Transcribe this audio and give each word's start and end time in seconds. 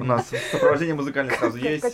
У 0.00 0.04
нас 0.04 0.32
сопровождение 0.50 0.96
музыкальное 0.96 1.36
сразу 1.36 1.56
есть. 1.58 1.84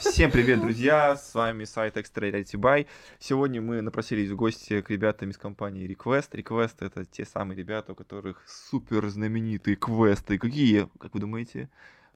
Всем 0.00 0.30
привет, 0.32 0.60
друзья! 0.60 1.16
С 1.16 1.34
вами 1.34 1.64
сайт 1.64 1.96
Extra 1.96 2.28
Reality 2.28 2.56
Buy. 2.56 2.86
Сегодня 3.20 3.62
мы 3.62 3.80
напросились 3.80 4.28
в 4.30 4.34
гости 4.34 4.80
к 4.80 4.90
ребятам 4.90 5.30
из 5.30 5.38
компании 5.38 5.88
Request. 5.88 6.30
Request— 6.32 6.74
это 6.80 7.04
те 7.04 7.24
самые 7.24 7.56
ребята, 7.56 7.92
у 7.92 7.94
которых 7.94 8.42
супер 8.48 9.06
знаменитые 9.08 9.76
квесты. 9.76 10.36
Какие, 10.36 10.88
как 10.98 11.14
вы 11.14 11.20
думаете? 11.20 11.68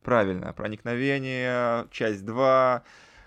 Правильно, 0.02 0.52
проникновение, 0.52 1.86
часть 1.92 2.24
2, 2.24 2.82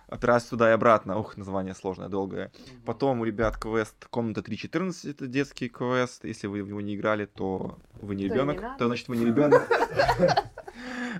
операция 0.08 0.50
туда 0.52 0.70
и 0.70 0.74
обратно. 0.74 1.18
Ух, 1.18 1.38
название 1.38 1.74
сложное, 1.76 2.10
долгое. 2.10 2.52
Потом 2.86 3.22
у 3.22 3.26
ребят 3.26 3.58
квест 3.58 4.06
комната 4.10 4.42
3.14, 4.42 5.12
это 5.12 5.28
детский 5.28 5.70
квест. 5.70 6.24
Если 6.26 6.48
вы 6.48 6.64
в 6.64 6.68
него 6.68 6.82
не 6.82 6.96
играли, 6.96 7.26
то 7.26 7.78
вы 8.02 8.16
не 8.16 8.28
То 8.28 8.34
ребенок, 8.36 8.62
надо. 8.62 8.78
то 8.78 8.88
значит 8.88 9.08
вы 9.08 9.18
не 9.18 9.26
ребенок. 9.26 9.68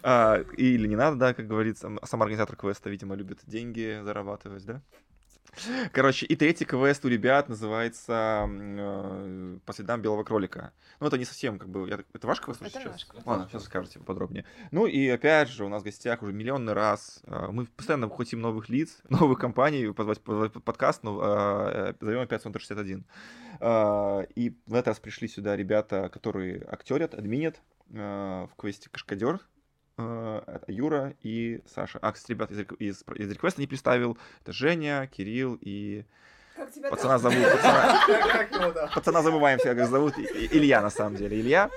А, 0.04 0.42
Или 0.58 0.88
не 0.88 0.96
надо, 0.96 1.16
да, 1.18 1.34
как 1.34 1.48
говорится. 1.48 1.90
Сам 2.04 2.22
организатор 2.22 2.56
квеста, 2.56 2.90
видимо, 2.90 3.16
любит 3.16 3.40
деньги 3.48 4.02
зарабатывать, 4.04 4.66
да? 4.66 4.82
Короче, 5.92 6.26
и 6.26 6.36
третий 6.36 6.66
квест 6.66 7.04
у 7.06 7.08
ребят 7.08 7.50
называется 7.50 8.48
э, 8.50 9.58
«По 9.66 9.74
следам 9.74 10.02
белого 10.02 10.24
кролика». 10.24 10.74
Ну, 11.00 11.08
это 11.08 11.18
не 11.18 11.26
совсем, 11.26 11.60
как 11.60 11.70
бы... 11.70 11.88
я 11.90 12.00
Это 12.14 12.28
ваш 12.28 12.42
квест 12.42 12.62
Это 12.62 12.72
сейчас? 12.72 12.86
наш 12.92 13.06
квест. 13.06 13.26
Ладно, 13.26 13.46
сейчас 13.46 13.64
расскажете 13.64 14.00
поподробнее. 14.00 14.46
Ну, 14.72 14.86
и 14.86 15.08
опять 15.08 15.50
же, 15.50 15.66
у 15.66 15.70
нас 15.70 15.82
в 15.82 15.86
гостях 15.86 16.22
уже 16.22 16.34
миллионный 16.34 16.74
раз. 16.74 17.22
э, 17.26 17.48
Мы 17.52 17.66
постоянно 17.66 18.10
хотим 18.10 18.42
новых 18.42 18.70
лиц, 18.70 19.02
новых 19.10 19.40
компаний, 19.40 19.92
позвать 19.94 20.22
позвать 20.22 20.52
под 20.54 20.64
подкаст, 20.64 21.04
но 21.04 21.20
э, 21.24 21.94
зовем 22.00 22.22
опять 22.22 22.42
Сонтер 22.42 22.62
61. 22.62 23.06
Э, 23.60 24.26
И 24.36 24.56
в 24.66 24.74
этот 24.74 24.88
раз 24.90 25.00
пришли 25.00 25.28
сюда 25.28 25.56
ребята, 25.56 26.10
которые 26.10 26.64
актерят, 26.70 27.14
админят 27.14 27.62
э, 27.92 28.48
в 28.52 28.56
квесте 28.58 28.90
«Кашкадер», 28.90 29.40
это 29.98 30.66
Юра 30.68 31.14
и 31.22 31.62
Саша. 31.74 32.00
А, 32.02 32.12
кстати, 32.12 32.32
ребят 32.32 32.52
из, 32.52 32.60
из, 32.80 33.04
из 33.16 33.32
реквеста 33.32 33.62
не 33.62 33.68
представил. 33.68 34.18
Это 34.42 34.54
Женя, 34.54 35.08
Кирилл 35.08 35.58
и... 35.62 36.06
Как 36.56 36.72
тебя 36.72 36.90
Пацана 36.90 37.18
зовут. 37.18 37.38
Пацана, 37.52 38.90
пацана 38.96 39.22
забываем 39.22 39.60
всегда, 39.60 39.76
как 39.76 39.90
зовут. 39.90 40.18
Илья, 40.18 40.82
на 40.82 40.90
самом 40.90 41.16
деле. 41.16 41.40
Илья. 41.40 41.70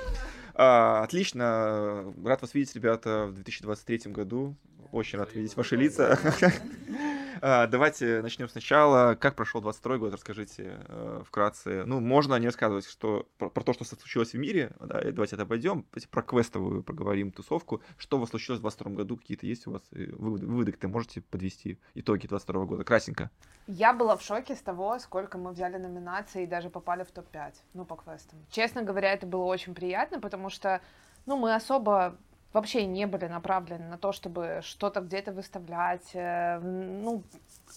А, 0.55 1.03
отлично. 1.03 2.13
Рад 2.25 2.43
вас 2.43 2.55
видеть, 2.55 2.75
ребята, 2.75 3.27
в 3.27 3.35
2023 3.35 4.13
году. 4.13 4.57
Очень 4.93 5.19
рад 5.19 5.35
видеть 5.35 5.57
ваши 5.57 5.77
лица. 5.77 6.19
А, 7.41 7.67
Давайте 7.67 8.23
начнем 8.23 8.49
сначала. 8.49 9.15
Как 9.15 9.37
прошел 9.37 9.61
22 9.61 9.99
год? 9.99 10.13
Расскажите 10.13 10.79
э, 10.89 11.23
вкратце. 11.25 11.85
Ну, 11.87 12.01
можно 12.01 12.35
не 12.37 12.47
рассказывать 12.47 12.87
что, 12.87 13.29
про, 13.39 13.51
про 13.51 13.63
то, 13.63 13.73
что 13.73 13.85
случилось 13.85 14.33
в 14.33 14.39
мире. 14.39 14.73
Да, 14.81 15.01
давайте 15.13 15.37
это 15.37 15.43
обойдем. 15.43 15.87
Про 16.11 16.23
квестовую 16.23 16.83
проговорим 16.83 17.31
тусовку. 17.31 17.83
Что 17.97 18.17
у 18.17 18.21
вас 18.21 18.31
случилось 18.31 18.59
в 18.59 18.63
22 18.63 18.93
году? 18.93 19.17
Какие-то 19.17 19.47
есть 19.47 19.67
у 19.67 19.73
вас 19.73 19.83
э, 19.93 20.07
выводы, 20.13 20.47
выводы 20.47 20.73
какие-то 20.73 20.89
можете 20.89 21.21
подвести? 21.21 21.79
Итоги 21.95 22.27
22 22.27 22.65
года. 22.65 22.85
Красенько. 22.85 23.31
Я 23.67 23.93
была 23.93 24.17
в 24.17 24.23
шоке 24.23 24.57
с 24.57 24.63
того, 24.63 24.99
сколько 24.99 25.37
мы 25.39 25.53
взяли 25.53 25.77
номинаций 25.77 26.45
и 26.45 26.47
даже 26.47 26.71
попали 26.71 27.05
в 27.05 27.11
топ-5, 27.11 27.55
ну, 27.75 27.85
по 27.85 27.97
квестам. 27.97 28.39
Честно 28.51 28.83
говоря, 28.83 29.13
это 29.13 29.27
было 29.27 29.45
очень 29.45 29.75
приятно, 29.75 30.21
потому 30.21 30.49
что, 30.49 30.81
ну, 31.27 31.37
мы 31.37 31.55
особо 31.55 32.17
вообще 32.53 32.87
не 32.87 33.07
были 33.07 33.27
направлены 33.27 33.89
на 33.89 33.99
то, 33.99 34.13
чтобы 34.13 34.61
что-то 34.63 35.01
где-то 35.01 35.33
выставлять, 35.33 36.11
э, 36.15 36.59
ну, 36.61 37.23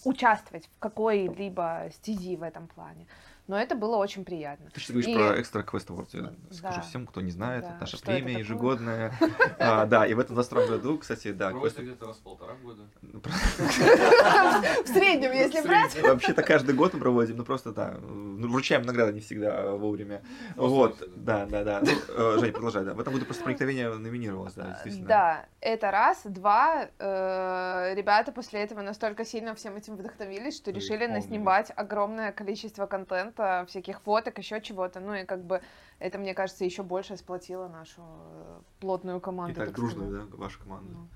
участвовать 0.04 0.66
в 0.74 0.78
какой-либо 0.78 1.88
стези 1.92 2.36
в 2.36 2.42
этом 2.42 2.68
плане. 2.68 3.06
Но 3.48 3.58
это 3.58 3.74
было 3.74 3.96
очень 3.96 4.24
приятно. 4.24 4.70
Ты 4.72 4.78
что 4.80 4.92
говоришь 4.92 5.10
И- 5.10 5.14
про 5.16 5.36
Extra 5.36 5.64
Quest 5.66 5.88
Award? 5.88 6.08
Я 6.12 6.22
Да. 6.22 6.32
Скажу 6.54 6.80
всем, 6.82 7.06
кто 7.08 7.20
не 7.20 7.32
знает, 7.32 7.62
Да, 7.64 7.70
это 7.70 7.80
наша 7.80 7.96
что 7.96 8.04
это 8.06 8.12
премия 8.14 8.34
такое? 8.34 8.44
ежегодная. 8.44 9.12
А, 9.58 9.84
Да, 9.86 10.06
и 10.06 10.14
в 10.14 10.20
этом 10.20 10.36
22 10.36 10.66
году, 10.68 10.98
кстати, 10.98 11.32
да, 11.32 11.50
Проводится 11.50 11.80
Quest- 11.82 11.84
где-то 11.86 12.06
раз 12.06 12.16
в 12.18 12.20
полтора 12.22 12.54
года. 12.62 12.82
ну, 13.02 13.20
В 13.20 14.86
среднем, 14.88 15.32
если 15.32 15.60
брать. 15.66 16.00
Вообще-то 16.02 16.42
каждый 16.42 16.74
год 16.74 16.94
мы 16.94 17.00
проводим, 17.00 17.36
ну 17.36 17.44
просто 17.44 17.72
да, 17.72 17.96
ну, 18.00 18.48
вручаем 18.48 18.82
награды 18.82 19.12
не 19.12 19.20
всегда 19.20 19.72
вовремя. 19.72 20.22
Вот, 20.56 21.02
да, 21.16 21.46
да, 21.46 21.64
да. 21.64 21.80
Ну, 21.82 21.90
э, 22.36 22.38
Жень, 22.38 22.52
продолжай, 22.52 22.84
да. 22.84 22.94
В 22.94 23.00
этом 23.00 23.12
году 23.12 23.24
просто 23.26 23.42
проникновение 23.44 23.92
номинировалось, 23.92 24.54
да, 24.54 24.68
действительно. 24.70 25.08
Да, 25.08 25.46
это 25.60 25.90
раз. 25.90 26.20
Два, 26.24 26.86
э, 26.98 27.94
ребята 27.94 28.32
после 28.32 28.60
этого 28.60 28.82
настолько 28.82 29.24
сильно 29.24 29.54
всем 29.54 29.76
этим 29.82 29.96
вдохновились, 29.96 30.56
что 30.56 30.70
решили 30.70 31.06
наснимать 31.06 31.72
огромное 31.74 32.32
количество 32.32 32.86
контента, 32.86 33.64
всяких 33.68 34.00
фоток, 34.02 34.38
еще 34.38 34.60
чего-то. 34.60 35.00
Ну 35.00 35.14
и 35.14 35.24
как 35.24 35.44
бы 35.44 35.60
это, 35.98 36.18
мне 36.18 36.34
кажется, 36.34 36.64
еще 36.64 36.82
больше 36.82 37.16
сплотило 37.16 37.68
нашу 37.68 38.02
э, 38.02 38.60
плотную 38.80 39.20
команду. 39.20 39.52
И 39.52 39.56
так 39.56 39.66
так 39.66 39.74
дружную, 39.76 40.10
сказать. 40.10 40.30
да, 40.30 40.36
ваша 40.36 40.58
команда. 40.60 40.92
Ну. 40.92 41.08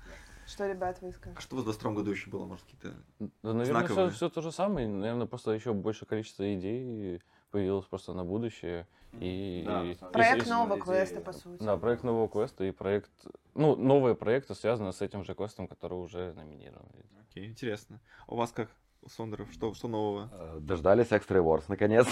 Что, 0.45 0.67
ребят, 0.67 0.97
вы 1.01 1.09
А 1.09 1.13
скажете? 1.13 1.41
что 1.41 1.55
у 1.55 1.57
вас 1.57 1.63
в 1.63 1.67
22 1.67 1.91
году 1.93 2.11
еще 2.11 2.29
было, 2.29 2.45
может, 2.45 2.63
какие-то... 2.65 2.93
Да, 3.19 3.27
наверное, 3.53 3.65
Знаковые. 3.65 4.09
все, 4.09 4.15
все 4.15 4.29
то 4.29 4.41
же 4.41 4.51
самое. 4.51 4.87
Наверное, 4.87 5.27
просто 5.27 5.51
еще 5.51 5.73
больше 5.73 6.05
количество 6.05 6.53
идей 6.55 7.21
появилось 7.57 7.85
просто 7.85 8.13
на 8.13 8.23
будущее. 8.23 8.85
И, 9.13 9.63
Да, 9.65 9.83
и- 9.83 9.95
Проект 9.95 10.15
Естественно, 10.35 10.59
нового 10.59 10.75
идея, 10.75 10.83
квеста, 10.85 11.21
по 11.21 11.33
сути. 11.33 11.63
Да, 11.63 11.75
проект 11.77 12.03
нового 12.03 12.29
квеста 12.29 12.63
и 12.65 12.71
проект... 12.71 13.09
Ну, 13.55 13.75
новые 13.75 14.13
проекты 14.13 14.53
связаны 14.53 14.93
с 14.93 15.01
этим 15.01 15.23
же 15.23 15.33
квестом, 15.33 15.67
который 15.67 15.95
уже 15.95 16.33
номинирован. 16.33 16.85
Окей, 17.27 17.47
интересно. 17.47 17.99
А 18.27 18.33
у 18.33 18.35
вас 18.35 18.51
как, 18.51 18.69
у 19.01 19.09
Сондеров, 19.09 19.51
что, 19.51 19.73
что 19.73 19.87
нового? 19.87 20.29
Э, 20.31 20.57
Дождались 20.59 21.07
Extra 21.07 21.43
Wars, 21.43 21.63
наконец. 21.67 22.05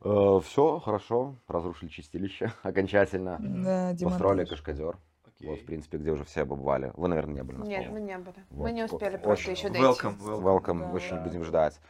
Все 0.44 0.78
хорошо, 0.78 1.34
разрушили 1.48 1.88
чистилище 1.88 2.52
окончательно. 2.62 3.96
Построили 4.00 4.44
кашкадер. 4.44 4.96
Вот, 5.42 5.58
в 5.58 5.64
принципе, 5.64 5.98
где 5.98 6.10
уже 6.12 6.24
все 6.24 6.44
побывали. 6.46 6.92
Вы, 6.96 7.08
наверное, 7.08 7.34
не 7.36 7.42
были 7.42 7.66
Нет, 7.66 7.90
мы 7.90 8.00
не 8.00 8.18
были. 8.18 8.44
Мы 8.50 8.72
не 8.72 8.84
успели 8.84 9.16
просто 9.16 9.50
еще 9.50 9.70
дойти. 9.70 9.84
Welcome, 9.86 10.18
welcome. 10.20 10.92
Очень 10.92 11.18
будем 11.20 11.44
ждать. 11.44 11.80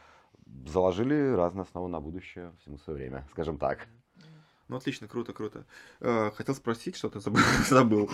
Заложили 0.65 1.33
разные 1.33 1.63
основы 1.63 1.89
на 1.89 1.99
будущее, 1.99 2.53
всему 2.59 2.77
свое 2.77 2.97
время, 2.99 3.27
скажем 3.31 3.57
так. 3.57 3.87
Ну, 4.71 4.77
отлично, 4.77 5.05
круто, 5.09 5.33
круто. 5.33 5.65
Э, 5.99 6.31
Хотел 6.33 6.55
спросить, 6.55 6.95
что-то 6.95 7.19
забыл. 7.19 7.41
забыл. 7.69 8.09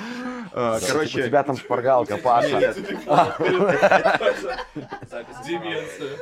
Э, 0.53 0.79
У 0.81 0.87
Короче... 0.87 1.23
тебя 1.27 1.43
там 1.43 1.55
шпаргалка, 1.55 2.17
Паша. 2.17 2.59
Нет, 2.59 2.75
Деменция. 5.45 6.17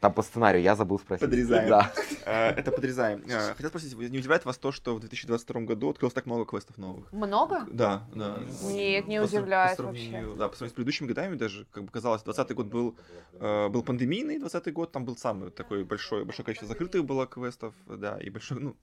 Там 0.00 0.14
по 0.14 0.22
сценарию 0.22 0.62
я 0.62 0.74
забыл 0.74 0.98
спросить. 0.98 1.20
Подрезаем. 1.20 1.68
Да. 1.68 1.92
Э, 2.24 2.48
Это 2.50 2.72
подрезаем. 2.72 3.22
Э, 3.28 3.52
Хотел 3.54 3.68
спросить, 3.68 3.94
не 3.94 4.18
удивляет 4.18 4.46
вас 4.46 4.56
то, 4.56 4.72
что 4.72 4.94
в 4.94 5.00
2022 5.00 5.60
году 5.60 5.90
открылось 5.90 6.14
так 6.14 6.24
много 6.24 6.46
квестов 6.46 6.78
новых? 6.78 7.12
Много? 7.12 7.66
Да, 7.70 8.04
да. 8.14 8.38
Нет, 8.62 9.06
не 9.06 9.20
удивляет 9.20 9.78
вообще. 9.78 10.24
Да, 10.38 10.48
по 10.48 10.56
сравнению 10.56 10.70
с 10.70 10.72
предыдущими 10.72 11.08
годами 11.08 11.36
даже, 11.36 11.66
как 11.72 11.84
бы 11.84 11.90
казалось, 11.90 12.22
20 12.22 12.54
год 12.54 12.66
был, 12.68 12.96
э, 13.34 13.68
был 13.68 13.82
пандемийный, 13.82 14.38
20 14.38 14.72
год 14.72 14.92
там 14.92 15.04
был 15.04 15.16
самый 15.18 15.50
такой 15.50 15.84
большой, 15.84 16.24
большое 16.24 16.46
количество 16.46 16.68
закрытых 16.68 17.04
было 17.04 17.26
квестов, 17.26 17.74
да, 17.86 18.16
и 18.18 18.30
большой, 18.30 18.60
ну, 18.60 18.74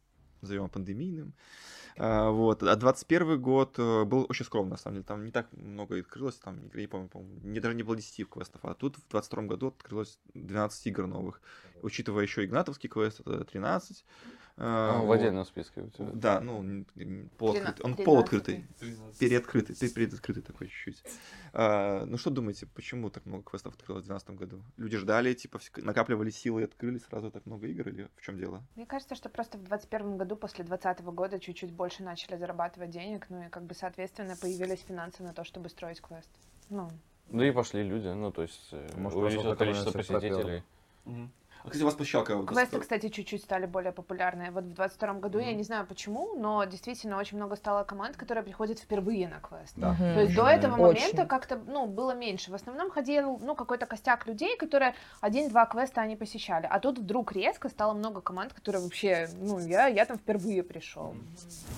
назовем 0.41 0.69
пандемийным. 0.69 1.33
А, 1.97 2.29
вот. 2.29 2.61
А 2.63 2.75
21 2.75 3.41
год 3.41 3.75
э, 3.77 4.03
был 4.03 4.25
очень 4.27 4.45
скромный, 4.45 4.71
на 4.71 4.77
самом 4.77 4.95
деле. 4.95 5.05
Там 5.05 5.23
не 5.23 5.31
так 5.31 5.47
много 5.53 5.97
открылось, 5.99 6.35
там, 6.35 6.59
не, 6.61 6.81
не 6.81 6.87
помню, 6.87 7.09
не, 7.43 7.59
даже 7.59 7.75
не 7.75 7.83
было 7.83 7.95
10 7.95 8.29
квестов. 8.29 8.63
А 8.63 8.73
тут 8.73 8.97
в 8.97 9.07
22 9.09 9.43
году 9.43 9.67
открылось 9.67 10.19
12 10.33 10.87
игр 10.87 11.07
новых. 11.07 11.41
Учитывая 11.81 12.23
еще 12.23 12.43
Игнатовский 12.43 12.89
квест, 12.89 13.21
это 13.21 13.45
13. 13.45 14.05
А, 14.57 15.01
А, 15.01 15.05
в 15.05 15.11
отдельном 15.11 15.43
списке 15.43 15.81
у 15.81 15.89
тебя. 15.89 16.11
Да, 16.13 16.39
ну, 16.39 16.85
полуоткрытый. 17.37 17.85
Он 17.85 17.93
13-й. 17.93 18.03
полуоткрытый. 18.05 18.65
Переоткрытый, 19.19 19.75
пе- 19.75 19.89
передоткрытый 19.89 20.43
такой 20.43 20.67
чуть-чуть. 20.67 21.03
А, 21.51 22.05
ну 22.05 22.17
что 22.17 22.29
думаете, 22.29 22.65
почему 22.67 23.09
так 23.09 23.25
много 23.25 23.43
квестов 23.43 23.73
открылось 23.73 24.05
в 24.05 24.07
2012 24.07 24.29
году? 24.39 24.63
Люди 24.77 24.95
ждали, 24.97 25.33
типа, 25.33 25.59
накапливали 25.77 26.29
силы 26.29 26.61
и 26.61 26.63
открыли 26.63 26.99
сразу 26.99 27.31
так 27.31 27.45
много 27.45 27.67
игр, 27.67 27.89
или 27.89 28.07
в 28.15 28.21
чем 28.21 28.37
дело? 28.37 28.63
Мне 28.75 28.85
кажется, 28.85 29.15
что 29.15 29.27
просто 29.27 29.57
в 29.57 29.63
2021 29.63 30.17
году, 30.17 30.37
после 30.37 30.63
2020 30.63 31.05
года, 31.13 31.37
чуть-чуть 31.39 31.71
больше 31.71 32.03
начали 32.03 32.37
зарабатывать 32.37 32.91
денег, 32.91 33.25
ну 33.29 33.43
и 33.45 33.49
как 33.49 33.63
бы, 33.63 33.73
соответственно, 33.73 34.37
появились 34.39 34.79
финансы 34.87 35.21
на 35.21 35.33
то, 35.33 35.43
чтобы 35.43 35.67
строить 35.67 35.99
квест. 35.99 36.29
Ну, 36.69 36.89
Да 37.27 37.45
и 37.45 37.51
пошли 37.51 37.83
люди, 37.83 38.07
ну, 38.07 38.31
то 38.31 38.41
есть 38.43 38.69
э, 38.71 38.89
Может, 38.95 39.17
увеличилось 39.17 39.45
просто 39.57 39.65
количество 39.65 39.91
посетителей. 39.91 40.63
А, 41.05 41.27
кстати, 41.65 41.83
у 41.83 41.85
вас 41.85 41.95
посещалка... 41.95 42.35
вот 42.35 42.47
Квесты, 42.47 42.79
кстати, 42.79 43.09
чуть-чуть 43.09 43.43
стали 43.43 43.65
более 43.65 43.91
популярны. 43.91 44.51
Вот 44.51 44.63
в 44.65 44.73
22 44.73 45.13
году, 45.15 45.39
я 45.39 45.47
Мгм. 45.47 45.57
не 45.57 45.63
знаю 45.63 45.85
почему, 45.85 46.35
но 46.37 46.63
действительно 46.65 47.17
очень 47.17 47.37
много 47.37 47.55
стало 47.55 47.83
команд, 47.83 48.17
которые 48.17 48.43
приходят 48.43 48.79
впервые 48.79 49.27
на 49.27 49.39
квест. 49.39 49.73
Да. 49.75 49.93
Мгм. 49.93 50.13
То 50.13 50.21
есть 50.21 50.35
до 50.35 50.47
этого 50.47 50.73
Очень. 50.87 51.01
момента 51.01 51.25
как-то, 51.25 51.59
ну, 51.67 51.85
было 51.87 52.13
меньше. 52.15 52.51
В 52.51 52.55
основном 52.55 52.89
ходил, 52.91 53.39
ну, 53.41 53.55
какой-то 53.55 53.85
костяк 53.85 54.27
людей, 54.27 54.57
которые 54.57 54.95
один-два 55.21 55.65
квеста 55.65 56.01
они 56.01 56.15
посещали. 56.15 56.67
А 56.69 56.79
тут 56.79 56.99
вдруг 56.99 57.31
резко 57.31 57.69
стало 57.69 57.93
много 57.93 58.21
команд, 58.21 58.53
которые 58.53 58.81
вообще, 58.83 59.27
ну, 59.39 59.59
я, 59.59 59.87
я 59.87 60.05
там 60.05 60.17
впервые 60.17 60.63
пришел. 60.63 61.15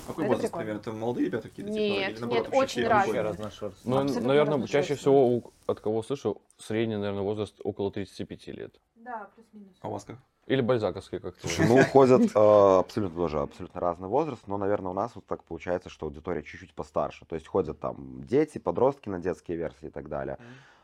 Какой 0.07 0.25
Это 0.25 0.33
возраст 0.33 0.42
прикольно. 0.54 0.66
примерно? 0.66 0.80
Это 0.81 0.92
молодые 0.92 1.25
ребята 1.28 1.50
какие-то? 1.50 1.72
типа, 1.72 1.81
Нет, 1.81 2.12
или 2.12 2.19
наоборот, 2.19 2.45
нет, 2.48 2.56
очень 2.56 2.88
разные. 2.88 3.36
Ну, 3.83 4.04
наверное, 4.22 4.68
чаще 4.68 4.95
всего 4.95 5.28
у- 5.28 5.51
от 5.68 5.80
кого 5.80 6.02
слышу, 6.02 6.42
средний, 6.58 6.96
наверное, 6.96 7.22
возраст 7.22 7.60
около 7.64 7.92
35 7.92 8.48
лет. 8.48 8.80
Да, 8.96 9.30
плюс-минус. 9.36 9.75
А 9.81 9.90
у 9.90 9.92
вас 9.92 10.06
как? 10.06 10.18
Или 10.48 10.62
бальзаковский, 10.62 11.19
как 11.19 11.36
ты 11.36 11.50
Ну, 11.68 11.84
ходят 11.84 12.22
э, 12.36 12.80
абсолютно 12.80 13.18
тоже 13.18 13.40
абсолютно 13.40 13.81
разный 13.81 14.08
возраст, 14.08 14.48
но, 14.48 14.58
наверное, 14.58 14.92
у 14.92 14.94
нас 14.94 15.14
вот 15.14 15.25
так 15.25 15.44
получается, 15.44 15.90
что 15.90 16.06
аудитория 16.06 16.42
чуть-чуть 16.42 16.74
постарше. 16.74 17.25
То 17.25 17.36
есть 17.36 17.48
ходят 17.48 17.80
там 17.81 18.24
дети, 18.24 18.58
подростки 18.58 19.10
на 19.10 19.19
детские 19.19 19.58
версии 19.58 19.88
и 19.88 19.90
так 19.90 20.08
далее. 20.08 20.38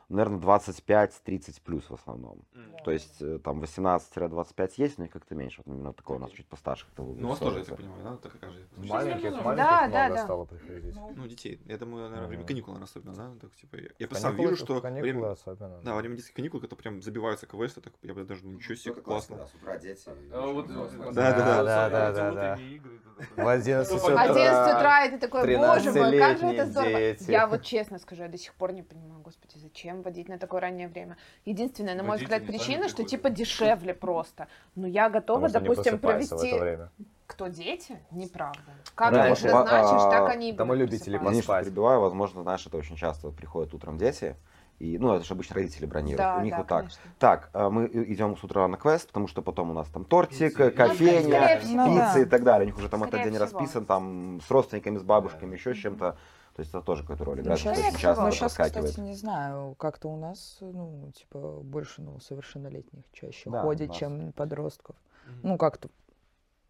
Наверное, 0.10 0.40
25-30 0.40 1.62
плюс 1.64 1.90
в 1.90 1.94
основном. 1.94 2.40
То 2.84 2.92
есть 2.92 3.22
э, 3.22 3.40
там 3.40 3.62
18-25 3.62 4.72
есть, 4.78 4.98
но 4.98 5.06
их 5.06 5.12
как-то 5.12 5.36
меньше. 5.36 5.62
Вот 5.66 5.74
именно 5.74 5.94
такое 5.94 6.18
у 6.18 6.20
нас 6.20 6.32
чуть 6.32 6.48
постарше 6.48 6.86
как-то 6.86 7.04
Ну, 7.04 7.28
у 7.28 7.30
вас 7.32 7.40
тоже, 7.40 7.60
я 7.60 7.66
так 7.66 7.78
понимаю, 7.78 8.04
да? 8.04 8.18
Так 8.18 8.36
и 8.36 8.38
каждый. 8.38 8.66
Маленьких, 8.78 9.32
Да, 9.32 9.42
маленьких 9.42 9.56
да, 9.56 9.88
много 9.88 10.16
да. 10.16 10.24
стало 10.24 10.46
приходить. 10.46 10.96
Ну, 11.16 11.28
детей. 11.28 11.62
Я 11.66 11.78
думаю, 11.78 12.06
наверное, 12.10 12.28
время 12.28 12.46
каникул, 12.46 12.74
наверное, 12.74 12.86
особенно, 12.90 13.14
да? 13.16 13.32
Так, 13.40 13.56
типа, 13.56 13.76
я, 13.78 13.90
я 14.00 14.08
просто 14.08 14.22
сам 14.24 14.32
Каникулы- 14.36 14.50
вижу, 14.52 14.66
что 14.66 14.82
каникулы 14.82 15.12
время, 15.12 15.32
особенно. 15.32 15.82
да, 15.82 15.94
во 15.94 16.00
время 16.00 16.16
детских 16.18 16.36
каникул, 16.36 16.60
это 16.62 16.76
прям 16.76 17.02
забиваются 17.02 17.46
КВС, 17.48 17.74
так 17.74 17.94
я 18.02 18.14
бы 18.14 18.24
даже 18.24 18.42
думаю, 18.42 18.58
ничего 18.58 18.76
себе, 18.76 18.96
как 18.96 19.04
классно. 19.06 19.48
с 19.48 19.54
утра 19.56 19.78
дети. 19.78 20.10
А 20.32 20.48
вот, 20.48 20.70
вот, 20.70 20.92
Да, 21.14 21.32
да, 21.32 21.64
да. 21.64 21.64
да, 21.64 21.90
да, 21.90 22.12
да, 22.12 22.32
да. 22.32 22.56
В 22.56 23.36
такое. 23.36 23.54
11 23.54 23.92
Ну, 23.92 23.98
утра. 23.98 24.22
11 24.22 24.76
утра, 24.76 25.06
и 25.06 25.12
ты 25.12 25.18
такой, 25.20 25.56
боже 25.58 25.92
мой, 25.94 26.18
как 26.18 26.38
же 26.40 26.48
это 26.48 26.64
13-летние 26.64 26.66
здорово. 26.66 27.32
Я 27.32 27.48
вот 27.48 27.62
честно 27.62 28.00
скажу, 28.00 28.24
я 28.24 28.28
до 28.30 28.38
сих 28.38 28.54
пор 28.56 28.74
не 28.74 28.82
понимаю, 28.82 29.22
господи, 29.22 29.54
зачем 29.58 29.93
водить 30.02 30.28
на 30.30 30.38
такое 30.38 30.62
раннее 30.62 30.88
время. 30.88 31.18
Единственная, 31.46 31.96
на 31.96 32.04
мой 32.04 32.18
Водители 32.18 32.40
взгляд, 32.40 32.48
причина, 32.48 32.88
что 32.88 32.98
приходят. 33.04 33.10
типа 33.12 33.30
дешевле 33.30 33.94
просто. 33.94 34.48
Но 34.76 34.88
я 34.88 35.10
готова, 35.10 35.50
допустим, 35.50 36.00
просыпаются 36.00 36.36
в 36.36 36.40
это 36.40 36.48
провести... 36.48 36.60
время. 36.60 36.90
Кто, 37.28 37.48
дети? 37.48 37.98
Неправда. 38.12 38.60
Как 38.96 39.14
Да, 39.14 39.24
ты 39.26 39.32
их 39.32 39.46
это- 39.46 39.54
назначишь, 39.54 40.02
а, 40.06 40.10
так 40.12 40.30
они 40.30 40.50
и 40.50 40.52
да 40.54 40.66
мы 40.66 40.76
будут 40.76 40.90
любители 40.92 41.18
поспать. 41.18 41.66
перебиваю, 41.66 42.02
возможно, 42.02 42.44
знаешь, 42.44 42.66
это 42.68 42.78
очень 42.78 42.96
часто 42.96 43.30
приходят 43.30 43.74
утром 43.74 43.98
дети, 43.98 44.36
и, 44.80 44.98
ну, 45.00 45.14
это 45.14 45.24
же 45.26 45.34
обычно 45.34 45.56
родители 45.56 45.86
бронируют. 45.86 46.18
Да, 46.18 46.38
у 46.38 46.42
них 46.42 46.52
да, 46.52 46.58
вот 46.58 46.68
так. 46.68 46.80
конечно. 46.80 47.02
Так, 47.18 47.50
а 47.54 47.70
мы 47.70 47.88
идем 47.88 48.36
с 48.38 48.44
утра 48.44 48.68
на 48.68 48.76
квест, 48.78 49.08
потому 49.08 49.28
что 49.28 49.42
потом 49.42 49.72
у 49.72 49.74
нас 49.74 49.88
там 49.88 50.04
тортик, 50.04 50.58
Пицца. 50.58 50.72
кофейня, 50.72 51.60
Ну, 51.64 51.86
пицца 51.96 52.14
Да. 52.16 52.20
и 52.20 52.26
так 52.26 52.44
далее. 52.44 52.66
У 52.66 52.68
них 52.68 52.78
уже 52.78 52.90
там 52.90 53.00
Скорее 53.02 53.22
этот 53.22 53.32
день 53.34 53.46
всего. 53.46 53.60
расписан, 53.60 53.86
там 53.86 54.42
с 54.46 54.52
родственниками, 54.52 54.98
с 54.98 55.04
бабушками, 55.04 55.54
еще 55.56 55.74
с 55.74 55.78
чем-то. 55.78 56.18
То 56.56 56.60
есть 56.60 56.70
это 56.72 56.82
тоже 56.82 57.02
какую-то 57.02 57.26
роль 57.26 57.38
Ну, 57.38 57.42
играет, 57.44 57.60
всего. 57.60 57.98
часто 57.98 58.24
ну, 58.24 58.32
сейчас, 58.32 58.52
кстати, 58.52 59.00
не 59.00 59.16
знаю, 59.16 59.74
как-то 59.80 60.08
у 60.10 60.18
нас, 60.18 60.58
ну, 60.62 61.12
типа, 61.16 61.40
больше, 61.64 62.02
ну, 62.02 62.20
совершеннолетних 62.20 63.04
чаще 63.12 63.50
Да, 63.50 63.62
ходит, 63.64 63.90
нас. 63.90 63.98
чем 63.98 64.32
подростков. 64.34 64.96
Мгм. 65.26 65.40
Ну, 65.44 65.58
как-то 65.58 65.90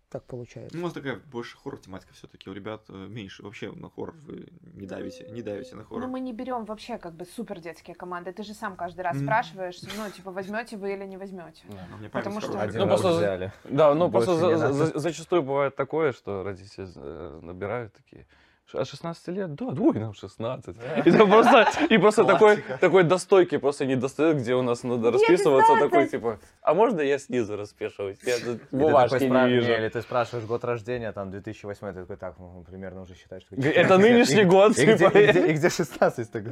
так 0.10 0.24
получается. 0.26 0.78
Ну, 0.78 0.84
у 0.84 0.86
вас 0.86 0.94
такая 0.94 1.20
больше 1.32 1.58
хоррор 1.58 1.80
тематика 1.80 2.14
все-таки. 2.14 2.48
У 2.50 2.54
ребят 2.54 2.84
э, 2.88 2.94
меньше. 2.94 3.42
Вообще 3.42 3.72
на 3.72 3.90
хоррор 3.90 4.14
вы 4.22 4.48
не 4.62 4.86
давите, 4.86 5.28
не 5.32 5.42
давите 5.42 5.76
на 5.76 5.84
хоррор. 5.84 6.04
Ну, 6.04 6.08
мы 6.08 6.20
не 6.20 6.32
берем 6.34 6.66
вообще 6.66 7.00
как 7.00 7.14
бы 7.16 7.26
супер 7.26 7.60
детские 7.60 7.96
команды. 7.96 8.32
Ты 8.32 8.44
же 8.44 8.54
сам 8.54 8.76
каждый 8.76 9.02
раз 9.02 9.16
Мгм. 9.16 9.26
спрашиваешь, 9.26 9.82
ну, 9.98 10.10
типа, 10.12 10.32
возьмете 10.32 10.78
вы 10.78 10.94
или 10.94 11.04
не 11.06 11.18
возьмете. 11.18 11.64
Ну, 11.68 11.76
у 11.96 11.98
меня 11.98 12.10
Потому 12.12 12.40
что-. 12.42 12.62
Один 12.62 12.82
Ну, 12.82 12.88
просто- 12.88 13.12
взяли. 13.18 13.52
Да, 13.64 13.94
ну 13.96 14.08
Больше 14.08 14.28
просто 14.28 14.58
за- 14.74 15.00
зачастую 15.00 15.42
бывает 15.42 15.76
такое, 15.76 16.12
что 16.14 16.44
родители 16.44 16.88
э, 16.96 17.40
набирают 17.42 17.94
такие. 17.94 18.28
«Ш- 18.74 18.80
От 18.82 18.88
16 18.88 19.28
лет? 19.30 19.54
Да, 19.56 19.72
двое 19.72 20.00
нам 20.00 20.14
16. 20.14 20.76
И, 21.06 21.12
там 21.12 21.30
просто, 21.30 21.68
и 21.90 21.98
просто 21.98 22.26
такой, 22.26 22.64
такой 22.82 23.04
достойки 23.04 23.58
просто 23.58 23.86
не 23.86 23.96
достает, 23.96 24.38
где 24.38 24.56
у 24.56 24.62
нас 24.64 24.84
надо 24.84 25.12
расписываться. 25.12 25.76
Такой 25.80 26.08
типа, 26.10 26.40
а 26.62 26.74
можно 26.74 27.02
я 27.02 27.20
снизу 27.20 27.56
распишусь? 27.56 28.18
Я 28.26 28.36
бумажки 28.72 29.24
не 29.24 29.48
вижу. 29.50 29.72
Или 29.72 29.90
ты 29.90 30.02
спрашиваешь 30.02 30.46
год 30.48 30.64
рождения, 30.64 31.12
там, 31.12 31.30
2008, 31.32 31.88
ты 31.94 32.02
такой, 32.02 32.18
так, 32.18 32.40
ну, 32.40 32.64
примерно 32.64 33.02
уже 33.02 33.16
считаешь, 33.16 33.44
что... 33.44 33.56
Это 33.56 33.98
нынешний 34.00 34.44
год, 34.46 34.78
И 34.78 34.84
где, 34.86 34.98
типа. 34.98 35.18
и 35.18 35.28
где- 35.32 35.48
и 35.50 35.54
где 35.54 35.70
16, 35.70 36.32
так, 36.32 36.44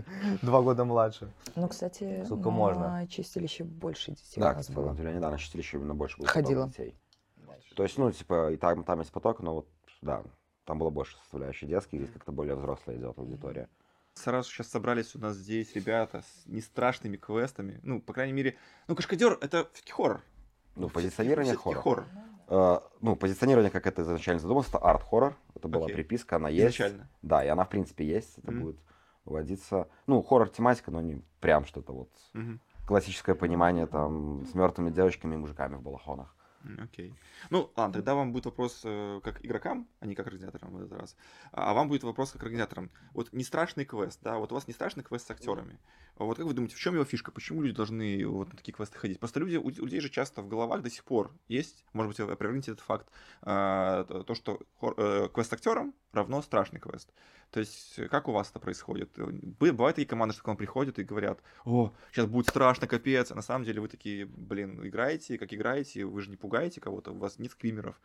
два 0.41 0.61
года 0.61 0.85
младше. 0.85 1.27
Ну, 1.55 1.67
кстати, 1.67 2.23
Сколько 2.25 2.49
на 2.49 2.55
можно? 2.55 3.07
чистилище 3.09 3.63
больше 3.63 4.11
детей 4.11 4.39
Да, 4.41 4.51
у 4.51 4.53
нас 4.53 4.61
кстати, 4.61 4.75
было. 4.75 4.89
на 4.91 4.95
деле 4.95 5.13
недавно 5.13 5.37
чистилище 5.37 5.77
именно 5.77 5.95
больше 5.95 6.17
было 6.17 6.27
Ходила. 6.27 6.67
детей. 6.67 6.95
То 7.75 7.83
есть, 7.83 7.97
ну, 7.97 8.11
типа, 8.11 8.51
и 8.51 8.57
там, 8.57 8.83
там 8.83 8.99
есть 8.99 9.11
поток, 9.11 9.39
но 9.39 9.55
вот, 9.55 9.67
да, 10.01 10.21
там 10.65 10.79
было 10.79 10.89
больше 10.89 11.17
составляющей 11.17 11.65
детских, 11.65 11.99
здесь 11.99 12.11
как-то 12.11 12.31
более 12.31 12.55
взрослая 12.55 12.97
идет 12.97 13.17
аудитория. 13.17 13.69
Сразу 14.13 14.49
сейчас 14.49 14.67
собрались 14.67 15.15
у 15.15 15.19
нас 15.19 15.35
здесь 15.35 15.73
ребята 15.73 16.21
с 16.21 16.45
нестрашными 16.45 17.17
квестами. 17.17 17.79
Ну, 17.83 18.01
по 18.01 18.13
крайней 18.13 18.33
мере, 18.33 18.57
ну, 18.87 18.95
Кашкадер 18.95 19.37
это 19.41 19.69
все-таки 19.73 19.93
хоррор. 19.93 20.21
Ну, 20.75 20.89
позиционирование 20.89 21.53
Всё-таки 21.53 21.75
хоррор. 21.75 22.07
Э, 22.47 22.79
ну, 22.99 23.15
позиционирование, 23.15 23.71
как 23.71 23.87
это 23.87 24.01
изначально 24.01 24.41
задумалось, 24.41 24.67
это 24.67 24.77
арт-хоррор. 24.79 25.37
Это 25.55 25.67
была 25.69 25.85
Окей. 25.85 25.95
приписка, 25.95 26.35
она 26.35 26.49
есть. 26.49 26.75
Изначально. 26.75 27.09
Да, 27.21 27.43
и 27.45 27.47
она, 27.47 27.63
в 27.63 27.69
принципе, 27.69 28.05
есть. 28.05 28.37
Это 28.37 28.51
Мгм. 28.51 28.61
будет 28.61 28.79
выводиться. 29.23 29.87
Ну, 30.07 30.21
хоррор-тематика, 30.21 30.91
но 30.91 31.01
не 31.01 31.21
прям 31.39 31.65
что-то 31.65 31.93
вот 31.93 32.09
Мгм. 32.33 32.59
классическое 32.85 33.35
понимание 33.35 33.87
там 33.87 34.45
с 34.45 34.53
мертвыми 34.53 34.89
девочками 34.89 35.35
и 35.35 35.37
мужиками 35.37 35.75
в 35.75 35.81
балахонах. 35.81 36.35
Окей. 36.79 37.15
Ну, 37.49 37.71
ладно, 37.75 37.93
тогда 37.93 38.15
вам 38.15 38.31
будет 38.31 38.45
вопрос 38.45 38.81
э, 38.83 39.19
как 39.23 39.43
игрокам, 39.43 39.87
а 39.99 40.05
не 40.05 40.15
как 40.15 40.27
организаторам 40.27 40.73
в 40.73 40.77
этот 40.77 40.99
раз. 40.99 41.15
А 41.51 41.73
вам 41.73 41.87
будет 41.87 42.03
вопрос 42.03 42.31
как 42.31 42.43
организаторам. 42.43 42.91
Вот 43.13 43.33
не 43.33 43.43
страшный 43.43 43.85
квест, 43.85 44.19
да, 44.21 44.37
вот 44.37 44.51
у 44.51 44.55
вас 44.55 44.67
не 44.67 44.73
страшный 44.73 45.03
квест 45.03 45.27
с 45.27 45.31
актерами. 45.31 45.79
А 46.21 46.23
Вот 46.23 46.37
как 46.37 46.45
вы 46.45 46.53
думаете, 46.53 46.75
в 46.75 46.79
чем 46.79 46.93
его 46.93 47.03
фишка? 47.03 47.31
Почему 47.31 47.63
люди 47.63 47.75
должны 47.75 48.27
вот 48.27 48.49
на 48.51 48.55
такие 48.55 48.73
квесты 48.73 48.95
ходить? 48.99 49.19
Просто 49.19 49.39
люди, 49.39 49.55
у 49.57 49.69
людей 49.69 49.99
же 50.01 50.09
часто 50.09 50.43
в 50.43 50.47
головах 50.47 50.83
до 50.83 50.89
сих 50.91 51.03
пор 51.03 51.31
есть, 51.47 51.83
может 51.93 52.09
быть, 52.11 52.19
вы 52.19 52.31
опровергните 52.31 52.73
этот 52.73 52.83
факт, 52.85 53.07
а, 53.41 54.03
то, 54.03 54.21
то, 54.23 54.35
что 54.35 54.59
э, 54.97 55.29
квест 55.33 55.51
актерам 55.51 55.95
равно 56.13 56.43
страшный 56.43 56.79
квест. 56.79 57.09
То 57.49 57.59
есть, 57.59 57.97
э, 57.97 58.07
как 58.07 58.27
у 58.27 58.31
вас 58.33 58.49
это 58.51 58.59
происходит? 58.59 59.17
Э, 59.17 59.25
бы- 59.25 59.71
Бывают 59.71 59.95
такие 59.95 60.07
команды, 60.07 60.33
что 60.35 60.43
к 60.43 60.47
вам 60.47 60.57
приходят 60.57 60.99
и 60.99 61.03
говорят, 61.03 61.39
о, 61.65 61.91
сейчас 62.11 62.27
будет 62.27 62.47
страшно, 62.49 62.85
капец, 62.87 63.31
а 63.31 63.35
на 63.35 63.41
самом 63.41 63.65
деле 63.65 63.81
вы 63.81 63.87
такие, 63.87 64.25
блин, 64.25 64.79
играете, 64.87 65.37
как 65.39 65.51
играете, 65.53 66.05
вы 66.05 66.21
же 66.21 66.29
не 66.29 66.37
пугаете 66.37 66.79
кого-то, 66.81 67.11
у 67.11 67.17
вас 67.17 67.39
нет 67.39 67.51
скримеров. 67.51 67.99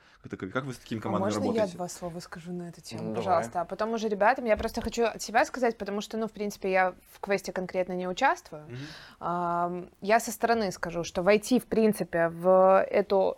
Как, 0.52 0.64
вы 0.64 0.72
с 0.72 0.78
такими 0.78 1.00
А 1.00 1.02
командами 1.02 1.32
можно 1.34 1.38
я 1.40 1.46
работаете? 1.48 1.76
два 1.76 1.88
слова 1.88 2.18
скажу 2.20 2.52
на 2.52 2.68
эту 2.70 2.80
тему, 2.80 3.02
Ну, 3.02 3.08
давай. 3.10 3.24
пожалуйста? 3.24 3.60
А 3.60 3.64
потом 3.66 3.92
уже 3.92 4.08
ребятам, 4.08 4.46
я 4.46 4.56
просто 4.56 4.80
хочу 4.80 5.04
от 5.04 5.20
себя 5.22 5.44
сказать, 5.44 5.76
потому 5.76 6.00
что, 6.00 6.16
ну, 6.16 6.26
в 6.28 6.32
принципе, 6.32 6.70
я 6.72 6.94
в 7.12 7.20
квесте 7.20 7.52
конкретно 7.52 7.92
не 7.92 8.05
участвую. 8.08 8.66
Ам, 9.20 9.88
Я 10.00 10.20
со 10.20 10.32
стороны 10.32 10.72
скажу, 10.72 11.04
что 11.04 11.22
войти, 11.22 11.58
в 11.58 11.66
принципе, 11.66 12.28
в 12.28 12.84
эту 12.90 13.36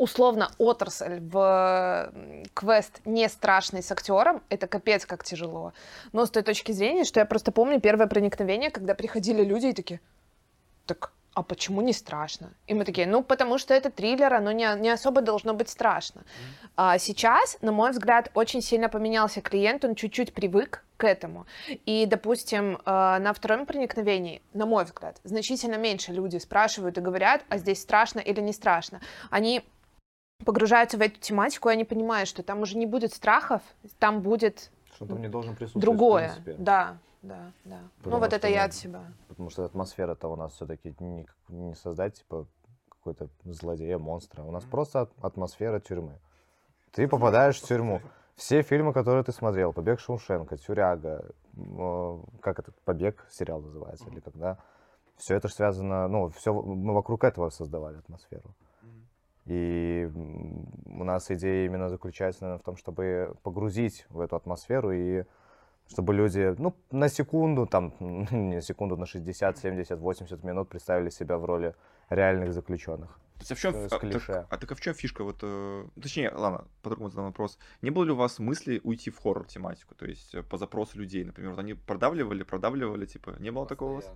условно 0.00 0.50
отрасль 0.58 1.20
в 1.20 2.12
квест 2.54 3.00
не 3.04 3.28
страшный 3.28 3.82
с 3.82 3.92
актером, 3.92 4.42
это 4.48 4.66
капец 4.66 5.04
как 5.04 5.24
тяжело. 5.24 5.72
Но 6.12 6.24
с 6.24 6.30
той 6.30 6.42
точки 6.42 6.72
зрения, 6.72 7.04
что 7.04 7.20
я 7.20 7.26
просто 7.26 7.52
помню 7.52 7.80
первое 7.80 8.06
проникновение, 8.06 8.70
когда 8.70 8.94
приходили 8.94 9.44
люди 9.44 9.66
и 9.66 9.72
такие, 9.74 10.00
так, 10.86 11.12
а 11.34 11.42
почему 11.42 11.82
не 11.82 11.92
страшно? 11.92 12.50
И 12.66 12.74
мы 12.74 12.84
такие, 12.84 13.06
ну, 13.06 13.22
потому 13.22 13.58
что 13.58 13.74
это 13.74 13.90
триллер, 13.90 14.32
оно 14.32 14.52
не, 14.52 14.74
не 14.80 14.90
особо 14.90 15.20
должно 15.20 15.54
быть 15.54 15.68
страшно. 15.68 16.22
А 16.76 16.98
сейчас, 16.98 17.58
на 17.60 17.70
мой 17.70 17.90
взгляд, 17.90 18.30
очень 18.34 18.62
сильно 18.62 18.88
поменялся 18.88 19.40
клиент, 19.40 19.84
он 19.84 19.94
чуть-чуть 19.94 20.32
привык 20.32 20.82
к 21.00 21.04
этому. 21.04 21.46
И, 21.86 22.04
допустим, 22.06 22.76
э, 22.76 22.80
на 23.18 23.32
втором 23.32 23.64
проникновении, 23.66 24.42
на 24.52 24.66
мой 24.66 24.84
взгляд, 24.84 25.18
значительно 25.24 25.76
меньше 25.76 26.12
люди 26.12 26.36
спрашивают 26.36 26.98
и 26.98 27.00
говорят, 27.00 27.42
а 27.48 27.56
здесь 27.56 27.80
страшно 27.80 28.20
или 28.20 28.40
не 28.40 28.52
страшно. 28.52 29.00
Они 29.30 29.64
погружаются 30.44 30.98
в 30.98 31.00
эту 31.00 31.18
тематику, 31.18 31.68
и 31.70 31.72
они 31.72 31.84
понимают, 31.84 32.28
что 32.28 32.42
там 32.42 32.60
уже 32.60 32.76
не 32.76 32.86
будет 32.86 33.12
страхов, 33.14 33.62
там 33.98 34.20
будет 34.20 34.70
Что 34.94 35.06
там 35.06 35.20
не 35.20 35.28
должен 35.28 35.56
присутствовать, 35.56 35.84
другое. 35.84 36.28
в 36.28 36.44
принципе. 36.44 36.62
Да, 36.62 36.98
да, 37.22 37.52
да. 37.64 37.78
ну, 37.80 37.88
Потому 37.98 38.18
вот 38.18 38.26
что 38.28 38.36
это 38.36 38.48
я 38.48 38.64
от 38.64 38.74
себя. 38.74 39.02
Потому 39.28 39.50
что 39.50 39.64
атмосфера-то 39.64 40.28
у 40.28 40.36
нас 40.36 40.52
все-таки 40.52 40.94
не, 41.00 41.26
не 41.48 41.74
создать, 41.74 42.18
типа, 42.18 42.46
какой-то 42.90 43.28
злодея, 43.44 43.98
монстра. 43.98 44.42
У 44.42 44.50
нас 44.50 44.64
просто 44.64 45.00
от- 45.02 45.24
атмосфера 45.24 45.80
тюрьмы. 45.80 46.18
Ты 46.92 47.08
попадаешь 47.08 47.58
в 47.60 47.66
тюрьму. 47.66 48.00
Все 48.40 48.62
фильмы, 48.62 48.94
которые 48.94 49.22
ты 49.22 49.32
смотрел, 49.32 49.74
«Побег 49.74 50.00
Шоушенка», 50.00 50.56
«Тюряга», 50.56 51.26
э, 51.58 52.18
как 52.40 52.58
этот 52.58 52.74
«Побег» 52.86 53.26
сериал 53.30 53.60
называется, 53.60 54.08
или 54.08 54.20
когда, 54.20 54.56
все 55.18 55.34
это 55.34 55.48
ж 55.48 55.52
связано, 55.52 56.08
ну, 56.08 56.30
все, 56.30 56.54
мы 56.54 56.94
вокруг 56.94 57.24
этого 57.24 57.50
создавали 57.50 57.98
атмосферу. 57.98 58.54
И 59.44 60.10
у 60.86 61.04
нас 61.04 61.30
идея 61.30 61.66
именно 61.66 61.90
заключается, 61.90 62.44
наверное, 62.44 62.62
в 62.62 62.64
том, 62.64 62.76
чтобы 62.78 63.34
погрузить 63.42 64.06
в 64.08 64.20
эту 64.20 64.36
атмосферу 64.36 64.90
и 64.90 65.24
чтобы 65.86 66.14
люди, 66.14 66.54
ну, 66.56 66.74
на 66.90 67.10
секунду, 67.10 67.66
там, 67.66 67.92
не 68.00 68.62
секунду, 68.62 68.96
на 68.96 69.04
60, 69.04 69.58
70, 69.58 69.98
80 69.98 70.44
минут 70.44 70.70
представили 70.70 71.10
себя 71.10 71.36
в 71.36 71.44
роли 71.44 71.74
реальных 72.08 72.54
заключенных. 72.54 73.19
То 73.40 73.42
есть, 73.42 73.52
а 73.52 73.54
в 73.54 73.60
чем, 73.60 73.74
Э, 73.74 73.88
с 73.88 73.92
а, 73.92 73.98
клише. 73.98 74.26
так, 74.26 74.46
а 74.50 74.56
так 74.58 74.72
а 74.72 74.74
в 74.74 74.80
чем 74.80 74.92
фишка? 74.94 75.24
Вот, 75.24 75.38
э, 75.42 75.86
точнее, 76.02 76.30
ладно, 76.30 76.66
по-другому 76.82 77.08
задам 77.08 77.24
вопрос. 77.26 77.58
Не 77.80 77.90
было 77.90 78.04
ли 78.04 78.10
у 78.12 78.16
вас 78.16 78.38
мысли 78.38 78.80
уйти 78.84 79.10
в 79.10 79.18
хоррор 79.18 79.46
тематику? 79.46 79.94
То 79.94 80.04
есть 80.06 80.34
э, 80.34 80.42
по 80.42 80.58
запросу 80.58 80.98
людей, 80.98 81.24
например, 81.24 81.52
вот 81.52 81.58
они 81.58 81.72
продавливали, 81.74 82.42
продавливали, 82.42 83.06
типа, 83.06 83.36
не 83.38 83.50
было 83.50 83.66
такого 83.66 83.92
у 83.92 83.94
вас? 83.96 84.10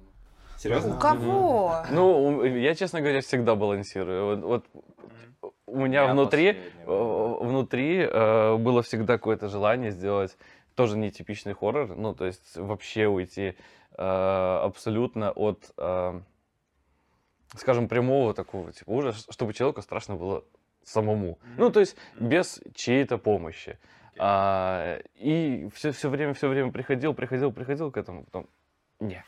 У 0.56 0.58
Серьезно? 0.60 0.98
кого? 1.00 1.84
Ну, 1.90 2.26
у- 2.36 2.44
я, 2.44 2.74
честно 2.74 3.00
говоря, 3.00 3.22
всегда 3.22 3.54
балансирую. 3.54 4.26
Вот, 4.42 4.42
вот 4.44 5.52
у 5.66 5.78
меня 5.80 6.06
внутри, 6.12 6.48
э, 6.86 7.38
внутри 7.40 7.98
э, 8.00 8.56
было 8.58 8.82
всегда 8.82 9.14
какое-то 9.14 9.48
желание 9.48 9.90
сделать 9.90 10.36
тоже 10.74 10.98
нетипичный 10.98 11.54
хоррор, 11.54 11.96
ну, 11.96 12.14
то 12.14 12.26
есть 12.26 12.56
вообще 12.56 13.06
уйти 13.06 13.54
э, 13.96 14.02
абсолютно 14.62 15.30
от, 15.30 15.72
э, 15.78 16.20
скажем, 17.56 17.88
прямого 17.88 18.34
такого 18.34 18.72
типа 18.72 18.90
ужаса, 18.90 19.32
чтобы 19.32 19.52
человеку 19.52 19.82
страшно 19.82 20.16
было 20.16 20.44
самому. 20.82 21.38
Ну, 21.56 21.70
то 21.70 21.80
есть 21.80 21.96
без 22.18 22.60
чьей-то 22.74 23.18
помощи. 23.18 23.78
А, 24.18 24.98
и 25.16 25.68
все, 25.74 25.90
все 25.90 26.08
время, 26.08 26.34
все 26.34 26.48
время 26.48 26.70
приходил, 26.70 27.14
приходил, 27.14 27.52
приходил 27.52 27.90
к 27.90 27.96
этому, 27.96 28.24
потом 28.24 28.46
не. 29.00 29.24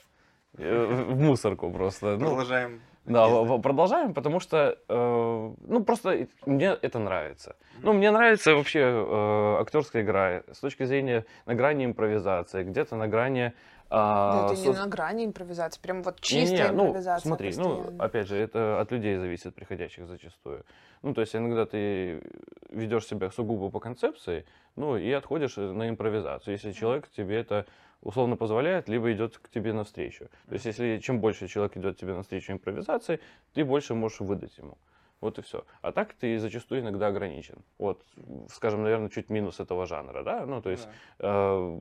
Э, 0.59 1.04
В 1.09 1.21
мусорку 1.21 1.71
просто. 1.71 2.16
Ну, 2.16 2.28
Продолжаем. 2.28 2.80
да, 3.04 3.59
продолжаем, 3.59 4.14
потому 4.14 4.38
что, 4.40 4.78
э, 4.88 5.54
ну, 5.66 5.85
просто 5.85 6.28
мне 6.47 6.76
это 6.83 6.99
нравится. 6.99 7.56
Ну, 7.83 7.95
мне 7.95 8.11
нравится 8.11 8.54
вообще 8.54 8.80
э, 8.80 9.56
актерская 9.61 10.02
игра 10.02 10.42
с 10.52 10.59
точки 10.61 10.85
зрения 10.85 11.25
на 11.47 11.54
грани 11.54 11.85
импровизации, 11.85 12.62
где-то 12.62 12.97
на 12.97 13.09
грани... 13.09 13.52
а, 13.90 14.46
это 14.46 14.60
не 14.60 14.72
со- 14.74 14.84
на 14.84 14.86
грани 14.86 15.24
импровизации, 15.24 15.80
прям 15.80 16.02
вот 16.02 16.20
чистая 16.20 16.72
ну, 16.72 16.86
импровизация. 16.88 17.28
смотри, 17.28 17.52
ну, 17.56 17.76
постоянно. 17.76 18.04
опять 18.04 18.28
же, 18.28 18.36
это 18.36 18.80
от 18.80 18.90
людей 18.90 19.16
зависит, 19.16 19.54
приходящих 19.54 20.06
зачастую. 20.06 20.64
Ну, 21.02 21.14
то 21.14 21.20
есть 21.20 21.36
иногда 21.36 21.66
ты 21.66 22.22
ведешь 22.70 23.06
себя 23.06 23.30
сугубо 23.30 23.70
по 23.70 23.80
концепции, 23.80 24.44
ну, 24.74 24.96
и 24.96 25.10
отходишь 25.12 25.56
на 25.56 25.88
импровизацию, 25.88 26.52
если 26.54 26.72
человек 26.72 27.08
тебе 27.08 27.36
это 27.36 27.66
условно 28.02 28.36
позволяет, 28.36 28.88
либо 28.88 29.12
идет 29.12 29.38
к 29.38 29.48
тебе 29.48 29.72
навстречу. 29.72 30.28
То 30.48 30.54
есть 30.54 30.64
если 30.64 30.98
чем 30.98 31.20
больше 31.20 31.48
человек 31.48 31.76
идет 31.76 31.96
тебе 31.98 32.14
навстречу 32.14 32.52
импровизации, 32.52 33.20
ты 33.54 33.64
больше 33.64 33.94
можешь 33.94 34.20
выдать 34.20 34.56
ему. 34.58 34.78
Вот 35.20 35.38
и 35.38 35.42
все. 35.42 35.64
А 35.82 35.92
так 35.92 36.14
ты 36.14 36.38
зачастую 36.38 36.80
иногда 36.80 37.08
ограничен. 37.08 37.56
Вот, 37.78 38.02
скажем, 38.50 38.82
наверное, 38.82 39.08
чуть 39.08 39.30
минус 39.30 39.61
этого 39.61 39.87
жанра, 39.87 40.23
да? 40.23 40.46
Ну, 40.46 40.61
то 40.61 40.70
есть 40.70 40.87
Э, 41.18 41.78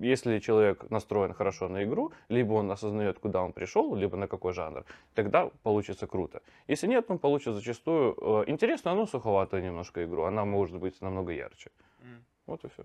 если 0.00 0.38
человек 0.38 0.90
настроен 0.90 1.32
хорошо 1.32 1.68
на 1.68 1.82
игру, 1.84 2.12
либо 2.28 2.54
он 2.54 2.70
осознает, 2.70 3.18
куда 3.18 3.42
он 3.42 3.52
пришел, 3.52 3.94
либо 3.94 4.16
на 4.16 4.28
какой 4.28 4.52
жанр, 4.52 4.84
тогда 5.14 5.50
получится 5.62 6.06
круто. 6.06 6.40
Если 6.68 6.86
нет, 6.88 7.10
он 7.10 7.18
получит 7.18 7.54
зачастую 7.54 8.14
э, 8.20 8.44
интересную, 8.50 8.96
но 8.96 9.06
суховатую 9.06 9.62
немножко 9.62 10.04
игру. 10.04 10.22
Она 10.22 10.44
может 10.44 10.76
быть 10.76 11.00
намного 11.02 11.32
ярче. 11.32 11.70
Мгм. 12.00 12.24
Вот 12.46 12.64
и 12.64 12.68
все. 12.68 12.84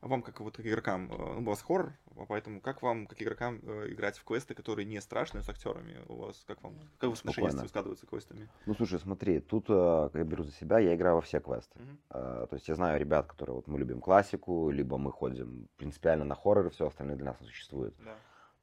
А 0.00 0.08
вам, 0.08 0.22
как 0.22 0.40
вот 0.40 0.56
как 0.56 0.66
игрокам, 0.66 1.10
э, 1.10 1.16
ну, 1.16 1.40
у 1.40 1.44
вас 1.44 1.60
хоррор, 1.60 1.92
а 2.16 2.24
поэтому 2.26 2.60
как 2.60 2.82
вам, 2.82 3.06
как 3.06 3.20
игрокам, 3.20 3.60
э, 3.62 3.88
играть 3.88 4.16
в 4.16 4.24
квесты, 4.24 4.54
которые 4.54 4.86
не 4.86 5.00
страшные, 5.00 5.42
с 5.42 5.48
актерами? 5.48 5.96
У 6.08 6.16
вас, 6.16 6.44
как 6.46 6.62
вам, 6.62 6.74
как 6.98 7.10
вы 7.10 7.16
отношения 7.16 7.68
складываются 7.68 8.06
с 8.06 8.08
квестами? 8.08 8.48
Ну, 8.66 8.74
слушай, 8.74 9.00
смотри, 9.00 9.40
тут 9.40 9.66
э, 9.68 10.10
я 10.14 10.24
беру 10.24 10.44
за 10.44 10.52
себя, 10.52 10.78
я 10.78 10.94
играю 10.94 11.16
во 11.16 11.20
все 11.22 11.40
квесты. 11.40 11.78
Мгм. 11.80 11.98
Э, 12.10 12.46
То 12.48 12.54
есть 12.54 12.68
я 12.68 12.74
знаю 12.76 13.00
ребят, 13.00 13.26
которые 13.26 13.56
вот 13.56 13.66
мы 13.66 13.78
любим 13.78 14.00
классику, 14.00 14.70
либо 14.70 14.98
мы 14.98 15.10
ходим 15.10 15.68
принципиально 15.76 16.24
на 16.24 16.34
хоррор, 16.36 16.66
и 16.66 16.70
все 16.70 16.86
остальное 16.86 17.16
для 17.16 17.26
нас 17.26 17.40
не 17.40 17.46
существует. 17.48 17.94
Да. 18.04 18.16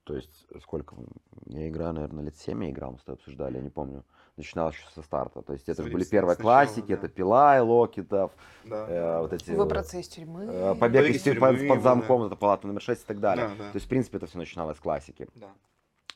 То 0.06 0.16
есть 0.16 0.46
сколько? 0.62 0.96
Я 1.48 1.68
играю, 1.68 1.94
наверное, 1.94 2.26
лет 2.26 2.38
7 2.38 2.64
я 2.64 2.70
играл, 2.70 2.92
мы 2.92 3.00
с 3.00 3.04
тобой 3.04 3.16
обсуждали, 3.18 3.58
я 3.58 3.64
не 3.64 3.70
помню. 3.72 4.04
Начинал 4.38 4.70
еще 4.70 4.84
со 4.94 5.02
старта. 5.02 5.42
То 5.42 5.54
есть 5.54 5.68
это 5.68 5.82
же 5.84 5.90
были 5.90 6.04
первые 6.04 6.36
сначала, 6.36 6.54
классики, 6.66 6.88
да. 6.90 6.94
это 6.94 7.08
Пила 7.10 7.58
и 7.58 7.62
Локитов, 7.62 8.32
Да. 8.66 8.86
э, 8.88 9.20
вот 9.22 9.34
эти... 9.34 9.52
Выбраться 9.52 9.98
из 9.98 10.08
тюрьмы. 10.08 10.44
э, 10.44 10.76
Побег 10.76 11.02
Побег 11.02 11.16
из 11.16 11.24
тюрьмы 11.24 11.58
под, 11.58 11.68
под 11.68 11.82
замком, 11.82 12.22
да. 12.22 12.28
это 12.28 12.36
палата 12.36 12.68
номер 12.68 12.82
6 12.82 13.02
и 13.02 13.06
так 13.06 13.20
далее. 13.20 13.48
Да, 13.48 13.56
да. 13.56 13.72
То 13.72 13.76
есть, 13.78 13.86
в 13.88 13.90
принципе, 13.90 14.18
это 14.18 14.28
все 14.28 14.38
начиналось 14.38 14.78
с 14.78 14.80
классики. 14.82 15.28
Да. 15.36 15.50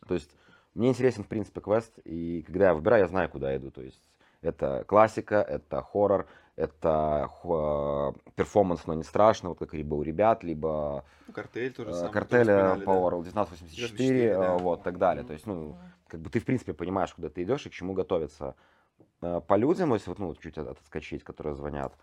То 0.07 0.13
есть 0.13 0.29
мне 0.75 0.89
интересен, 0.89 1.23
в 1.23 1.27
принципе, 1.27 1.59
квест, 1.61 1.97
и 2.03 2.43
когда 2.43 2.67
я 2.67 2.73
выбираю, 2.75 3.03
я 3.03 3.07
знаю, 3.07 3.29
куда 3.29 3.51
я 3.51 3.57
иду. 3.57 3.71
То 3.71 3.81
есть 3.81 4.01
это 4.41 4.83
классика, 4.87 5.35
это 5.41 5.81
хоррор, 5.81 6.27
это 6.55 7.27
хо- 7.29 8.15
перформанс, 8.35 8.85
но 8.87 8.93
не 8.93 9.03
страшно, 9.03 9.49
вот 9.49 9.59
как 9.59 9.73
либо 9.73 9.95
у 9.95 10.01
ребят, 10.03 10.43
либо 10.43 11.03
Ну, 11.27 11.33
картель 11.33 11.73
тоже 11.73 11.91
э, 11.91 11.93
самое. 11.93 12.13
картель 12.13 12.45
тоже 12.45 12.51
э, 12.51 12.53
вспоминали, 12.55 12.85
да. 12.85 12.91
Power 12.91 13.07
1984, 13.19 14.33
1984, 14.33 14.37
да. 14.37 14.45
э, 14.55 14.57
вот, 14.59 14.83
так 14.83 14.97
далее. 14.97 15.23
То 15.23 15.33
есть, 15.33 15.45
ну, 15.45 15.77
как 16.07 16.19
бы 16.21 16.29
ты, 16.29 16.39
в 16.39 16.45
принципе, 16.45 16.73
понимаешь, 16.73 17.13
куда 17.13 17.29
ты 17.29 17.43
идешь 17.43 17.65
и 17.65 17.69
к 17.69 17.73
чему 17.73 17.93
готовиться. 17.93 18.55
Э, 19.21 19.41
По 19.45 19.55
людям, 19.55 19.93
если 19.93 20.09
вот, 20.09 20.19
ну, 20.19 20.33
чуть 20.35 20.57
от- 20.57 20.79
отскочить, 20.79 21.23
которые 21.23 21.55
звонят, 21.55 21.93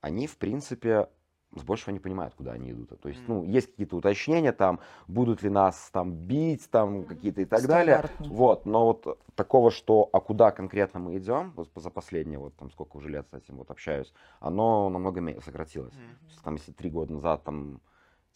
они, 0.00 0.26
в 0.26 0.36
принципе, 0.36 1.08
с 1.54 1.62
большего 1.62 1.92
не 1.92 1.98
понимают, 1.98 2.34
куда 2.34 2.52
они 2.52 2.70
идут. 2.72 2.98
То 3.00 3.08
есть, 3.08 3.22
ну, 3.26 3.44
есть 3.44 3.70
какие-то 3.70 3.96
уточнения 3.96 4.52
там, 4.52 4.80
будут 5.06 5.42
ли 5.42 5.50
нас 5.50 5.90
там 5.92 6.12
бить, 6.14 6.70
там 6.70 7.04
какие-то 7.04 7.42
и 7.42 7.44
так 7.44 7.66
далее. 7.66 8.04
Вот, 8.20 8.66
но 8.66 8.86
вот 8.86 9.18
такого, 9.34 9.70
что, 9.70 10.08
а 10.12 10.20
куда 10.20 10.50
конкретно 10.50 11.00
мы 11.00 11.18
идем, 11.18 11.52
вот 11.56 11.70
за 11.74 11.90
последние, 11.90 12.38
вот 12.38 12.54
там 12.56 12.70
сколько 12.70 12.96
уже 12.96 13.08
лет 13.08 13.28
с 13.30 13.34
этим 13.34 13.56
вот 13.56 13.70
общаюсь, 13.70 14.12
оно 14.40 14.88
намного 14.88 15.40
сократилось. 15.42 15.94
Есть, 16.28 16.42
там, 16.42 16.54
если 16.54 16.72
три 16.72 16.90
года 16.90 17.12
назад 17.12 17.44
там 17.44 17.80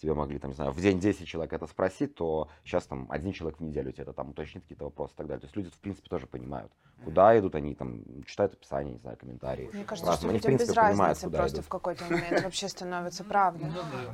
тебе 0.00 0.14
могли, 0.14 0.38
там, 0.38 0.50
не 0.50 0.54
знаю, 0.54 0.72
в 0.72 0.80
день 0.80 1.00
10 1.00 1.26
человек 1.26 1.52
это 1.52 1.66
спросить, 1.66 2.14
то 2.14 2.48
сейчас 2.64 2.86
там 2.86 3.06
один 3.08 3.32
человек 3.32 3.58
в 3.58 3.62
неделю 3.62 3.92
тебе 3.92 4.02
это 4.02 4.12
там 4.12 4.30
уточнит 4.30 4.62
какие-то 4.62 4.84
вопросы 4.84 5.14
и 5.14 5.16
так 5.16 5.26
далее. 5.26 5.40
То 5.40 5.46
есть 5.46 5.56
люди, 5.56 5.70
в 5.70 5.80
принципе, 5.80 6.08
тоже 6.08 6.26
понимают, 6.26 6.70
куда 7.04 7.38
идут 7.38 7.54
они, 7.54 7.74
там, 7.74 8.02
читают 8.26 8.54
описание, 8.54 8.94
не 8.94 8.98
знаю, 8.98 9.16
комментарии. 9.16 9.70
Мне 9.72 9.84
кажется, 9.84 10.10
Разные. 10.10 10.16
что 10.16 10.28
Они, 10.28 10.38
людям 10.38 10.52
без 10.52 10.58
принципе, 10.58 10.80
понимают, 10.80 10.98
разницы 11.00 11.26
куда 11.26 11.38
просто 11.38 11.56
идут. 11.56 11.66
в 11.66 11.68
какой-то 11.68 12.04
момент 12.04 12.42
вообще 12.44 12.68
становится 12.68 13.24
правда. 13.24 13.66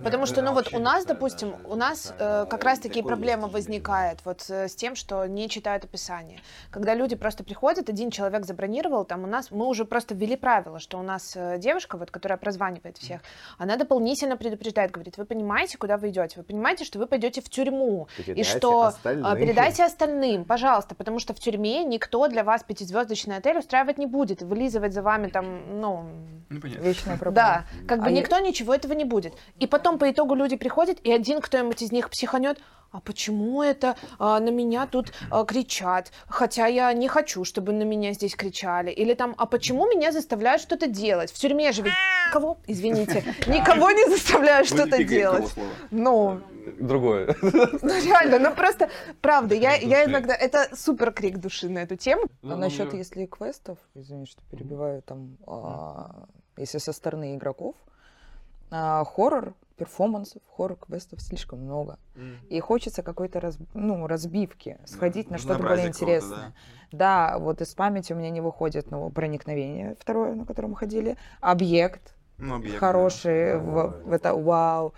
Потому 0.05 0.27
что, 0.27 0.43
ну 0.43 0.53
вот 0.53 0.73
у 0.75 0.79
нас, 0.79 1.05
допустим, 1.07 1.55
у 1.65 1.75
нас 1.75 2.13
э, 2.19 2.47
как 2.49 2.65
раз 2.65 2.79
таки 2.81 3.03
проблема 3.03 3.49
возникает 3.49 4.19
вот 4.25 4.45
э, 4.51 4.69
с 4.69 4.75
тем, 4.75 4.95
что 4.95 5.27
не 5.27 5.49
читают 5.49 5.85
описание. 5.85 6.41
Когда 6.71 6.95
люди 6.95 7.17
просто 7.17 7.45
приходят, 7.45 7.89
один 7.89 8.11
человек 8.11 8.45
забронировал, 8.45 9.05
там 9.05 9.25
у 9.25 9.27
нас, 9.27 9.51
мы 9.51 9.67
уже 9.67 9.85
просто 9.85 10.15
ввели 10.15 10.37
правило, 10.37 10.79
что 10.79 10.99
у 10.99 11.03
нас 11.03 11.33
э, 11.37 11.59
девушка, 11.59 11.97
вот, 11.97 12.11
которая 12.11 12.37
прозванивает 12.37 12.99
всех, 12.99 13.21
она 13.59 13.77
дополнительно 13.77 14.37
предупреждает, 14.37 14.91
говорит, 14.91 15.17
вы 15.17 15.25
понимаете, 15.25 15.79
куда 15.79 15.97
вы 15.97 16.11
идете, 16.11 16.35
вы 16.39 16.43
понимаете, 16.45 16.85
что 16.85 16.99
вы 16.99 17.07
пойдете 17.07 17.41
в 17.41 17.49
тюрьму, 17.49 18.09
и 18.19 18.23
Передайте 18.23 18.59
что 18.59 18.83
а, 18.83 18.89
остальным. 18.89 19.37
передайте 19.37 19.85
остальным, 19.85 20.45
пожалуйста, 20.45 20.95
потому 20.95 21.19
что 21.19 21.33
в 21.33 21.39
тюрьме 21.39 21.85
никто 21.85 22.29
для 22.29 22.45
вас 22.45 22.63
пятизвездочный 22.73 23.37
отель 23.37 23.59
устраивать 23.59 23.99
не 23.99 24.07
будет, 24.07 24.43
вылизывать 24.43 24.93
за 24.95 25.03
вами 25.03 25.29
там, 25.29 25.81
ну, 25.81 26.05
Ну, 26.49 26.61
понятно. 26.61 26.83
Вечная 26.85 27.17
проблема. 27.19 27.35
да, 27.35 27.87
как 27.87 28.01
бы 28.01 28.07
А 28.07 28.11
я- 28.11 28.17
никто 28.21 28.39
ничего 28.39 28.75
этого 28.75 28.95
не 28.95 29.05
будет. 29.05 29.35
И 29.61 29.67
потом 29.67 29.99
по 29.99 30.11
итогу 30.11 30.35
люди 30.35 30.57
приходят, 30.57 30.99
и 31.05 31.13
один 31.13 31.41
кто-нибудь 31.41 31.83
из 31.83 31.93
них 31.93 32.09
психанет, 32.11 32.59
а 32.93 33.01
почему 33.01 33.63
это 33.63 33.97
а, 34.19 34.39
на 34.39 34.51
меня 34.51 34.87
тут 34.87 35.13
а, 35.31 35.45
кричат, 35.45 36.13
хотя 36.29 36.67
я 36.67 36.93
не 36.93 37.09
хочу, 37.09 37.45
чтобы 37.45 37.73
на 37.73 37.83
меня 37.83 38.13
здесь 38.13 38.37
кричали, 38.37 38.91
или 38.91 39.15
там, 39.15 39.35
а 39.39 39.47
почему 39.47 39.87
меня 39.87 40.13
заставляют 40.13 40.63
что-то 40.63 40.87
делать? 40.87 41.33
В 41.33 41.39
тюрьме 41.39 41.73
же 41.73 41.83
ведь 41.83 41.95
никого, 42.29 42.59
извините, 42.67 43.25
никого 43.47 43.91
не 43.91 44.09
заставляют 44.09 44.69
что-то 44.69 45.03
делать. 45.03 45.53
Ну, 45.91 46.41
Другое. 46.79 47.35
ну 47.43 48.05
реально, 48.05 48.39
ну 48.39 48.55
просто, 48.55 48.89
правда, 49.21 49.55
я, 49.55 49.75
я 49.75 50.05
иногда, 50.05 50.35
это 50.35 50.69
супер 50.77 51.13
крик 51.13 51.39
души 51.39 51.69
на 51.69 51.81
эту 51.81 51.97
тему. 51.97 52.25
А 52.43 52.57
насчет, 52.57 52.93
если 52.93 53.27
квестов, 53.27 53.79
извини, 53.95 54.27
что 54.27 54.41
перебиваю, 54.51 55.03
там, 55.03 55.39
а, 55.47 56.27
если 56.57 56.79
со 56.79 56.93
стороны 56.93 57.37
игроков, 57.37 57.75
а, 58.71 59.05
хоррор, 59.05 59.55
перформансов, 59.75 60.43
хоррор 60.57 60.79
квестов 60.79 61.21
слишком 61.21 61.61
много. 61.61 61.99
М. 62.17 62.39
И 62.49 62.61
хочется 62.61 63.03
какой-то 63.03 63.41
раз, 63.41 63.59
ну, 63.75 64.07
разбивки, 64.07 64.79
сходить 64.85 65.31
на 65.31 65.39
что-то 65.39 65.63
более 65.63 65.89
интересное. 65.89 66.55
Да, 66.91 67.39
вот 67.39 67.61
из 67.61 67.75
памяти 67.75 68.13
у 68.13 68.17
меня 68.17 68.31
не 68.31 68.41
выходит 68.41 68.91
ну, 68.91 69.09
проникновение 69.11 69.97
второе, 69.99 70.35
на 70.35 70.45
котором 70.45 70.71
мы 70.71 70.77
ходили. 70.77 71.17
Объект 71.41 72.15
Ну, 72.39 72.57
объект, 72.57 72.75
да. 72.75 72.79
хороший, 72.87 73.59
в, 73.59 74.03
в 74.05 74.13
это 74.13 74.35
вау. 74.35 74.93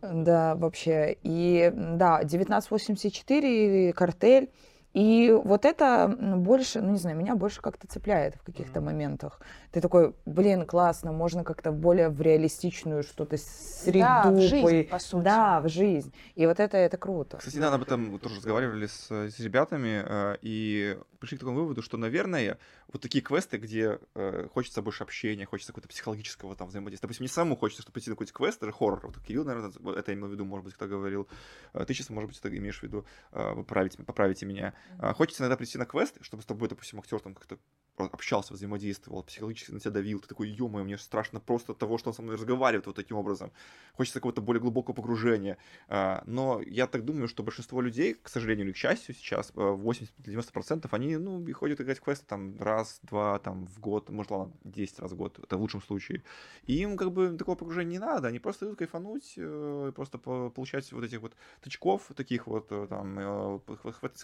Да, 0.00 0.54
вообще. 0.54 1.16
И 1.24 1.72
да, 1.74 2.18
1984, 2.18 3.92
картель. 3.92 4.50
И 4.94 5.30
вот 5.44 5.64
это 5.64 6.08
больше, 6.08 6.80
ну 6.80 6.92
не 6.92 6.98
знаю, 6.98 7.16
меня 7.16 7.36
больше 7.36 7.60
как-то 7.60 7.86
цепляет 7.86 8.36
в 8.36 8.42
каких-то 8.42 8.80
моментах. 8.80 9.40
Ты 9.70 9.80
такой, 9.82 10.14
блин, 10.24 10.64
классно, 10.66 11.12
можно 11.12 11.44
как-то 11.44 11.72
более 11.72 12.08
в 12.08 12.20
реалистичную 12.22 13.02
что-то 13.02 13.36
среду. 13.36 13.98
Да, 13.98 14.30
в 14.30 14.40
жизнь, 14.40 14.64
пой- 14.66 14.84
по 14.84 14.98
сути. 14.98 15.24
Да, 15.24 15.60
в 15.60 15.68
жизнь. 15.68 16.12
И 16.34 16.46
вот 16.46 16.58
это, 16.58 16.78
это 16.78 16.96
круто. 16.96 17.36
Кстати, 17.36 17.56
недавно 17.56 17.76
об 17.76 17.82
этом 17.82 18.18
тоже 18.18 18.36
разговаривали 18.36 18.86
с, 18.86 19.10
с 19.10 19.38
ребятами 19.40 20.02
э, 20.04 20.36
и 20.40 20.98
пришли 21.20 21.36
к 21.36 21.40
такому 21.40 21.58
выводу, 21.58 21.82
что, 21.82 21.96
наверное, 21.98 22.58
вот 22.90 23.02
такие 23.02 23.22
квесты, 23.22 23.58
где 23.58 23.98
э, 24.14 24.48
хочется 24.54 24.80
больше 24.80 25.02
общения, 25.02 25.44
хочется 25.44 25.72
какого-то 25.72 25.88
психологического 25.88 26.56
там 26.56 26.68
взаимодействия. 26.68 27.06
Допустим, 27.06 27.24
мне 27.24 27.28
самому 27.28 27.56
хочется, 27.56 27.82
чтобы 27.82 27.92
прийти 27.94 28.08
на 28.10 28.16
какой-то 28.16 28.32
квест, 28.32 28.58
даже 28.60 28.72
хоррор. 28.72 29.06
Вот 29.06 29.18
Кирилл, 29.20 29.44
наверное, 29.44 29.72
вот 29.80 29.98
это 29.98 30.14
имел 30.14 30.28
в 30.28 30.32
виду, 30.32 30.44
может 30.46 30.64
быть, 30.64 30.74
кто 30.74 30.86
говорил. 30.86 31.28
Э, 31.74 31.84
Ты 31.84 31.92
сейчас, 31.92 32.08
может 32.08 32.30
быть, 32.30 32.38
это 32.38 32.56
имеешь 32.56 32.80
в 32.80 32.82
виду, 32.82 33.04
э, 33.32 33.54
поправить, 33.54 33.96
поправите 34.06 34.46
меня. 34.46 34.72
А, 34.98 35.14
Хочется 35.14 35.42
иногда 35.42 35.56
прийти 35.56 35.78
на 35.78 35.86
квест, 35.86 36.16
чтобы 36.20 36.42
с 36.42 36.46
тобой, 36.46 36.68
допустим, 36.68 36.98
актер 36.98 37.20
там 37.20 37.34
как-то 37.34 37.58
общался, 38.00 38.54
взаимодействовал, 38.54 39.22
психологически 39.22 39.72
на 39.72 39.80
тебя 39.80 39.90
давил, 39.92 40.20
ты 40.20 40.28
такой, 40.28 40.48
ё 40.48 40.68
мне 40.68 40.98
страшно 40.98 41.40
просто 41.40 41.72
от 41.72 41.78
того, 41.78 41.98
что 41.98 42.10
он 42.10 42.14
со 42.14 42.22
мной 42.22 42.36
разговаривает 42.36 42.86
вот 42.86 42.96
таким 42.96 43.16
образом. 43.16 43.52
Хочется 43.94 44.20
какого-то 44.20 44.40
более 44.40 44.60
глубокого 44.60 44.94
погружения. 44.94 45.58
А, 45.88 46.22
но 46.26 46.60
я 46.64 46.86
так 46.86 47.04
думаю, 47.04 47.28
что 47.28 47.42
большинство 47.42 47.80
людей, 47.80 48.14
к 48.14 48.28
сожалению 48.28 48.66
или 48.66 48.72
к 48.72 48.76
счастью 48.76 49.14
сейчас, 49.14 49.52
80-90% 49.54 50.88
они, 50.90 51.16
ну, 51.16 51.44
ходят 51.52 51.80
играть 51.80 51.98
в 51.98 52.02
квесты 52.02 52.26
там 52.26 52.60
раз, 52.60 53.00
два, 53.02 53.38
там, 53.38 53.66
в 53.66 53.80
год, 53.80 54.10
может, 54.10 54.30
ладно, 54.30 54.52
10 54.64 54.98
раз 55.00 55.12
в 55.12 55.16
год, 55.16 55.38
это 55.42 55.56
в 55.56 55.60
лучшем 55.60 55.82
случае. 55.82 56.22
И 56.66 56.74
им 56.74 56.96
как 56.96 57.12
бы 57.12 57.36
такого 57.36 57.56
погружения 57.56 57.92
не 57.92 57.98
надо, 57.98 58.28
они 58.28 58.38
просто 58.38 58.66
идут 58.66 58.78
кайфануть, 58.78 59.34
э, 59.36 59.92
просто 59.94 60.18
получать 60.18 60.92
вот 60.92 61.04
этих 61.04 61.20
вот 61.20 61.34
тычков, 61.62 62.10
таких 62.14 62.46
вот 62.46 62.66
э, 62.70 62.86
там, 62.88 63.18
э, 63.18 63.60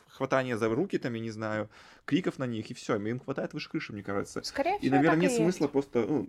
хватания 0.08 0.56
за 0.56 0.68
руки, 0.68 0.98
там, 0.98 1.14
я 1.14 1.20
не 1.20 1.30
знаю, 1.30 1.68
криков 2.04 2.38
на 2.38 2.46
них, 2.46 2.70
и 2.70 2.74
все, 2.74 2.96
им 2.96 3.20
хватает 3.20 3.54
выше 3.54 3.63
крыши, 3.68 3.92
мне 3.92 4.02
кажется. 4.02 4.42
Скорее 4.42 4.78
и, 4.78 4.90
наверное, 4.90 5.20
нет 5.20 5.32
смысла 5.32 5.68
просто, 5.68 6.04
ну, 6.06 6.28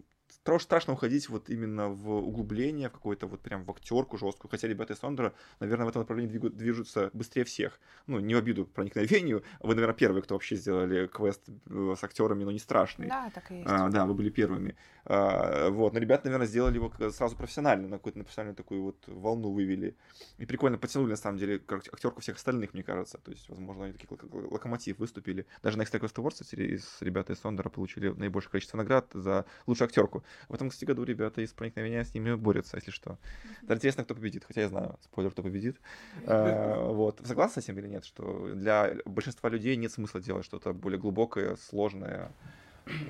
страшно 0.59 0.93
уходить 0.93 1.29
вот 1.29 1.49
именно 1.49 1.89
в 1.89 2.09
углубление, 2.09 2.89
в 2.89 2.93
какой-то 2.93 3.27
вот 3.27 3.41
прям 3.41 3.63
в 3.63 3.71
актерку 3.71 4.17
жесткую. 4.17 4.49
Хотя 4.51 4.67
ребята 4.67 4.93
из 4.93 4.99
Сондера, 4.99 5.33
наверное, 5.59 5.85
в 5.85 5.89
этом 5.89 6.01
направлении 6.01 6.37
движутся 6.37 7.09
быстрее 7.13 7.43
всех. 7.43 7.79
Ну, 8.07 8.19
не 8.19 8.35
в 8.35 8.37
обиду 8.37 8.65
проникновению. 8.65 9.43
Вы, 9.59 9.75
наверное, 9.75 9.95
первые, 9.95 10.21
кто 10.21 10.35
вообще 10.35 10.55
сделали 10.55 11.07
квест 11.07 11.41
э, 11.47 11.95
с 11.97 12.03
актерами, 12.03 12.43
но 12.43 12.51
не 12.51 12.59
страшный. 12.59 13.07
Да, 13.07 13.29
так 13.33 13.51
и 13.51 13.55
есть. 13.55 13.67
А, 13.69 13.89
да, 13.89 14.05
вы 14.05 14.13
были 14.13 14.29
первыми. 14.29 14.75
А, 15.05 15.69
вот, 15.69 15.93
но 15.93 15.99
ребята, 15.99 16.25
наверное, 16.25 16.47
сделали 16.47 16.75
его 16.75 16.91
сразу 17.11 17.35
профессионально, 17.35 17.87
на 17.87 17.97
какую-то 17.97 18.19
профессиональную 18.19 18.55
такую 18.55 18.83
вот 18.83 19.03
волну 19.07 19.51
вывели. 19.51 19.95
И 20.37 20.45
прикольно 20.45 20.77
потянули, 20.77 21.11
на 21.11 21.15
самом 21.17 21.37
деле, 21.37 21.61
актерку 21.67 22.21
всех 22.21 22.37
остальных, 22.37 22.73
мне 22.73 22.83
кажется. 22.83 23.17
То 23.17 23.31
есть, 23.31 23.49
возможно, 23.49 23.85
они 23.85 23.93
такие 23.93 24.07
локомотив 24.31 24.99
выступили. 24.99 25.45
Даже 25.63 25.77
на 25.77 25.83
Extra 25.83 25.99
Quest 25.99 26.15
Awards 26.15 26.83
ребята 27.01 27.33
из 27.33 27.39
Сондера 27.39 27.69
получили 27.69 28.09
наибольшее 28.09 28.51
количество 28.51 28.77
наград 28.77 29.09
за 29.13 29.45
лучшую 29.67 29.87
актерку. 29.87 30.14
В 30.49 30.53
этом, 30.53 30.69
кстати, 30.69 30.85
году 30.85 31.03
ребята 31.03 31.41
из 31.41 31.53
проникновения 31.53 32.03
с 32.03 32.13
ними 32.13 32.35
борются, 32.35 32.77
если 32.77 32.91
что. 32.91 33.17
Даже 33.61 33.79
интересно, 33.79 34.03
кто 34.03 34.15
победит. 34.15 34.43
Хотя 34.45 34.61
я 34.61 34.69
знаю, 34.69 34.97
спойлер, 35.01 35.31
кто 35.31 35.43
победит. 35.43 35.77
А, 36.27 36.91
вот. 36.91 37.21
Согласны 37.23 37.61
с 37.61 37.65
этим 37.65 37.79
или 37.79 37.87
нет, 37.87 38.05
что 38.05 38.53
для 38.53 38.95
большинства 39.05 39.49
людей 39.49 39.75
нет 39.75 39.91
смысла 39.91 40.21
делать 40.21 40.45
что-то 40.45 40.73
более 40.73 40.99
глубокое, 40.99 41.55
сложное? 41.55 42.31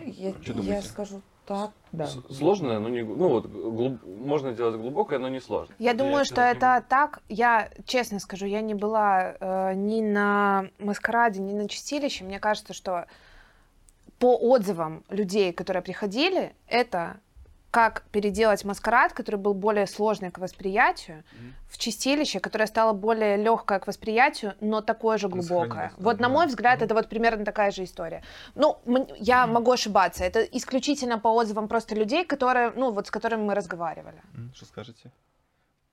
Я, 0.05 0.33
я 0.45 0.81
скажу 0.81 1.21
так, 1.45 1.71
да. 1.91 2.07
Сложное, 2.07 2.79
но 2.79 2.89
не... 2.89 3.03
Ну 3.03 3.29
вот, 3.29 3.45
глуб... 3.45 4.03
можно 4.03 4.51
делать 4.53 4.75
глубокое, 4.79 5.19
но 5.19 5.29
не 5.29 5.39
сложно. 5.39 5.73
Я 5.79 5.93
думаю, 5.93 6.19
я 6.19 6.25
что 6.25 6.41
это 6.41 6.75
не... 6.75 6.89
так. 6.89 7.21
Я, 7.29 7.69
честно 7.85 8.19
скажу, 8.19 8.45
я 8.45 8.61
не 8.61 8.73
была 8.73 9.35
э, 9.39 9.73
ни 9.75 10.01
на 10.01 10.69
маскараде, 10.79 11.41
ни 11.41 11.53
на 11.53 11.69
чистилище. 11.69 12.23
Мне 12.23 12.39
кажется, 12.39 12.73
что 12.73 13.05
по 14.19 14.35
отзывам 14.37 15.03
людей, 15.09 15.53
которые 15.53 15.83
приходили, 15.83 16.55
это 16.67 17.17
как 17.75 18.03
переделать 18.11 18.63
маскарад, 18.63 19.11
который 19.11 19.35
был 19.35 19.53
более 19.53 19.85
сложный 19.85 20.31
к 20.31 20.37
восприятию, 20.37 21.17
mm-hmm. 21.17 21.51
в 21.67 21.77
чистилище, 21.77 22.39
которое 22.39 22.67
стало 22.67 22.93
более 22.93 23.35
легкое 23.35 23.79
к 23.79 23.87
восприятию, 23.87 24.53
но 24.61 24.81
такое 24.81 25.17
же 25.17 25.27
глубокое. 25.27 25.91
Вот, 25.97 26.21
на 26.21 26.29
мой 26.29 26.47
взгляд, 26.47 26.79
mm-hmm. 26.79 26.85
это 26.85 26.93
вот 26.93 27.09
примерно 27.09 27.43
такая 27.43 27.71
же 27.71 27.83
история. 27.83 28.23
Ну, 28.55 28.77
я 29.17 29.43
mm-hmm. 29.43 29.51
могу 29.51 29.71
ошибаться. 29.71 30.23
Это 30.23 30.39
исключительно 30.43 31.19
по 31.19 31.27
отзывам 31.27 31.67
просто 31.67 31.95
людей, 31.95 32.23
которые, 32.23 32.71
ну, 32.77 32.91
вот 32.91 33.07
с 33.07 33.11
которыми 33.11 33.43
мы 33.43 33.55
разговаривали. 33.55 34.21
Mm-hmm. 34.33 34.55
Что 34.55 34.65
скажете? 34.65 35.11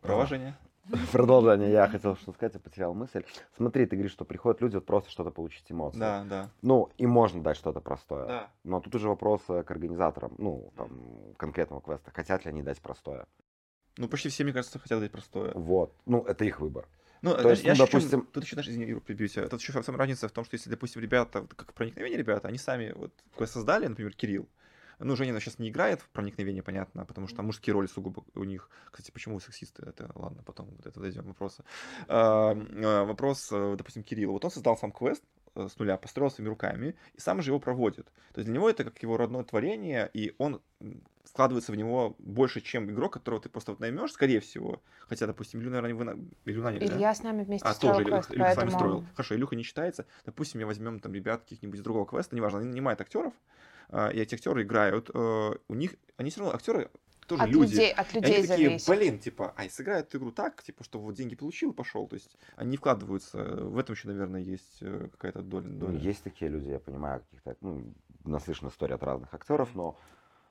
Права, 0.01 0.27
Женя? 0.27 0.57
Продолжение. 1.13 1.71
Я 1.71 1.89
хотел 1.89 2.17
что 2.17 2.33
сказать, 2.33 2.55
я 2.55 2.61
потерял 2.61 2.95
мысль. 2.95 3.25
Смотри, 3.57 3.87
ты 3.87 3.97
говоришь, 3.97 4.13
что 4.13 4.25
приходят 4.25 4.61
люди 4.61 4.75
вот 4.75 4.87
просто 4.87 5.11
что-то 5.11 5.31
получить 5.31 5.71
эмоции. 5.71 5.99
Да, 5.99 6.25
да. 6.25 6.51
Ну, 6.63 6.91
и 6.99 7.07
можно 7.07 7.43
дать 7.43 7.57
что-то 7.57 7.81
простое. 7.81 8.27
Да. 8.27 8.51
Но 8.65 8.81
тут 8.81 8.95
уже 8.95 9.09
вопрос 9.09 9.43
э, 9.49 9.63
к 9.63 9.71
организаторам, 9.71 10.35
ну, 10.39 10.73
там, 10.77 11.35
конкретного 11.37 11.81
квеста. 11.81 12.11
Хотят 12.13 12.45
ли 12.45 12.51
они 12.51 12.63
дать 12.63 12.81
простое? 12.81 13.27
Ну, 13.97 14.09
почти 14.09 14.29
все, 14.29 14.45
мне 14.45 14.53
кажется, 14.53 14.79
хотят 14.79 15.01
дать 15.01 15.13
простое. 15.13 15.53
Вот. 15.55 15.95
Ну, 16.07 16.23
это 16.23 16.45
их 16.45 16.61
выбор. 16.61 16.89
Ну, 17.23 17.35
То 17.37 17.51
есть, 17.51 17.63
я 17.63 17.75
ну, 17.75 17.79
допустим... 17.79 18.23
Чем, 18.23 18.27
тут 18.33 18.45
еще, 18.45 18.57
даже, 18.57 18.71
извини, 18.71 18.87
Юра, 18.87 19.01
прибью 19.01 19.29
тебя. 19.29 19.47
Тут 19.47 19.61
еще 19.61 19.73
самая 19.83 19.99
разница 19.99 20.27
в 20.27 20.33
том, 20.33 20.45
что 20.45 20.57
если, 20.57 20.69
допустим, 20.71 21.01
ребята, 21.01 21.47
как 21.55 21.73
проникновение 21.73 22.19
ребята, 22.19 22.49
они 22.49 22.59
сами 22.59 22.93
вот 22.97 23.13
квест 23.37 23.53
создали, 23.53 23.87
например, 23.87 24.13
Кирилл, 24.13 24.49
ну, 25.05 25.17
Женя 25.17 25.39
сейчас 25.41 25.59
не 25.59 25.69
играет 25.69 26.01
в 26.01 26.09
проникновение, 26.09 26.63
понятно, 26.63 27.05
потому 27.05 27.27
что 27.27 27.43
мужские 27.43 27.75
роли 27.75 27.87
сугубо 27.87 28.25
у 28.35 28.45
них. 28.45 28.69
Кстати, 28.91 29.11
почему 29.11 29.37
вы 29.37 29.41
сексисты? 29.41 29.83
Это 29.87 30.11
ладно, 30.15 30.43
потом 30.43 30.69
вот 30.77 30.87
это 30.87 31.01
дойдем 31.01 31.25
вопросы. 31.25 31.65
А, 32.09 32.53
а, 32.53 33.05
вопрос, 33.05 33.49
э, 33.53 33.75
допустим, 33.77 34.03
Кирилла. 34.03 34.33
Вот 34.33 34.45
он 34.45 34.51
создал 34.51 34.77
сам 34.77 34.93
квест 34.93 35.23
э, 35.55 35.69
с 35.69 35.79
нуля, 35.79 35.97
построил 35.97 36.31
своими 36.31 36.49
руками 36.49 36.95
и 37.15 37.21
сам 37.21 37.43
же 37.43 37.51
его 37.51 37.61
проводит. 37.61 38.07
То 38.33 38.41
есть 38.41 38.47
для 38.47 38.55
него 38.55 38.69
это 38.69 38.85
как 38.85 39.03
его 39.03 39.17
родное 39.17 39.45
творение, 39.45 40.11
и 40.13 40.35
он 40.39 40.61
складывается 41.25 41.73
в 41.73 41.77
него 41.77 42.15
больше, 42.19 42.61
чем 42.61 42.91
игрок, 42.91 43.15
которого 43.15 43.41
ты 43.41 43.49
просто 43.49 43.73
вот 43.73 43.81
наймешь, 43.81 44.13
скорее 44.13 44.41
всего. 44.41 44.83
Хотя, 45.09 45.27
допустим, 45.27 45.61
Илью, 45.61 45.71
наверное, 45.71 45.95
вы... 45.95 46.29
Илью 46.45 46.63
наняли, 46.63 46.85
Илья 46.85 47.09
да? 47.09 47.15
с 47.15 47.23
нами 47.23 47.45
вместе 47.45 47.67
а, 47.67 47.75
строил 47.75 47.95
тоже 47.95 48.11
квест, 48.11 48.31
Илюха 48.31 48.45
поэтому... 48.45 48.71
с 48.71 48.75
вами 48.75 48.79
строил. 48.79 49.07
Хорошо, 49.15 49.35
Илюха 49.37 49.57
не 49.57 49.63
считается. 49.63 50.07
Допустим, 50.27 50.61
я 50.61 50.67
возьмем 50.67 51.01
там 51.01 51.15
ребят 51.15 51.43
каких-нибудь 51.43 51.79
из 51.79 51.83
другого 51.83 52.07
квеста, 52.07 52.37
неважно, 52.37 52.59
они 52.59 52.69
нанимают 52.69 53.01
актеров, 53.01 53.33
и 53.91 54.19
эти 54.19 54.35
актеры 54.35 54.63
играют, 54.63 55.11
э, 55.13 55.55
у 55.69 55.75
них, 55.75 55.95
они 56.17 56.31
все 56.31 56.41
равно, 56.41 56.55
актеры 56.55 56.91
тоже 57.27 57.43
от 57.45 57.51
люди. 57.51 57.71
Людей, 57.73 57.93
от 57.93 58.15
людей 58.15 58.33
и 58.33 58.39
они 58.39 58.47
такие, 58.47 58.69
зависит. 58.69 58.89
блин, 58.89 59.19
типа, 59.19 59.55
ай, 59.57 59.71
сыграют 59.71 60.15
игру 60.15 60.33
так, 60.33 60.63
типа, 60.63 60.85
что 60.85 60.99
вот 60.99 61.15
деньги 61.15 61.35
получил 61.35 61.71
и 61.71 61.75
пошел. 61.75 62.07
То 62.07 62.15
есть 62.15 62.37
они 62.57 62.73
не 62.73 62.77
вкладываются. 62.77 63.39
В 63.39 63.79
этом 63.79 63.95
еще, 63.95 64.09
наверное, 64.09 64.41
есть 64.41 64.79
э, 64.81 65.09
какая-то 65.13 65.43
доля. 65.43 65.69
Ну, 65.69 65.87
доля. 65.87 65.99
Есть 65.99 66.25
такие 66.25 66.51
люди, 66.51 66.69
я 66.69 66.79
понимаю, 66.79 67.21
каких-то, 67.21 67.57
ну, 67.61 67.95
наслышана 68.25 68.69
история 68.69 68.97
от 68.97 69.03
разных 69.03 69.33
актеров, 69.33 69.75
но 69.75 69.97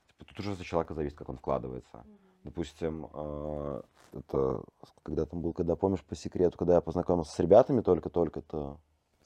типа, 0.08 0.26
тут 0.26 0.40
уже 0.40 0.56
за 0.56 0.64
человека 0.64 0.94
зависит, 0.94 1.18
как 1.18 1.30
он 1.30 1.38
вкладывается. 1.38 2.04
Допустим, 2.44 3.08
э, 3.14 3.82
это 4.14 4.64
когда 5.04 5.26
там 5.26 5.42
был, 5.42 5.54
когда 5.54 5.76
помнишь 5.76 6.04
по 6.04 6.16
секрету, 6.16 6.58
когда 6.58 6.76
я 6.76 6.82
познакомился 6.82 7.34
с 7.34 7.40
ребятами 7.40 7.82
только-только, 7.82 8.42
то 8.42 8.80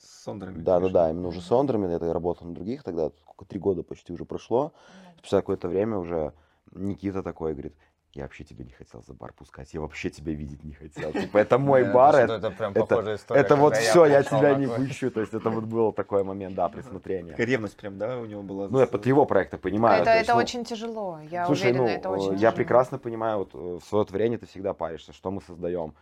с 0.06 0.24
сондрами. 0.24 0.60
Да, 0.60 0.80
да, 0.80 0.90
да, 0.90 1.10
именно 1.10 1.28
уже 1.28 1.42
с 1.42 1.46
сондрами. 1.46 1.92
Я 1.92 2.14
работал 2.14 2.48
на 2.48 2.54
других 2.54 2.84
тогда, 2.84 3.12
сколько, 3.22 3.46
три 3.46 3.60
года 3.60 3.84
почти 3.84 4.14
уже 4.14 4.26
прошло. 4.26 4.74
Спустя 5.18 5.38
какое-то 5.38 5.68
время 5.68 5.98
уже 5.98 6.34
Никита 6.72 7.24
такой 7.24 7.54
говорит, 7.54 7.76
я 8.14 8.24
вообще 8.24 8.46
тебя 8.46 8.64
не 8.64 8.72
хотел 8.72 9.04
за 9.04 9.14
бар 9.14 9.34
пускать, 9.34 9.74
я 9.74 9.82
вообще 9.82 10.10
тебя 10.10 10.34
видеть 10.34 10.64
не 10.64 10.72
хотел. 10.72 11.12
Типа, 11.12 11.38
это 11.38 11.58
мой 11.58 11.84
бар, 11.92 12.16
это, 12.16 12.50
похожая 12.50 13.18
история. 13.18 13.42
Это 13.42 13.58
вот 13.58 13.76
все, 13.76 14.06
я 14.06 14.24
тебя 14.24 14.56
не 14.56 14.68
пущу. 14.68 15.12
То 15.12 15.20
есть 15.20 15.34
это 15.34 15.50
вот 15.50 15.66
был 15.66 15.92
такой 15.92 16.24
момент, 16.24 16.56
да, 16.56 16.70
присмотрения. 16.70 17.32
Такая 17.32 17.46
ревность 17.46 17.76
прям, 17.76 17.98
да, 17.98 18.18
у 18.18 18.26
него 18.26 18.42
была? 18.42 18.70
Ну, 18.70 18.80
я 18.80 18.88
под 18.88 19.06
его 19.06 19.26
проекты 19.26 19.58
понимаю. 19.58 20.02
Это, 20.02 20.12
это 20.12 20.36
очень 20.36 20.64
тяжело, 20.64 21.20
я 21.30 21.46
Слушай, 21.46 21.72
уверена, 21.72 21.84
ну, 21.84 21.90
это 21.90 22.10
очень 22.10 22.36
Я 22.38 22.54
прекрасно 22.54 23.00
понимаю, 23.00 23.40
вот 23.40 23.54
в 23.54 23.82
свое 23.86 24.06
творение 24.06 24.38
ты 24.38 24.46
всегда 24.46 24.74
паришься, 24.74 25.12
что 25.12 25.30
мы 25.32 25.42
создаем. 25.42 25.94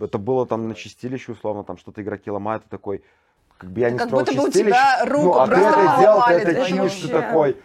Это 0.00 0.18
было 0.18 0.46
там 0.46 0.68
на 0.68 0.74
чистилище, 0.74 1.32
условно, 1.32 1.64
там 1.64 1.76
что-то 1.76 2.02
игроки 2.02 2.30
ломают, 2.30 2.64
и 2.66 2.68
такой, 2.68 3.02
как 3.58 3.70
бы 3.70 3.80
я 3.80 3.90
не 3.90 3.98
как 3.98 4.08
строил 4.08 4.24
будто 4.24 4.36
бы 4.36 4.42
у 4.42 4.46
чистилище, 4.46 4.70
тебя 4.70 5.04
руку 5.06 5.24
ну, 5.24 5.38
а 5.38 5.46
ты 5.46 5.54
это 5.54 5.96
делал, 6.00 6.22
ты 6.26 6.32
это 6.32 6.54
да, 6.54 6.64
чуешь, 6.64 7.00
ты 7.00 7.08
такой, 7.08 7.56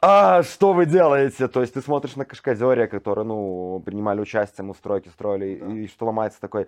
а 0.00 0.42
что 0.42 0.72
вы 0.72 0.86
делаете? 0.86 1.48
То 1.48 1.60
есть 1.60 1.74
ты 1.74 1.82
смотришь 1.82 2.16
на 2.16 2.24
кашкадерия, 2.24 2.86
которые, 2.86 3.24
ну, 3.24 3.82
принимали 3.84 4.20
участие, 4.20 4.64
мы 4.64 4.74
в 4.74 4.78
стройке 4.78 5.10
строили, 5.10 5.84
и 5.84 5.88
что 5.88 6.06
ломается 6.06 6.40
такой... 6.40 6.66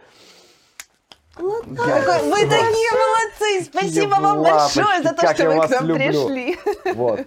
Вы 1.37 1.77
такие 1.77 2.91
молодцы! 2.93 3.65
Спасибо 3.65 4.17
вам 4.21 4.39
лапочки, 4.41 4.79
большое 4.79 5.03
за 5.03 5.15
то, 5.15 5.33
что 5.33 5.43
я 5.43 5.49
вы 5.49 5.67
к 5.67 5.71
нам 5.71 5.87
люблю. 5.87 5.97
пришли. 5.97 6.59
Вот. 6.95 7.27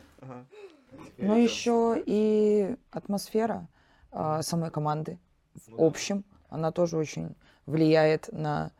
Ну, 1.17 1.37
еще 1.37 2.03
и 2.05 2.75
атмосфера 2.91 3.67
а, 4.11 4.41
самой 4.43 4.69
команды 4.69 5.17
в 5.67 5.83
общем, 5.83 6.23
она 6.55 6.71
тоже 6.71 6.97
очень 6.97 7.35
влияет 7.65 8.29
на 8.31 8.71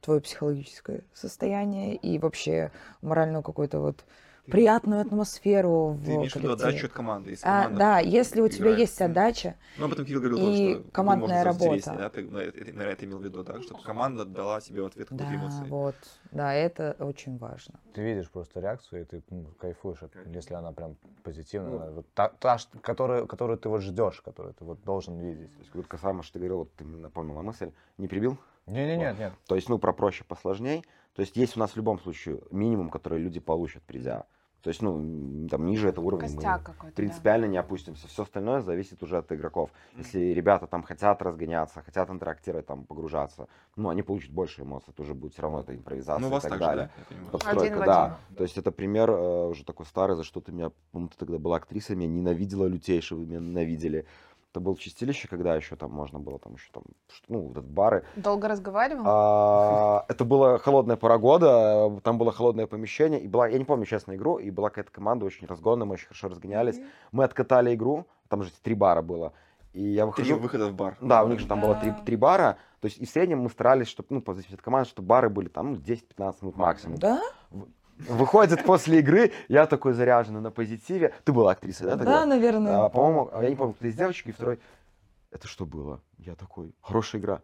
твое 0.00 0.20
психологическое 0.20 1.02
состояние 1.14 1.94
и 1.94 2.18
вообще 2.18 2.72
моральную 3.02 3.42
какую-то 3.42 3.78
вот 3.78 4.04
приятную 4.50 5.00
атмосферу 5.00 5.90
в 5.92 6.04
Ты 6.04 6.14
имеешь 6.16 6.32
в 6.32 6.36
виду 6.36 6.48
коллективе. 6.48 6.68
отдачу 6.70 6.86
от 6.86 6.92
команды? 6.92 7.30
Если 7.30 7.46
А, 7.46 7.62
команда 7.62 7.78
да, 7.78 7.98
если 8.00 8.40
у 8.40 8.48
тебя 8.48 8.58
играет. 8.66 8.78
есть 8.80 9.00
отдача, 9.00 9.56
Ну, 9.78 9.84
об 9.86 9.92
этом 9.92 10.04
Кирилл 10.04 10.20
говорил 10.20 10.38
И 10.38 10.40
тоже, 10.40 10.80
что 10.82 10.90
командная 10.92 11.44
работа. 11.44 11.94
да? 11.96 12.08
Ты 12.10 12.22
на 12.30 12.38
это, 12.38 12.58
наверное, 12.58 12.92
это 12.92 13.04
имел 13.06 13.18
в 13.18 13.24
виду, 13.24 13.42
да? 13.42 13.60
Чтобы 13.62 13.82
команда 13.82 14.24
дала 14.24 14.60
себе 14.60 14.82
в 14.82 14.86
ответ 14.86 15.08
да, 15.10 15.34
эмоции. 15.34 15.64
вот, 15.68 15.94
да, 16.32 16.52
это 16.52 16.96
очень 16.98 17.38
важно. 17.38 17.80
Ты 17.94 18.02
видишь 18.02 18.30
просто 18.30 18.60
реакцию, 18.60 19.02
и 19.02 19.04
ты 19.04 19.22
ну, 19.30 19.46
кайфуешь, 19.58 20.02
от- 20.02 20.12
если 20.26 20.54
она 20.54 20.72
прям 20.72 20.96
позитивная. 21.22 21.76
она 21.76 21.90
вот 21.92 22.06
та, 22.14 22.28
та, 22.28 22.58
которую, 22.82 23.26
которую 23.26 23.58
ты 23.58 23.68
вот 23.68 23.82
ждешь, 23.82 24.20
которую 24.20 24.54
ты 24.54 24.64
вот 24.64 24.82
должен 24.84 25.18
видеть. 25.18 25.52
То 25.54 25.60
есть 25.60 25.74
вот 25.74 25.86
касаемо, 25.86 26.22
что 26.22 26.34
ты 26.34 26.38
говорил, 26.40 26.58
вот 26.58 26.72
ты 26.74 26.84
мне 26.84 27.00
напомнила 27.00 27.42
мысль, 27.42 27.70
не 27.98 28.08
прибил? 28.08 28.36
Не-не, 28.66 28.96
нет, 28.96 29.18
нет. 29.18 29.32
То 29.46 29.56
есть, 29.56 29.68
ну, 29.68 29.78
про 29.78 29.92
проще, 29.92 30.22
посложней. 30.24 30.84
То 31.14 31.22
есть 31.22 31.36
есть 31.36 31.56
у 31.56 31.60
нас 31.60 31.72
в 31.72 31.76
любом 31.76 31.98
случае 31.98 32.40
минимум, 32.52 32.88
который 32.88 33.18
люди 33.20 33.40
получат, 33.40 33.82
придя. 33.82 34.26
То 34.62 34.68
есть, 34.68 34.82
ну, 34.82 35.48
там 35.48 35.64
ниже 35.64 35.88
этого 35.88 36.04
уровня 36.04 36.28
мы 36.28 36.34
Костяк 36.34 36.70
да. 36.82 36.90
принципиально 36.94 37.46
не 37.46 37.56
опустимся. 37.56 38.08
Все 38.08 38.22
остальное 38.24 38.60
зависит 38.60 39.02
уже 39.02 39.16
от 39.16 39.32
игроков. 39.32 39.70
Если 39.96 40.18
ребята 40.18 40.66
там 40.66 40.82
хотят 40.82 41.22
разгоняться, 41.22 41.80
хотят 41.82 42.10
интерактировать, 42.10 42.66
там 42.66 42.84
погружаться, 42.84 43.48
ну, 43.76 43.88
они 43.88 44.02
получат 44.02 44.30
больше 44.32 44.62
эмоций, 44.62 44.90
это 44.92 45.02
уже 45.02 45.14
будет 45.14 45.32
все 45.32 45.42
равно 45.42 45.60
это 45.60 45.74
импровизация 45.74 46.20
Ну, 46.20 46.28
и 46.28 46.30
вас 46.30 46.42
так 46.42 46.52
так 46.52 46.60
же, 46.60 46.66
далее. 46.66 46.90
да? 46.96 47.30
Подстройка, 47.32 47.62
Один 47.62 47.78
в 47.78 47.84
да. 47.86 48.04
один. 48.04 48.36
То 48.36 48.42
есть 48.42 48.58
это 48.58 48.70
пример 48.70 49.10
э, 49.10 49.48
уже 49.48 49.64
такой 49.64 49.86
старый, 49.86 50.16
за 50.16 50.24
что 50.24 50.40
ты 50.40 50.52
меня, 50.52 50.70
по-моему, 50.92 51.08
ты 51.08 51.16
тогда 51.18 51.38
была 51.38 51.56
актрисой, 51.56 51.96
меня 51.96 52.08
ненавидела 52.08 52.66
лютейше, 52.66 53.14
вы 53.14 53.24
меня 53.24 53.38
ненавидели. 53.40 54.06
Это 54.52 54.58
был 54.60 54.74
чистилище, 54.76 55.28
когда 55.28 55.54
еще 55.54 55.76
там 55.76 55.92
можно 55.92 56.18
было 56.18 56.40
там 56.40 56.54
еще 56.54 56.68
там, 56.72 56.82
ну, 57.28 57.52
вот 57.54 57.64
бары. 57.64 58.04
Долго 58.16 58.48
разговаривал? 58.48 59.04
А, 59.06 60.04
Это 60.08 60.24
была 60.24 60.58
холодная 60.58 60.96
пора 60.96 61.18
года, 61.18 62.00
там 62.02 62.18
было 62.18 62.32
холодное 62.32 62.66
помещение, 62.66 63.20
и 63.20 63.28
была, 63.28 63.46
я 63.46 63.58
не 63.58 63.64
помню, 63.64 63.86
честно, 63.86 64.16
игру, 64.16 64.38
и 64.38 64.50
была 64.50 64.70
какая-то 64.70 64.90
команда 64.90 65.24
очень 65.24 65.46
разгонная, 65.46 65.86
мы 65.86 65.94
очень 65.94 66.08
хорошо 66.08 66.28
разгонялись. 66.28 66.80
Мы 67.12 67.22
откатали 67.22 67.72
игру, 67.76 68.06
там 68.28 68.42
же 68.42 68.50
три 68.62 68.74
бара 68.74 69.02
было, 69.02 69.34
и 69.72 69.82
я 69.82 70.02
Три 70.10 70.24
выхожу... 70.24 70.38
выхода 70.38 70.66
в 70.66 70.74
бар. 70.74 70.96
Да, 71.00 71.22
у 71.22 71.28
них 71.28 71.38
же 71.38 71.46
там 71.46 71.60
было 71.60 71.76
три, 71.76 71.90
Да. 71.92 71.98
три 72.04 72.16
бара, 72.16 72.56
то 72.80 72.86
есть 72.86 72.98
и 72.98 73.06
в 73.06 73.08
среднем 73.10 73.38
мы 73.42 73.50
старались, 73.50 73.86
чтобы, 73.86 74.08
ну, 74.10 74.20
по 74.20 74.32
зависимости 74.32 74.58
от 74.58 74.62
команды, 74.64 74.88
чтобы 74.88 75.06
бары 75.06 75.28
были 75.30 75.46
там 75.48 75.74
ну, 75.74 75.78
10-15 75.78 76.36
минут 76.40 76.56
максимум. 76.56 76.96
Да? 76.98 77.20
Выходит 78.08 78.64
после 78.64 78.98
игры, 79.00 79.32
я 79.48 79.66
такой 79.66 79.92
заряженный 79.92 80.40
на 80.40 80.50
позитиве. 80.50 81.12
Ты 81.24 81.32
была 81.32 81.52
актрисой, 81.52 81.86
да, 81.86 81.96
тогда? 81.96 82.20
Да, 82.20 82.26
наверное. 82.26 82.84
А, 82.84 82.88
по-моему, 82.88 83.30
а 83.32 83.42
я 83.42 83.50
не 83.50 83.56
помню, 83.56 83.74
кто 83.74 83.86
из 83.86 83.94
девочек, 83.94 84.26
и 84.28 84.32
второй, 84.32 84.58
это 85.30 85.46
что 85.48 85.66
было? 85.66 86.00
Я 86.18 86.34
такой, 86.34 86.74
хорошая 86.80 87.20
игра. 87.20 87.40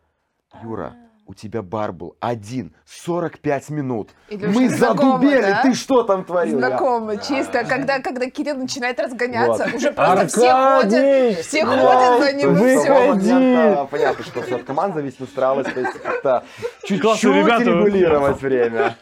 Юра, 0.62 0.94
у 1.26 1.34
тебя 1.34 1.60
бар 1.60 1.92
был 1.92 2.16
один, 2.20 2.72
45 2.86 3.70
минут. 3.70 4.10
Илюша, 4.28 4.48
Мы 4.58 4.68
знакомо, 4.68 5.12
задубели, 5.18 5.40
да? 5.42 5.62
ты 5.62 5.74
что 5.74 6.02
там 6.04 6.24
творил? 6.24 6.58
Я- 6.60 6.68
Знакомо, 6.68 7.16
чисто, 7.16 7.64
когда, 7.64 7.98
когда 8.00 8.30
Кирилл 8.30 8.56
начинает 8.56 8.98
разгоняться, 9.00 9.64
Вот. 9.66 9.74
уже 9.74 9.90
просто 9.92 10.26
все 10.28 10.38
ходят, 10.52 10.54
Аркадий! 10.94 11.42
все 11.42 11.64
Да, 11.64 11.70
ходят 11.76 12.24
за 12.24 12.32
ним, 12.32 12.56
с 12.56 12.60
Выходи! 12.60 13.32
момента 13.32 13.88
Понятно, 13.90 14.24
что 14.24 14.42
все 14.42 14.56
от 14.56 14.62
команд 14.64 14.94
зависит, 14.94 15.18
мы 15.20 15.26
старалась 15.26 15.66
то 15.66 15.80
есть, 15.80 15.92
как-то 16.00 16.44
чуть-чуть 16.84 17.24
ребята. 17.24 17.64
регулировать 17.64 18.40
время. 18.40 18.96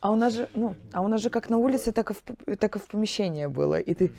А 0.00 0.10
у 0.10 0.16
нас 0.16 0.34
же, 0.34 0.48
ну, 0.54 0.74
а 0.92 1.00
у 1.00 1.08
нас 1.08 1.20
же 1.20 1.30
как 1.30 1.50
на 1.50 1.58
улице, 1.58 1.92
так 1.92 2.10
и 2.10 2.14
в, 2.14 2.56
так 2.56 2.76
и 2.76 2.78
в 2.78 2.86
помещении 2.86 3.46
было. 3.46 3.80
И 3.80 3.94
ты 3.94 4.12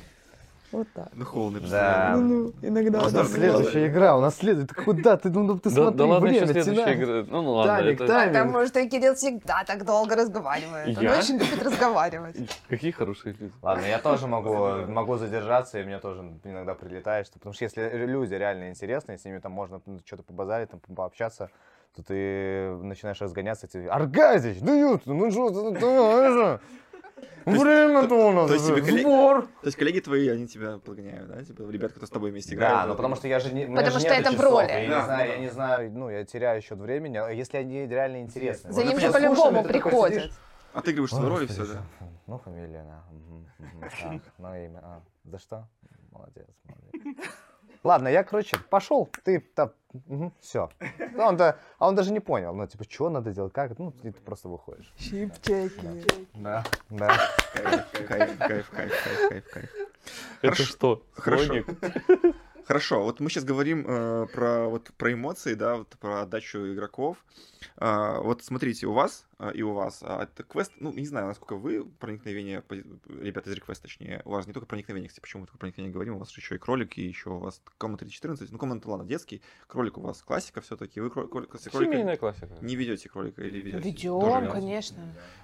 вот 0.72 0.88
так. 0.94 1.10
Ну, 1.14 1.26
холодно. 1.26 1.60
Да. 1.62 1.66
представляю. 1.66 2.22
Ну, 2.22 2.54
иногда. 2.62 3.00
У 3.00 3.10
нас 3.10 3.32
следующая 3.32 3.88
игра, 3.88 4.18
у 4.18 4.22
нас 4.22 4.36
следует. 4.36 4.72
Куда 4.74 5.18
ты? 5.18 5.30
Ну, 5.30 5.44
ну, 5.44 5.58
ты 5.58 5.70
смотри, 5.72 5.98
да 5.98 6.06
ладно, 6.06 6.28
еще 6.28 6.46
следующая 6.46 6.94
игра. 6.94 7.26
Ну, 7.28 7.42
ну 7.42 7.52
ладно, 7.54 7.88
это... 7.88 8.08
тайминг. 8.08 8.48
Потому 8.48 8.68
что 8.68 8.88
Кирилл 8.88 9.16
всегда 9.16 9.64
так 9.66 9.84
долго 9.84 10.16
разговаривает. 10.16 10.96
Он 10.98 11.04
Я? 11.04 11.18
очень 11.18 11.38
любит 11.38 11.64
разговаривать. 11.64 12.36
Какие 12.68 12.92
хорошие 12.92 13.36
люди. 13.40 13.52
Ладно, 13.64 13.86
я 13.86 13.98
тоже 13.98 14.28
могу, 14.28 14.86
могу 14.92 15.18
задержаться, 15.18 15.80
и 15.80 15.84
мне 15.84 16.00
тоже 16.00 16.22
иногда 16.44 16.76
прилетает, 16.76 17.26
что, 17.26 17.40
потому 17.40 17.54
что 17.54 17.64
если 17.64 17.90
люди 18.06 18.36
реально 18.36 18.70
интересные, 18.70 19.18
с 19.18 19.26
ними 19.26 19.40
там 19.40 19.52
можно 19.52 19.82
ну, 19.86 20.00
что-то 20.06 20.22
побазарить, 20.24 20.70
там, 20.70 20.80
пообщаться, 20.96 21.50
то 21.96 22.04
ты 22.04 22.72
начинаешь 22.84 23.20
разгоняться, 23.22 23.68
и 23.68 23.70
ты, 23.70 23.88
Аркадий, 23.88 24.58
да 24.62 24.74
ют, 24.74 25.06
ну 25.06 25.30
что 25.32 25.50
ты, 25.72 25.80
давай 25.80 26.32
же. 26.32 26.60
Время-то 27.46 28.30
у 28.30 28.32
нас 28.32 28.48
то 28.48 28.54
есть 28.54 28.70
уже, 28.70 29.02
сбор. 29.02 29.42
То 29.62 29.68
есть 29.68 29.78
коллеги 29.78 30.00
твои, 30.00 30.28
они 30.30 30.48
тебя 30.48 30.78
подгоняют, 30.78 31.28
да? 31.28 31.44
Типа 31.44 31.64
ребят, 31.70 31.92
которые 31.94 32.08
с 32.08 32.12
тобой 32.12 32.32
вместе 32.32 32.52
Да, 32.52 32.56
играют. 32.56 32.90
ну 32.90 32.96
потому 32.96 33.16
что 33.16 33.28
я 33.28 33.40
же 33.40 33.54
не, 33.54 33.66
Потому 33.66 33.92
же 33.92 34.00
что 34.00 34.14
это 34.14 34.32
в 34.32 34.40
роли. 34.40 34.68
Я 34.68 34.88
Да. 34.90 35.00
не 35.00 35.04
знаю, 35.06 35.30
я 35.32 35.38
не 35.38 35.50
знаю, 35.50 35.92
ну, 35.92 36.10
я 36.10 36.26
теряю 36.26 36.62
счет 36.62 36.78
времени, 36.78 37.18
а 37.18 37.30
если 37.30 37.58
они 37.58 37.88
реально 37.88 38.22
интересны. 38.22 38.72
За 38.72 38.82
Вот 38.82 38.88
ним 38.90 39.00
ты 39.00 39.06
же 39.08 39.12
по-любому 39.12 39.64
ты 39.64 39.70
приходят. 39.70 40.24
сидишь, 40.24 40.38
Отыгрываешь 40.74 41.10
свою 41.10 41.26
Ой, 41.26 41.30
роль 41.32 41.44
и 41.44 41.48
господи, 41.48 41.66
все, 41.66 41.74
да. 41.74 41.82
всё. 41.98 42.06
Ну, 42.28 42.38
фамилия, 42.38 42.86
да. 42.88 43.04
Ну, 44.38 44.56
имя. 44.56 44.80
А, 44.84 45.02
за 45.24 45.40
что? 45.40 45.68
Молодец, 46.12 46.46
молодец. 46.66 47.16
Ладно, 47.84 48.10
я, 48.10 48.24
короче, 48.24 48.58
пошел, 48.70 49.10
ты 49.24 49.40
там, 49.40 49.72
все. 50.42 50.70
Он 51.18 51.38
да, 51.38 51.58
а 51.78 51.88
он 51.88 51.96
даже 51.96 52.12
не 52.12 52.20
понял, 52.20 52.54
ну, 52.54 52.68
типа, 52.68 52.84
что 52.90 53.10
надо 53.10 53.32
делать, 53.32 53.54
как, 53.54 53.78
ну, 53.80 53.92
ты 53.92 54.12
просто 54.12 54.50
выходишь. 54.50 54.92
Чипчики. 54.98 56.06
Да, 56.34 56.64
да. 56.90 57.18
Кайф, 57.54 57.92
кайф, 58.08 58.38
кайф, 58.38 58.70
кайф, 58.70 58.70
кайф, 58.70 59.30
кайф, 59.30 59.50
кайф. 59.52 59.70
Это 60.42 60.56
Хорошо. 60.56 60.64
что, 60.64 61.04
Хорошо. 61.14 61.56
Хорошо, 62.66 63.04
вот 63.04 63.20
мы 63.20 63.32
сейчас 63.32 63.46
говорим 63.46 63.84
э, 63.88 64.28
про, 64.28 64.68
вот, 64.68 64.92
про 64.96 65.14
эмоции, 65.14 65.56
да, 65.56 65.78
вот, 65.78 65.88
про 66.00 66.22
отдачу 66.22 66.72
игроков. 66.72 67.18
А, 67.78 68.20
вот 68.22 68.44
смотрите, 68.44 68.86
у 68.86 68.94
вас 68.94 69.26
а, 69.26 69.29
и 69.54 69.62
у 69.62 69.74
вас 69.74 70.00
а, 70.04 70.24
это 70.24 70.44
квест, 70.44 70.74
ну, 70.80 70.92
не 70.92 71.06
знаю, 71.06 71.28
насколько 71.28 71.56
вы 71.56 71.86
проникновение, 71.86 72.62
ребята 73.08 73.50
из 73.50 73.54
реквест, 73.54 73.82
точнее, 73.82 74.22
у 74.26 74.32
вас 74.32 74.48
не 74.48 74.54
только 74.54 74.66
проникновение, 74.68 75.08
кстати, 75.08 75.22
почему 75.22 75.42
мы 75.42 75.48
только 75.48 75.60
проникновение 75.60 75.94
говорим, 75.94 76.16
у 76.16 76.20
вас 76.20 76.36
еще 76.36 76.56
и 76.56 76.58
кролик, 76.58 76.98
и 76.98 77.04
еще 77.04 77.30
у 77.30 77.38
вас 77.38 77.62
комната 77.78 78.10
14, 78.10 78.52
ну, 78.52 78.58
комната, 78.58 78.90
ладно, 78.90 79.06
детский, 79.06 79.42
кролик 79.68 79.98
у 79.98 80.02
вас 80.02 80.22
классика 80.22 80.60
все-таки, 80.60 81.00
вы 81.00 81.10
кролик, 81.10 81.32
кролик, 81.32 81.50
Семейная 81.58 82.18
классика. 82.18 82.50
не 82.62 82.76
ведете 82.76 83.08
кролика 83.08 83.42
или 83.42 83.62
ведете? 83.62 83.90
Ведем, 83.90 84.52
конечно. 84.52 84.98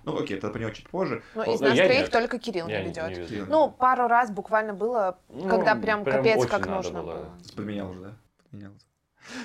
Ну, 0.03 0.17
окей, 0.17 0.37
это 0.37 0.49
понять 0.49 0.75
чуть 0.75 0.89
позже. 0.89 1.23
Но 1.33 1.43
О, 1.43 1.53
из 1.53 1.61
нас 1.61 1.77
троих 1.77 2.09
только 2.09 2.37
Кирилл 2.37 2.67
не 2.67 2.83
ведет. 2.83 3.47
Ну, 3.47 3.71
пару 3.71 4.07
раз 4.07 4.29
буквально 4.29 4.73
было, 4.73 5.19
Ну, 5.29 5.47
когда 5.47 5.75
прям 5.75 6.03
капец 6.03 6.45
как 6.47 6.67
нужно 6.67 7.01
было. 7.01 7.29
Подменял 7.55 7.91
уже, 7.91 8.01
да? 8.01 8.17
Подменял. 8.43 8.73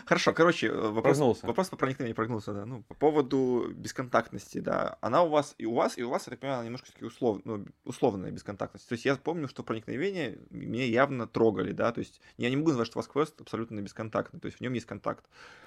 Хорошо, 0.07 0.33
короче, 0.33 0.69
э, 0.69 0.73
вопрос, 0.73 1.17
Прогнулся. 1.17 1.47
вопрос 1.47 1.69
по 1.69 1.77
проникновению 1.77 2.15
прогнулся, 2.17 2.53
да. 2.53 2.67
Ну, 2.67 2.83
по 2.83 2.95
поводу 2.95 3.73
бесконтактности, 3.75 4.59
да. 4.59 4.99
Она 5.01 5.23
у 5.23 5.29
вас 5.29 5.55
и 5.59 5.67
у 5.67 5.75
вас, 5.75 5.99
и 5.99 6.03
у 6.03 6.11
вас, 6.11 6.27
я 6.27 6.31
так 6.31 6.41
понимаю, 6.41 6.59
она 6.59 6.67
немножко 6.67 6.93
таки 6.93 7.05
услов, 7.05 7.41
ну, 7.45 7.65
условная 7.85 8.31
бесконтактность. 8.31 8.89
То 8.89 8.95
есть 8.95 9.05
я 9.05 9.17
помню, 9.17 9.49
что 9.49 9.63
проникновение 9.63 10.39
меня 10.51 10.85
явно 10.85 11.27
трогали, 11.27 11.73
да. 11.73 11.93
То 11.93 12.01
есть 12.01 12.21
я 12.37 12.51
не 12.51 12.57
могу 12.57 12.71
сказать, 12.71 12.87
что 12.87 12.99
у 12.99 13.01
вас 13.01 13.09
квест 13.09 13.41
абсолютно 13.41 13.81
бесконтактный, 13.81 14.41
то 14.41 14.47
есть 14.47 14.59
в 14.59 14.61
нем 14.61 14.73
есть 14.73 14.87
контакт. 14.87 15.25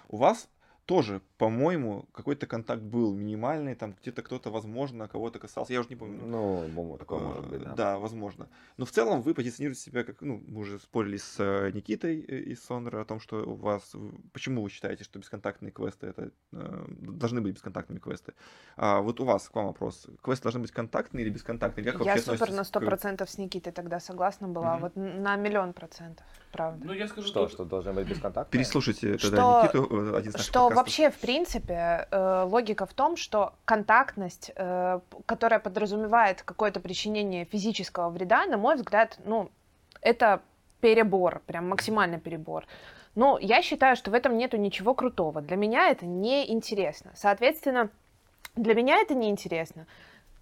У 0.10 0.18
вас 0.18 0.50
тоже, 0.86 1.22
по-моему, 1.38 2.06
какой-то 2.12 2.46
контакт 2.46 2.82
был 2.82 3.14
минимальный, 3.14 3.74
там 3.76 3.96
где-то 4.02 4.22
кто-то, 4.22 4.50
возможно, 4.52 5.08
кого-то 5.08 5.40
касался, 5.40 5.72
я 5.74 5.80
уже 5.80 5.90
не 5.90 5.96
помню. 5.96 6.20
Ну, 6.26 6.58
по-моему, 6.76 6.98
такое 6.98 7.20
Э, 7.20 7.24
может 7.24 7.48
быть, 7.50 7.64
да. 7.64 7.74
Да, 7.76 8.00
возможно. 8.00 8.50
Но 8.78 8.86
в 8.86 8.92
целом 8.92 9.22
вы 9.22 9.34
позиционируете 9.34 9.82
себя 9.82 10.04
как, 10.04 10.22
ну, 10.22 10.44
мы 10.46 10.60
уже 10.60 10.80
спорили 10.80 11.18
с 11.18 11.36
э, 11.40 11.72
Никитой 11.74 12.20
э, 12.22 12.40
из 12.52 12.62
Сонора 12.64 13.02
о 13.02 13.06
том, 13.06 13.20
что 13.22 13.44
у 13.44 13.56
вас, 13.56 13.96
почему 14.34 14.62
вы 14.62 14.70
считаете, 14.70 15.04
что 15.06 15.20
бесконтактные 15.20 15.72
квесты 15.72 16.08
это 16.08 16.32
должны 16.52 17.42
быть 17.42 17.54
бесконтактными 17.56 18.00
квесты. 18.00 18.34
А 18.76 19.00
вот 19.02 19.20
у 19.20 19.26
вас 19.26 19.48
к 19.50 19.56
вам 19.56 19.68
вопрос: 19.68 20.08
квесты 20.22 20.44
должны 20.44 20.62
быть 20.62 20.72
контактные 20.72 21.26
или 21.26 21.32
бесконтактные? 21.34 21.86
Как 21.92 22.02
Я 22.06 22.18
супер 22.18 22.28
на 22.30 22.34
относитесь 22.44 22.68
сто 22.68 22.80
к- 22.80 22.86
процентов 22.86 23.30
с 23.30 23.38
Никитой 23.38 23.72
тогда 23.72 24.00
согласна 24.00 24.48
была. 24.48 24.74
Мгм. 24.74 24.82
Вот 24.82 24.96
на 24.96 25.36
миллион 25.38 25.74
процентов, 25.74 26.26
правда. 26.54 26.86
Ну, 26.86 26.94
я 26.94 27.08
скажу, 27.08 27.28
Что, 27.28 27.42
тут- 27.44 27.52
что 27.52 27.66
должно 27.66 27.92
быть 27.94 28.08
бесконтактно? 28.08 28.52
Переслушайте 28.52 29.18
тогда 29.18 29.38
Что- 29.38 29.62
Никиту, 29.64 30.14
э, 30.14 30.18
один 30.18 30.32
Что 30.32 30.38
подкастов. 30.38 30.74
вообще, 30.76 31.10
в 31.10 31.18
принципе, 31.18 32.08
э, 32.12 32.44
логика 32.44 32.86
в 32.86 32.94
том, 32.94 33.18
что 33.18 33.54
контактность, 33.66 34.52
э, 34.56 35.00
которая 35.26 35.60
подразумевает 35.60 36.44
какое-то 36.44 36.80
причинение 36.80 37.44
физического 37.46 38.10
вреда, 38.10 38.46
на 38.46 38.58
мой 38.58 38.76
взгляд, 38.76 39.20
ну, 39.26 39.50
это 40.02 40.40
перебор, 40.80 41.42
прям 41.46 41.68
максимальный 41.70 42.20
перебор. 42.20 42.66
Но 43.16 43.38
я 43.40 43.62
считаю, 43.62 43.96
что 43.96 44.12
в 44.12 44.14
этом 44.14 44.38
нету 44.38 44.58
ничего 44.58 44.94
крутого. 44.94 45.42
Для 45.42 45.56
меня 45.58 45.90
это 45.90 46.06
неинтересно. 46.06 47.12
Соответственно, 47.16 47.90
для 48.56 48.74
меня 48.76 48.98
это 49.02 49.14
неинтересно. 49.16 49.86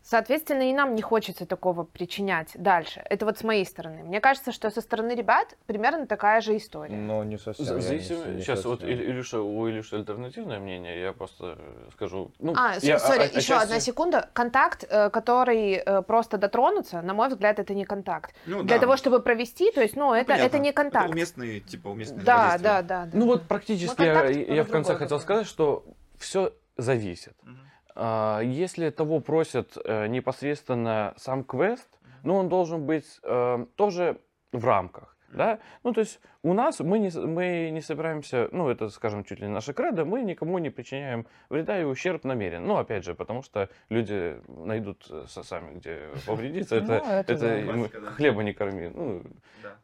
Соответственно, 0.03 0.69
и 0.69 0.73
нам 0.73 0.95
не 0.95 1.01
хочется 1.01 1.45
такого 1.45 1.83
причинять 1.83 2.49
дальше. 2.55 3.01
Это 3.09 3.25
вот 3.25 3.37
с 3.37 3.43
моей 3.43 3.65
стороны. 3.65 4.03
Мне 4.03 4.19
кажется, 4.19 4.51
что 4.51 4.69
со 4.71 4.81
стороны 4.81 5.11
ребят 5.13 5.55
примерно 5.67 6.07
такая 6.07 6.41
же 6.41 6.57
история. 6.57 6.95
Ну, 6.95 7.23
не 7.23 7.37
совсем. 7.37 7.65
я 7.67 7.73
не 7.73 7.95
не 8.35 8.41
Сейчас, 8.41 8.65
вот 8.65 8.79
совсем. 8.81 8.97
Иль- 8.97 9.05
Илюша, 9.11 9.39
у 9.41 9.69
Илюши 9.69 9.95
альтернативное 9.97 10.59
мнение, 10.59 10.99
я 10.99 11.13
просто 11.13 11.55
э, 11.59 11.89
скажу. 11.93 12.31
Ну, 12.39 12.53
А, 12.57 12.73
я 12.81 12.97
сори, 12.99 13.19
о- 13.19 13.23
еще 13.25 13.53
отчасти- 13.53 13.63
одна 13.63 13.79
секунда. 13.79 14.29
Контакт, 14.33 14.85
э, 14.89 15.09
который 15.11 15.73
э, 15.73 16.01
просто 16.01 16.37
дотронуться, 16.37 17.01
на 17.01 17.13
мой 17.13 17.29
взгляд, 17.29 17.59
это 17.59 17.73
не 17.75 17.85
контакт. 17.85 18.33
Ну, 18.47 18.63
Для 18.63 18.77
да. 18.77 18.81
того, 18.81 18.97
чтобы 18.97 19.21
провести, 19.21 19.71
то 19.71 19.81
есть, 19.81 19.95
ну, 19.95 20.13
это, 20.13 20.25
понятно. 20.29 20.45
это 20.47 20.59
не 20.59 20.73
контакт. 20.73 21.09
уместные, 21.11 21.59
типа, 21.59 21.89
уместные 21.89 22.23
да, 22.23 22.57
да, 22.57 22.81
да, 22.81 23.05
да. 23.05 23.09
Ну 23.13 23.27
вот 23.27 23.43
практически 23.47 23.95
Ну, 23.99 24.05
я, 24.05 24.25
я 24.29 24.63
в 24.63 24.69
конце 24.69 24.95
хотел 24.95 25.19
сказать, 25.19 25.45
что 25.47 25.85
все 26.17 26.53
зависит. 26.77 27.33
Мгм. 27.43 27.59
А, 27.95 28.41
Если 28.41 28.89
того 28.89 29.19
просят 29.19 29.77
э, 29.83 30.07
непосредственно 30.07 31.13
сам 31.17 31.43
квест, 31.43 31.89
ну 32.23 32.35
он 32.35 32.49
должен 32.49 32.85
быть 32.85 33.19
э, 33.23 33.65
тоже 33.75 34.19
в 34.51 34.65
рамках. 34.65 35.15
Да? 35.33 35.59
Ну, 35.83 35.93
то 35.93 36.01
есть 36.01 36.19
у 36.43 36.53
нас 36.53 36.79
мы 36.79 36.99
не, 36.99 37.09
мы 37.17 37.69
не 37.71 37.81
собираемся, 37.81 38.49
ну, 38.51 38.69
это, 38.69 38.89
скажем, 38.89 39.23
чуть 39.23 39.39
ли 39.39 39.47
не 39.47 39.53
наша 39.53 39.73
кредо, 39.73 40.03
мы 40.03 40.21
никому 40.23 40.57
не 40.57 40.69
причиняем 40.69 41.25
вреда 41.49 41.79
и 41.79 41.83
ущерб 41.83 42.23
намерен. 42.23 42.65
Ну, 42.65 42.77
опять 42.77 43.05
же, 43.05 43.15
потому 43.15 43.41
что 43.41 43.69
люди 43.89 44.41
найдут 44.47 45.07
э, 45.09 45.25
сами, 45.27 45.77
где 45.77 46.09
повредиться. 46.25 46.81
Ну, 46.81 46.93
Это, 46.93 47.31
это 47.31 47.45
это 47.45 48.11
хлеба 48.11 48.43
не 48.43 48.53
корми. 48.53 48.89
Ну, 48.89 49.23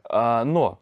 а, 0.04 0.44
но, 0.44 0.80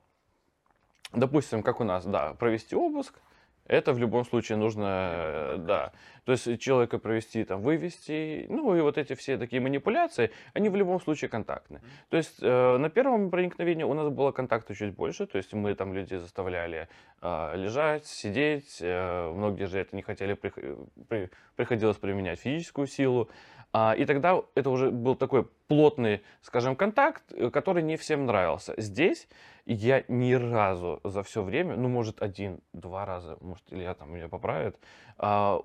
допустим, 1.14 1.62
как 1.62 1.80
у 1.80 1.84
нас, 1.84 2.06
да, 2.06 2.34
провести 2.34 2.76
обыск, 2.76 3.20
Это 3.68 3.94
в 3.94 4.00
любом 4.00 4.26
случае 4.26 4.58
нужно, 4.58 5.56
да. 5.58 5.92
То 6.26 6.32
есть 6.32 6.60
человека 6.60 6.98
провести, 6.98 7.44
там, 7.44 7.62
вывести, 7.62 8.46
ну 8.50 8.76
и 8.76 8.82
вот 8.82 8.98
эти 8.98 9.14
все 9.14 9.38
такие 9.38 9.62
манипуляции, 9.62 10.32
они 10.54 10.70
в 10.70 10.76
любом 10.76 11.00
случае 11.00 11.30
контактны. 11.30 11.82
То 12.10 12.18
есть 12.18 12.40
э, 12.42 12.78
на 12.78 12.90
первом 12.90 13.30
проникновении 13.30 13.84
у 13.84 13.94
нас 13.94 14.10
было 14.10 14.32
контакта 14.32 14.76
чуть 14.76 14.94
больше, 14.96 15.28
то 15.28 15.38
есть 15.38 15.54
мы 15.54 15.76
там 15.76 15.94
людей 15.94 16.18
заставляли 16.18 16.88
э, 17.22 17.54
лежать, 17.56 18.06
сидеть, 18.06 18.80
э, 18.82 19.32
многие 19.32 19.68
же 19.68 19.80
это 19.80 19.96
не 19.96 20.02
хотели, 20.02 20.34
прих- 20.34 20.88
при- 21.08 21.30
приходилось 21.56 21.98
применять 21.98 22.40
физическую 22.40 22.88
силу. 22.88 23.30
А, 23.72 23.94
И 23.94 24.06
тогда 24.06 24.42
это 24.56 24.70
уже 24.70 24.90
был 24.90 25.16
такой 25.16 25.44
плотный, 25.68 26.24
скажем, 26.42 26.76
контакт, 26.76 27.24
э, 27.34 27.50
который 27.50 27.84
не 27.84 27.98
всем 27.98 28.26
нравился. 28.26 28.74
Здесь 28.78 29.28
я 29.66 30.04
ни 30.08 30.34
разу 30.34 31.02
за 31.04 31.22
все 31.22 31.44
время, 31.44 31.76
ну, 31.76 31.90
может, 31.90 32.22
один-два 32.22 33.06
раза, 33.06 33.38
может, 33.42 33.66
Илья 33.72 33.94
там 33.94 34.14
меня 34.14 34.28
поправит, 34.30 34.80
а, 35.18 35.62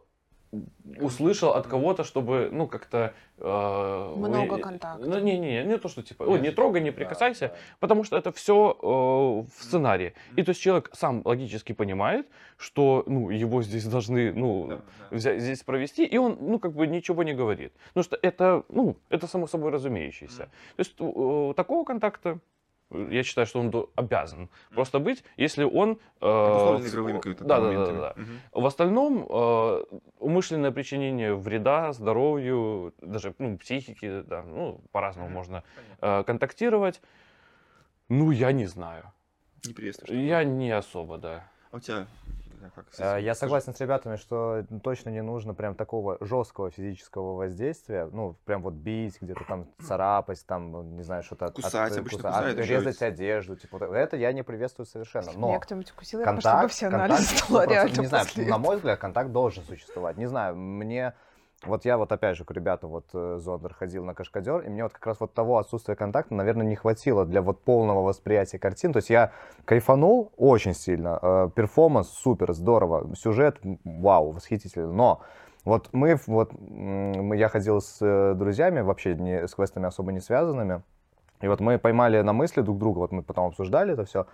услышал 1.00 1.50
от 1.50 1.66
кого-то, 1.66 2.02
чтобы, 2.04 2.48
ну, 2.52 2.66
как-то... 2.66 3.14
э, 3.38 4.14
Много 4.16 4.54
вы- 4.54 4.60
контакта. 4.60 5.06
Ну, 5.06 5.18
не-не, 5.20 5.64
не 5.64 5.78
то, 5.78 5.88
что 5.88 6.02
типа, 6.02 6.24
ой, 6.24 6.40
не 6.40 6.50
трогай, 6.50 6.80
не 6.82 6.90
прикасайся, 6.90 7.54
потому 7.78 8.04
что 8.04 8.16
это 8.16 8.32
все 8.32 8.76
в 8.82 9.46
сценарии. 9.62 10.14
И 10.36 10.42
то 10.42 10.50
есть 10.50 10.60
человек 10.60 10.90
сам 10.92 11.22
логически 11.24 11.72
понимает, 11.72 12.26
что, 12.56 13.04
ну, 13.06 13.30
его 13.30 13.62
здесь 13.62 13.86
должны, 13.86 14.32
ну, 14.32 14.80
взять, 15.10 15.40
здесь 15.40 15.62
провести, 15.62 16.04
и 16.04 16.18
он, 16.18 16.36
ну, 16.40 16.58
как 16.58 16.72
бы 16.72 16.86
ничего 16.86 17.22
не 17.22 17.32
говорит. 17.32 17.72
Потому 17.88 18.04
что 18.04 18.18
это, 18.20 18.64
ну, 18.68 18.96
это 19.08 19.26
само 19.26 19.46
собой 19.46 19.70
разумеющееся. 19.70 20.48
То 20.76 20.80
есть 20.80 20.94
э, 20.98 21.52
такого 21.56 21.84
контакта, 21.84 22.28
э, 22.30 22.38
я 22.90 23.22
считаю, 23.22 23.46
что 23.46 23.60
он 23.60 23.72
обязан 23.94 24.48
просто 24.74 24.98
быть, 24.98 25.24
если 25.36 25.64
он... 25.64 25.98
э, 26.20 26.26
игровыми 26.26 27.18
какими-то 27.18 27.44
да, 27.44 27.56
да, 27.56 27.60
да, 27.60 27.66
моментами. 27.68 27.98
да. 27.98 28.14
Мгм. 28.16 28.40
В 28.52 28.66
остальном, 28.66 29.26
э, 29.28 29.82
умышленное 30.18 30.70
причинение 30.70 31.34
вреда 31.34 31.92
здоровью, 31.92 32.94
даже 33.00 33.34
ну, 33.38 33.56
психике, 33.58 34.22
да, 34.22 34.42
ну, 34.42 34.80
по-разному 34.92 35.28
можно 35.28 35.62
э, 36.00 36.24
контактировать. 36.24 37.00
Ну, 38.08 38.30
я 38.30 38.52
не 38.52 38.66
знаю. 38.66 39.12
Не 39.64 39.72
приветствуешь. 39.72 40.10
Я 40.10 40.42
не 40.44 40.70
особо, 40.70 41.18
да. 41.18 41.44
А 41.70 41.76
у 41.76 41.80
тебя 41.80 41.98
да, 41.98 42.06
как 42.74 42.86
Э? 42.98 43.20
Я 43.20 43.34
согласен 43.34 43.74
с 43.74 43.80
ребятами, 43.80 44.16
что 44.16 44.64
точно 44.82 45.10
не 45.10 45.22
нужно 45.22 45.54
прям 45.54 45.74
такого 45.74 46.18
жесткого 46.20 46.70
физического 46.70 47.34
воздействия, 47.36 48.08
ну, 48.12 48.36
прям 48.44 48.62
вот 48.62 48.74
бить, 48.74 49.18
где-то 49.20 49.44
там 49.48 49.66
царапать, 49.82 50.44
там, 50.46 50.70
ну, 50.70 50.82
не 50.82 51.02
знаю, 51.02 51.22
что-то... 51.22 51.46
от- 51.46 51.54
Кусать, 51.54 51.92
от- 51.92 51.98
обычно 51.98 52.18
куса- 52.18 52.28
кусают, 52.28 52.58
резать 52.58 53.00
ведь. 53.00 53.02
одежду, 53.02 53.56
типа, 53.56 53.84
это 53.94 54.16
я 54.16 54.32
не 54.32 54.42
приветствую 54.42 54.86
совершенно, 54.86 55.32
но... 55.34 55.48
Меня 55.48 55.60
кто-нибудь 55.60 55.90
укусил, 55.92 56.20
я 56.20 56.26
просто 56.26 56.48
бы 56.48 56.52
контакт, 56.52 56.74
все 56.74 56.90
контакт, 56.90 57.10
анализы 57.10 57.36
сдала 57.46 57.64
100%. 57.64 57.68
реально 57.70 58.00
не 58.00 58.06
знаю, 58.06 58.26
на 58.36 58.58
мой 58.58 58.76
взгляд, 58.76 58.98
контакт 58.98 59.30
должен 59.32 59.64
существовать. 59.64 60.16
Не 60.16 60.26
знаю, 60.26 60.56
мне 60.56 61.14
вот 61.64 61.84
я 61.84 61.98
вот 61.98 62.10
опять 62.12 62.36
же 62.36 62.44
к 62.44 62.50
ребятам 62.52 62.90
вот 62.90 63.06
э, 63.12 63.38
Зондер 63.38 63.74
ходил 63.74 64.04
на 64.04 64.14
Кашкадер, 64.14 64.60
и 64.60 64.68
мне 64.68 64.82
вот 64.82 64.92
как 64.92 65.06
раз 65.06 65.20
вот 65.20 65.34
того 65.34 65.58
отсутствия 65.58 65.94
контакта, 65.94 66.34
наверное, 66.34 66.66
не 66.66 66.76
хватило 66.76 67.26
для 67.26 67.42
вот 67.42 67.62
полного 67.62 68.02
восприятия 68.02 68.58
картин. 68.58 68.92
То 68.92 68.98
есть 68.98 69.10
я 69.10 69.32
кайфанул 69.64 70.32
очень 70.36 70.74
сильно, 70.74 71.18
э, 71.20 71.50
перформанс 71.54 72.08
супер, 72.08 72.52
здорово, 72.52 73.14
сюжет 73.14 73.58
вау, 73.84 74.32
восхитительно, 74.32 74.92
но 74.92 75.22
вот 75.64 75.90
мы, 75.92 76.18
вот 76.26 76.52
я 76.58 77.48
ходил 77.48 77.80
с 77.80 77.98
э, 78.00 78.34
друзьями, 78.34 78.80
вообще 78.80 79.14
не, 79.14 79.46
с 79.46 79.54
квестами 79.54 79.86
особо 79.86 80.12
не 80.12 80.20
связанными, 80.20 80.82
и 81.42 81.48
вот 81.48 81.60
мы 81.60 81.78
поймали 81.78 82.20
на 82.22 82.32
мысли 82.32 82.62
друг 82.62 82.78
друга, 82.78 82.98
вот 83.00 83.12
мы 83.12 83.22
потом 83.22 83.48
обсуждали 83.48 83.92
это 83.92 84.04
все, 84.04 84.26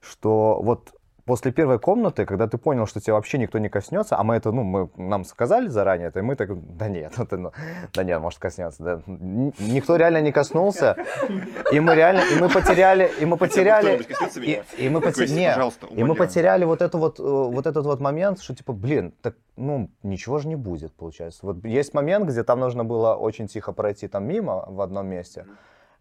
что 0.00 0.60
вот 0.62 0.94
после 1.24 1.52
первой 1.52 1.78
комнаты, 1.78 2.26
когда 2.26 2.46
ты 2.46 2.58
понял, 2.58 2.86
что 2.86 3.00
тебя 3.00 3.14
вообще 3.14 3.38
никто 3.38 3.58
не 3.58 3.68
коснется, 3.68 4.16
а 4.16 4.22
мы 4.22 4.36
это, 4.36 4.52
ну, 4.52 4.62
мы, 4.62 4.90
нам 4.96 5.24
сказали 5.24 5.68
заранее 5.68 6.08
это, 6.08 6.20
и 6.20 6.22
мы 6.22 6.36
так, 6.36 6.50
да 6.76 6.88
нет, 6.88 7.14
это, 7.18 7.36
ну, 7.36 7.52
да 7.92 8.04
нет, 8.04 8.20
может 8.20 8.38
коснется, 8.38 8.82
да. 8.82 9.02
Никто 9.06 9.96
реально 9.96 10.20
не 10.20 10.32
коснулся, 10.32 10.96
и 11.72 11.80
мы 11.80 11.94
реально, 11.94 12.20
и 12.20 12.40
мы 12.40 12.48
потеряли, 12.48 13.10
и 13.20 13.24
мы 13.24 13.36
потеряли, 13.36 14.02
и, 14.42 14.62
и 14.78 14.88
мы 14.88 15.00
потеряли, 15.00 15.32
нет, 15.32 15.58
и 15.90 16.04
мы 16.04 16.14
потеряли 16.14 16.64
вот 16.64 16.82
это 16.82 16.98
вот, 16.98 17.18
э, 17.18 17.22
вот 17.22 17.66
этот 17.66 17.86
вот 17.86 18.00
момент, 18.00 18.40
что 18.40 18.54
типа, 18.54 18.72
блин, 18.72 19.14
так, 19.22 19.36
ну, 19.56 19.90
ничего 20.02 20.38
же 20.38 20.48
не 20.48 20.56
будет, 20.56 20.92
получается. 20.92 21.40
Вот 21.42 21.64
есть 21.64 21.94
момент, 21.94 22.28
где 22.28 22.42
там 22.42 22.60
нужно 22.60 22.84
было 22.84 23.14
очень 23.14 23.46
тихо 23.48 23.72
пройти 23.72 24.08
там 24.08 24.24
мимо 24.24 24.64
в 24.68 24.80
одном 24.80 25.06
месте. 25.06 25.46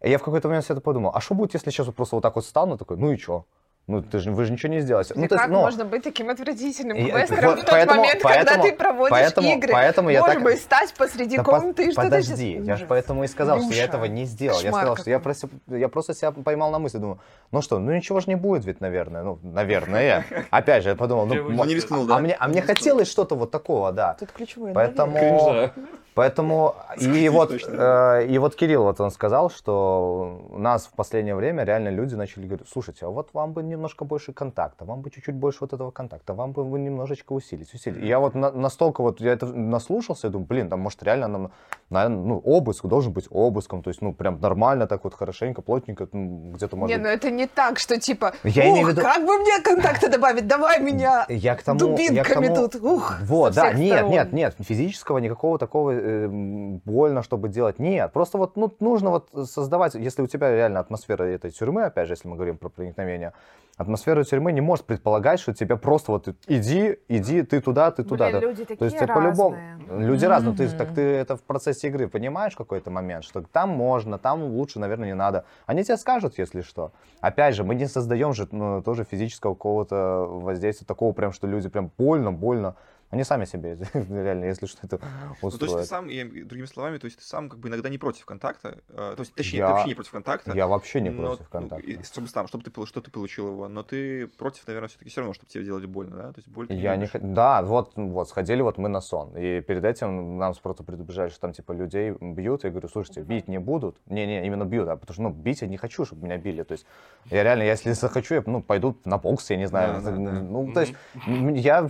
И 0.01 0.09
я 0.09 0.17
в 0.17 0.23
какой-то 0.23 0.49
момент 0.49 0.65
себе 0.65 0.73
это 0.73 0.81
подумал, 0.81 1.11
а 1.13 1.21
что 1.21 1.33
будет, 1.33 1.53
если 1.53 1.69
сейчас 1.69 1.87
вот 1.87 1.95
просто 1.95 2.17
вот 2.17 2.21
так 2.21 2.35
вот 2.35 2.45
стану, 2.45 2.77
такой, 2.77 2.97
ну 2.97 3.11
и 3.13 3.17
что? 3.17 3.45
Ну, 3.85 4.01
ты 4.01 4.19
же, 4.19 4.31
вы 4.31 4.45
же 4.45 4.53
ничего 4.53 4.71
не 4.71 4.79
сделаете. 4.79 5.13
И 5.13 5.19
Ну, 5.19 5.27
то 5.27 5.35
есть, 5.35 5.41
как 5.43 5.51
ну, 5.51 5.59
можно 5.59 5.83
быть 5.83 6.03
таким 6.03 6.29
отвратительным 6.29 6.95
и- 6.95 7.11
квестером 7.11 7.49
вот 7.49 7.57
в 7.59 7.61
тот 7.63 7.69
поэтому- 7.69 7.99
момент, 7.99 8.21
когда 8.21 8.35
поэтому- 8.45 8.63
ты 8.63 8.71
проводишь 8.73 9.11
поэтому- 9.11 9.49
игры? 9.49 9.73
поэтому 9.73 10.09
я 10.09 10.21
Боже 10.21 10.33
так- 10.33 10.41
мой, 10.41 10.55
стать 10.55 10.93
посреди 10.93 11.35
Да 11.35 11.43
по- 11.43 11.51
комнаты 11.51 11.83
и 11.83 11.91
что-то... 11.91 12.07
Подожди, 12.07 12.61
я 12.63 12.77
же 12.77 12.85
поэтому 12.85 13.25
и 13.25 13.27
сказал, 13.27 13.61
что 13.61 13.73
я 13.73 13.83
этого 13.83 14.05
не 14.05 14.23
сделал. 14.23 14.57
Я 14.59 14.67
Кошмар 14.67 14.81
сказал, 14.81 14.97
что 14.97 15.09
я, 15.09 15.19
просто, 15.19 15.49
я 15.67 15.89
просто 15.89 16.13
себя 16.13 16.31
поймал 16.31 16.71
на 16.71 16.79
мысли, 16.79 16.97
думаю, 16.97 17.19
ну 17.51 17.61
что, 17.61 17.77
ну 17.79 17.91
ничего 17.93 18.21
же 18.21 18.27
не 18.29 18.35
будет 18.35 18.63
ведь, 18.63 18.79
наверное, 18.79 19.21
ну, 19.23 19.39
наверное. 19.43 20.23
Опять 20.49 20.83
же, 20.83 20.89
я 20.89 20.95
подумал, 20.95 21.25
ну, 21.25 21.35
Он 21.59 21.67
не 21.67 21.75
рискнул, 21.75 22.05
да? 22.05 22.15
а 22.15 22.19
мне, 22.19 22.37
а 22.39 22.47
мне 22.47 22.61
хотелось 22.61 23.11
что-то 23.11 23.35
вот 23.35 23.51
такого, 23.51 23.91
да. 23.91 24.15
Тут 24.17 24.31
ключевое. 24.31 24.73
Поэтому. 24.73 25.71
Поэтому 26.13 26.75
и 26.97 27.29
вот, 27.29 27.51
э, 27.51 28.25
и 28.27 28.37
вот 28.37 28.55
Кирилл 28.55 28.83
вот 28.83 28.99
он 29.01 29.11
сказал, 29.11 29.49
что 29.49 30.41
у 30.49 30.57
нас 30.57 30.85
в 30.87 30.91
последнее 30.91 31.35
время 31.35 31.63
реально 31.63 31.89
люди 31.89 32.15
начали 32.15 32.45
говорить, 32.45 32.67
слушайте, 32.69 33.05
а 33.05 33.09
вот 33.09 33.29
вам 33.33 33.53
бы 33.53 33.63
немножко 33.63 34.05
больше 34.05 34.33
контакта, 34.33 34.85
вам 34.85 35.01
бы 35.01 35.09
чуть-чуть 35.09 35.35
больше 35.35 35.59
вот 35.61 35.73
этого 35.73 35.91
контакта, 35.91 36.33
вам 36.33 36.51
бы 36.51 36.63
немножечко 36.79 37.33
усилить, 37.33 37.73
усилить. 37.73 38.03
И 38.03 38.07
я 38.07 38.19
вот 38.19 38.35
на- 38.35 38.51
настолько 38.51 39.01
вот, 39.01 39.21
я 39.21 39.33
это 39.33 39.45
наслушался, 39.45 40.27
я 40.27 40.31
думаю, 40.31 40.47
блин, 40.47 40.69
там 40.69 40.79
может 40.79 41.03
реально 41.03 41.27
нам, 41.27 41.51
наверное, 41.93 42.23
ну, 42.25 42.37
обыск 42.39 42.85
должен 42.85 43.13
быть 43.13 43.27
обыском, 43.29 43.81
то 43.81 43.89
есть, 43.89 44.01
ну, 44.01 44.13
прям 44.13 44.39
нормально 44.41 44.87
так 44.87 45.03
вот, 45.03 45.13
хорошенько, 45.13 45.61
плотненько, 45.61 46.07
ну, 46.11 46.51
где-то 46.55 46.75
может 46.75 46.97
Не, 46.97 47.01
ну 47.01 47.07
это 47.09 47.31
не 47.31 47.47
так, 47.47 47.79
что 47.79 47.99
типа, 47.99 48.33
Я 48.43 48.67
ух, 48.69 48.89
виду- 48.89 49.01
как 49.01 49.25
бы 49.25 49.37
мне 49.37 49.59
контакта 49.63 50.09
добавить, 50.09 50.47
давай 50.47 50.79
меня 50.81 51.25
Я 51.29 51.55
к 51.55 51.63
тому, 51.63 51.79
я 51.79 51.85
к 51.85 51.89
дубинками 52.07 52.47
тому- 52.47 52.67
тут, 52.67 52.83
ух, 52.83 53.19
Вот, 53.21 53.53
да, 53.53 53.71
нет, 53.73 53.93
сторон. 53.93 54.11
нет, 54.11 54.33
нет, 54.33 54.55
физического 54.59 55.19
никакого 55.19 55.57
такого 55.57 55.91
э, 55.91 56.27
больно, 56.27 57.21
чтобы 57.23 57.47
делать, 57.49 57.79
нет. 57.79 58.11
Просто 58.11 58.37
вот 58.37 58.57
ну, 58.57 58.71
нужно 58.79 59.11
вот 59.11 59.29
создавать, 59.49 59.95
если 59.95 60.21
у 60.21 60.27
тебя 60.27 60.51
реально 60.51 60.79
атмосфера 60.79 61.23
этой 61.23 61.51
тюрьмы, 61.51 61.83
опять 61.83 62.07
же, 62.07 62.13
если 62.13 62.27
мы 62.27 62.35
говорим 62.35 62.57
про 62.57 62.69
проникновение, 62.69 63.33
атмосфера 63.77 64.23
тюрьмы 64.23 64.51
не 64.51 64.61
может 64.61 64.85
предполагать, 64.85 65.39
что 65.39 65.53
тебя 65.53 65.77
просто 65.77 66.11
вот 66.11 66.27
иди, 66.47 66.97
иди, 67.07 67.41
ты 67.43 67.59
туда, 67.61 67.91
ты 67.91 68.03
туда. 68.03 68.29
Блин, 68.29 68.39
да. 68.41 68.47
люди 68.47 68.61
такие 68.61 68.77
То 68.77 68.85
есть 68.85 68.97
это 68.97 69.13
по-любому, 69.13 69.57
разные. 69.89 70.07
люди 70.07 70.25
разные, 70.25 70.55
ты, 70.55 70.69
так 70.69 70.93
ты 70.93 71.01
это 71.01 71.35
в 71.35 71.41
процессе 71.41 71.82
игры 71.83 72.07
понимаешь 72.07 72.55
какой-то 72.55 72.91
момент, 72.91 73.23
что 73.23 73.41
там 73.41 73.69
можно, 73.69 74.17
там 74.17 74.43
лучше, 74.43 74.79
наверное, 74.79 75.07
не 75.07 75.15
надо. 75.15 75.45
Они 75.65 75.83
тебе 75.83 75.97
скажут, 75.97 76.37
если 76.37 76.61
что. 76.61 76.91
Опять 77.21 77.55
же, 77.55 77.63
мы 77.63 77.75
не 77.75 77.87
создаем 77.87 78.33
же 78.33 78.47
ну, 78.51 78.81
тоже 78.81 79.03
физического 79.03 79.53
какого-то 79.53 80.25
воздействия, 80.29 80.85
такого 80.85 81.13
прям, 81.13 81.31
что 81.31 81.47
люди 81.47 81.69
прям 81.69 81.91
больно, 81.97 82.31
больно. 82.31 82.75
Они 83.09 83.23
сами 83.23 83.45
себе 83.45 83.77
реально, 83.93 84.45
если 84.45 84.65
что, 84.65 84.79
это 84.85 84.99
Ну, 84.99 85.01
то 85.01 85.47
есть 85.47 85.59
ты 85.59 85.65
устроят. 85.65 85.87
сам, 85.87 86.07
я, 86.07 86.25
другими 86.25 86.65
словами, 86.65 86.97
то 86.97 87.05
есть 87.05 87.19
ты 87.19 87.23
сам 87.23 87.49
как 87.49 87.59
бы 87.59 87.69
иногда 87.69 87.89
не 87.89 87.97
против 87.97 88.25
контакта, 88.25 88.79
э, 88.89 89.13
то 89.15 89.19
есть 89.19 89.35
точнее, 89.35 89.59
Я- 89.59 89.67
ты 89.67 89.73
вообще 89.73 89.87
не 89.89 89.93
против 89.95 90.11
контакта. 90.11 90.53
Я 90.53 90.67
вообще 90.67 91.01
не 91.01 91.09
но, 91.11 91.27
против 91.27 91.45
ну, 91.53 91.59
контакта. 91.59 91.85
и 91.85 92.03
чтобы 92.03 92.27
там, 92.29 92.47
чтобы 92.47 92.63
ты, 92.63 92.85
что 92.85 93.01
ты 93.01 93.11
получил 93.11 93.49
его, 93.49 93.67
но 93.67 93.83
ты 93.83 94.27
против, 94.27 94.65
наверное, 94.67 94.89
все-таки 94.89 95.09
все 95.11 95.21
равно, 95.21 95.33
чтобы 95.33 95.49
тебе 95.51 95.63
делали 95.63 95.85
больно, 95.85 96.17
да? 96.17 96.33
То 96.33 96.39
есть 96.39 96.47
боль 96.47 96.67
Я 96.71 96.95
не 96.95 97.05
хот- 97.05 97.19
Да, 97.33 97.61
вот, 97.61 97.93
вот, 97.95 98.29
сходили 98.29 98.61
вот 98.61 98.77
мы 98.77 98.89
на 98.89 99.01
сон. 99.01 99.37
И 99.37 99.61
перед 99.61 99.85
этим 99.85 100.37
нам 100.37 100.53
просто 100.61 100.83
предупреждали, 100.83 101.29
что 101.29 101.39
там, 101.41 101.53
типа, 101.53 101.71
людей 101.71 102.15
бьют. 102.19 102.63
Я 102.63 102.71
говорю, 102.71 102.87
слушайте, 102.89 103.21
бить 103.21 103.47
не 103.47 103.59
будут. 103.59 103.97
Не-не, 104.07 104.45
именно 104.45 104.65
бьют, 104.65 104.87
а 104.89 104.95
потому 104.95 105.13
что, 105.13 105.21
ну, 105.23 105.29
бить 105.29 105.61
я 105.61 105.67
не 105.67 105.77
хочу, 105.77 106.05
чтобы 106.05 106.25
меня 106.25 106.37
били. 106.37 106.63
То 106.63 106.71
есть 106.73 106.85
я 107.25 107.43
реально, 107.43 107.63
если 107.63 107.91
захочу, 107.91 108.35
я, 108.35 108.43
ну, 108.45 108.61
пойду 108.63 108.97
на 109.05 109.17
бокс, 109.17 109.49
я 109.49 109.57
не 109.57 109.67
знаю. 109.67 110.01
Да, 110.01 110.11
да, 110.11 110.17
да. 110.17 110.31
Ну, 110.41 110.73
то 110.73 110.81
есть 110.81 110.93
я... 111.25 111.89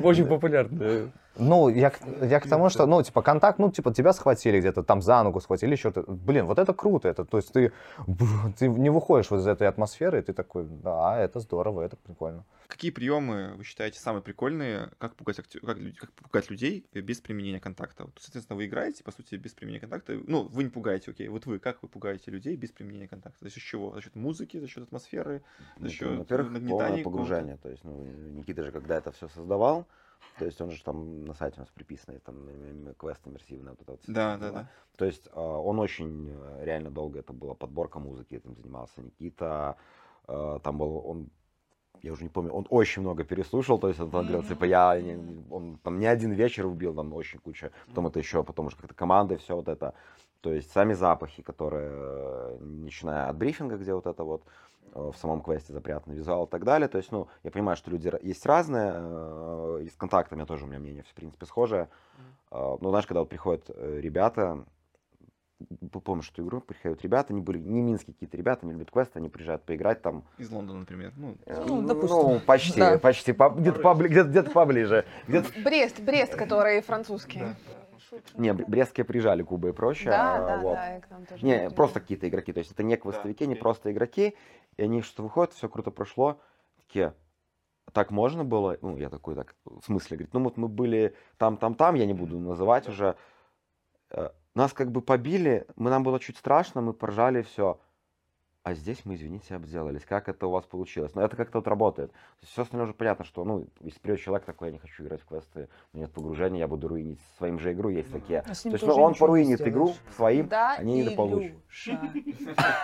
Очень 0.00 0.26
популярный. 0.26 1.12
Ну, 1.38 1.68
я, 1.68 1.90
к- 1.90 2.00
я 2.22 2.40
к 2.40 2.48
тому, 2.48 2.70
что, 2.70 2.86
ну, 2.86 3.02
типа, 3.02 3.22
контакт, 3.22 3.58
ну, 3.58 3.70
типа, 3.70 3.92
тебя 3.92 4.12
схватили 4.12 4.58
где-то, 4.60 4.82
там 4.82 5.02
за 5.02 5.22
ногу 5.22 5.40
схватили, 5.40 5.72
еще 5.72 5.90
то 5.90 6.02
Блин, 6.06 6.46
вот 6.46 6.58
это 6.58 6.72
круто, 6.74 7.08
это, 7.08 7.24
то 7.24 7.36
есть 7.36 7.52
ты, 7.52 7.72
ты 8.58 8.68
не 8.68 8.90
выходишь 8.90 9.30
вот 9.30 9.40
из 9.40 9.46
этой 9.46 9.68
атмосферы, 9.68 10.18
и 10.18 10.22
ты 10.22 10.32
такой, 10.32 10.64
да, 10.64 11.18
это 11.18 11.40
здорово, 11.40 11.82
это 11.82 11.96
прикольно. 11.96 12.44
Какие 12.68 12.90
приемы 12.90 13.54
вы 13.56 13.64
считаете 13.64 14.00
самые 14.00 14.22
прикольные, 14.22 14.90
как 14.98 15.14
пугать, 15.14 15.38
актё- 15.38 15.60
как, 15.60 15.78
как 15.98 16.12
пугать 16.12 16.50
людей 16.50 16.84
без 16.92 17.20
применения 17.20 17.60
контакта? 17.60 18.04
Вот, 18.04 18.12
соответственно, 18.18 18.56
вы 18.56 18.66
играете, 18.66 19.04
по 19.04 19.12
сути, 19.12 19.36
без 19.36 19.52
применения 19.52 19.80
контакта. 19.80 20.18
Ну, 20.26 20.42
вы 20.48 20.64
не 20.64 20.70
пугаете, 20.70 21.10
окей. 21.10 21.28
Вот 21.28 21.46
вы, 21.46 21.58
как 21.58 21.82
вы 21.82 21.88
пугаете 21.88 22.30
людей 22.30 22.56
без 22.56 22.70
применения 22.70 23.08
контакта? 23.08 23.44
За 23.44 23.50
счет 23.50 23.62
чего? 23.62 23.94
За 23.94 24.00
счет 24.02 24.16
музыки, 24.16 24.58
за 24.58 24.66
счет 24.68 24.82
атмосферы, 24.84 25.42
за 25.78 25.84
Ну, 25.84 25.88
счет 25.90 26.18
Во-первых, 26.18 26.50
нагнетания 26.52 26.88
полное 26.88 27.04
погружение. 27.04 27.56
То 27.56 27.68
есть, 27.68 27.84
ну, 27.84 28.04
Никита 28.34 28.64
же, 28.64 28.72
когда 28.72 28.96
это 28.96 29.12
все 29.12 29.28
создавал, 29.28 29.86
то 30.38 30.44
есть 30.44 30.60
он 30.60 30.70
же 30.70 30.82
там 30.82 31.24
на 31.24 31.34
сайте 31.34 31.56
у 31.58 31.60
нас 31.60 31.70
приписанный, 31.70 32.18
там 32.20 32.36
квест 32.98 33.20
иммерсивный, 33.26 33.70
вот 33.70 33.80
это 33.80 33.92
вот. 33.92 34.00
Да, 34.06 34.36
да, 34.38 34.50
да. 34.50 34.68
То 34.96 35.04
есть 35.04 35.28
а, 35.32 35.40
он 35.40 35.78
очень 35.78 36.30
э, 36.30 36.64
реально 36.64 36.90
долго, 36.90 37.20
это 37.20 37.32
была 37.32 37.54
подборка 37.54 37.98
музыки, 37.98 38.34
этим 38.34 38.54
занимался 38.54 39.00
Никита. 39.00 39.76
э, 40.28 40.58
Там 40.62 40.78
был, 40.78 41.02
он 41.06 41.28
я 42.02 42.12
уже 42.12 42.22
не 42.22 42.28
помню, 42.28 42.52
он 42.52 42.66
очень 42.70 43.02
много 43.02 43.24
переслушал, 43.24 43.78
то 43.78 43.88
есть 43.88 43.98
он 44.00 44.10
там 44.10 44.22
говорил, 44.26 44.42
типа, 44.42 44.64
я, 44.64 45.00
не- 45.00 45.44
он 45.50 45.78
там 45.82 45.98
не 45.98 46.06
один 46.06 46.32
вечер 46.32 46.66
убил, 46.66 46.94
там 46.94 47.12
очень 47.14 47.38
куча, 47.38 47.72
потом 47.88 48.06
это 48.06 48.18
еще, 48.18 48.44
потом 48.44 48.66
уже 48.66 48.76
как-то 48.76 48.94
команда, 48.94 49.36
все 49.38 49.56
вот 49.56 49.68
это, 49.68 49.94
то 50.40 50.52
есть 50.52 50.70
сами 50.70 50.92
запахи, 50.92 51.42
которые, 51.42 51.90
э, 51.90 52.58
начиная 52.60 53.28
от 53.28 53.36
брифинга, 53.36 53.76
где 53.76 53.94
вот 53.94 54.06
это 54.06 54.22
вот, 54.24 54.42
в 54.96 55.14
самом 55.16 55.42
квесте 55.42 55.72
запрятанный 55.72 56.16
визуал 56.16 56.44
и 56.46 56.48
так 56.48 56.64
далее, 56.64 56.88
то 56.88 56.98
есть, 56.98 57.12
ну, 57.12 57.28
я 57.44 57.50
понимаю, 57.50 57.76
что 57.76 57.90
люди 57.90 58.10
есть 58.22 58.46
разные, 58.46 58.92
э, 58.94 59.80
и 59.84 59.88
с 59.88 59.94
контактами 59.94 60.44
тоже 60.44 60.64
у 60.64 60.68
меня 60.68 60.78
мнение, 60.78 61.02
в 61.02 61.14
принципе, 61.14 61.46
схожее, 61.46 61.88
Э, 62.50 62.76
но 62.80 62.90
знаешь, 62.90 63.06
когда 63.06 63.20
вот 63.20 63.28
приходят 63.28 63.68
э, 63.68 63.98
ребята, 64.00 64.64
помню, 66.04 66.22
что 66.22 66.42
игру 66.42 66.60
приходят 66.60 67.02
ребята, 67.02 67.32
они 67.32 67.40
были 67.42 67.58
не 67.58 67.82
минские 67.82 68.14
какие-то 68.14 68.36
ребята, 68.36 68.60
они 68.62 68.72
любят 68.72 68.90
квесты, 68.90 69.18
они 69.18 69.28
приезжают 69.28 69.62
поиграть 69.64 70.00
там, 70.00 70.22
Из 70.38 70.50
Лондона, 70.50 70.80
например. 70.80 71.12
Ну, 71.16 71.36
Э, 71.46 71.64
Ну, 71.66 71.80
Ну, 71.80 71.88
допустим. 71.88 72.40
почти, 72.46 72.78
Да. 72.78 72.98
почти, 72.98 73.32
по- 73.32 73.50
где-то, 73.50 73.80
побли- 73.80 74.08
где-то, 74.08 74.28
где-то 74.28 74.50
поближе. 74.50 75.04
Где-то- 75.26 75.48
Брест, 75.64 76.00
Брест, 76.00 76.34
который 76.36 76.80
французский. 76.82 77.42
Не, 78.34 78.52
бр- 78.52 78.66
брестские 78.66 79.04
приезжали 79.04 79.42
Кубы 79.42 79.70
и 79.70 79.72
прочее. 79.72 80.10
Да, 80.10 80.36
а, 80.36 80.46
да, 80.46 80.56
вот. 80.58 80.74
да, 80.74 80.96
и 80.96 81.00
к 81.00 81.10
нам 81.10 81.26
тоже. 81.26 81.44
Не, 81.44 81.54
ходили. 81.54 81.74
просто 81.74 82.00
какие-то 82.00 82.28
игроки, 82.28 82.52
то 82.52 82.58
есть 82.58 82.72
это 82.72 82.82
не 82.82 82.96
квестовики, 82.96 83.46
не 83.46 83.52
окей. 83.52 83.62
просто 83.62 83.92
игроки, 83.92 84.36
и 84.76 84.82
они 84.82 85.02
что 85.02 85.22
выходят, 85.22 85.52
все 85.52 85.68
круто 85.68 85.90
прошло, 85.90 86.40
такие, 86.76 87.14
так 87.92 88.10
можно 88.10 88.44
было? 88.44 88.78
Ну, 88.82 88.96
я 88.96 89.08
такой, 89.08 89.34
так, 89.34 89.54
в 89.64 89.82
смысле, 89.84 90.16
говорит, 90.16 90.34
ну 90.34 90.40
вот 90.40 90.56
мы 90.56 90.68
были 90.68 91.14
там, 91.38 91.56
там, 91.56 91.74
там, 91.74 91.94
я 91.94 92.06
не 92.06 92.14
буду 92.14 92.38
называть 92.38 92.88
уже, 92.88 93.16
Э, 94.10 94.30
нас 94.54 94.72
как 94.72 94.90
бы 94.90 95.02
побили, 95.02 95.66
мы, 95.76 95.90
нам 95.90 96.02
было 96.02 96.18
чуть 96.20 96.36
страшно, 96.36 96.80
мы 96.80 96.92
поржали, 96.92 97.42
все. 97.42 97.80
А 98.66 98.74
здесь 98.74 99.02
мы, 99.04 99.14
извините, 99.14 99.54
обделались. 99.54 100.04
Как 100.04 100.28
это 100.28 100.48
у 100.48 100.50
вас 100.50 100.64
получилось? 100.64 101.14
Но 101.14 101.22
это 101.22 101.36
как-то 101.36 101.58
вот 101.58 101.68
работает. 101.68 102.10
все 102.42 102.62
остальное 102.62 102.86
уже 102.86 102.94
понятно, 102.94 103.24
что, 103.24 103.44
ну, 103.44 103.64
если 103.80 104.00
придет 104.00 104.20
человек 104.20 104.44
такой, 104.44 104.70
я 104.70 104.72
не 104.72 104.80
хочу 104.80 105.04
играть 105.04 105.20
в 105.20 105.24
квесты, 105.24 105.68
у 105.92 105.96
меня 105.96 106.06
нет 106.06 106.12
погружения, 106.12 106.58
я 106.58 106.66
буду 106.66 106.88
руинить 106.88 107.20
своим 107.38 107.60
же 107.60 107.72
игру, 107.72 107.90
есть 107.90 108.10
такие. 108.10 108.40
А 108.40 108.42
То 108.42 108.68
есть, 108.70 108.82
ну, 108.84 108.94
он 108.96 109.14
поруинит 109.14 109.60
игру 109.60 109.94
своим, 110.16 110.48
Да, 110.48 110.74
они 110.78 111.04
не 111.04 111.10
получат. 111.10 111.52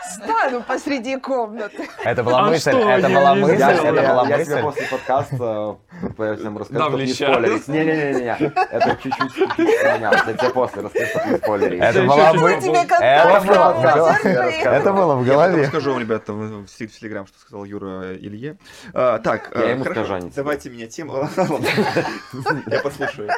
Стану 0.04 0.62
посреди 0.62 1.16
комнаты. 1.16 1.88
Это 2.04 2.22
была 2.22 2.46
А 2.46 2.50
мысль, 2.50 2.70
это 2.70 3.08
была 3.08 3.34
мысль, 3.34 3.60
это 3.60 3.92
была 3.92 4.28
я 4.28 4.44
тебе 4.44 4.54
мысль. 4.54 4.62
после 4.62 4.86
подкаста 4.86 5.78
э, 6.16 6.36
всем 6.36 6.58
расскажу, 6.58 6.84
чтобы 6.90 7.02
не 7.02 7.12
спойлерить. 7.12 7.66
Не-не-не, 7.66 8.52
это 8.54 8.98
чуть-чуть. 9.02 9.36
Я 9.58 10.34
тебе 10.38 10.50
после 10.50 10.82
расскажу, 10.82 11.06
чтобы 11.06 11.26
не 11.26 11.38
спойлерить. 11.38 11.80
Это 11.80 12.02
мысль. 12.04 13.48
было 13.48 13.72
в 13.72 13.82
голове. 13.82 14.60
Это 14.62 14.92
было 14.92 15.16
в 15.16 15.26
голове. 15.26 15.71
Скажу 15.72 15.92
вам, 15.92 16.00
ребята, 16.00 16.34
в, 16.34 16.66
Телеграм, 16.66 17.26
что 17.26 17.38
сказал 17.38 17.64
Юра 17.64 18.14
Илье. 18.14 18.58
А, 18.92 19.18
так, 19.18 19.50
Я 19.54 19.62
а, 19.62 19.70
ему 19.70 19.84
хорошо, 19.84 20.04
скажу, 20.04 20.32
давайте 20.36 20.68
меня 20.68 20.86
тему. 20.86 21.26
Я 22.66 22.80
послушаю. 22.80 23.30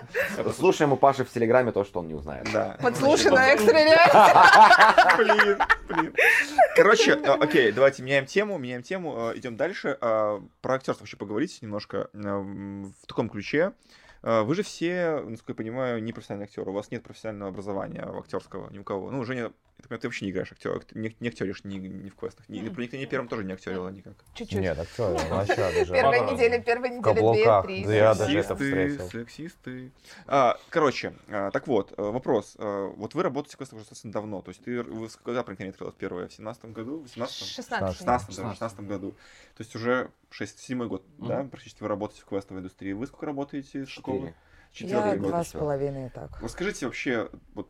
Слушаем 0.56 0.92
у 0.92 0.96
Паши 0.96 1.24
в 1.24 1.30
Телеграме 1.30 1.70
то, 1.70 1.84
что 1.84 2.00
он 2.00 2.08
не 2.08 2.14
узнает. 2.14 2.48
Да. 2.52 2.76
Подслушанная 2.82 3.54
экстренная. 3.54 5.16
Блин, 5.16 5.58
блин. 5.88 6.12
Короче, 6.74 7.12
э, 7.12 7.36
окей, 7.40 7.70
давайте 7.70 8.02
меняем 8.02 8.26
тему, 8.26 8.58
меняем 8.58 8.82
тему, 8.82 9.30
э, 9.30 9.38
идем 9.38 9.56
дальше. 9.56 9.96
А, 10.00 10.42
Про 10.60 10.74
актерство 10.74 11.04
вообще 11.04 11.16
поговорить 11.16 11.58
немножко 11.62 12.08
э, 12.12 12.18
в 12.18 13.06
таком 13.06 13.28
ключе. 13.28 13.72
Э, 14.24 14.42
Вы 14.42 14.54
же 14.54 14.62
все, 14.62 15.20
насколько 15.20 15.52
я 15.52 15.56
понимаю, 15.56 16.02
не 16.02 16.12
профессиональные 16.12 16.46
актеры. 16.46 16.70
У 16.70 16.74
вас 16.74 16.90
нет 16.90 17.02
профессионального 17.02 17.50
образования 17.50 18.02
актерского 18.02 18.70
ни 18.70 18.78
у 18.78 18.84
кого. 18.84 19.10
Ну, 19.10 19.22
Женя, 19.24 19.42
я 19.42 19.48
так 19.48 19.88
понимаю, 19.88 20.00
ты 20.00 20.08
вообще 20.08 20.24
не 20.24 20.30
играешь 20.30 20.50
актер, 20.50 20.82
не, 20.94 21.14
не 21.20 21.28
актеришь 21.28 21.62
ни, 21.64 21.76
ни 21.76 22.08
в 22.08 22.16
квестах. 22.16 22.48
Ни, 22.48 22.66
про 22.70 22.82
никто 22.82 22.96
не 22.96 23.04
первым 23.04 23.28
тоже 23.28 23.44
не 23.44 23.52
актерила 23.52 23.90
никак. 23.90 24.14
Чуть-чуть. 24.32 24.58
Нет, 24.58 24.78
вообще 24.78 25.56
даже 25.56 25.92
Первая 25.92 26.32
неделя, 26.32 26.62
первая 26.62 26.90
неделя, 26.98 27.32
две, 27.32 27.62
три. 27.62 27.84
Да 27.84 27.94
я 27.94 28.14
даже 28.14 28.38
это 28.38 28.56
Сексисты, 28.56 28.96
встретил. 28.96 29.10
сексисты. 29.10 29.92
А, 30.26 30.56
короче, 30.70 31.12
а, 31.28 31.50
так 31.50 31.66
вот, 31.66 31.92
э, 31.94 32.02
вопрос. 32.02 32.54
А, 32.58 32.88
Вот 32.96 33.14
вы 33.14 33.22
работаете 33.22 33.56
в 33.56 33.58
квестах 33.58 33.76
уже 33.76 33.82
достаточно 33.84 34.10
давно. 34.10 34.40
То 34.40 34.52
есть 34.52 34.64
ты, 34.64 34.82
когда 35.22 35.42
проникновение 35.42 35.72
открылось 35.72 35.96
первое? 35.98 36.28
В 36.28 36.32
17 36.32 36.64
году? 36.72 37.00
В 37.00 37.02
18 37.02 37.34
16. 37.34 37.96
16 37.96 38.28
16. 38.28 38.52
16 38.54 38.80
году. 38.80 39.10
То 39.56 39.62
есть 39.62 39.76
уже 39.76 40.08
6-7 40.40 40.86
год, 40.86 41.04
Мгм. 41.18 41.28
да, 41.28 41.44
практически 41.44 41.82
вы 41.82 41.88
работаете 41.88 42.22
в 42.22 42.26
квестовой 42.26 42.60
индустрии. 42.60 42.92
Вы 42.92 43.06
сколько 43.06 43.26
работаете? 43.26 43.84
С? 43.86 43.88
Четыре. 43.88 44.34
Четвертый 44.72 45.10
Я 45.12 45.16
год. 45.18 45.28
два 45.28 45.44
с 45.44 45.52
половиной 45.52 46.10
так. 46.10 46.40
Расскажите 46.42 46.86
вообще, 46.86 47.30
вот 47.54 47.68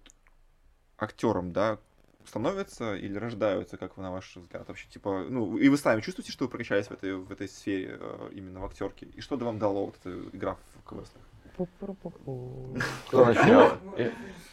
актером, 0.98 1.52
да, 1.52 1.78
становятся 2.26 2.94
или 2.96 3.18
рождаются, 3.18 3.76
как 3.76 3.98
вы 3.98 4.02
на 4.02 4.10
ваш 4.10 4.36
взгляд? 4.36 4.66
Вообще, 4.66 4.88
типа, 4.88 5.26
ну, 5.28 5.58
и 5.58 5.68
вы 5.68 5.76
сами 5.76 6.00
чувствуете, 6.00 6.32
что 6.32 6.44
вы 6.44 6.50
прокачались 6.50 6.86
в 6.86 6.92
этой, 6.92 7.14
в 7.16 7.30
этой 7.30 7.48
сфере 7.48 7.98
э, 8.00 8.30
именно 8.32 8.60
в 8.60 8.64
актерке? 8.64 9.06
И 9.06 9.20
что 9.20 9.36
вам 9.36 9.58
дало 9.58 9.84
вот 9.86 9.96
эта 10.02 10.18
игра 10.34 10.56
в 10.82 10.88
квестах? 10.88 11.20
Начнет? 13.12 13.72
Э, 13.98 14.10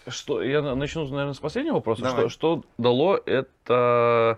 Что, 0.08 0.42
я 0.44 0.62
на- 0.62 0.76
начну, 0.76 1.04
наверное, 1.08 1.34
с 1.34 1.40
последнего 1.40 1.76
вопроса. 1.76 2.02
Давай. 2.04 2.30
Что, 2.30 2.30
что 2.30 2.64
дало 2.78 3.18
это 3.18 4.38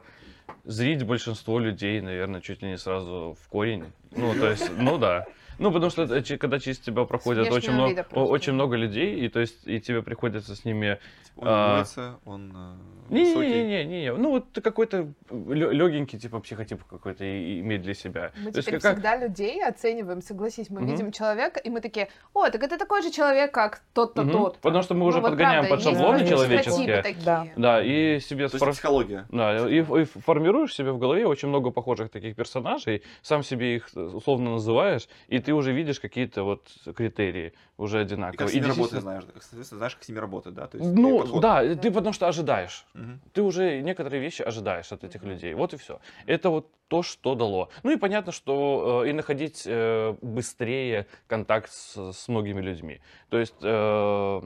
зрить 0.63 1.03
большинство 1.03 1.59
людей, 1.59 2.01
наверное, 2.01 2.41
чуть 2.41 2.61
ли 2.61 2.69
не 2.69 2.77
сразу 2.77 3.37
в 3.41 3.47
корень. 3.49 3.85
Ну, 4.11 4.33
то 4.33 4.49
есть, 4.49 4.71
ну 4.77 4.97
да. 4.97 5.25
Ну, 5.59 5.71
потому 5.71 5.89
что 5.91 6.03
это 6.03 6.37
когда 6.37 6.59
через 6.59 6.79
тебя 6.79 7.05
проходит 7.05 7.47
внешнего 7.47 7.57
очень 7.57 7.73
много, 7.73 8.05
очень 8.13 8.53
много 8.53 8.75
людей, 8.75 9.19
и 9.25 9.29
то 9.29 9.39
есть 9.39 9.65
и 9.67 9.79
тебе 9.79 10.01
приходится 10.01 10.55
с 10.55 10.65
ними 10.65 10.99
Он 11.35 11.47
А. 11.47 11.65
улыбается, 11.65 12.19
он 12.25 12.51
э, 12.55 12.75
высокий. 13.09 13.47
не-не-не, 13.63 14.13
ну 14.13 14.29
вот 14.29 14.51
ты 14.51 14.61
какой-то 14.61 15.07
легенький 15.31 16.19
типа 16.19 16.39
психотип 16.39 16.83
какой-то 16.83 17.23
иметь 17.59 17.81
для 17.81 17.93
себя. 17.95 18.31
Мы 18.37 18.51
То 18.51 18.57
есть 18.59 18.67
теперь 18.67 18.79
как- 18.79 18.93
всегда 18.93 19.15
людей 19.17 19.63
оцениваем, 19.65 20.21
согласись, 20.21 20.69
мы 20.69 20.81
Мгм. 20.81 20.91
видим 20.91 21.11
человека, 21.11 21.59
и 21.59 21.69
мы 21.69 21.81
такие, 21.81 22.09
о, 22.33 22.49
так 22.49 22.61
это 22.63 22.77
такой 22.77 23.01
же 23.01 23.09
человек, 23.11 23.51
как 23.51 23.81
тот-то, 23.93 24.21
Мгм. 24.23 24.31
тот. 24.31 24.57
Потому 24.59 24.83
что 24.83 24.93
мы 24.93 24.99
Ну, 25.01 25.05
уже 25.07 25.21
вот 25.21 25.31
подгоняем 25.31 25.65
правда, 25.65 25.75
под 25.75 25.79
есть 25.85 25.97
шаблоны 25.97 26.17
есть 26.19 26.29
человеческие. 26.29 27.15
Да. 27.25 27.47
Да, 27.55 27.81
и 27.83 28.19
себе 28.19 28.47
То 28.47 28.55
есть 28.55 28.63
сфор- 28.63 28.71
психология. 28.71 29.25
Да, 29.29 29.67
и, 29.67 29.79
и 29.79 30.03
формируешь 30.05 30.73
себе 30.75 30.91
в 30.91 30.99
голове 30.99 31.25
очень 31.25 31.47
много 31.49 31.71
похожих 31.71 32.09
таких 32.11 32.35
персонажей, 32.35 33.01
сам 33.23 33.43
себе 33.43 33.75
их 33.77 33.89
э, 33.95 34.01
условно 34.01 34.51
называешь, 34.51 35.07
и 35.29 35.39
ты 35.43 35.53
уже 35.53 35.71
видишь 35.73 35.99
какие-то 35.99 36.43
вот 36.43 36.71
критерии 36.95 37.53
уже 37.77 37.99
И 37.99 38.01
одинаковые. 38.01 38.37
как 38.37 38.49
с 38.49 38.53
И 38.53 38.59
ними 38.59 38.69
работать 38.69 39.01
знаешь. 39.01 39.23
Соответственно, 39.39 39.77
знаешь, 39.79 39.95
как 39.95 40.03
с 40.03 40.09
ними 40.09 40.19
работать, 40.19 40.53
да? 40.53 40.67
То 40.67 40.77
есть, 40.77 40.89
Ну, 40.93 41.39
да, 41.39 41.61
ты 41.75 41.91
потому 41.91 42.13
что 42.13 42.27
ожидаешь. 42.27 42.85
Мгм. 42.93 43.19
Ты 43.33 43.41
уже 43.41 43.81
некоторые 43.81 44.21
вещи 44.21 44.41
ожидаешь 44.41 44.91
от 44.91 45.03
этих 45.03 45.23
людей. 45.23 45.53
Вот 45.53 45.73
и 45.73 45.77
все. 45.77 45.99
Это 46.25 46.49
вот 46.49 46.69
то, 46.87 47.01
что 47.03 47.35
дало. 47.35 47.69
Ну 47.83 47.91
и 47.91 47.97
понятно, 47.97 48.31
что 48.31 49.03
э, 49.05 49.09
и 49.09 49.13
находить 49.13 49.63
э, 49.65 50.15
быстрее 50.21 51.07
контакт 51.27 51.71
с, 51.71 52.11
с 52.13 52.27
многими 52.27 52.61
людьми. 52.61 53.01
То 53.29 53.37
есть, 53.39 53.55
э, 53.61 54.41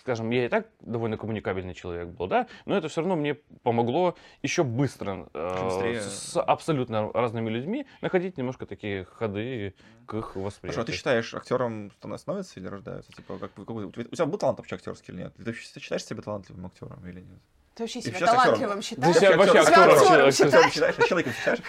скажем, 0.00 0.30
я 0.30 0.46
и 0.46 0.48
так 0.48 0.68
довольно 0.80 1.16
коммуникабельный 1.16 1.74
человек 1.74 2.08
был, 2.08 2.26
да, 2.26 2.48
но 2.64 2.76
это 2.76 2.88
все 2.88 3.00
равно 3.00 3.16
мне 3.16 3.34
помогло 3.62 4.16
еще 4.42 4.64
быстро 4.64 5.28
э, 5.32 6.00
с 6.00 6.40
абсолютно 6.40 7.12
разными 7.12 7.50
людьми 7.50 7.86
находить 8.00 8.36
немножко 8.36 8.66
такие 8.66 9.04
ходы 9.04 9.74
к 10.06 10.14
их 10.14 10.24
Хорошо, 10.26 10.40
а 10.40 10.44
восприятию. 10.44 10.84
ты 10.86 10.92
считаешь, 10.92 11.34
актером 11.34 11.92
становятся 12.16 12.58
или 12.58 12.66
рождаются? 12.66 13.12
Типа, 13.12 13.38
как, 13.38 13.54
какой- 13.54 13.84
у, 13.86 13.92
тебя, 13.92 14.26
был 14.26 14.38
талант 14.38 14.58
вообще 14.58 14.76
актерский 14.76 15.14
или 15.14 15.22
нет? 15.22 15.34
Ты 15.36 15.44
вообще 15.44 15.80
считаешь 15.80 16.04
себя 16.04 16.22
талантливым 16.22 16.66
актером 16.66 17.06
или 17.06 17.20
нет? 17.20 17.40
Ты 17.76 17.82
вообще 17.82 18.00
себя 18.00 18.18
талантливым 18.26 18.78
Ты 18.78 18.84
считаешь? 18.86 19.16
себя 19.16 19.36
вообще 19.36 19.58
актер- 19.58 19.92
актером 19.92 20.32
считаешь? 20.32 21.08
Человеком 21.08 21.32
считаешь? 21.34 21.60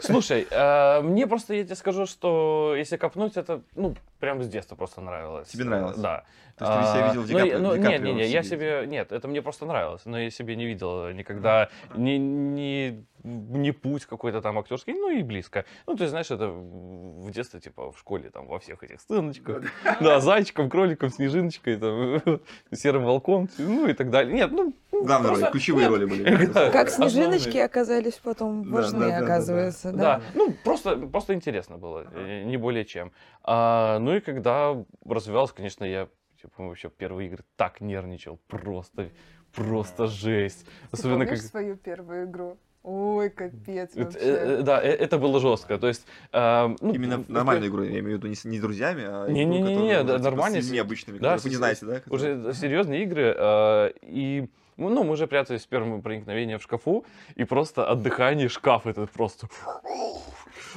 Слушай, 0.00 0.46
э, 0.50 1.00
мне 1.02 1.26
просто, 1.26 1.52
я 1.52 1.64
тебе 1.64 1.74
скажу, 1.76 2.06
что 2.06 2.74
если 2.78 2.96
копнуть, 2.96 3.36
это, 3.36 3.60
ну, 3.74 3.94
прям 4.20 4.42
с 4.42 4.48
детства 4.48 4.74
просто 4.74 5.02
нравилось. 5.02 5.48
Тебе 5.48 5.64
нравилось? 5.64 5.98
Да. 5.98 6.24
То 6.56 6.64
есть 6.66 6.76
ты 6.76 6.92
себя 6.92 7.04
А, 7.04 7.08
видел 7.08 7.24
Ди 7.24 7.32
ну, 7.32 7.38
Каприо- 7.38 7.58
ну, 7.58 7.72
Ди 7.74 7.78
не, 7.78 7.84
Каприо 7.84 8.04
не, 8.04 8.12
не, 8.12 8.22
в 8.24 8.28
я 8.28 8.42
себе? 8.42 8.84
нет, 8.86 9.12
это 9.12 9.28
мне 9.28 9.40
просто 9.42 9.64
нравилось, 9.66 10.02
но 10.04 10.18
я 10.20 10.30
себе 10.30 10.56
не 10.56 10.66
видел 10.66 11.08
никогда 11.10 11.68
ни, 11.94 12.12
ни, 12.18 13.04
ни 13.22 13.70
путь 13.70 14.04
какой-то 14.04 14.42
там 14.42 14.58
актерский, 14.58 14.92
ну 14.92 15.08
и 15.10 15.22
близко. 15.22 15.64
Ну, 15.86 15.96
ты 15.96 16.06
знаешь, 16.08 16.30
это 16.30 16.48
в 16.48 17.20
в 17.20 17.30
детстве, 17.32 17.60
типа, 17.60 17.92
в 17.92 17.98
школе, 17.98 18.30
там, 18.30 18.46
во 18.46 18.58
всех 18.58 18.82
этих 18.82 19.00
сценочках, 19.00 19.62
да, 20.00 20.20
зайчиком, 20.20 20.68
кроликом, 20.70 21.10
снежиночкой, 21.10 21.76
там, 21.76 22.20
серым 22.72 23.04
волком, 23.04 23.48
ну 23.58 23.86
и 23.86 23.92
так 23.92 24.10
далее. 24.10 24.34
Нет, 24.34 24.50
ну, 24.50 24.74
Главные 25.04 25.30
роли, 25.30 25.46
ключевые 25.50 25.88
роли 25.88 26.04
были. 26.04 26.46
Как 26.70 26.90
снежиночки 26.90 27.58
оказались 27.58 28.14
потом 28.14 28.62
важны, 28.62 29.04
оказывается. 29.12 29.92
Да, 29.92 29.98
Да. 29.98 30.22
ну 30.34 30.54
просто, 30.64 30.96
просто 30.96 31.34
интересно 31.34 31.78
было, 31.78 32.06
э, 32.12 32.44
не 32.44 32.56
более 32.56 32.84
чем. 32.84 33.12
А, 33.42 33.98
ну 33.98 34.14
и 34.16 34.20
когда 34.20 34.76
развивался, 35.04 35.54
конечно, 35.54 35.84
я 35.84 36.08
типа, 36.40 36.52
вообще 36.64 36.88
первые 36.90 37.28
игры 37.28 37.44
так 37.56 37.80
нервничал, 37.80 38.38
просто, 38.48 39.08
просто 39.54 40.06
жесть. 40.06 40.64
Ты 40.64 40.96
Особенно 40.98 41.26
как... 41.26 41.38
свою 41.38 41.76
первую 41.76 42.24
игру? 42.26 42.56
Ой, 42.82 43.28
капец 43.28 43.94
вообще. 43.94 44.18
э, 44.18 44.58
э, 44.60 44.62
да, 44.62 44.82
э, 44.82 44.88
это 44.88 45.18
было 45.18 45.38
жестко. 45.38 45.76
То 45.78 45.86
есть, 45.88 46.06
а, 46.32 46.74
ну, 46.80 46.94
Именно 46.94 47.22
нормальную 47.28 47.70
игру, 47.70 47.82
я 47.82 47.90
имею 47.90 48.04
в 48.04 48.18
виду 48.20 48.26
не 48.28 48.34
с, 48.34 48.46
не 48.46 48.56
с 48.56 48.60
друзьями, 48.62 49.02
а 49.06 49.24
игру, 49.26 49.34
Не-не-не, 49.34 49.74
которая, 49.74 50.04
да, 50.04 50.12
типа, 50.16 50.24
нормальные 50.30 50.62
с 50.62 50.68
с- 50.68 50.70
необычными, 50.70 51.18
да, 51.18 51.36
которые 51.36 51.42
вы 51.42 51.48
не 51.50 51.54
с- 51.54 51.58
знаете, 51.58 51.86
да? 51.86 52.02
уже 52.08 52.54
серьезные 52.54 53.02
игры, 53.02 53.34
а, 53.36 53.88
и 54.00 54.48
ну, 54.88 55.04
мы 55.04 55.12
уже 55.12 55.26
прятались 55.26 55.66
в 55.66 55.68
первом 55.68 56.00
проникновении 56.02 56.56
в 56.56 56.62
шкафу, 56.62 57.04
и 57.34 57.44
просто 57.44 57.84
от 57.86 58.02
дыхания 58.02 58.48
шкаф 58.48 58.86
этот 58.86 59.10
просто... 59.10 59.48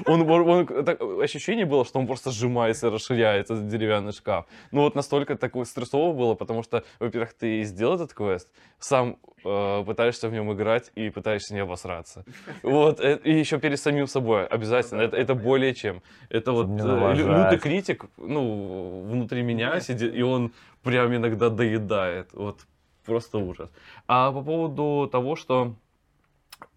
Он, 0.05 0.21
он- 0.29 0.49
он- 0.49 0.85
так, 0.85 0.99
ощущение 1.21 1.65
было, 1.65 1.85
что 1.85 1.99
он 1.99 2.07
просто 2.07 2.31
сжимается, 2.31 2.89
расширяется, 2.89 3.53
этот 3.53 3.67
деревянный 3.67 4.11
шкаф. 4.11 4.45
Ну 4.71 4.81
вот 4.81 4.95
настолько 4.95 5.35
такое 5.35 5.65
стрессово 5.65 6.13
было, 6.13 6.33
потому 6.35 6.63
что, 6.63 6.83
во-первых, 6.99 7.33
ты 7.33 7.63
сделал 7.63 7.95
этот 7.95 8.13
квест, 8.13 8.49
сам 8.79 9.17
э, 9.45 9.83
пытаешься 9.85 10.29
в 10.29 10.33
нем 10.33 10.51
играть 10.53 10.91
и 10.95 11.09
пытаешься 11.09 11.53
не 11.53 11.59
обосраться. 11.61 12.25
Вот, 12.63 12.99
э, 13.01 13.19
и 13.23 13.39
еще 13.39 13.59
перед 13.59 13.79
самим 13.79 14.07
собой 14.07 14.47
обязательно. 14.47 15.01
Это, 15.01 15.15
это 15.17 15.35
более 15.35 15.73
чем. 15.75 16.01
Это 16.29 16.53
вот 16.53 16.67
э, 16.67 17.13
лютый 17.13 17.59
критик, 17.59 18.05
ну, 18.17 19.03
внутри 19.07 19.43
меня 19.43 19.79
сидит, 19.79 20.15
и 20.15 20.23
он 20.23 20.51
прям 20.81 21.13
иногда 21.15 21.49
доедает. 21.49 22.29
Вот 22.33 22.65
просто 23.05 23.37
ужас. 23.37 23.69
А 24.07 24.31
по 24.31 24.41
поводу 24.41 25.09
того, 25.11 25.35
что 25.35 25.75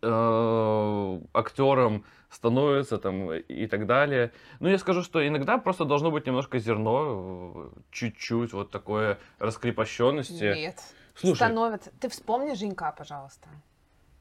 э, 0.02 1.20
актером 1.32 2.04
становится 2.30 2.98
там 2.98 3.32
и 3.32 3.66
так 3.66 3.86
далее. 3.86 4.32
Ну, 4.60 4.68
я 4.68 4.78
скажу, 4.78 5.02
что 5.02 5.26
иногда 5.26 5.58
просто 5.58 5.84
должно 5.84 6.10
быть 6.10 6.26
немножко 6.26 6.58
зерно, 6.58 7.70
чуть-чуть 7.90 8.52
вот 8.52 8.70
такое 8.70 9.18
раскрепощенности. 9.38 10.54
Нет. 10.54 10.80
Слушай, 11.14 11.36
Становится. 11.36 11.90
Ты 12.00 12.08
вспомни 12.08 12.54
Женька, 12.54 12.94
пожалуйста. 12.96 13.48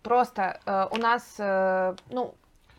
Просто 0.01 0.61
э, 0.65 0.87
у 0.91 0.97
нас, 0.97 1.35
э, 1.39 1.95
ну, 2.09 2.35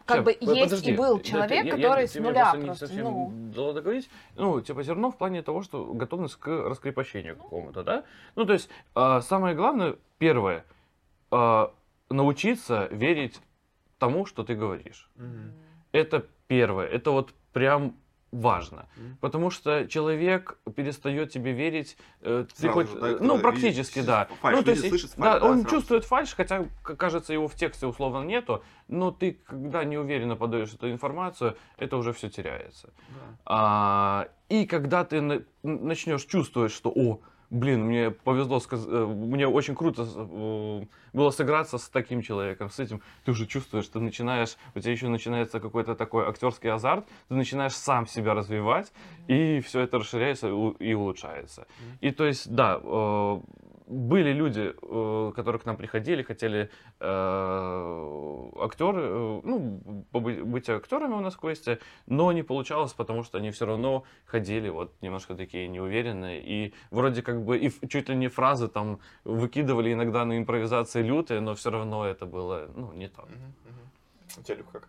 как 0.07 0.19
Ща, 0.19 0.23
бы 0.23 0.33
по- 0.35 0.45
есть 0.55 0.63
подожди. 0.71 0.93
и 0.93 0.97
был 0.97 1.17
Да, 1.19 1.23
человек, 1.25 1.51
я- 1.51 1.63
я- 1.65 1.71
который 1.77 2.09
с 2.09 2.15
нуля 2.15 2.53
не 2.57 2.65
просто, 2.67 2.87
совсем 2.87 3.05
ну, 3.05 3.33
дала 3.55 3.73
договорить. 3.73 4.09
Ну, 4.37 4.61
типа 4.61 4.83
зерно 4.83 5.11
в 5.11 5.19
плане 5.19 5.43
того, 5.43 5.63
что 5.63 5.85
готовность 5.93 6.37
к 6.37 6.47
раскрепощению 6.49 7.37
какому-то, 7.37 7.83
да? 7.83 8.05
Ну, 8.37 8.45
то 8.47 8.53
есть, 8.53 8.71
а, 8.95 9.21
самое 9.21 9.55
главное, 9.57 9.97
первое, 10.19 10.65
а, 11.31 11.73
научиться 12.09 12.89
верить 12.91 13.41
тому, 13.99 14.27
что 14.27 14.45
ты 14.45 14.55
говоришь. 14.55 15.11
Это 15.93 16.25
первое. 16.47 16.87
Это 16.87 17.11
вот 17.11 17.35
прям 17.53 17.97
важно. 18.41 18.89
Потому 19.21 19.51
что 19.51 19.87
человек 19.89 20.59
перестает 20.75 21.31
тебе 21.31 21.53
верить, 21.53 21.97
э, 22.23 22.45
ты 22.49 22.61
Сразу 22.63 22.75
хоть- 22.75 22.91
же, 22.91 23.01
да, 23.01 23.09
э, 23.11 23.19
ну, 23.21 23.39
практически, 23.39 24.03
да. 24.03 24.29
фальшь 24.41 24.57
ну, 24.59 24.63
то 24.65 24.71
есть, 24.71 24.89
слышит 24.89 25.11
да, 25.17 25.23
фальшь, 25.33 25.41
да, 25.43 25.49
он 25.49 25.61
сразу. 25.61 25.77
чувствует 25.77 26.05
фальш, 26.05 26.35
хотя, 26.35 26.67
кажется, 26.83 27.33
его 27.33 27.49
в 27.49 27.55
тексте 27.55 27.87
условно 27.87 28.25
нету, 28.25 28.63
но 28.89 29.11
ты, 29.11 29.39
когда 29.47 29.85
неуверенно 29.85 30.37
подаешь 30.37 30.73
эту 30.75 30.91
информацию, 30.91 31.57
это 31.79 31.97
уже 31.97 32.13
все 32.13 32.29
теряется. 32.29 32.93
А, 33.45 34.29
и 34.49 34.67
когда 34.67 35.05
ты 35.05 35.21
на- 35.21 35.43
начнешь 35.63 36.25
чувствовать, 36.25 36.73
что, 36.73 36.91
о, 36.95 37.21
блин, 37.51 37.85
мне 37.85 38.11
повезло, 38.11 38.61
э, 38.71 39.07
мне 39.07 39.47
очень 39.47 39.75
круто 39.75 40.07
э, 40.07 40.83
было 41.13 41.31
сыграться 41.31 41.79
с 41.79 41.89
таким 41.89 42.23
человеком, 42.23 42.71
с 42.71 42.79
этим, 42.79 43.03
ты 43.25 43.31
уже 43.31 43.47
чувствуешь, 43.47 43.87
ты 43.89 44.01
начинаешь, 44.01 44.57
у 44.75 44.81
тебя 44.81 44.93
еще 44.93 45.09
начинается 45.09 45.61
какой-то 45.61 45.95
такой 45.95 46.27
актерский 46.27 46.71
азарт, 46.71 47.07
ты 47.29 47.35
начинаешь 47.35 47.75
сам 47.75 48.07
себя 48.07 48.35
развивать, 48.35 48.93
и 49.29 49.61
все 49.61 49.81
это 49.81 49.99
расширяется 49.99 50.49
и 50.79 50.95
улучшается. 50.95 51.67
И 52.01 52.11
то 52.11 52.25
есть, 52.25 52.51
да, 52.51 52.81
э, 52.83 53.41
были 53.87 54.33
люди, 54.33 54.75
э, 54.81 55.33
которые 55.35 55.61
к 55.61 55.65
нам 55.65 55.77
приходили, 55.77 56.23
хотели 56.23 56.71
э, 57.01 58.51
актеры, 58.61 59.03
э, 59.03 59.41
ну, 59.45 59.81
быть 60.13 60.69
актерами 60.69 61.15
у 61.15 61.21
нас 61.21 61.35
в 61.35 61.39
квесте, 61.39 61.79
но 62.07 62.33
не 62.33 62.43
получалось, 62.43 62.93
потому 62.93 63.23
что 63.23 63.39
они 63.39 63.51
все 63.51 63.67
равно 63.67 64.05
ходили 64.25 64.69
вот 64.69 64.93
немножко 65.03 65.35
такие 65.35 65.69
неуверенные, 65.69 66.43
и 66.43 66.75
вроде 66.91 67.23
как 67.23 67.45
бы 67.45 67.59
и 67.59 67.89
чуть 67.89 68.09
ли 68.09 68.17
не 68.17 68.29
фразы 68.29 68.69
там 68.69 68.99
выкидывали 69.25 69.93
иногда 69.93 70.25
на 70.25 70.37
импровизации 70.37 71.03
лютые, 71.03 71.41
но 71.41 71.55
все 71.55 71.71
равно 71.71 72.05
это 72.05 72.27
было, 72.27 72.69
ну, 72.75 72.93
не 72.93 73.09
так. 73.09 73.29
У 74.39 74.43
тебя, 74.43 74.57
как? 74.73 74.89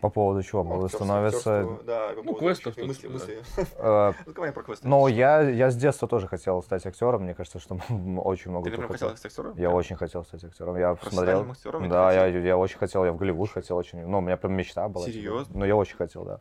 По 0.00 0.08
поводу 0.08 0.42
чего? 0.42 0.62
Актерство, 0.62 1.04
становится... 1.04 1.60
актерство, 1.60 1.84
Да, 1.84 2.08
по 2.14 2.22
Ну, 2.22 2.34
квестов 2.34 2.74
тут, 2.74 2.86
мысли, 2.86 3.06
да. 3.06 3.12
мысли. 3.12 3.42
э, 3.78 4.12
Разговаривай 4.26 4.54
про 4.54 4.62
квесты. 4.62 4.88
Ну, 4.88 5.06
я, 5.08 5.40
я 5.42 5.70
с 5.70 5.76
детства 5.76 6.08
тоже 6.08 6.26
хотел 6.26 6.62
стать 6.62 6.86
актером. 6.86 7.22
Мне 7.22 7.34
кажется, 7.34 7.58
что 7.58 7.78
очень 8.24 8.50
много 8.50 8.70
Ты 8.70 8.76
прям 8.76 8.88
хотел. 8.88 9.10
стать 9.10 9.26
актером? 9.26 9.54
Я 9.56 9.70
очень 9.70 9.96
хотел 9.96 10.24
стать 10.24 10.44
актером. 10.44 10.76
Я 10.76 10.96
смотрел. 11.02 11.50
актером? 11.50 11.88
Да, 11.88 12.12
я, 12.12 12.26
я 12.26 12.56
очень 12.56 12.78
хотел, 12.78 13.04
я 13.04 13.12
в 13.12 13.16
Голливуд 13.16 13.50
хотел 13.50 13.76
очень. 13.76 14.06
Ну, 14.06 14.18
у 14.18 14.20
меня 14.20 14.36
прям 14.36 14.54
мечта 14.54 14.88
была. 14.88 15.04
типа. 15.04 15.16
Серьезно? 15.16 15.58
Ну, 15.58 15.64
я 15.64 15.76
очень 15.76 15.96
хотел, 15.96 16.24
да. 16.24 16.40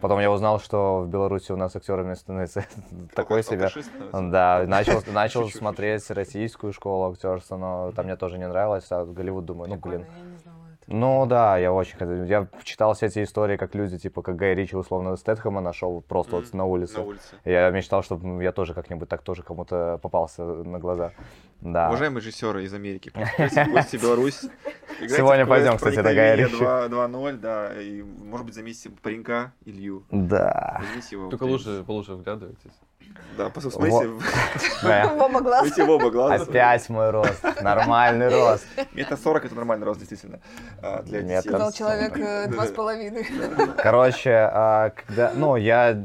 Потом 0.00 0.18
я 0.20 0.30
узнал, 0.30 0.58
что 0.60 1.00
в 1.02 1.08
Беларуси 1.08 1.52
у 1.52 1.56
нас 1.56 1.76
актерами 1.76 2.14
становится 2.14 2.64
такой 3.14 3.42
себе. 3.42 3.68
Да, 4.12 4.64
начал, 4.66 5.02
начал 5.12 5.48
смотреть 5.50 6.10
российскую 6.10 6.72
школу 6.72 7.12
актерства, 7.12 7.56
но 7.56 7.92
там 7.92 8.06
мне 8.06 8.16
тоже 8.16 8.38
не 8.38 8.48
нравилось, 8.48 8.86
а 8.90 9.04
Голливуд 9.04 9.44
думаю, 9.44 9.68
ну, 9.68 9.76
блин. 9.76 10.06
Ну 10.92 11.24
да, 11.24 11.56
я 11.56 11.72
очень 11.72 11.96
хотел. 11.96 12.24
Я 12.24 12.48
читал 12.64 12.94
все 12.94 13.06
эти 13.06 13.22
истории, 13.22 13.56
как 13.56 13.76
люди, 13.76 13.96
типа, 13.96 14.22
как 14.22 14.34
Гай 14.34 14.56
Ричи, 14.56 14.74
условно, 14.76 15.14
Стэтхэма 15.16 15.60
нашел 15.60 16.00
просто 16.02 16.36
вот 16.36 16.48
Мгм. 16.48 16.58
на 16.58 16.64
улице. 16.64 16.98
На 16.98 17.04
улице. 17.04 17.36
Я 17.44 17.70
мечтал, 17.70 18.02
чтобы 18.02 18.42
я 18.42 18.50
тоже 18.50 18.74
как-нибудь 18.74 19.08
так 19.08 19.22
тоже 19.22 19.44
кому-то 19.44 20.00
попался 20.02 20.42
на 20.44 20.80
глаза. 20.80 21.12
Да. 21.60 21.88
Уважаемые 21.88 22.20
режиссеры 22.20 22.64
из 22.64 22.74
Америки, 22.74 23.12
гости 23.72 23.96
Беларусь. 23.98 24.40
Сегодня 25.08 25.46
пойдем, 25.46 25.76
кстати, 25.76 25.96
до 25.96 26.12
Гая 26.12 26.34
«Проникновение 26.34 26.46
Ричи». 26.46 26.58
2 26.58 26.88
2.0, 26.88 27.36
да, 27.38 27.80
и, 27.80 28.02
может 28.02 28.46
быть, 28.46 28.54
заметите 28.56 28.90
паренька 28.90 29.52
Илью. 29.64 30.04
Да. 30.10 30.82
Только 31.30 31.44
вот, 31.44 31.50
лучше, 31.50 31.84
получше 31.86 32.14
вглядывайтесь. 32.14 32.72
Да. 34.82 35.12
Оба 35.18 35.40
глаза. 35.40 35.62
выйти 35.62 35.80
в 35.80 35.90
оба 35.90 36.10
глаза. 36.10 36.44
Опять 36.44 36.88
мой 36.90 37.10
рост. 37.10 37.42
Нормальный 37.62 38.28
рост. 38.28 38.66
Метр 38.92 39.16
сорок 39.16 39.44
это 39.44 39.54
нормальный 39.54 39.86
рост, 39.86 40.00
действительно. 40.00 40.40
а, 40.82 41.02
Для 41.02 41.22
детей. 41.22 41.40
Сказал 41.40 41.72
человек 41.72 42.16
э, 42.18 42.48
два 42.48 42.66
с 42.66 42.70
половиной. 42.70 43.26
Короче, 43.78 44.50
а, 44.52 44.90
когда, 44.90 45.32
ну, 45.34 45.56
я, 45.56 45.96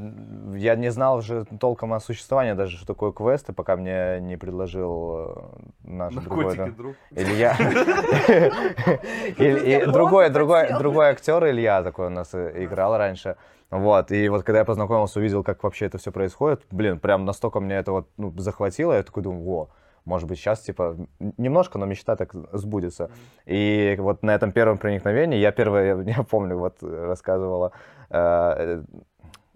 я 0.54 0.76
не 0.76 0.92
знал 0.92 1.18
уже 1.18 1.46
толком 1.60 1.94
о 1.94 2.00
существовании 2.00 2.54
даже, 2.54 2.78
что 2.78 2.88
такое 2.88 3.12
квесты, 3.12 3.54
пока 3.54 3.76
мне 3.76 4.20
не 4.22 4.38
предложил 4.38 5.16
э, 5.18 5.36
наш 5.84 6.14
другой... 6.14 6.56
друг. 6.72 6.96
Илья. 7.12 7.56
Другой, 9.88 10.30
другой, 10.30 10.74
другой 10.78 11.08
актер 11.08 11.46
Илья 11.48 11.84
такой 11.84 12.08
у 12.08 12.10
нас 12.10 12.30
э, 12.34 12.64
играл 12.64 12.98
раньше. 12.98 13.36
Вот, 13.72 14.12
и 14.12 14.30
вот 14.30 14.44
когда 14.44 14.60
я 14.60 14.66
познакомился, 14.66 15.20
увидел, 15.20 15.44
как 15.44 15.64
вообще 15.64 15.86
это 15.86 15.98
все 15.98 16.12
происходит, 16.12 16.64
блин, 16.72 17.00
прям 17.00 17.26
настолько 17.26 17.60
мне 17.60 17.76
это 17.76 17.92
вот 17.92 18.10
ну, 18.18 18.34
захватило, 18.38 18.94
я 18.94 19.04
такой 19.04 19.24
думаю, 19.24 19.44
во, 19.44 19.70
может 20.06 20.30
быть, 20.30 20.38
сейчас, 20.38 20.62
типа, 20.62 20.96
немножко, 21.38 21.80
но 21.80 21.86
мечта 21.86 22.16
так 22.16 22.34
сбудется. 22.54 23.10
И 23.46 23.96
вот 24.00 24.22
на 24.22 24.36
этом 24.36 24.52
первом 24.52 24.78
проникновении, 24.78 25.40
я 25.40 25.52
первое, 25.52 25.98
я, 25.98 26.14
я 26.18 26.24
помню, 26.24 26.58
вот 26.58 26.78
э, 26.84 27.06
рассказывала, 27.06 27.72
э, 28.12 28.84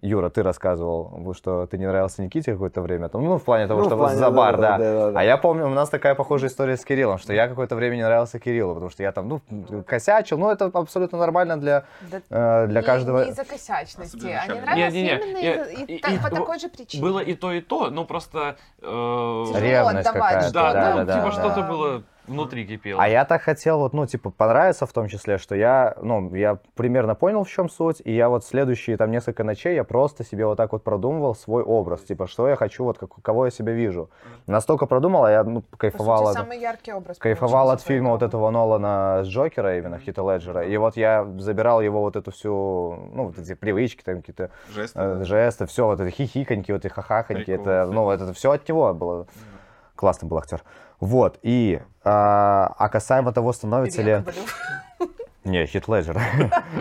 Юра, 0.01 0.29
ты 0.29 0.43
рассказывал, 0.43 1.33
что 1.33 1.65
ты 1.67 1.77
не 1.77 1.85
нравился 1.85 2.21
Никите 2.23 2.53
какое-то 2.53 2.81
время, 2.81 3.09
ну, 3.11 3.37
в 3.37 3.43
плане 3.43 3.67
того, 3.67 3.81
Ну, 3.81 3.85
что 3.87 3.97
плане, 3.97 4.17
за 4.17 4.31
бар, 4.31 4.55
да, 4.57 4.77
да. 4.77 4.77
да, 4.77 4.93
да, 5.07 5.11
да. 5.11 5.19
А 5.19 5.23
я 5.23 5.37
помню, 5.37 5.65
у 5.67 5.69
нас 5.69 5.89
такая 5.89 6.15
похожая 6.15 6.49
история 6.49 6.77
с 6.77 6.85
Кириллом, 6.85 7.17
что 7.17 7.33
я 7.33 7.47
какое-то 7.47 7.75
время 7.75 7.95
не 7.97 8.03
нравился 8.03 8.39
Кириллу, 8.39 8.73
потому 8.75 8.89
что 8.89 9.03
я 9.03 9.11
там, 9.11 9.27
ну, 9.27 9.41
косячил, 9.85 10.37
ну, 10.37 10.49
это 10.49 10.65
абсолютно 10.73 11.17
нормально 11.17 11.57
для, 11.57 11.83
Да 12.11 12.21
э, 12.29 12.67
для 12.67 12.79
не- 12.81 12.85
каждого... 12.85 13.23
Не 13.25 13.31
из-за 13.31 13.43
косячности, 13.43 14.27
а 14.27 14.47
не 14.53 14.61
нравилось 14.61 14.93
Не-не-не, 14.93 15.15
именно 15.21 15.37
я- 15.37 15.55
из-за- 15.65 15.83
и 15.83 15.95
и- 15.95 15.99
та- 15.99 16.09
и 16.11 16.17
по 16.17 16.29
такой 16.29 16.59
же 16.59 16.69
причине. 16.69 17.03
Было 17.03 17.19
и 17.19 17.33
то, 17.33 17.51
и 17.51 17.59
то, 17.61 17.89
но 17.89 18.05
просто... 18.05 18.55
э, 18.81 18.83
Тяжело 18.83 19.59
Ревность 19.59 20.07
отдавать 20.07 20.33
какая-то, 20.45 20.53
Да, 20.53 20.69
что-то. 20.71 20.89
ну, 20.99 21.05
да, 21.05 21.13
типа 21.15 21.25
да. 21.25 21.31
что-то 21.31 21.61
было 21.67 22.03
внутри 22.29 22.65
кипело. 22.65 23.01
А 23.01 23.07
я 23.07 23.25
так 23.25 23.41
хотел, 23.41 23.79
вот, 23.79 23.93
ну, 23.93 24.05
типа, 24.05 24.29
понравиться 24.29 24.85
в 24.85 24.93
том 24.93 25.07
числе, 25.07 25.37
что 25.37 25.55
я, 25.55 25.95
ну, 26.01 26.33
я 26.35 26.59
примерно 26.75 27.15
понял, 27.15 27.43
в 27.43 27.49
чем 27.49 27.69
суть, 27.69 28.01
и 28.05 28.13
я 28.15 28.29
вот 28.29 28.45
следующие 28.45 28.95
там 28.97 29.11
несколько 29.11 29.43
ночей 29.43 29.75
я 29.75 29.83
просто 29.83 30.23
себе 30.23 30.45
вот 30.45 30.55
так 30.57 30.71
вот 30.71 30.83
продумывал 30.83 31.35
свой 31.35 31.63
образ, 31.63 32.01
типа, 32.01 32.27
что 32.27 32.47
я 32.47 32.55
хочу, 32.55 32.83
вот, 32.83 32.97
как, 32.97 33.09
кого 33.21 33.45
я 33.45 33.51
себя 33.51 33.73
вижу. 33.73 34.09
Настолько 34.47 34.85
продумал, 34.85 35.25
а 35.25 35.31
я, 35.31 35.43
ну, 35.43 35.61
По 35.61 35.77
кайфовал 35.77 36.19
сути, 36.27 36.29
от- 36.29 36.43
самый 36.43 36.59
яркий 36.59 36.93
образ. 36.93 37.17
кайфовал 37.17 37.71
от 37.71 37.81
фильма 37.81 38.11
вот 38.11 38.21
этого 38.21 38.49
Нолана 38.51 39.21
с 39.23 39.27
Джокера, 39.27 39.77
именно 39.77 39.97
Хита 39.99 40.21
Леджера. 40.21 40.65
И 40.65 40.77
вот 40.77 40.95
я 40.97 41.25
забирал 41.37 41.81
его 41.81 42.01
вот 42.01 42.15
эту 42.15 42.31
всю, 42.31 43.09
ну, 43.13 43.25
вот 43.25 43.37
эти 43.37 43.55
привычки, 43.55 44.03
там 44.03 44.17
какие-то 44.17 44.51
Жесты. 44.73 44.99
э, 44.99 45.15
да. 45.15 45.23
жесты, 45.23 45.65
все, 45.65 45.85
вот 45.85 45.99
эти 45.99 46.13
хихиканьки, 46.15 46.71
вот 46.71 46.85
эти 46.85 46.93
хахаханьки, 46.93 47.45
Приколы, 47.45 47.71
это, 47.71 47.91
ну, 47.91 48.09
это 48.11 48.33
все 48.33 48.51
от 48.51 48.67
него 48.69 48.93
было. 48.93 49.25
Классный 49.95 50.29
был 50.29 50.37
актер. 50.37 50.63
Вот, 50.99 51.39
и, 51.43 51.81
а, 52.03 52.73
а 52.77 52.89
касаемо 52.89 53.31
того, 53.31 53.53
становится 53.53 54.01
ли... 54.01 54.23
Не, 55.45 55.65
Хит 55.65 55.87
Леджер. 55.87 56.19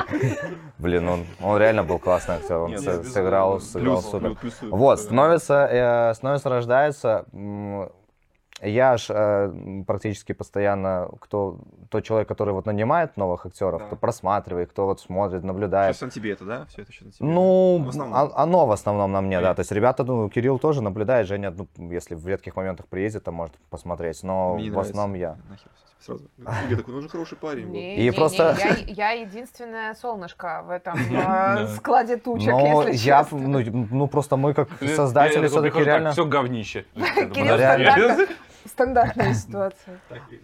Блин, 0.78 1.08
он, 1.08 1.26
он 1.40 1.58
реально 1.58 1.84
был 1.84 1.98
классный 1.98 2.34
актер, 2.36 2.56
он 2.58 2.70
Нет, 2.70 2.80
с- 2.80 2.84
да, 2.84 3.02
сыграл, 3.04 3.60
сыграл 3.60 3.96
плюс, 3.96 4.10
супер. 4.10 4.34
плюс, 4.34 4.54
плюс, 4.54 4.72
Вот, 4.72 5.00
становится, 5.00 5.66
э, 5.70 6.14
становится, 6.14 6.48
рождается 6.48 7.24
я 8.60 8.96
ж 8.96 9.06
э, 9.10 9.82
практически 9.86 10.32
постоянно, 10.32 11.08
кто, 11.20 11.58
тот 11.90 12.04
человек, 12.04 12.28
который 12.28 12.52
вот 12.54 12.66
нанимает 12.66 13.16
новых 13.16 13.46
актеров, 13.46 13.80
Да. 13.80 13.86
кто 13.86 13.96
просматривает, 13.96 14.70
кто 14.70 14.86
вот 14.86 15.00
смотрит, 15.00 15.44
наблюдает. 15.44 15.94
Сейчас 15.96 16.02
на 16.08 16.10
тебе 16.10 16.32
это, 16.32 16.44
да? 16.44 16.66
Все 16.68 16.82
это 16.82 16.92
сейчас 16.92 17.04
на 17.06 17.12
тебе. 17.12 17.28
Ну, 17.28 17.82
В 17.84 17.88
основном. 17.88 18.18
о- 18.18 18.32
оно 18.42 18.66
в 18.66 18.72
основном 18.72 19.12
на 19.12 19.20
мне, 19.20 19.36
да. 19.36 19.40
Понятно. 19.42 19.54
То 19.56 19.60
есть 19.60 19.72
ребята, 19.72 20.04
ну, 20.04 20.28
Кирилл 20.28 20.58
тоже 20.58 20.82
наблюдает, 20.82 21.26
Женя, 21.26 21.52
ну, 21.76 21.90
если 21.92 22.14
в 22.14 22.26
редких 22.26 22.56
моментах 22.56 22.86
приедет, 22.86 23.24
то 23.24 23.32
может 23.32 23.54
посмотреть, 23.70 24.22
но 24.22 24.54
Мне 24.54 24.64
не 24.64 24.70
в 24.70 24.72
нравится. 24.72 24.92
основном 24.92 25.16
я. 25.20 25.36
Нахер 25.48 25.68
сразу. 26.00 26.24
Игорь 26.66 26.76
такой, 26.78 26.94
ну 26.94 27.00
же 27.02 27.08
хороший 27.08 27.36
парень. 27.38 27.68
Не, 27.70 27.96
И 27.96 28.04
не, 28.04 28.12
просто- 28.12 28.56
не, 28.56 28.92
я, 28.92 29.10
я 29.12 29.20
единственное 29.22 29.94
солнышко 29.94 30.62
в 30.66 30.70
этом 30.70 30.96
э, 30.98 31.66
складе 31.76 32.16
тучек, 32.16 32.52
Но 32.52 32.82
если 32.84 33.08
я, 33.08 33.22
честно. 33.24 33.38
ну, 33.38 33.86
ну, 33.90 34.06
просто 34.08 34.36
мы 34.36 34.54
как 34.54 34.68
Я- 34.80 34.94
создатели 34.96 35.42
я 35.42 35.48
все-таки 35.48 35.70
прихожу, 35.70 35.84
так, 35.84 35.86
реально... 35.86 36.10
Все 36.12 36.24
говнище. 36.24 36.84
Кирилл 36.94 37.56
реально. 37.56 38.26
стандартная 38.68 39.34
ситуация. 39.34 39.98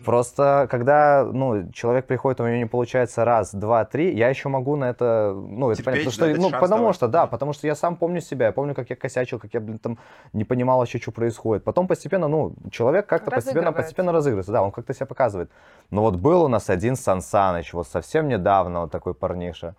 Просто 0.04 0.66
когда, 0.70 1.24
ну, 1.24 1.70
человек 1.72 2.06
приходит, 2.06 2.40
у 2.40 2.46
него 2.46 2.56
не 2.56 2.66
получается 2.66 3.24
раз, 3.24 3.54
два, 3.54 3.84
три, 3.84 4.14
я 4.14 4.28
еще 4.28 4.48
могу 4.48 4.76
на 4.76 4.86
это, 4.86 5.32
ну, 5.34 5.70
это 5.70 5.82
понятно, 5.82 6.10
что, 6.10 6.26
ну, 6.26 6.50
потому 6.50 6.92
что, 6.92 7.08
да, 7.08 7.26
потому 7.26 7.52
что 7.52 7.66
я 7.66 7.74
сам 7.74 7.96
помню 7.96 8.20
себя, 8.20 8.46
я 8.46 8.52
помню, 8.52 8.74
как 8.74 8.90
я 8.90 8.96
косячил, 8.96 9.38
как 9.38 9.54
я, 9.54 9.60
блин, 9.60 9.78
там 9.78 9.98
не 10.32 10.44
понимал 10.44 10.78
вообще, 10.78 10.98
что 10.98 11.12
происходит. 11.12 11.64
Потом 11.64 11.86
постепенно, 11.86 12.28
ну, 12.28 12.54
человек 12.70 13.06
как-то 13.06 13.30
постепенно, 13.30 13.66
Разыгрывается. 13.66 13.82
постепенно 13.82 14.12
разыгрывается, 14.12 14.52
да, 14.52 14.62
он 14.62 14.72
как-то 14.72 14.94
себя 14.94 15.06
показывает. 15.06 15.50
Но 15.90 16.02
вот 16.02 16.16
был 16.16 16.42
у 16.42 16.48
нас 16.48 16.70
один 16.70 16.96
Сан 16.96 17.20
Саныч, 17.22 17.72
вот 17.72 17.86
совсем 17.86 18.28
недавно 18.28 18.82
вот 18.82 18.90
такой 18.90 19.14
парниша, 19.14 19.74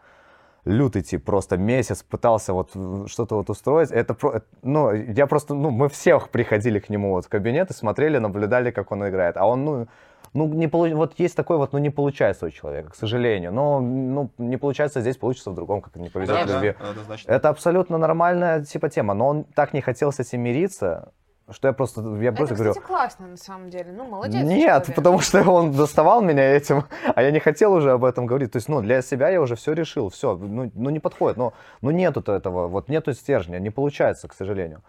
лютый 0.66 1.02
тип, 1.04 1.24
просто 1.24 1.58
месяц 1.58 2.04
пытался 2.04 2.54
вот 2.54 2.72
в- 2.76 3.08
что-то 3.08 3.36
вот 3.36 3.50
устроить. 3.50 3.92
Это, 3.92 4.14
про- 4.14 4.32
это, 4.34 4.46
ну, 4.64 4.92
я 4.92 5.28
просто, 5.28 5.54
ну, 5.54 5.70
мы 5.70 5.90
всех 5.90 6.30
приходили 6.30 6.80
к 6.80 6.90
нему 6.90 7.12
вот 7.12 7.26
в 7.26 7.30
кабинет 7.30 7.70
и 7.70 7.74
смотрели, 7.74 8.18
наблюдали, 8.18 8.72
как 8.72 8.92
он 8.92 9.08
играет. 9.08 9.38
А 9.38 9.46
он, 9.48 9.64
ну, 9.66 9.88
ну, 10.34 10.48
не 10.54 10.68
получ... 10.68 10.94
вот 10.94 11.14
есть 11.20 11.36
такой 11.36 11.58
вот, 11.58 11.72
ну, 11.74 11.80
не 11.80 11.90
получается 11.92 12.48
у 12.48 12.50
человека, 12.50 12.90
к 12.92 12.96
сожалению. 12.96 13.54
Но, 13.54 13.80
ну, 13.80 14.32
не 14.38 14.58
получается 14.58 15.02
здесь, 15.02 15.18
получится 15.18 15.52
в 15.52 15.56
другом, 15.56 15.82
как 15.82 15.96
не 15.96 16.10
повезет 16.10 16.36
Да, 16.36 16.44
в 16.44 16.48
да, 16.48 16.54
любви. 16.56 16.76
однозначно. 16.90 17.32
Это 17.32 17.50
абсолютно 17.50 17.98
нормальная, 17.98 18.64
типа, 18.64 18.90
тема. 18.90 19.14
Но 19.14 19.28
он 19.28 19.44
так 19.44 19.74
не 19.74 19.82
хотел 19.82 20.12
с 20.12 20.20
этим 20.20 20.42
мириться, 20.42 21.12
что 21.52 21.68
я 21.68 21.74
просто, 21.74 22.02
я 22.02 22.30
Это, 22.30 22.38
просто 22.38 22.56
говорю, 22.56 22.72
кстати, 22.72 22.88
классно, 22.88 23.28
на 23.28 23.38
самом 23.38 23.70
деле. 23.70 23.92
Ну, 23.92 24.06
молодец 24.06 24.44
нет, 24.44 24.84
человек. 24.84 24.96
потому 24.96 25.20
что 25.20 25.44
он 25.44 25.72
доставал 25.72 26.22
меня 26.22 26.44
этим, 26.44 26.86
а 27.14 27.22
я 27.22 27.32
не 27.32 27.40
хотел 27.40 27.74
уже 27.74 27.92
об 27.92 28.04
этом 28.04 28.26
говорить. 28.26 28.52
То 28.52 28.58
есть, 28.58 28.68
ну, 28.68 28.82
для 28.82 29.02
себя 29.02 29.30
я 29.30 29.40
уже 29.40 29.56
все 29.56 29.74
решил, 29.74 30.10
все, 30.10 30.36
ну, 30.36 30.72
ну 30.74 30.90
не 30.90 31.00
подходит, 31.00 31.38
ну, 31.38 31.54
ну 31.82 31.92
нету 31.92 32.22
этого, 32.32 32.68
вот 32.68 32.90
нету 32.90 33.14
стержня, 33.14 33.60
не 33.60 33.70
получается, 33.70 34.28
к 34.28 34.34
сожалению. 34.34 34.82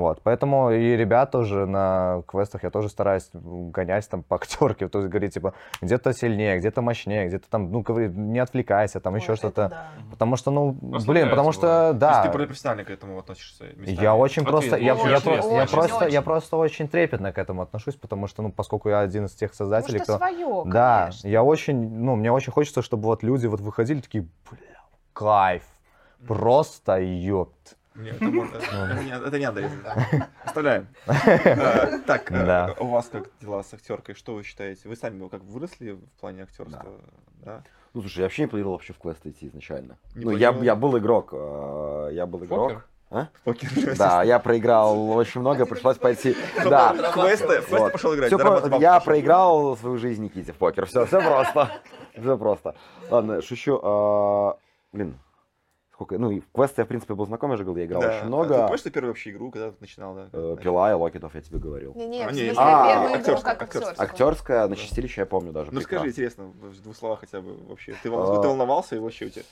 Вот, 0.00 0.20
поэтому 0.22 0.70
и 0.70 0.96
ребят 0.96 1.30
тоже 1.30 1.66
на 1.66 2.22
квестах 2.26 2.62
я 2.64 2.70
тоже 2.70 2.88
стараюсь 2.88 3.28
гонять 3.32 4.08
там 4.08 4.22
по 4.22 4.36
актерке, 4.36 4.88
то 4.88 4.98
есть 4.98 5.10
говорить, 5.10 5.34
типа, 5.34 5.54
где-то 5.80 6.12
сильнее, 6.12 6.58
где-то 6.58 6.82
мощнее, 6.82 7.28
где-то 7.28 7.48
там, 7.48 7.70
ну, 7.70 7.80
говори, 7.80 8.08
не 8.08 8.38
отвлекайся, 8.38 9.00
там 9.00 9.16
еще 9.16 9.32
Вот 9.32 9.38
это 9.38 9.48
что-то. 9.48 9.68
да. 9.68 9.88
Потому 10.10 10.36
что, 10.36 10.50
ну, 10.50 10.72
блин, 11.06 11.30
потому 11.30 11.52
что, 11.52 11.60
бывает. 11.60 12.00
То 12.00 12.06
есть 12.06 12.16
да, 12.18 12.22
ты 12.22 12.30
профессионально 12.30 12.84
к 12.84 12.90
этому 12.90 13.18
относишься? 13.18 13.64
местами? 13.64 14.02
я 14.02 14.14
очень 14.14 14.44
просто, 14.44 14.76
я, 14.76 14.76
я, 14.76 14.94
я 14.94 15.16
очень, 15.16 15.70
просто, 15.70 16.04
я 16.04 16.18
очень. 16.18 16.22
просто 16.22 16.56
очень 16.56 16.88
трепетно 16.88 17.32
к 17.32 17.38
этому 17.38 17.62
отношусь, 17.62 17.94
потому 17.96 18.26
что, 18.26 18.42
ну, 18.42 18.52
поскольку 18.52 18.88
я 18.88 19.00
один 19.00 19.26
из 19.26 19.32
тех 19.32 19.54
создателей, 19.54 20.00
кто... 20.00 20.18
свое, 20.18 20.62
Да, 20.66 21.00
конечно. 21.02 21.28
я 21.28 21.42
очень, 21.42 21.88
ну, 21.98 22.16
мне 22.16 22.32
очень 22.32 22.52
хочется, 22.52 22.82
чтобы 22.82 23.04
вот 23.04 23.22
люди 23.22 23.46
вот 23.46 23.60
выходили 23.60 24.00
такие, 24.00 24.26
бля, 24.50 24.80
кайф, 25.12 25.62
просто 26.26 27.00
ёпт. 27.00 27.76
Нет, 27.94 28.16
это 28.16 28.24
можно- 28.24 28.56
это 28.56 29.38
не- 29.38 29.60
резать. 29.60 29.78
Оставляем. 30.44 30.88
Э, 31.06 32.00
Так, 32.06 32.30
э, 32.32 32.44
Да. 32.46 32.74
у 32.80 32.88
вас 32.88 33.08
как 33.08 33.28
дела 33.40 33.62
с 33.62 33.72
актеркой? 33.72 34.14
Что 34.14 34.34
вы 34.34 34.42
считаете? 34.42 34.88
Вы 34.88 34.96
сами 34.96 35.28
как 35.28 35.42
выросли 35.44 35.92
в 35.92 36.20
плане 36.20 36.42
актерства? 36.42 36.84
Да. 37.44 37.62
Ну, 37.92 38.00
слушай, 38.00 38.18
я 38.18 38.24
вообще 38.24 38.42
не 38.42 38.48
планировал 38.48 38.74
вообще 38.74 38.92
в 38.92 38.98
квест 38.98 39.24
идти 39.24 39.46
изначально. 39.46 39.96
Не 40.16 40.24
ну, 40.24 40.30
я, 40.32 40.50
я 40.50 40.74
был 40.74 40.98
игрок. 40.98 41.28
э, 41.32 42.08
Я 42.12 42.26
был 42.26 42.44
игрок. 42.44 42.68
Покер? 42.68 42.84
А? 43.10 43.28
Покер. 43.44 43.96
Да, 43.96 44.24
я 44.24 44.40
проиграл 44.40 45.10
очень 45.10 45.40
много, 45.40 45.64
пришлось 45.64 45.98
пойти. 45.98 46.36
Да. 46.64 46.92
Квесты, 47.12 47.60
в 47.60 47.66
квесты 47.68 47.90
пошел 47.90 48.14
играть. 48.16 48.32
Я 48.80 48.98
проиграл 48.98 49.76
свою 49.76 49.98
жизнь 49.98 50.24
Никите 50.24 50.52
в 50.52 50.56
покер. 50.56 50.86
Все, 50.86 51.06
все 51.06 51.20
просто. 51.20 51.70
Все 52.18 52.36
просто. 52.36 52.74
Ладно, 53.10 53.40
шучу. 53.42 53.78
А, 53.82 54.56
Блин, 54.92 55.18
сколько... 56.04 56.18
Ну, 56.18 56.30
и 56.30 56.40
в 56.40 56.50
квесты 56.52 56.82
я, 56.82 56.84
в 56.84 56.88
принципе, 56.88 57.14
был 57.14 57.26
знаком, 57.26 57.50
я 57.50 57.56
же 57.56 57.64
говорил, 57.64 57.80
я 57.82 57.86
играл 57.86 58.02
Да. 58.02 58.08
очень 58.08 58.18
А 58.18 58.20
Ты 58.22 58.26
много. 58.26 58.62
помнишь, 58.62 58.82
ты 58.82 58.90
первую 58.90 59.10
вообще 59.12 59.30
игру, 59.30 59.50
когда 59.50 59.70
ты 59.70 59.76
начинал, 59.80 60.14
да? 60.14 60.28
Э, 60.32 60.56
Пила 60.62 60.90
и 60.90 60.94
Локетов, 60.94 61.34
я 61.34 61.40
тебе 61.40 61.58
говорил. 61.58 61.94
Не-не, 61.94 62.22
А, 62.24 62.28
в 62.28 62.32
не, 62.32 62.38
смысле, 62.46 62.54
а, 62.58 62.86
первую 62.88 63.08
игру 63.10 63.18
актерская, 63.20 63.54
как 63.54 63.62
актерская. 63.62 64.06
Актерская 64.06 64.68
на 64.68 64.76
чистилище 64.76 65.20
я 65.22 65.26
помню 65.26 65.52
даже. 65.52 65.72
Ну 65.72 65.80
скажи, 65.80 66.02
прекрасно. 66.04 66.10
интересно, 66.10 66.44
в 66.68 66.82
двух 66.82 66.96
словах 66.96 67.20
хотя 67.20 67.40
бы 67.40 67.56
вообще. 67.68 67.94
Ты, 68.02 68.08
А. 68.12 68.40
ты 68.42 68.48
волновался 68.48 68.96
и 68.96 68.98
вообще 68.98 69.26
у 69.26 69.28
тебя... 69.30 69.42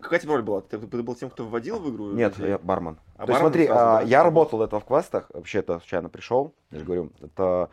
Какая 0.00 0.20
тебе 0.20 0.32
роль 0.32 0.42
была? 0.42 0.60
Ты, 0.60 0.78
ты 0.78 1.02
был 1.02 1.14
тем, 1.14 1.30
кто 1.30 1.44
вводил 1.44 1.78
в 1.80 1.90
игру? 1.94 2.12
Нет, 2.12 2.38
я 2.38 2.58
бармен. 2.58 2.98
А 3.16 3.26
То 3.26 3.32
есть 3.32 3.40
смотри, 3.40 3.66
сразу, 3.66 3.80
а, 3.80 4.00
да? 4.00 4.02
я 4.02 4.22
работал 4.22 4.58
до 4.58 4.64
этого 4.66 4.80
в 4.80 4.84
квестах, 4.84 5.30
вообще 5.32 5.58
это 5.60 5.78
случайно 5.78 6.08
пришел, 6.08 6.54
я 6.70 6.78
же 6.80 6.84
говорю, 6.84 7.10
это, 7.20 7.70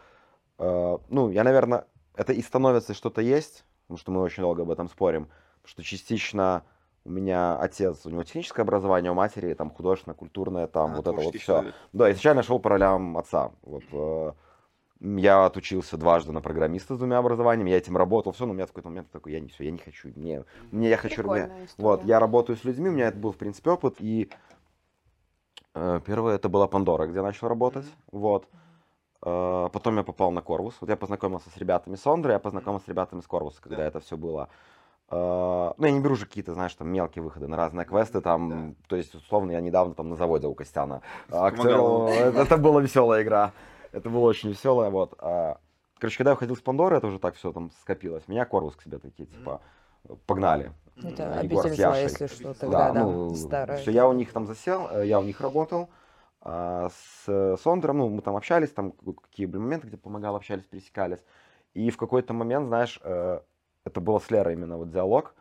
э, 0.60 0.98
ну, 1.10 1.30
я, 1.30 1.44
наверное, 1.44 1.86
это 2.16 2.34
и 2.34 2.42
становится 2.42 2.94
что-то 2.94 3.22
есть, 3.22 3.64
потому 3.88 3.98
что 3.98 4.12
мы 4.12 4.22
очень 4.22 4.42
долго 4.44 4.62
об 4.62 4.72
этом 4.72 4.90
спорим, 4.90 5.26
потому 5.62 5.70
что 5.72 5.84
частично 5.84 6.64
у 7.10 7.12
меня 7.12 7.58
отец, 7.58 8.06
у 8.06 8.10
него 8.12 8.24
техническое 8.24 8.62
образование, 8.62 9.12
у 9.12 9.16
матери 9.16 9.54
там 9.56 9.72
художественное, 9.72 10.16
культурное, 10.16 10.68
там 10.68 10.92
А, 10.92 10.96
вот 10.98 11.08
это 11.08 11.20
вот 11.20 11.36
все. 11.36 11.40
человек. 11.40 11.76
Да, 11.92 12.12
изначально 12.12 12.44
шел 12.44 12.60
по 12.60 12.70
ролям 12.70 13.18
отца. 13.18 13.52
Вот, 13.64 13.84
э, 13.92 14.34
я 15.00 15.46
отучился 15.46 15.98
дважды 15.98 16.32
на 16.32 16.42
программиста 16.42 16.94
с 16.94 17.00
двумя 17.00 17.18
образованиями, 17.18 17.72
я 17.72 17.78
этим 17.78 17.98
работал, 17.98 18.32
все, 18.32 18.46
но 18.46 18.52
у 18.52 18.54
меня 18.54 18.66
в 18.66 18.70
какой-то 18.70 18.90
момент 18.90 19.10
такой, 19.10 19.32
я 19.34 19.40
не 19.40 19.50
все, 19.50 19.64
я 19.66 19.72
не 19.72 19.80
хочу, 19.80 20.10
мне, 20.16 20.46
мне 20.72 20.90
я 20.90 20.98
хочу, 20.98 21.24
мне- 21.24 21.50
вот, 21.78 22.04
я 22.04 22.20
работаю 22.20 22.58
с 22.58 22.64
людьми, 22.64 22.90
у 22.90 22.94
меня 22.94 23.08
это 23.08 23.18
был, 23.18 23.32
в 23.32 23.38
принципе, 23.38 23.72
опыт, 23.72 23.96
и 24.00 24.30
э, 25.74 26.02
первое 26.06 26.36
это 26.36 26.48
была 26.48 26.68
Пандора, 26.68 27.08
где 27.08 27.18
я 27.18 27.24
начал 27.24 27.48
работать, 27.48 27.86
вот. 28.12 28.48
Э, 29.24 29.68
потом 29.74 29.98
я 29.98 30.04
попал 30.04 30.32
на 30.32 30.42
Корвус, 30.42 30.76
вот 30.80 30.90
я 30.92 30.96
познакомился 30.96 31.50
с 31.50 31.58
ребятами 31.58 31.96
с 31.96 32.06
Ондры, 32.06 32.34
я 32.34 32.40
познакомился 32.40 32.86
с 32.86 32.90
ребятами 32.90 33.22
с 33.22 33.28
Корвуса, 33.28 33.62
когда 33.62 33.78
Да. 33.78 33.86
это 33.86 34.00
все 34.00 34.16
было. 34.16 34.48
Э, 35.12 35.74
ну, 35.78 35.86
я 35.86 35.92
не 35.92 36.00
беру 36.00 36.16
же 36.16 36.26
какие-то, 36.26 36.54
знаешь, 36.54 36.74
там 36.76 36.90
мелкие 36.90 37.24
выходы 37.24 37.48
на 37.48 37.58
разные 37.58 37.86
квесты, 37.86 38.22
там, 38.22 38.76
то 38.88 38.96
есть, 38.96 39.16
условно, 39.16 39.52
я 39.52 39.62
недавно 39.62 39.94
там 39.96 40.10
на 40.10 40.16
заводе 40.16 40.48
у 40.48 40.54
Костяна 40.54 41.02
актерил, 41.32 42.08
это, 42.10 42.42
это 42.42 42.58
была 42.66 42.82
веселая 42.82 43.24
игра, 43.24 43.54
это 43.92 44.10
было 44.10 44.28
очень 44.30 44.50
веселая, 44.50 44.90
вот. 44.90 45.16
А, 45.20 45.58
Короче, 45.98 46.18
когда 46.18 46.32
я 46.32 46.36
уходил 46.36 46.56
с 46.56 46.62
Пандоры, 46.62 46.96
это 46.96 47.08
уже 47.08 47.20
так 47.20 47.36
все 47.36 47.52
там 47.52 47.72
скопилось, 47.82 48.28
меня 48.28 48.46
Корвус 48.46 48.76
к 48.76 48.84
себе 48.84 49.00
такие, 49.00 49.28
типа, 49.28 49.62
погнали. 50.26 50.72
Это 51.04 51.24
Э, 51.24 51.44
Егор 51.44 51.66
обитель 51.66 51.82
зла, 51.82 51.98
если 51.98 52.28
что, 52.28 52.44
Да, 52.44 52.54
тогда, 52.54 52.92
да, 52.92 53.04
ну, 53.04 53.36
старая. 53.36 53.78
всё, 53.78 53.92
я 53.92 54.08
у 54.08 54.14
них 54.14 54.32
там 54.32 54.46
засел, 54.46 54.88
э, 54.92 55.08
я 55.08 55.20
у 55.20 55.24
них 55.24 55.42
работал. 55.42 55.90
а 56.42 56.90
с 56.90 57.58
Сондером, 57.62 57.98
ну, 57.98 58.10
мы 58.10 58.22
там 58.22 58.38
общались, 58.38 58.70
там 58.70 58.94
какие 59.24 59.46
были 59.46 59.62
моменты, 59.62 59.88
где 59.88 59.98
помогал, 59.98 60.38
общались, 60.38 60.64
пересекались. 60.64 61.20
И 61.74 61.90
в 61.92 61.98
какой-то 61.98 62.34
момент, 62.34 62.68
знаешь, 62.68 62.98
э, 63.04 63.42
это 63.90 64.02
было 64.02 64.20
с 64.20 64.30
Лерой 64.32 64.54
именно 64.54 64.78
вот 64.78 64.92
диалог. 64.92 65.36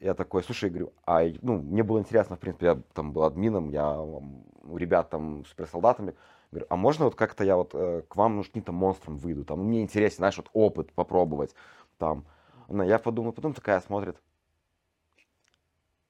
Я 0.00 0.14
такой, 0.14 0.42
слушай, 0.42 0.70
говорю, 0.70 0.92
а, 1.06 1.22
ну, 1.42 1.58
мне 1.58 1.82
было 1.82 1.98
интересно, 1.98 2.36
в 2.36 2.40
принципе, 2.40 2.66
я 2.66 2.82
там 2.92 3.12
был 3.12 3.24
админом, 3.24 3.70
я 3.70 4.00
у 4.00 4.76
ребят 4.76 5.10
там 5.10 5.44
суперсолдатами. 5.46 6.14
Говорю, 6.50 6.66
а 6.70 6.76
можно 6.76 7.04
вот 7.06 7.14
как-то 7.14 7.44
я 7.44 7.56
вот 7.56 7.74
э, 7.74 8.02
к 8.08 8.16
вам, 8.16 8.36
ну, 8.36 8.42
каким-то 8.42 8.72
монстром 8.72 9.16
выйду, 9.16 9.44
там, 9.44 9.60
мне 9.60 9.82
интересно, 9.82 10.18
знаешь, 10.18 10.36
вот 10.36 10.50
опыт 10.52 10.92
попробовать, 10.92 11.54
там. 11.98 12.24
Она, 12.68 12.84
я 12.84 12.98
подумал, 12.98 13.32
потом 13.32 13.52
такая 13.52 13.80
смотрит, 13.80 14.16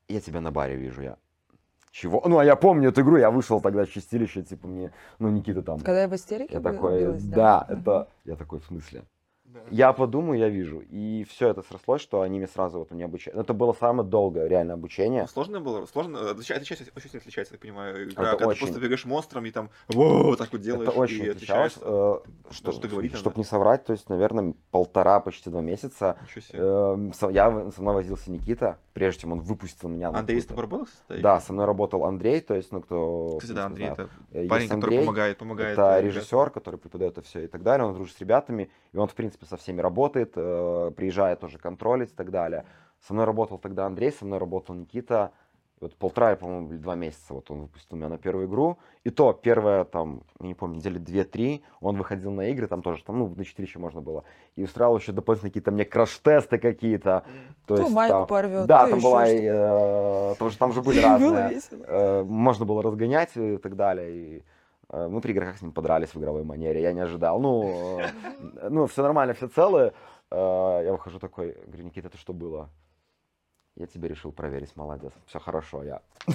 я 0.09 0.21
тебя 0.21 0.41
на 0.41 0.51
баре 0.51 0.77
вижу, 0.77 1.03
я. 1.03 1.17
Чего? 1.91 2.23
Ну, 2.27 2.39
а 2.39 2.45
я 2.45 2.57
помню 2.57 2.89
эту 2.89 3.03
игру, 3.03 3.17
я 3.17 3.31
вышел 3.31 3.61
тогда 3.61 3.85
в 3.85 3.91
чистилище, 3.91 4.43
типа 4.43 4.67
мне, 4.67 4.93
ну, 5.19 5.29
Никита 5.31 5.63
там. 5.63 5.79
Когда 5.79 6.03
я 6.03 6.09
в 6.09 6.15
истерике 6.15 6.55
Я 6.55 6.61
такой, 6.61 6.99
билась, 6.99 7.25
да, 7.25 7.65
Мгм. 7.69 7.79
это, 7.79 8.09
я 8.25 8.37
такой, 8.37 8.59
в 8.59 8.65
смысле? 8.65 9.05
Да. 9.55 9.61
Я 9.71 9.93
подумаю, 9.93 10.39
я 10.39 10.49
вижу. 10.49 10.81
И 10.91 11.25
все 11.31 11.49
это 11.49 11.63
срослось, 11.63 12.03
что 12.03 12.23
они 12.23 12.39
мне 12.39 12.49
сразу 12.49 12.81
вот 12.81 12.91
мне 12.91 13.05
обучали. 13.05 13.39
Это 13.39 13.55
было 13.55 13.73
самое 13.73 14.09
долгое 14.09 14.49
реально 14.49 14.75
обучение. 14.75 15.23
Ну, 15.23 15.29
Сложно 15.29 15.61
было? 15.61 15.87
Сложно? 15.87 16.17
э, 16.19 16.31
Отличается, 16.33 16.75
очень 16.75 17.09
сильно 17.11 17.19
отличается, 17.21 17.55
я 17.55 17.59
понимаю, 17.61 18.11
игра, 18.11 18.23
Это 18.23 18.31
когда 18.33 18.47
очень. 18.49 18.59
ты 18.59 18.65
просто 18.67 18.81
бегаешь 18.81 19.05
монстром 19.05 19.47
и 19.47 19.51
там 19.53 19.71
вот 19.89 20.39
так 20.39 20.51
вот 20.51 20.61
делаешь 20.61 20.89
Это 20.89 20.99
очень 20.99 21.25
и 21.25 21.29
отличалось. 21.29 21.77
э, 21.81 22.15
что, 22.51 22.73
что 22.73 22.89
говорить 22.89 23.15
чтобы 23.15 23.37
не 23.39 23.45
соврать, 23.45 23.85
то 23.85 23.93
есть, 23.93 24.09
наверное, 24.09 24.55
полтора, 24.73 25.21
почти 25.21 25.51
два 25.51 25.61
месяца. 25.61 26.17
Эм, 26.53 27.13
со- 27.13 27.31
я, 27.31 27.71
со 27.71 27.81
мной 27.81 27.95
возился 27.95 28.31
Никита, 28.33 28.79
прежде 28.93 29.21
чем 29.23 29.33
он 29.33 29.41
выпустил 29.41 29.89
меня. 29.89 30.09
Андрей 30.09 30.41
с 30.41 30.47
тобой 30.47 30.63
работал? 30.63 30.87
Да, 31.09 31.41
со 31.41 31.53
мной 31.53 31.67
работал 31.67 32.05
Андрей, 32.05 32.41
то 32.41 32.55
есть, 32.55 32.73
ну, 32.73 32.81
кто... 32.81 33.39
Кстати, 33.39 33.55
да, 33.55 33.67
Андрей, 33.67 33.89
это 33.89 34.09
Э, 34.33 34.49
парень, 34.49 34.69
который 34.69 34.99
помогает, 34.99 35.39
помогает. 35.39 35.79
Это 35.79 36.01
режиссер, 36.01 36.51
который 36.51 36.77
преподает 36.77 37.13
это 37.19 37.23
все 37.27 37.45
и 37.45 37.47
так 37.47 37.63
далее. 37.63 37.87
Он 37.87 37.95
дружит 37.95 38.17
с 38.17 38.21
ребятами, 38.21 38.69
и 38.93 38.97
он, 38.97 39.07
в 39.07 39.15
принципе, 39.15 39.44
со 39.45 39.57
всеми 39.57 39.81
работает, 39.81 40.33
э, 40.37 40.91
приезжает 40.97 41.41
тоже 41.41 41.59
контролить 41.59 42.11
и 42.11 42.15
так 42.15 42.31
далее. 42.31 42.65
Со 43.07 43.13
мной 43.13 43.25
работал 43.27 43.59
тогда 43.59 43.87
Андрей, 43.87 44.13
со 44.13 44.25
мной 44.25 44.39
работал 44.39 44.75
Никита, 44.75 45.31
Вот 45.81 45.97
полтора, 45.97 46.35
по-моему, 46.37 46.71
или 46.71 46.79
два 46.79 46.95
месяца 46.95 47.35
вот 47.35 47.51
он 47.51 47.63
выпустил 47.63 47.97
меня 47.99 48.09
на 48.09 48.17
первую 48.17 48.47
игру. 48.47 48.79
И 49.03 49.11
то 49.11 49.33
первое, 49.35 49.85
там, 49.85 50.23
я 50.41 50.47
не 50.47 50.55
помню, 50.55 50.77
недели 50.77 50.99
две-три, 50.99 51.63
он 51.81 51.97
выходил 51.97 52.31
на 52.31 52.47
игры, 52.47 52.69
там 52.69 52.81
тоже, 52.81 53.05
там, 53.05 53.19
ну, 53.19 53.35
на 53.37 53.45
4 53.45 53.67
еще 53.69 53.79
можно 53.81 54.01
было. 54.01 54.25
И 54.57 54.63
устраивал 54.63 54.97
еще 54.97 55.13
дополнительно 55.13 55.51
какие-то 55.51 55.73
мне 55.73 55.85
краш-тесты 55.85 56.59
какие-то. 56.59 57.25
То 57.67 57.77
То 57.77 57.83
есть 57.83 57.95
майку 57.95 58.13
там- 58.19 58.27
порвет, 58.29 58.67
Да, 58.67 58.87
там 58.89 59.01
была, 59.01 59.29
и, 59.29 59.43
э, 59.45 60.35
тоже, 60.39 60.57
там 60.57 60.73
же 60.73 60.81
были 60.81 61.01
разные. 61.03 61.61
Э, 61.87 62.23
можно 62.23 62.65
было 62.65 62.83
разгонять 62.83 63.37
и 63.37 63.59
так 63.59 63.77
далее. 63.77 64.11
И 64.17 64.43
мы 64.91 65.21
при 65.21 65.33
игроках 65.33 65.59
с 65.59 65.63
ним 65.63 65.73
подрались 65.73 66.15
в 66.15 66.19
игровой 66.19 66.45
манере, 66.45 66.83
я 66.83 66.93
не 66.93 67.01
ожидал. 67.01 67.41
Ну, 67.41 67.99
э, 68.01 68.07
ну 68.71 68.87
все 68.87 69.03
нормально, 69.03 69.35
все 69.35 69.49
целые. 69.49 69.93
Э, 70.31 70.83
Я 70.85 70.93
выхожу 70.93 71.19
такой, 71.19 71.57
говорю, 71.67 71.85
Никита, 71.85 72.09
это 72.09 72.19
что 72.19 72.33
было? 72.33 72.69
Я 73.77 73.87
тебе 73.87 74.09
решил 74.09 74.31
проверить, 74.31 74.77
молодец, 74.77 75.13
все 75.27 75.41
хорошо, 75.41 75.83
я. 75.83 76.01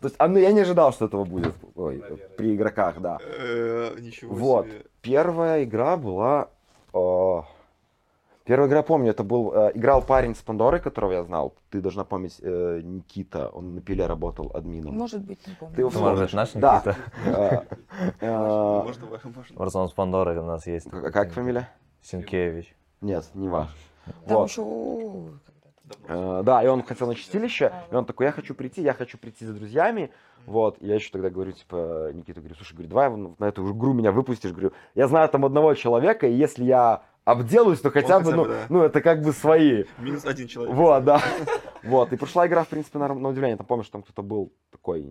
То 0.00 0.08
есть, 0.08 0.14
а, 0.18 0.28
ну, 0.28 0.38
я 0.38 0.52
не 0.52 0.60
ожидал, 0.60 0.92
что 0.92 1.06
этого 1.06 1.24
будет 1.24 1.54
ой, 1.74 2.02
при 2.36 2.54
игроках, 2.54 3.00
да. 3.00 3.18
Э, 3.20 3.96
Ничего 3.98 4.34
Вот. 4.34 4.66
себе. 4.66 4.84
Первая 5.02 5.64
игра 5.64 5.96
была... 5.96 6.50
э, 8.44 8.46
Первая 8.46 8.68
игра, 8.68 8.82
помню, 8.82 9.10
это 9.10 9.24
был... 9.24 9.52
э, 9.54 9.72
Играл 9.74 10.02
парень 10.02 10.34
с 10.34 10.42
Пандорой, 10.42 10.80
которого 10.80 11.12
я 11.12 11.24
знал. 11.24 11.54
Ты 11.70 11.80
должна 11.80 12.04
помнить 12.04 12.38
э, 12.42 12.80
Никита, 12.82 13.48
он 13.48 13.74
на 13.74 13.80
пиле 13.80 14.06
работал 14.06 14.50
админом. 14.54 14.96
Может 14.96 15.22
быть, 15.24 15.46
не 15.46 15.54
помню. 15.54 15.74
Ты 15.74 15.82
его 15.82 15.90
Ну, 15.92 16.00
может 16.00 16.24
быть, 16.24 16.34
наш 16.34 16.52
Да. 16.52 16.74
Никита? 16.76 16.96
Э, 17.26 17.62
э, 18.20 18.82
можно, 18.84 19.06
можно. 19.06 19.54
Warzone 19.56 19.88
с 19.88 19.92
Пандорой 19.92 20.36
у 20.38 20.44
нас 20.44 20.66
есть. 20.66 20.88
Как 20.90 21.32
фамилия? 21.32 21.68
Синкевич. 22.02 22.74
Нет, 23.00 23.24
не 23.34 23.48
ваш. 23.48 23.68
Там 24.26 24.38
Вот. 24.38 24.50
еще... 24.50 24.62
Э, 26.08 26.42
Да, 26.44 26.62
и 26.62 26.66
он 26.66 26.82
хотел 26.82 27.06
на 27.06 27.14
чистилище, 27.14 27.72
и 27.90 27.94
он 27.94 28.04
такой, 28.04 28.26
я 28.26 28.32
хочу 28.32 28.54
прийти, 28.54 28.82
я 28.82 28.94
хочу 28.94 29.18
прийти 29.18 29.44
за 29.46 29.52
друзьями. 29.52 30.10
Вот, 30.46 30.76
и 30.80 30.86
я 30.86 30.96
еще 30.96 31.10
тогда 31.10 31.30
говорю, 31.30 31.52
типа, 31.52 32.10
Никита, 32.12 32.40
говорю, 32.40 32.54
слушай, 32.56 32.74
говорю, 32.74 32.88
давай 32.90 33.08
на 33.38 33.44
эту 33.46 33.70
игру 33.72 33.94
меня 33.94 34.12
выпустишь, 34.12 34.50
говорю, 34.50 34.72
я 34.94 35.08
знаю 35.08 35.26
там 35.30 35.46
одного 35.46 35.72
человека, 35.74 36.26
и 36.26 36.34
если 36.34 36.64
я 36.64 37.02
обделаюсь, 37.24 37.80
то 37.80 37.90
хотя 37.90 38.18
бы, 38.18 38.24
хотя 38.26 38.36
ну, 38.36 38.44
бы, 38.44 38.48
да. 38.48 38.66
ну, 38.68 38.82
это 38.82 39.00
как 39.00 39.22
бы 39.22 39.32
свои. 39.32 39.84
Минус 39.98 40.24
один 40.24 40.46
человек. 40.46 40.74
Вот, 40.74 41.04
да. 41.04 41.22
Вот, 41.82 42.14
и 42.14 42.16
прошла 42.16 42.46
игра, 42.46 42.64
в 42.64 42.68
принципе, 42.68 42.98
на, 42.98 43.12
на 43.12 43.28
удивление. 43.28 43.58
Там 43.58 43.66
помнишь, 43.66 43.88
там 43.90 44.02
кто-то 44.02 44.22
был 44.22 44.54
такой, 44.70 45.06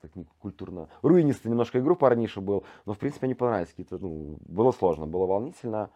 так 0.00 0.12
культурно, 0.38 0.88
руинистый 1.02 1.50
немножко 1.50 1.80
игру 1.80 1.96
парниша 1.96 2.40
был, 2.40 2.64
но, 2.86 2.94
в 2.94 2.98
принципе, 2.98 3.26
они 3.26 3.34
понравились. 3.34 3.70
Какие-то, 3.70 3.98
ну, 3.98 4.38
было 4.46 4.70
сложно, 4.70 5.06
было 5.06 5.26
волнительно. 5.26 5.90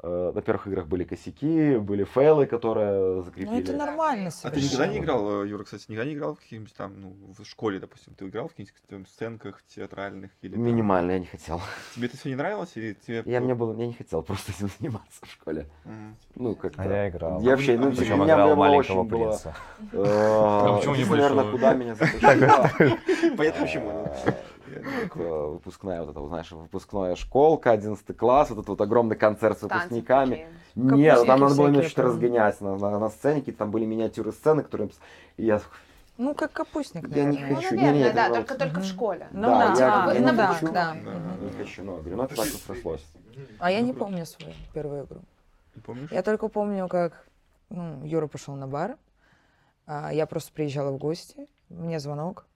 Э, 0.00 0.30
На 0.32 0.42
первых 0.42 0.68
играх 0.68 0.86
были 0.86 1.02
косяки, 1.02 1.76
были 1.76 2.04
фейлы, 2.04 2.46
которые 2.46 3.16
Ну, 3.16 3.22
закрепили. 3.22 3.58
это 3.62 3.72
нормально 3.72 4.30
А 4.44 4.50
ты 4.50 4.60
никогда 4.60 4.86
не 4.86 4.92
совершенно. 4.94 4.98
играл, 5.04 5.42
э, 5.42 5.48
Юра, 5.48 5.64
кстати, 5.64 5.86
никогда 5.88 6.08
не 6.08 6.14
играл 6.16 6.34
в 6.34 6.38
каких-нибудь 6.38 6.72
там, 6.74 7.00
ну, 7.00 7.16
в 7.36 7.44
школе, 7.44 7.80
допустим, 7.80 8.14
ты 8.14 8.28
играл 8.28 8.46
в 8.46 8.54
каких-нибудь 8.54 9.08
сценках 9.08 9.60
театральных 9.66 10.30
или 10.40 10.52
там- 10.52 10.62
Минимально, 10.62 11.10
я 11.12 11.18
не 11.18 11.26
хотел. 11.26 11.60
Тебе 11.96 12.06
это 12.06 12.16
все 12.16 12.28
не 12.28 12.36
нравилось 12.36 12.70
или 12.76 12.92
тебе... 12.94 13.24
Я, 13.26 13.40
мне 13.40 13.56
было, 13.56 13.76
я 13.76 13.88
не 13.88 13.92
хотел 13.94 14.22
просто 14.22 14.52
этим 14.52 14.70
заниматься 14.78 15.26
в 15.26 15.30
школе. 15.32 15.66
Мгм. 15.84 16.16
Ну, 16.36 16.54
как-то. 16.54 16.82
А 16.82 16.86
я 16.86 17.08
играл. 17.08 17.40
Я 17.40 17.50
вообще, 17.50 17.76
ну, 17.76 17.88
А 17.88 17.90
типа, 17.90 18.00
Причем 18.02 18.20
у 18.20 18.24
меня 18.24 18.34
играл 18.34 18.48
было 18.50 18.54
маленького 18.56 19.00
очень 19.00 19.10
было... 19.10 19.24
принца. 19.30 19.54
А 19.92 20.76
почему 20.78 20.94
не 20.94 21.04
наверное, 21.06 21.50
куда 21.50 21.74
меня 21.74 21.94
затащило? 21.96 22.70
Понятно 23.36 23.62
почему. 23.66 24.12
Да. 24.88 25.08
Как, 25.08 25.16
э, 25.16 25.46
выпускная 25.46 26.02
вот 26.02 26.14
вот, 26.16 26.28
знаешь, 26.28 26.50
выпускная 26.50 27.14
школка, 27.16 27.70
11 27.70 28.16
класс, 28.16 28.50
вот 28.50 28.58
этот 28.58 28.68
вот 28.68 28.80
огромный 28.80 29.16
концерт 29.16 29.58
с 29.58 29.62
выпускниками. 29.62 30.48
Нет, 30.74 31.26
там 31.26 31.40
надо 31.40 31.54
было 31.56 31.82
что-то 31.82 32.02
разгонять 32.02 32.60
на, 32.60 32.76
на, 32.76 32.98
на 32.98 33.08
сцене, 33.08 33.40
какие-то 33.40 33.58
там 33.58 33.70
были 33.70 33.84
миниатюры 33.84 34.32
сцены, 34.32 34.62
которые... 34.62 34.90
Я 35.36 35.60
Ну, 36.16 36.34
как 36.34 36.52
капустник, 36.52 37.08
Я 37.08 37.24
не 37.24 37.38
наверное. 37.38 37.48
Ну, 37.50 37.56
хочу. 37.56 37.74
наверное, 37.76 37.92
Не-не, 37.94 38.12
да, 38.12 38.26
это 38.26 38.34
только, 38.36 38.50
вот- 38.52 38.58
только 38.58 38.80
в 38.80 38.84
школе. 38.84 39.28
Ну 39.32 39.42
Да, 39.42 39.74
да, 39.74 39.80
я 39.80 40.02
а, 40.02 40.06
бы 40.06 40.14
ну 40.18 40.30
не 40.30 40.36
да, 40.36 40.46
хочу. 40.48 40.72
да. 40.72 40.96
Да. 41.04 41.44
Не 41.44 41.50
хочу, 41.52 41.82
но 41.84 41.96
говорю, 41.96 42.16
ну 42.16 42.22
это 42.24 42.34
так 42.36 42.46
вот 42.46 42.60
срослось. 42.60 43.06
А 43.58 43.70
я 43.70 43.80
не 43.80 43.92
помню 43.92 44.26
свою 44.26 44.52
первую 44.74 45.04
игру. 45.04 45.20
Не 45.76 45.82
помнишь? 45.82 46.10
Я 46.12 46.22
только 46.22 46.48
помню, 46.48 46.88
как 46.88 47.24
ну, 47.70 48.04
Юра 48.04 48.26
пошел 48.26 48.54
на 48.56 48.66
бар. 48.66 48.96
а, 49.86 50.12
я 50.12 50.26
просто 50.26 50.52
приезжала 50.52 50.90
в 50.90 50.96
гости. 50.98 51.46
Мне 51.68 52.00
звонок. 52.00 52.46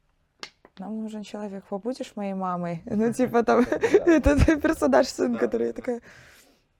Нам 0.78 1.02
нужен 1.02 1.22
человек, 1.22 1.64
побудешь 1.64 2.16
моей 2.16 2.34
мамой? 2.34 2.82
Ну, 2.86 3.12
типа 3.12 3.42
там, 3.44 3.60
этот 3.60 4.46
персонаж 4.62 5.06
сын, 5.06 5.36
который 5.36 5.68
я 5.68 5.72
такая... 5.72 6.00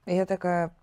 Я 0.07 0.26
такая, 0.26 0.74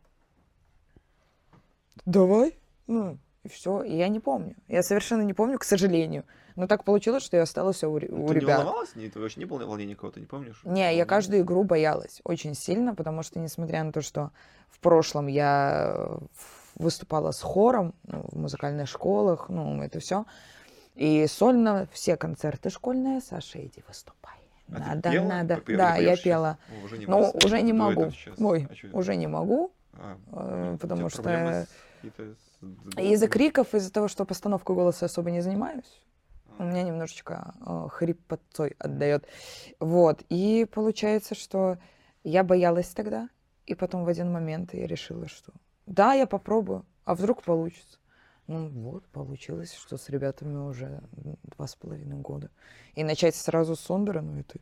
давай. 2.05 2.57
Ну, 2.87 3.17
и 3.43 3.49
все. 3.49 3.83
И 3.83 3.95
я 3.97 4.07
не 4.07 4.19
помню. 4.19 4.55
Я 4.67 4.81
совершенно 4.81 5.23
не 5.23 5.33
помню, 5.33 5.57
к 5.59 5.63
сожалению. 5.63 6.23
Но 6.55 6.67
так 6.67 6.83
получилось, 6.83 7.23
что 7.23 7.37
я 7.37 7.43
осталась 7.43 7.83
у, 7.83 7.91
у 7.91 7.99
Ты 7.99 8.07
не 8.07 8.33
ребят. 8.33 8.59
волновалась? 8.59 8.95
Не, 8.95 9.09
ты 9.09 9.19
вообще 9.19 9.39
не 9.39 9.45
было 9.45 9.65
волнения 9.65 9.95
какого-то, 9.95 10.19
не 10.19 10.25
помнишь? 10.25 10.61
Не, 10.63 10.95
я 10.95 11.05
каждую 11.05 11.41
игру 11.41 11.63
боялась 11.63 12.21
очень 12.23 12.53
сильно, 12.53 12.95
потому 12.95 13.23
что, 13.23 13.39
несмотря 13.39 13.83
на 13.83 13.91
то, 13.91 14.01
что 14.01 14.31
в 14.69 14.79
прошлом 14.79 15.27
я 15.27 15.93
э, 15.95 16.17
выступала 16.75 17.31
с 17.31 17.41
хором 17.41 17.93
ну, 18.03 18.25
в 18.31 18.37
музыкальных 18.37 18.87
школах, 18.87 19.49
ну, 19.49 19.81
это 19.81 19.99
все. 19.99 20.25
И 20.95 21.25
сольно 21.27 21.87
все 21.91 22.17
концерты 22.17 22.69
школьные, 22.69 23.21
Саша, 23.21 23.65
иди 23.65 23.83
выступай. 23.87 24.33
А 24.71 24.73
ты 24.73 24.79
надо, 24.79 25.11
пела? 25.11 25.25
надо. 25.25 25.55
Попе- 25.55 25.77
Да, 25.77 25.95
я 25.95 26.15
пела. 26.17 26.57
О, 26.69 26.85
уже 26.85 26.97
не 26.97 27.05
Но 27.05 27.19
вас, 27.19 27.35
уже 27.43 27.61
не 27.61 27.73
могу. 27.73 28.11
Ой, 28.37 28.67
А 28.93 28.97
уже 28.97 29.15
не 29.15 29.27
могу, 29.27 29.71
А, 29.93 30.17
э, 30.31 30.77
потому 30.79 31.09
что 31.09 31.65
из-за 32.97 33.27
криков, 33.27 33.73
из-за 33.73 33.91
того, 33.91 34.07
что 34.07 34.25
постановкой 34.25 34.75
голоса 34.75 35.05
особо 35.05 35.31
не 35.31 35.41
занимаюсь, 35.41 36.01
у 36.57 36.63
меня 36.63 36.83
немножечко 36.83 37.53
э, 37.65 37.87
хрипотцой 37.89 38.75
отдает. 38.79 39.25
Вот. 39.79 40.23
И 40.29 40.67
получается, 40.71 41.35
что 41.35 41.77
я 42.23 42.43
боялась 42.43 42.89
тогда, 42.89 43.29
и 43.65 43.75
потом 43.75 44.03
в 44.03 44.09
один 44.09 44.31
момент 44.31 44.73
я 44.73 44.85
решила, 44.85 45.27
что 45.27 45.53
да, 45.85 46.13
я 46.13 46.27
попробую, 46.27 46.85
а 47.05 47.15
вдруг 47.15 47.43
получится. 47.43 47.98
Ну 48.49 48.67
вот, 48.69 49.05
получилось, 49.09 49.75
что 49.75 49.97
с 49.97 50.09
ребятами 50.09 50.57
уже 50.57 51.01
два 51.55 51.67
с 51.67 51.75
половиной 51.75 52.17
года. 52.17 52.49
И 52.95 53.03
начать 53.03 53.35
сразу 53.35 53.75
с 53.75 53.79
Сондера, 53.79 54.21
ну 54.21 54.39
это, 54.39 54.57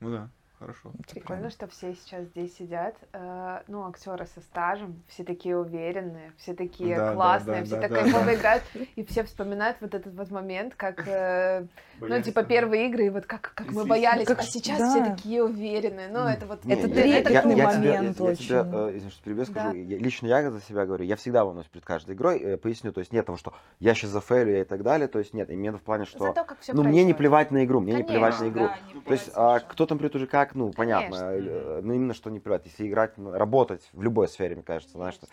Ну 0.00 0.10
да, 0.10 0.28
хорошо. 0.58 0.90
это 0.98 1.14
Прикольно, 1.14 1.42
прям- 1.42 1.50
что 1.52 1.68
все 1.68 1.94
сейчас 1.94 2.24
здесь 2.26 2.56
сидят, 2.56 2.96
э, 3.12 3.62
ну, 3.68 3.86
актеры 3.86 4.26
со 4.26 4.40
стажем, 4.40 5.00
все 5.06 5.22
такие 5.22 5.56
уверенные, 5.56 6.32
все 6.38 6.54
такие 6.54 6.96
Да, 6.96 7.06
да, 7.10 7.14
классные, 7.14 7.60
да, 7.60 7.64
все 7.66 7.74
да, 7.76 7.80
так 7.82 7.90
да, 7.92 8.02
кайфово 8.02 8.24
да. 8.24 8.34
играют, 8.34 8.64
и 8.96 9.04
все 9.04 9.22
вспоминают 9.22 9.76
вот 9.80 9.94
этот 9.94 10.14
вот 10.14 10.30
момент, 10.32 10.74
как, 10.74 11.06
э, 11.06 11.66
ну, 12.08 12.22
типа, 12.22 12.42
первые 12.42 12.88
игры, 12.88 13.06
и 13.06 13.10
вот 13.10 13.26
как, 13.26 13.52
как 13.54 13.70
мы 13.72 13.84
боялись, 13.84 14.26
Как 14.26 14.40
а 14.40 14.42
сейчас 14.42 14.78
да. 14.78 14.90
все 14.90 15.04
такие 15.14 15.42
уверенные, 15.44 16.08
ну, 16.08 16.20
это 16.26 16.46
вот... 16.46 16.64
Не, 16.64 16.74
Это 16.74 16.88
я- 16.88 16.94
трепетный 17.22 17.56
я- 17.56 17.62
я 17.62 17.66
момент 17.66 17.84
я- 17.84 18.02
я 18.02 18.12
тебе, 18.14 18.24
очень. 18.24 18.54
э, 18.54 18.96
извини, 18.96 19.10
что 19.10 19.22
перебью, 19.24 19.44
скажу. 19.46 19.70
Да. 19.72 19.76
Я- 19.76 19.98
лично 19.98 20.26
я 20.26 20.50
за 20.50 20.60
себя 20.60 20.86
говорю, 20.86 21.04
я 21.04 21.16
всегда 21.16 21.44
волнуюсь 21.44 21.66
перед 21.68 21.84
каждой 21.84 22.14
игрой, 22.14 22.38
э, 22.40 22.56
поясню, 22.56 22.92
то 22.92 23.00
есть 23.00 23.12
нет 23.12 23.26
того, 23.26 23.38
что 23.38 23.52
я 23.80 23.94
сейчас 23.94 24.10
зафейлю 24.10 24.60
и 24.60 24.64
так 24.64 24.82
далее, 24.82 25.08
то 25.08 25.18
есть 25.18 25.34
нет, 25.34 25.50
именно 25.50 25.78
в 25.78 25.82
плане, 25.82 26.04
что... 26.04 26.18
Зато 26.26 26.44
как 26.44 26.58
все 26.60 26.72
Ну, 26.72 26.82
мне 26.82 27.04
не 27.04 27.14
плевать 27.14 27.50
на 27.50 27.64
игру, 27.64 27.80
мне 27.80 27.94
не 27.94 28.02
плевать 28.04 28.34
на 28.34 28.38
Конечно, 28.40 28.58
игру. 28.58 28.66
да, 28.68 28.78
не 28.94 29.00
То 29.00 29.12
есть, 29.12 29.30
а, 29.34 29.60
кто 29.60 29.86
там 29.86 29.98
придет 29.98 30.16
уже 30.16 30.26
как, 30.26 30.54
ну, 30.54 30.70
понятно. 30.72 31.16
Конечно. 31.18 31.48
э, 31.50 31.80
Ну, 31.82 31.92
именно 31.94 32.14
что 32.14 32.30
не 32.30 32.40
плевать. 32.40 32.62
Если 32.66 32.86
играть, 32.88 33.16
ну, 33.18 33.32
работать 33.32 33.88
в 33.92 34.02
любой 34.02 34.28
сфере, 34.28 34.54
мне 34.54 34.64
кажется, 34.64 34.96
знаешь, 34.96 35.14
что... 35.14 35.26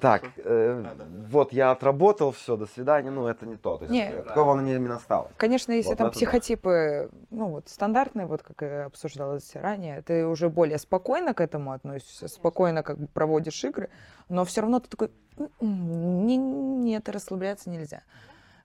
Так, 0.00 0.22
э, 0.36 0.80
Да, 0.82 0.90
да, 0.90 1.04
да. 1.04 1.04
вот 1.30 1.52
я 1.52 1.70
отработал, 1.70 2.32
все, 2.32 2.56
до 2.56 2.66
свидания, 2.66 3.10
ну, 3.10 3.26
это 3.26 3.46
не 3.46 3.56
то. 3.56 3.76
То 3.78 3.84
есть, 3.84 3.92
Не. 3.92 4.08
э, 4.10 4.22
такого 4.22 4.52
оно 4.52 4.62
не 4.62 4.74
именно 4.74 4.98
стало. 4.98 5.30
Конечно, 5.36 5.72
если 5.72 5.90
Вот 5.90 5.98
там 5.98 6.05
да. 6.06 6.12
психотипы, 6.12 7.10
ну 7.30 7.50
вот 7.50 7.68
стандартные, 7.68 8.26
вот 8.26 8.42
как 8.42 8.62
и 8.62 8.66
обсуждалось 8.66 9.54
ранее, 9.54 10.02
ты 10.02 10.26
уже 10.26 10.48
более 10.48 10.78
спокойно 10.78 11.34
к 11.34 11.40
этому 11.40 11.72
относишься, 11.72 12.28
спокойно 12.28 12.82
как 12.82 12.98
бы 12.98 13.06
проводишь 13.06 13.62
игры, 13.64 13.90
но 14.28 14.44
все 14.44 14.62
равно 14.62 14.80
ты 14.80 14.88
такой, 14.88 15.10
«М-м, 15.38 16.26
не, 16.26 16.36
нет, 16.36 17.08
расслабляться 17.08 17.70
нельзя. 17.70 18.02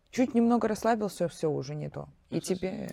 Чуть 0.09 0.33
немного 0.33 0.67
расслабился, 0.67 1.27
все 1.27 1.49
уже 1.49 1.75
не 1.75 1.89
то. 1.89 2.09
И 2.29 2.41
тебе 2.41 2.89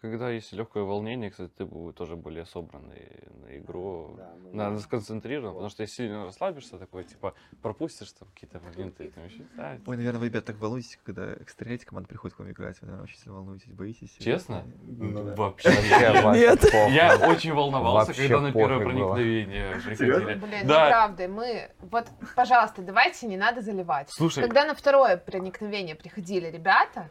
Когда 0.00 0.30
есть 0.30 0.52
легкое 0.52 0.84
волнение, 0.84 1.28
кстати, 1.30 1.50
ты 1.58 1.66
тоже 1.92 2.14
более 2.14 2.46
собранный 2.46 3.08
на 3.42 3.58
игру, 3.58 4.16
надо 4.52 4.78
сконцентрирован, 4.78 5.54
потому 5.54 5.70
что 5.70 5.82
если 5.82 6.04
сильно 6.04 6.24
расслабишься, 6.24 6.78
такой, 6.78 7.02
типа, 7.02 7.34
пропустишь 7.62 8.12
там 8.12 8.28
какие-то 8.28 8.60
моменты, 8.60 9.06
и 9.06 9.08
там 9.08 9.24
еще, 9.24 9.42
да, 9.56 9.76
Ой, 9.86 9.96
наверное, 9.96 10.20
вы, 10.20 10.26
ребят, 10.26 10.44
так 10.44 10.56
волнуетесь, 10.60 11.00
когда 11.02 11.34
стреляете, 11.48 11.84
команда 11.84 12.08
приходит 12.08 12.36
к 12.36 12.38
вам 12.38 12.50
играть. 12.52 12.80
Вы, 12.80 12.86
наверное, 12.86 13.04
очень 13.04 13.18
сильно 13.18 13.34
волнуетесь, 13.38 13.72
боитесь. 13.72 14.16
честно? 14.20 14.64
Ну 14.86 15.24
да. 15.24 15.34
Вообще. 15.36 15.70
Нет. 15.70 16.64
Я 16.92 17.16
очень 17.28 17.52
волновался, 17.52 18.14
когда 18.14 18.40
на 18.40 18.52
первое 18.52 18.84
проникновение 18.84 19.80
приходили. 19.84 20.34
Блин, 20.34 20.66
Да. 20.66 20.86
неправда, 20.86 21.28
мы... 21.28 21.70
Вот, 21.80 22.06
пожалуйста, 22.36 22.82
давайте 22.82 23.26
не 23.26 23.36
надо 23.36 23.62
заливать. 23.62 24.10
Слушай, 24.10 24.44
Когда 24.44 24.64
на 24.64 24.76
второе 24.76 25.16
проникновение 25.16 25.96
приходили 25.96 26.46
ребята, 26.48 27.10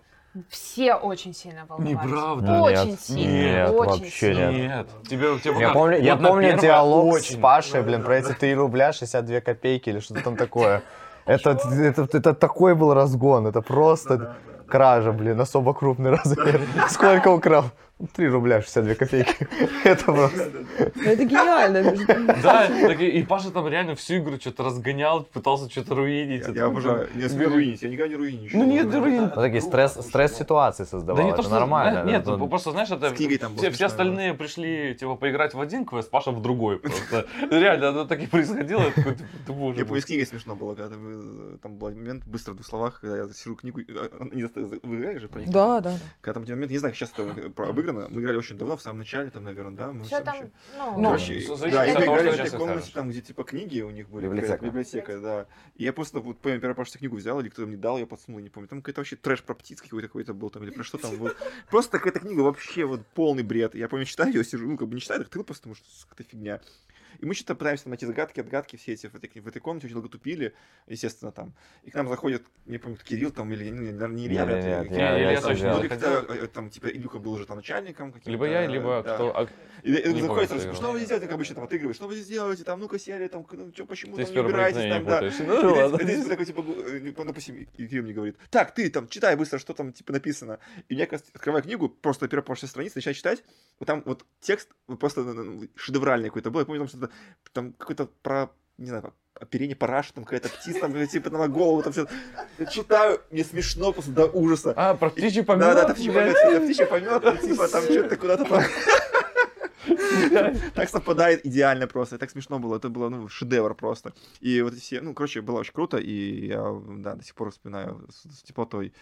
все 0.50 0.96
очень 0.96 1.34
сильно 1.34 1.66
волновались. 1.68 2.06
Неправда. 2.06 2.62
Очень 2.62 2.90
Нет, 2.90 3.00
сильно, 3.02 3.32
нет, 3.32 3.70
очень 3.70 4.04
вообще 4.04 4.10
сильно. 4.10 4.52
нет. 4.52 4.88
Тебе, 5.10 5.40
тебе 5.40 5.60
Я 5.60 5.70
помню, 5.70 6.02
я 6.02 6.16
помню 6.16 6.60
диалог 6.60 7.14
с 7.18 7.18
очень. 7.18 7.42
Пашей, 7.42 7.82
блин, 7.82 8.04
про 8.04 8.18
эти 8.18 8.34
3 8.34 8.56
рубля 8.56 8.94
62 8.94 9.42
копейки 9.42 9.90
или 9.90 10.00
что-то 10.00 10.24
там 10.24 10.36
такое. 10.38 10.82
Это, 11.26 11.52
это, 11.52 12.08
это 12.12 12.34
такой 12.34 12.74
был 12.76 12.94
разгон, 12.94 13.48
это 13.48 13.62
просто 13.62 14.36
кража, 14.68 15.12
блин, 15.12 15.40
особо 15.42 15.74
крупный 15.74 16.12
размер. 16.12 16.62
Сколько 16.90 17.30
украл? 17.30 17.66
3 18.14 18.28
рубля 18.28 18.62
62 18.62 18.94
копейки. 18.94 19.48
Это 19.84 20.04
просто... 20.04 20.52
Ну, 20.96 21.02
Это 21.02 21.26
гениально. 21.26 21.96
Да, 22.44 22.68
и, 22.94 23.24
Паша 23.24 23.50
там 23.50 23.68
реально 23.68 23.96
всю 23.96 24.18
игру 24.18 24.40
что-то 24.40 24.64
разгонял, 24.64 25.24
пытался 25.24 25.70
что-то 25.70 25.96
руинить. 25.96 26.44
Я, 26.44 26.50
Это 26.50 26.60
я 26.60 26.66
обожаю. 26.66 27.10
Не 27.16 27.28
смею 27.28 27.50
руинить, 27.50 27.82
я 27.82 27.90
никогда 27.90 28.16
не 28.16 28.32
ничего. 28.34 28.64
Ну 28.64 28.70
нет, 28.70 28.86
не 28.86 29.00
руинить. 29.00 29.36
Ну, 29.36 29.42
такие 29.42 29.62
стресс, 29.62 29.94
стресс-ситуации 29.94 30.84
создавал, 30.84 31.18
Да 31.18 31.24
не 31.24 31.30
то, 31.32 31.36
это 31.38 31.44
что 31.44 31.52
нормально. 31.60 32.04
Нет, 32.04 32.22
это- 32.22 32.38
ну, 32.38 32.48
просто 32.48 32.72
знаешь, 32.72 32.92
это 32.92 33.14
все, 33.14 33.86
остальные 33.86 34.34
пришли 34.36 34.94
типа 34.94 35.16
поиграть 35.16 35.56
в 35.56 35.60
один 35.60 35.86
квест, 35.86 36.12
Паша 36.12 36.32
в 36.32 36.42
другой 36.42 36.78
просто. 36.80 37.26
Реально, 37.50 37.90
оно 37.90 38.06
так 38.06 38.22
и 38.22 38.28
происходило. 38.28 38.84
я 38.84 39.74
ты 39.74 39.86
боже 39.86 40.02
с 40.02 40.06
книгой 40.06 40.26
смешно 40.28 40.56
было, 40.56 40.76
когда 40.76 40.96
там 41.62 41.78
был 41.78 41.90
момент, 41.90 42.26
быстро 42.28 42.52
в 42.52 42.56
двух 42.56 42.68
словах, 42.68 43.00
когда 43.02 43.18
я 43.18 43.30
сижу 43.30 43.56
книгу, 43.56 43.80
э, 43.82 44.10
не 44.34 44.44
знаю, 44.48 44.80
вы 44.84 44.98
играли 44.98 45.18
же 45.18 45.28
про 45.28 45.42
них? 45.42 45.50
Да, 45.50 45.80
да, 45.80 45.92
да. 45.92 45.98
Когда 46.22 46.40
там 46.42 46.50
момент, 46.50 46.72
не 46.72 46.78
знаю, 46.78 46.94
сейчас 46.94 47.12
это 47.18 47.50
обыграно, 47.92 48.14
мы 48.16 48.22
играли 48.22 48.38
очень 48.38 48.58
давно, 48.58 48.78
в 48.78 48.82
самом 48.82 49.00
начале, 49.00 49.30
там, 49.30 49.44
наверное, 49.44 49.76
да? 49.78 49.92
Мы 49.92 50.04
Все 50.04 50.16
всё 50.18 50.24
там, 50.26 50.36
ещё- 50.36 50.50
ну, 50.78 50.98
Ну, 50.98 51.04
Короче, 51.10 51.42
с- 51.42 51.60
да, 51.60 51.86
и 51.86 51.94
мы 51.96 52.04
играли 52.04 52.30
в 52.30 52.34
этой 52.34 52.50
комнате, 52.58 52.80
скажешь. 52.80 52.94
там, 52.94 53.10
где 53.10 53.22
типа 53.22 53.44
книги 53.44 53.82
у 53.82 53.90
них 53.92 54.10
были. 54.10 54.26
Библиотека. 54.28 54.66
Библиотека, 54.66 55.20
да. 55.20 55.46
И 55.76 55.84
я 55.84 55.94
просто 55.94 56.20
вот 56.20 56.40
помню, 56.40 56.60
первый 56.60 56.76
раз 56.78 56.92
книгу 56.92 57.16
взял, 57.16 57.40
или 57.40 57.50
кто 57.50 57.66
мне 57.66 57.78
дал, 57.78 57.98
я 57.98 58.06
подсунул, 58.06 58.40
не 58.40 58.50
помню. 58.50 58.68
Там 58.68 58.82
какой-то 58.82 59.02
вообще 59.02 59.16
трэш 59.16 59.44
про 59.44 59.54
птиц 59.56 59.82
какой-то 59.82 60.08
какой-то 60.08 60.34
был 60.34 60.50
там, 60.50 60.64
или 60.64 60.72
про 60.72 60.84
что 60.84 60.98
там 60.98 61.18
был. 61.18 61.32
Просто 61.70 61.98
какая-то 62.00 62.20
книга 62.20 62.42
вообще 62.42 62.86
вот 62.86 63.06
полный 63.14 63.44
бред. 63.44 63.76
Я 63.76 63.88
помню, 63.88 64.06
читаю 64.06 64.34
ее, 64.34 64.44
сижу, 64.44 64.68
ну, 64.68 64.78
как 64.78 64.88
бы 64.88 64.96
не 64.96 65.02
читаю, 65.02 65.20
так 65.20 65.28
открыл 65.28 65.44
просто, 65.44 65.64
потому 65.70 65.76
что 65.76 66.08
какая-то 66.10 66.30
фигня. 66.30 66.62
И 67.20 67.26
мы 67.26 67.34
что-то 67.34 67.56
пытаемся 67.56 67.90
найти 67.90 68.06
загадки, 68.06 68.40
отгадки 68.40 68.76
все 68.76 68.94
эти 68.94 69.08
в 69.08 69.16
этой, 69.16 69.30
в 69.40 69.48
этой 69.48 69.60
комнате, 69.60 69.88
очень 69.88 69.96
долго 69.96 70.10
тупили, 70.10 70.54
естественно, 70.88 71.32
там. 71.32 71.54
И 71.84 71.92
к 71.92 71.96
нам 71.96 72.08
заходит, 72.08 72.44
не 72.66 72.78
помню, 72.78 72.98
Кирилл 72.98 73.32
там, 73.32 73.52
или, 73.52 73.70
ну, 73.70 73.82
наверное, 73.82 74.08
не 74.08 74.28
Илья, 74.28 74.46
Нет, 74.46 75.44
вряд 75.44 75.50
ли, 75.50 75.64
ну, 75.64 76.34
э, 76.34 76.48
там, 76.48 76.70
типа, 76.70 76.88
Илюха 76.88 77.20
был 77.20 77.34
уже 77.34 77.46
там 77.46 77.58
начальником 77.58 78.12
каким-то. 78.12 78.32
Либо 78.32 78.46
я, 78.46 78.66
либо 78.68 79.04
да. 79.04 79.16
кто... 79.16 79.38
а 79.38 79.48
И, 79.84 79.92
и 79.92 79.96
Не 79.96 80.02
помню, 80.04 80.22
заходит, 80.22 80.50
кто 80.50 80.60
что, 80.60 80.74
что 80.74 80.92
вы 80.92 80.98
здесь 81.00 81.10
делаете, 81.10 81.28
как 81.28 81.36
обычно, 81.36 81.56
там 81.56 81.64
отыгрываешь, 81.64 81.96
что 81.96 82.08
вы 82.08 82.16
здесь 82.16 82.28
делаете, 82.28 82.64
там, 82.64 82.80
ну-ка 82.80 83.00
сели, 83.00 83.28
там, 83.28 83.46
ну, 83.52 83.72
чё, 83.72 83.86
почему 83.86 84.16
Ты 84.16 84.26
там 84.26 84.34
не 84.34 84.40
убираетесь, 84.40 84.90
там, 84.90 85.06
да. 85.06 85.22
Ну 85.62 85.74
ладно. 85.74 86.04
здесь 86.04 86.26
такой, 86.26 86.46
типа, 86.46 86.62
э, 86.62 87.14
ну, 87.16 87.26
допустим, 87.26 87.56
и 87.56 87.88
Кирилл 87.88 88.04
мне 88.04 88.14
говорит, 88.14 88.38
так, 88.50 88.74
ты 88.74 88.90
там, 88.90 89.08
читай 89.08 89.36
быстро, 89.36 89.60
что 89.60 89.74
там, 89.74 89.94
типа, 89.94 90.14
написано. 90.14 90.60
И 90.90 90.96
я, 90.96 91.06
открываю 91.06 91.64
книгу, 91.64 91.90
просто 91.90 92.28
первая 92.28 92.44
после 92.44 92.68
страницы, 92.68 92.98
начинаю 92.98 93.16
читать, 93.16 93.44
вот 93.80 93.86
там 93.86 94.04
вот 94.06 94.26
текст 94.40 94.70
просто 95.00 95.24
ну, 95.24 95.44
ну, 95.44 95.68
шедевральный 95.76 96.30
какой-то 96.30 96.52
был, 96.52 96.62
я 96.62 96.66
помню, 96.66 96.82
там 96.82 96.88
что-то, 96.88 97.07
там 97.54 97.74
какой-то 97.74 98.08
про, 98.22 98.50
не 98.78 98.88
знаю, 98.88 99.14
оперение 99.40 99.76
параша, 99.76 100.14
там 100.14 100.24
какая-то 100.24 100.50
птица, 100.50 100.82
там, 100.82 101.08
типа, 101.08 101.30
на 101.30 101.48
голову, 101.48 101.84
там 101.84 101.94
все. 101.94 102.08
Я 102.58 102.66
читаю, 102.66 103.22
мне 103.32 103.44
смешно 103.44 103.94
просто 103.94 104.12
до 104.12 104.26
ужаса. 104.26 104.74
А, 104.76 104.96
про 104.96 105.10
птичий 105.10 105.44
помет? 105.44 105.62
да, 105.62 105.88
да, 105.88 105.94
птичий 105.94 106.12
помет, 106.12 106.36
да, 106.44 106.60
птичий 106.60 106.86
помет, 106.86 107.42
типа, 107.42 107.68
там 107.68 107.84
что-то 107.84 108.16
куда-то 108.16 108.46
там. 108.46 108.64
Так 110.76 110.90
совпадает 110.90 111.46
идеально 111.46 111.88
просто. 111.88 112.16
И 112.16 112.20
так 112.20 112.30
смешно 112.30 112.60
было. 112.60 112.78
Это 112.78 112.90
было, 112.90 113.10
ну, 113.10 113.28
шедевр 113.28 113.74
просто. 113.76 114.14
И 114.40 114.62
вот 114.62 114.74
эти 114.74 114.82
все, 114.82 115.02
ну, 115.02 115.14
короче, 115.14 115.42
было 115.42 115.60
очень 115.60 115.74
круто. 115.74 115.98
И 115.98 116.48
я, 116.48 116.76
да, 116.98 117.16
до 117.16 117.24
сих 117.24 117.36
пор 117.36 117.52
вспоминаю 117.52 118.08
с, 118.10 118.44
теплотой, 118.44 118.94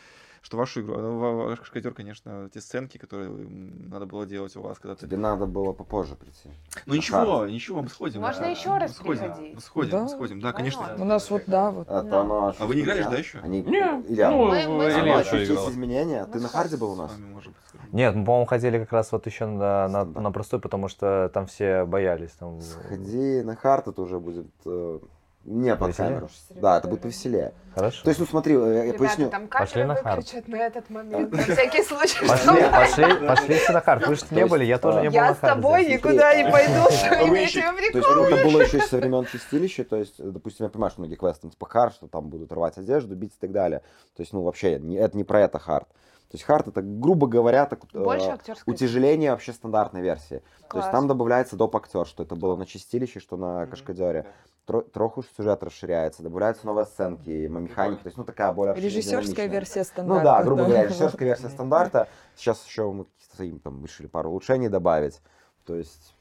что 0.41 0.57
вашу 0.57 0.81
игру. 0.81 0.95
Ну, 0.97 1.17
ва- 1.17 1.45
ваш 1.47 1.59
каскадер, 1.59 1.93
конечно, 1.93 2.49
те 2.53 2.61
сценки, 2.61 2.97
которые 2.99 3.29
надо 3.29 4.05
было 4.05 4.25
делать 4.27 4.55
у 4.55 4.61
вас, 4.61 4.77
когда 4.77 4.95
ты... 4.95 5.07
Тебе 5.07 5.17
надо 5.17 5.45
было 5.47 5.73
попозже 5.73 6.15
прийти. 6.15 6.49
Ну, 6.85 6.93
ничего, 6.95 7.47
ничего, 7.47 7.81
мы 7.81 7.89
сходим. 7.89 8.21
Можно 8.21 8.41
да, 8.43 8.47
еще 8.49 8.77
раз 8.77 8.91
мы 8.91 8.95
сходим, 8.95 9.21
приходить. 9.23 9.55
Мы 9.55 9.61
сходим, 9.61 9.89
Да. 9.91 10.03
мы 10.03 10.09
сходим. 10.09 10.39
Да, 10.41 10.53
конечно. 10.53 10.95
У 10.99 11.03
нас 11.05 11.29
вот, 11.31 11.43
да, 11.47 11.71
вот. 11.71 11.87
А, 11.89 12.03
Да. 12.03 12.21
оно 12.21 12.55
А 12.59 12.65
вы 12.67 12.75
не 12.75 12.81
играли, 12.81 12.99
меня- 12.99 13.09
да, 13.09 13.17
еще? 13.17 13.39
Они... 13.39 13.61
Не, 13.63 14.03
Илья, 14.07 14.29
ну, 14.29 14.45
Мы- 14.45 14.67
мы 14.67 14.83
Илья 14.85 14.91
сходим. 14.93 15.19
еще 15.19 15.29
чуть-чуть 15.31 15.49
играл. 15.49 15.69
изменения. 15.71 16.25
Ты 16.25 16.35
Мы 16.37 16.41
на 16.41 16.47
харде 16.49 16.77
был 16.77 16.91
у 16.91 16.95
нас? 16.95 17.11
может 17.33 17.51
быть. 17.51 17.61
Нет, 17.91 18.15
мы, 18.15 18.25
по-моему, 18.25 18.45
ходили 18.45 18.79
как 18.79 18.91
раз 18.91 19.11
вот 19.11 19.25
еще 19.25 19.45
на, 19.45 19.87
на, 19.87 20.05
на 20.05 20.31
простой, 20.31 20.59
потому 20.59 20.87
что 20.87 21.29
там 21.33 21.47
все 21.47 21.85
боялись. 21.85 22.31
Там... 22.31 22.59
Сходи 22.61 23.41
на 23.41 23.55
hard, 23.55 23.87
это 23.87 24.01
уже 24.01 24.19
будет 24.19 24.47
э, 24.65 24.99
не 25.45 25.71
под 25.71 25.79
Повеселее? 25.79 26.09
камеру. 26.11 26.29
Да, 26.49 26.77
это 26.77 26.87
будет 26.87 27.01
повеселее. 27.01 27.53
Хорошо. 27.75 28.03
То 28.03 28.09
есть, 28.09 28.19
ну 28.19 28.25
смотри, 28.25 28.55
э, 28.55 28.57
я 28.73 28.83
Ребята, 28.85 28.97
поясню. 28.99 29.29
там 29.29 29.47
Пошли 29.47 29.81
камеры 29.81 29.87
на 29.87 29.95
hard. 29.95 30.17
выключат 30.17 30.47
на 30.47 30.55
этот 30.55 30.89
момент, 30.89 31.31
на 31.31 31.37
всякий 31.43 31.83
случай. 31.83 32.27
Пошли, 32.27 32.63
пошли, 32.71 33.27
пошли 33.27 33.55
все 33.55 33.73
на 33.73 33.81
hard. 33.81 34.07
Вы 34.07 34.15
же 34.15 34.25
не 34.31 34.45
были, 34.45 34.63
я 34.65 34.79
тоже 34.79 34.99
а, 34.99 35.01
не 35.03 35.09
был 35.09 35.15
Я 35.15 35.35
с 35.35 35.37
тобой 35.37 35.85
никуда 35.85 36.35
не 36.35 36.49
пойду 36.49 36.73
еще- 36.89 37.59
этими 37.59 37.91
То 37.91 37.97
есть, 37.99 38.09
ну, 38.09 38.23
это 38.23 38.43
было 38.43 38.61
еще 38.61 38.79
со 38.81 38.97
времен 38.97 39.25
чистилища, 39.25 39.83
то 39.83 39.97
есть, 39.97 40.19
э, 40.19 40.23
допустим, 40.23 40.65
я 40.65 40.69
понимаю, 40.69 40.91
что 40.91 41.01
многие 41.01 41.15
квесты, 41.15 41.47
типа 41.49 41.65
hard, 41.67 41.93
что 41.93 42.07
там 42.07 42.29
будут 42.29 42.51
рвать 42.51 42.77
одежду, 42.77 43.15
бить 43.15 43.33
и 43.35 43.39
так 43.39 43.51
далее. 43.51 43.81
То 44.15 44.21
есть, 44.21 44.33
ну, 44.33 44.41
вообще, 44.41 44.73
это 44.73 45.15
не 45.15 45.23
про 45.23 45.41
это 45.41 45.59
хард. 45.59 45.87
То 46.35 46.37
есть, 46.37 46.43
хард 46.47 46.67
это, 46.67 46.81
грубо 46.81 47.27
говоря, 47.27 47.65
так, 47.65 47.79
э, 47.93 48.03
Больше 48.03 48.25
актерской 48.27 48.73
утяжеление 48.73 49.31
вообще 49.31 49.53
стандартной 49.53 50.01
версии. 50.01 50.43
То 50.63 50.67
Класс. 50.67 50.83
есть, 50.85 50.91
там 50.91 51.07
добавляется 51.07 51.55
доп. 51.55 51.73
актер, 51.77 52.05
что 52.05 52.23
это 52.23 52.35
было 52.35 52.57
на 52.57 52.65
чистилище, 52.65 53.21
что 53.21 53.37
на 53.37 53.61
Мгм. 53.61 53.69
кашкадере. 53.69 54.25
Тро- 54.67 54.81
Троху 54.81 55.23
сюжет 55.37 55.63
расширяется, 55.63 56.23
добавляются 56.23 56.65
новые 56.65 56.87
сценки, 56.87 57.29
механика, 57.47 58.03
то 58.03 58.07
есть, 58.07 58.17
ну, 58.17 58.25
такая 58.25 58.51
более 58.51 58.75
Режиссерская 58.75 59.47
версия 59.47 59.79
Ну 59.79 59.85
стандарта. 59.85 60.23
да, 60.25 60.43
грубо 60.43 60.63
говоря, 60.65 60.83
режиссерская 60.83 61.25
версия 61.29 61.47
стандарта. 61.49 62.09
Сейчас 62.35 62.65
еще 62.65 62.91
мы 62.91 63.05
какие-то 63.05 63.35
своим 63.37 63.59
там 63.59 63.81
решили 63.85 64.07
пару 64.07 64.29
улучшений 64.31 64.67
добавить. 64.67 65.21
То 65.65 65.75
есть... 65.75 66.14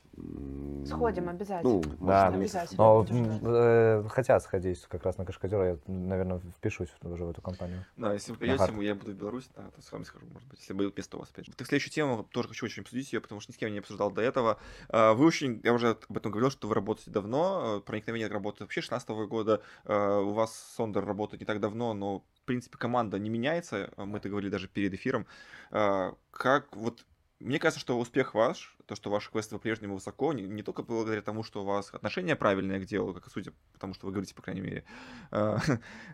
Сходим 0.86 1.24
Ну, 1.24 1.30
обязательно. 1.30 1.82
Да. 2.00 2.30
может, 2.30 2.40
месяц. 2.40 2.54
Обязательно. 2.78 3.38
Но 3.40 3.50
э, 3.56 4.08
хотят 4.08 4.42
сходить 4.42 4.80
как 4.88 5.04
раз 5.04 5.18
на 5.18 5.24
Кашкадера, 5.24 5.72
я, 5.72 5.78
наверное, 5.86 6.40
впишусь 6.56 6.90
уже 7.02 7.24
в 7.24 7.30
эту 7.30 7.40
компанию. 7.40 7.84
Да, 7.96 8.12
если 8.12 8.32
вы 8.32 8.38
придете, 8.38 8.64
я 8.80 8.94
буду 8.94 9.12
в 9.12 9.14
Беларуси, 9.14 9.48
да, 9.56 9.62
то 9.70 9.82
с 9.82 9.90
вами 9.90 10.04
схожу, 10.04 10.26
может 10.26 10.48
быть, 10.48 10.60
если 10.60 10.72
будет 10.74 10.96
место 10.96 11.16
у 11.16 11.20
вас, 11.20 11.30
опять. 11.30 11.46
Так, 11.56 11.66
следующую 11.66 11.92
тему 11.92 12.24
тоже 12.30 12.48
хочу 12.48 12.66
очень 12.66 12.82
обсудить 12.82 13.12
ее, 13.12 13.20
потому 13.20 13.40
что 13.40 13.52
ни 13.52 13.54
с 13.54 13.58
кем 13.58 13.72
не 13.72 13.78
обсуждал 13.78 14.10
до 14.10 14.22
этого. 14.22 14.58
А, 14.88 15.14
Вы 15.14 15.24
очень, 15.26 15.60
я 15.64 15.72
уже 15.72 15.96
об 16.08 16.16
этом 16.16 16.30
говорил, 16.30 16.50
что 16.50 16.68
вы 16.68 16.74
работаете 16.74 17.10
давно, 17.10 17.78
э, 17.78 17.80
проникновение 17.80 18.28
работает 18.28 18.62
вообще 18.62 18.82
16 18.82 19.08
года, 19.26 19.62
э, 19.84 20.18
у 20.18 20.32
вас 20.32 20.74
Сондер 20.76 21.04
работает 21.04 21.40
не 21.40 21.46
так 21.46 21.60
давно, 21.60 21.94
но, 21.94 22.20
в 22.20 22.42
принципе, 22.44 22.76
команда 22.78 23.18
не 23.18 23.30
меняется, 23.30 23.90
э, 23.96 24.04
мы 24.04 24.18
это 24.18 24.28
говорили 24.28 24.50
даже 24.50 24.68
перед 24.68 24.92
эфиром. 24.92 25.26
А, 25.70 26.14
Как 26.30 26.76
вот 26.76 27.04
мне 27.44 27.58
кажется, 27.58 27.80
что 27.80 27.98
успех 27.98 28.34
ваш, 28.34 28.74
то, 28.86 28.94
что 28.94 29.10
ваши 29.10 29.30
квесты 29.30 29.54
по-прежнему 29.56 29.94
высоко, 29.94 30.32
не, 30.32 30.42
не 30.42 30.62
только 30.62 30.82
благодаря 30.82 31.20
тому, 31.20 31.42
что 31.42 31.62
у 31.62 31.64
вас 31.64 31.90
отношения 31.92 32.36
правильные 32.36 32.80
к 32.80 32.86
делу, 32.86 33.12
как 33.12 33.30
судя 33.30 33.52
по 33.72 33.78
тому, 33.78 33.92
что 33.94 34.06
вы 34.06 34.12
говорите, 34.12 34.34
по 34.34 34.42
крайней 34.42 34.62
мере, 34.62 34.84
а, 35.30 35.58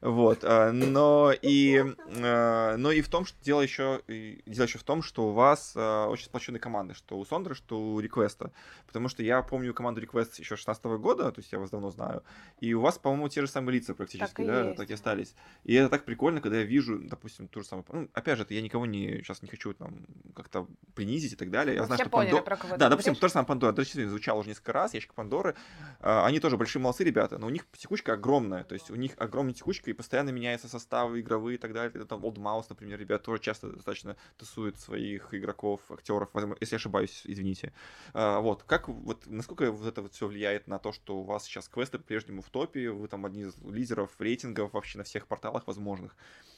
вот, 0.03 0.41
а, 0.43 0.73
но 0.73 1.33
и, 1.33 1.85
а, 2.17 2.77
но 2.77 2.91
и 2.91 3.01
в 3.01 3.09
том, 3.09 3.27
что 3.27 3.43
дело 3.43 3.61
еще, 3.61 4.03
дело 4.09 4.65
еще 4.65 4.79
в 4.79 4.83
том, 4.83 5.03
что 5.03 5.29
у 5.29 5.33
вас 5.33 5.77
очень 5.77 6.27
сплоченные 6.27 6.61
команды, 6.61 6.95
что 6.95 7.19
у 7.19 7.25
Сондры, 7.25 7.55
что 7.55 7.81
у 7.81 8.01
Реквеста, 8.01 8.53
потому 8.87 9.09
что 9.09 9.23
я 9.23 9.43
помню 9.43 9.73
команду 9.73 10.03
Request 10.03 10.33
еще 10.39 10.57
16 10.57 10.85
года, 10.85 11.31
то 11.31 11.41
есть 11.41 11.53
я 11.53 11.61
вас 11.61 11.71
давно 11.71 11.91
знаю, 11.91 12.25
и 12.61 12.75
у 12.75 12.81
вас, 12.81 12.99
по-моему, 12.99 13.29
те 13.29 13.41
же 13.41 13.47
самые 13.47 13.77
лица 13.77 13.95
практически, 13.95 14.37
Так 14.37 14.47
да, 14.47 14.65
есть. 14.65 14.77
так 14.77 14.91
и 14.91 14.95
остались. 14.95 15.35
И 15.63 15.75
это 15.75 15.89
так 15.89 16.05
прикольно, 16.05 16.41
когда 16.41 16.59
я 16.59 16.65
вижу, 16.65 16.99
допустим, 16.99 17.47
ту 17.47 17.61
же 17.61 17.67
самую, 17.67 17.85
ну, 17.93 18.09
опять 18.15 18.37
же, 18.37 18.43
это 18.43 18.55
я 18.55 18.63
никого 18.63 18.85
не, 18.85 19.19
сейчас 19.19 19.43
не 19.43 19.49
хочу 19.49 19.73
там 19.75 20.07
как-то 20.33 20.67
принизить 20.95 21.33
и 21.33 21.37
так 21.37 21.51
далее, 21.51 21.75
я 21.75 21.81
Мы 21.81 21.87
знаю, 21.87 21.99
все 21.99 22.05
что 22.05 22.11
поняли, 22.11 22.35
Пандо- 22.39 22.43
про 22.43 22.57
кого 22.57 22.77
да, 22.77 22.89
допустим, 22.89 23.15
то 23.15 23.29
же 23.29 23.33
самое 23.33 23.47
Пандора, 23.47 23.73
даже 23.73 24.09
звучало 24.09 24.41
уже 24.41 24.49
несколько 24.49 24.73
раз, 24.73 24.95
ящик 24.95 25.15
Пандоры, 25.15 25.55
а, 26.01 26.27
они 26.27 26.41
тоже 26.41 26.57
большие 26.57 26.83
молодцы 26.83 27.05
ребята, 27.05 27.39
но 27.39 27.47
у 27.47 27.51
них 27.51 27.67
текучка 27.77 28.15
огромная, 28.15 28.65
то 28.65 28.75
есть 28.75 28.91
у 28.91 28.97
них 28.97 29.13
огромная 29.17 29.55
текучка 29.55 29.91
и 29.91 29.93
постоянно 29.93 30.31
меняются 30.31 30.69
составы 30.69 31.21
игровые 31.21 31.57
и 31.57 31.59
так 31.59 31.73
далее. 31.73 31.91
Это 31.95 32.07
Там 32.07 32.25
Old 32.25 32.37
Mouse, 32.37 32.67
например, 32.69 32.99
ребята 32.99 33.25
тоже 33.25 33.43
часто 33.43 33.71
достаточно 33.71 34.17
тусуют 34.37 34.79
своих 34.79 35.33
игроков, 35.35 35.81
актеров, 35.91 36.31
если 36.61 36.77
ошибаюсь, 36.77 37.23
извините. 37.25 37.73
А, 38.13 38.41
Вот, 38.41 38.63
как, 38.65 38.89
вот, 38.89 39.27
насколько 39.27 39.71
вот 39.73 39.87
это 39.87 40.03
вот 40.03 40.13
все 40.13 40.27
влияет 40.27 40.67
на 40.67 40.79
то, 40.79 40.93
что 40.93 41.19
у 41.19 41.23
вас 41.23 41.45
сейчас 41.45 41.69
квесты 41.69 41.99
по-прежнему 41.99 42.43
в 42.43 42.51
топе, 42.51 42.91
вы 42.91 43.09
там 43.09 43.27
одни 43.27 43.43
из 43.43 43.57
лидеров 43.59 44.11
рейтингов 44.19 44.73
вообще 44.73 44.99
на 44.99 45.05
всех 45.05 45.27
порталах 45.27 45.67
возможных. 45.67 46.17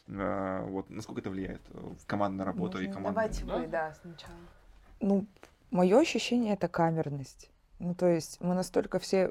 А, 0.08 0.64
Вот, 0.66 0.90
насколько 0.90 1.20
это 1.20 1.30
влияет 1.30 1.62
э, 1.70 1.78
в 1.78 2.06
командную 2.06 2.46
работу 2.46 2.78
и 2.78 2.86
Можно- 2.86 2.94
командную? 2.94 3.30
Давайте 3.46 3.66
вы, 3.66 3.66
да, 3.70 3.94
сначала. 4.00 4.34
Ну, 5.00 5.26
мое 5.70 6.00
ощущение 6.00 6.54
это 6.54 6.68
камерность. 6.68 7.50
Ну, 7.78 7.94
то 7.94 8.06
есть 8.06 8.40
мы 8.40 8.54
настолько 8.54 8.98
все, 8.98 9.30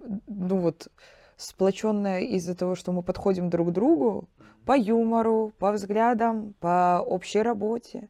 ну 0.00 0.58
вот, 0.58 0.88
сплоченные 1.36 2.26
из-за 2.36 2.54
того, 2.54 2.74
что 2.74 2.92
мы 2.92 3.02
подходим 3.02 3.50
друг 3.50 3.68
к 3.68 3.72
другу 3.72 4.28
по 4.64 4.76
юмору, 4.76 5.52
по 5.58 5.72
взглядам, 5.72 6.54
по 6.60 7.00
общей 7.00 7.42
работе. 7.42 8.08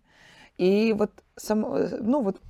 И 0.59 0.93
вот, 0.93 1.11
сам, 1.37 1.65
э, 1.75 1.99
ну 2.01 2.23
вот, 2.23 2.41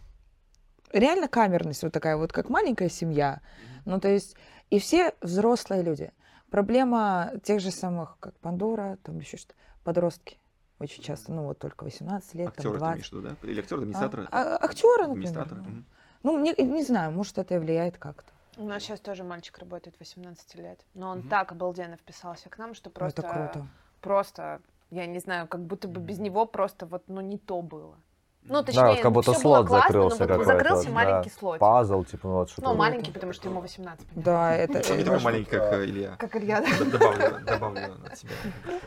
реально 0.93 1.29
камерность 1.29 1.83
вот 1.83 1.93
такая 1.93 2.17
вот, 2.17 2.33
как 2.33 2.49
маленькая 2.49 2.89
семья. 2.89 3.41
Ну, 3.85 4.01
то 4.01 4.09
есть, 4.09 4.37
и 4.71 4.79
все 4.79 5.15
взрослые 5.21 5.83
люди. 5.83 6.13
Проблема 6.53 7.33
тех 7.43 7.61
же 7.61 7.71
самых, 7.71 8.19
как 8.21 8.35
Пандора, 8.41 8.99
там 9.03 9.19
еще 9.19 9.39
что 9.39 9.55
подростки. 9.85 10.39
Очень 10.79 11.03
часто, 11.03 11.33
ну 11.33 11.45
вот 11.45 11.59
только 11.59 11.85
18 11.85 12.35
лет, 12.35 12.49
Актеры 12.49 12.63
там 12.65 12.73
ты 12.75 12.79
20. 12.79 12.95
имеешь 12.95 13.09
в 13.09 13.13
виду, 13.13 13.23
да? 13.23 13.49
Или 13.49 13.61
актеры, 13.61 13.81
администраторы? 13.81 14.29
А, 14.31 14.57
а- 14.57 14.65
актеры, 14.67 15.07
например. 15.07 15.49
Да. 15.49 15.55
мгм. 15.55 15.87
Ну, 16.23 16.37
мне, 16.37 16.53
не 16.59 16.83
знаю, 16.83 17.11
может, 17.11 17.39
это 17.39 17.55
и 17.55 17.59
влияет 17.59 17.97
как-то. 17.97 18.31
У 18.59 18.65
нас 18.65 18.83
сейчас 18.83 19.01
тоже 19.01 19.25
мальчик 19.25 19.57
работает 19.61 19.97
18 19.99 20.55
лет, 20.57 20.85
но 20.93 21.09
он 21.09 21.21
Мгм. 21.21 21.29
так 21.31 21.53
обалденно 21.53 21.97
вписался 21.97 22.51
к 22.51 22.59
нам, 22.59 22.75
что 22.75 22.91
Ну, 22.91 22.95
просто... 22.97 23.23
Это 23.23 23.33
круто. 23.33 23.67
Просто, 24.03 24.61
я 24.91 25.07
не 25.07 25.21
знаю, 25.21 25.49
как 25.49 25.63
будто 25.65 25.89
бы 25.89 26.03
без 26.03 26.19
него 26.19 26.45
просто 26.45 26.85
вот, 26.85 27.05
ну, 27.09 27.23
не 27.23 27.39
то 27.39 27.63
было. 27.63 27.97
Ну, 28.45 28.55
Да, 28.55 28.63
точнее, 28.65 28.85
вот 28.87 29.01
как 29.01 29.13
будто 29.13 29.33
слот 29.35 29.69
классно, 29.69 29.87
закрылся 29.87 30.27
но 30.27 30.45
закрылся 30.45 30.87
да. 30.89 30.93
маленький 30.93 31.31
слот. 31.31 31.59
Пазл, 31.61 32.03
типа, 32.03 32.29
ну 32.29 32.35
вот 32.35 32.51
что-то. 32.51 32.69
Ну, 32.69 32.75
маленький, 32.75 33.13
потому 33.13 33.33
что 33.33 33.49
ему 33.49 33.61
18. 33.61 34.07
понятно. 34.09 34.23
Да, 34.23 34.55
это... 34.57 34.73
Он 34.73 34.97
не 34.97 35.03
это- 35.03 35.05
такой 35.05 35.21
маленький, 35.25 35.51
как 35.51 35.75
Илья. 35.75 36.17
Как 36.19 36.37
Илья. 36.37 36.61
Д- 36.61 36.85
Добавлю, 36.85 37.45
добавлю 37.45 37.95
от 38.05 38.19
себя. 38.19 38.31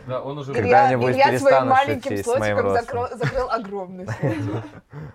Да, 0.08 0.22
он 0.22 0.38
уже... 0.38 0.52
Илья, 0.52 0.94
Илья 0.94 1.40
своим 1.40 1.68
маленьким 1.68 2.18
слотиком 2.24 2.72
закрыл, 2.74 3.08
закрыл 3.18 3.50
огромный 3.50 4.06
слотик. 4.08 4.64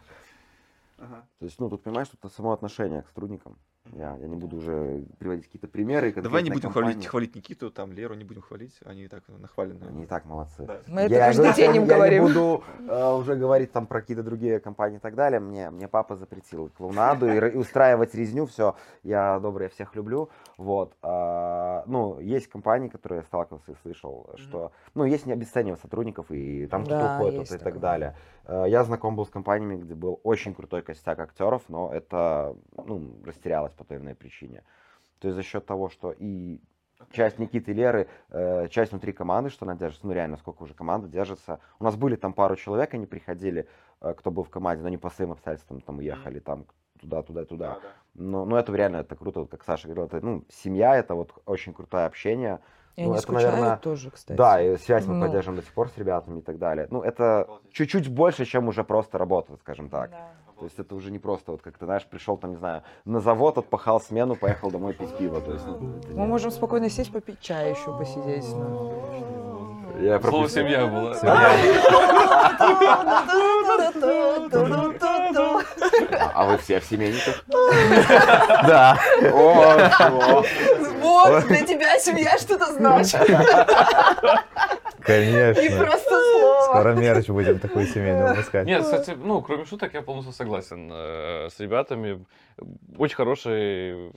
То 0.99 1.45
есть, 1.47 1.59
ну, 1.59 1.68
тут, 1.70 1.82
понимаешь, 1.82 2.09
тут 2.09 2.32
само 2.32 2.53
отношение 2.53 3.03
к 3.03 3.09
сотрудникам. 3.09 3.59
Я, 3.95 4.16
я 4.16 4.28
не 4.28 4.36
буду 4.36 4.57
уже 4.57 5.05
приводить 5.18 5.47
какие-то 5.47 5.68
примеры. 5.68 6.12
Давай 6.12 6.43
не 6.43 6.51
будем 6.51 6.70
хвалить, 6.70 6.91
компании. 6.93 7.09
хвалить 7.09 7.34
Никиту, 7.34 7.70
там 7.70 7.93
Леру 7.93 8.14
не 8.14 8.24
будем 8.24 8.43
хвалить, 8.43 8.78
они 8.84 9.05
и 9.05 9.09
так 9.09 9.24
нахвалены. 9.28 9.84
Они 9.88 10.05
и 10.05 10.07
так 10.07 10.24
молодцы. 10.26 10.64
Да. 10.64 10.78
Мы 10.86 11.03
это 11.03 11.14
я 11.14 11.26
каждый 11.26 11.55
день 11.55 11.70
я, 11.74 11.76
им 11.76 11.84
я 11.84 11.95
говорим. 11.95 12.24
не 12.24 12.28
буду 12.28 12.64
э, 12.88 13.12
уже 13.14 13.36
говорить 13.36 13.72
там 13.72 13.86
про 13.86 14.01
какие-то 14.01 14.22
другие 14.22 14.61
компании 14.61 14.97
и 14.99 15.01
так 15.01 15.14
далее. 15.14 15.41
Мне, 15.41 15.70
мне 15.70 15.88
папа 15.88 16.16
запретил 16.16 16.70
клоунаду 16.76 17.28
и, 17.28 17.53
и 17.53 17.57
устраивать 17.57 18.14
резню. 18.14 18.47
Все, 18.47 18.76
я 19.03 19.38
добрый, 19.41 19.64
я 19.64 19.68
всех 19.70 19.95
люблю. 19.95 20.30
Вот. 20.57 20.95
а, 21.03 21.84
ну, 21.86 22.20
есть 22.20 22.49
компании, 22.49 22.88
которые 22.88 23.20
я 23.20 23.22
сталкивался 23.24 23.72
и 23.72 23.74
слышал, 23.82 24.30
что... 24.36 24.72
Ну, 24.95 25.05
есть 25.05 25.26
не 25.26 25.32
обесценивать 25.32 25.80
сотрудников, 25.80 26.30
и 26.30 26.66
там 26.66 26.84
кто-то 26.84 27.01
Да, 27.01 27.16
уходит, 27.16 27.51
и 27.53 27.59
так 27.59 27.80
далее. 27.80 28.14
Э, 28.45 28.64
Я 28.68 28.84
знаком 28.84 29.16
был 29.16 29.24
с 29.26 29.30
компаниями, 29.30 29.76
где 29.76 29.95
был 29.95 30.20
очень 30.22 30.55
крутой 30.55 30.82
костяк 30.82 31.18
актеров, 31.18 31.62
но 31.68 31.93
это 31.93 32.57
ну, 32.84 33.14
растерялось 33.24 33.72
по 33.80 33.84
той 33.84 33.96
или 33.96 34.04
иной 34.04 34.14
причине. 34.14 34.62
То 35.20 35.28
есть 35.28 35.36
за 35.36 35.42
счет 35.42 35.64
того, 35.66 35.88
что 35.88 36.12
и 36.12 36.60
часть 37.12 37.38
Никиты 37.38 37.70
и 37.70 37.74
Леры, 37.74 38.08
э, 38.28 38.68
часть 38.68 38.92
внутри 38.92 39.12
команды, 39.12 39.48
что 39.48 39.64
она 39.64 39.74
держится, 39.74 40.06
ну 40.06 40.12
реально, 40.12 40.36
сколько 40.36 40.62
уже 40.62 40.74
команда 40.74 41.08
держится. 41.08 41.58
У 41.78 41.84
нас 41.84 41.96
были 41.96 42.16
там 42.16 42.34
пару 42.34 42.56
человек, 42.56 42.92
они 42.94 43.06
приходили, 43.06 43.66
э, 44.02 44.14
кто 44.14 44.30
был 44.30 44.44
в 44.44 44.50
команде, 44.50 44.82
но 44.82 44.88
они 44.88 44.98
по 44.98 45.08
своим 45.10 45.32
обстоятельствам 45.32 45.80
там 45.80 45.98
уехали, 45.98 46.40
там 46.40 46.66
туда, 47.00 47.22
туда, 47.22 47.44
туда. 47.46 47.78
Но, 48.14 48.44
но 48.44 48.58
это 48.58 48.74
реально, 48.74 48.98
это 48.98 49.16
круто, 49.16 49.40
вот 49.40 49.50
как 49.50 49.64
Саша 49.64 49.88
говорил, 49.88 50.04
это, 50.04 50.20
ну, 50.20 50.44
семья, 50.50 50.96
это 50.96 51.14
вот 51.14 51.32
очень 51.46 51.72
крутое 51.72 52.04
общение. 52.04 52.60
И 52.96 53.04
Ну, 53.04 53.12
они 53.12 53.18
это, 53.18 53.32
наверное, 53.32 53.76
тоже, 53.78 54.10
кстати. 54.10 54.36
Да, 54.36 54.60
и 54.60 54.76
связь 54.76 55.06
мы 55.06 55.14
Ну. 55.14 55.22
поддерживаем 55.22 55.60
до 55.60 55.64
сих 55.64 55.72
пор 55.72 55.88
с 55.88 55.96
ребятами 55.96 56.40
и 56.40 56.42
так 56.42 56.58
далее. 56.58 56.86
Ну, 56.90 57.02
это 57.02 57.48
чуть-чуть 57.70 58.08
больше, 58.08 58.44
чем 58.44 58.68
уже 58.68 58.84
просто 58.84 59.16
работа, 59.16 59.56
скажем 59.56 59.88
так. 59.88 60.10
Да. 60.10 60.28
То 60.61 60.66
есть 60.66 60.78
это 60.78 60.94
уже 60.94 61.11
не 61.11 61.18
просто, 61.18 61.52
вот 61.52 61.62
как 61.62 61.78
ты 61.78 61.86
знаешь, 61.86 62.04
пришел 62.04 62.36
там, 62.36 62.50
не 62.50 62.56
знаю, 62.56 62.82
на 63.06 63.20
завод, 63.20 63.56
отпахал 63.56 63.98
смену, 63.98 64.36
поехал 64.36 64.70
домой 64.70 64.92
пить 64.92 65.16
пиво. 65.16 65.40
То 65.40 65.52
есть, 65.54 65.66
ну, 65.66 65.78
Мы 66.11 66.14
не- 66.14 66.26
можем 66.26 66.50
спокойно 66.50 66.90
сесть, 66.90 67.11
попить 67.11 67.40
чай 67.40 67.70
еще, 67.70 67.96
посидеть. 67.96 68.44
ну. 68.54 68.92
Я 70.00 70.18
Слово 70.20 70.30
пропустил. 70.32 70.62
семья 70.62 70.86
было. 70.86 71.16
А, 71.22 71.50
а 76.34 76.44
вы 76.46 76.58
все 76.58 76.80
в 76.80 76.84
семейниках? 76.84 77.44
Да. 78.66 78.98
Вот, 81.00 81.46
для 81.48 81.62
тебя 81.66 81.98
семья 81.98 82.38
что-то 82.38 82.66
значит. 82.72 83.20
И 85.01 85.07
Конечно. 85.07 85.84
просто 85.84 86.09
слово. 86.09 86.62
Скоро 86.64 86.94
мерч 86.94 87.28
будем 87.28 87.59
такой 87.59 87.86
семейный 87.86 88.30
выпускать. 88.30 88.66
Нет, 88.66 88.82
кстати, 88.82 89.11
ну, 89.11 89.42
кроме 89.42 89.64
шуток, 89.64 89.94
я 89.94 90.03
полностью 90.03 90.32
согласен 90.32 90.90
э, 90.92 91.48
с 91.51 91.59
ребятами. 91.59 92.24
Очень 92.96 93.16
хороший, 93.16 94.12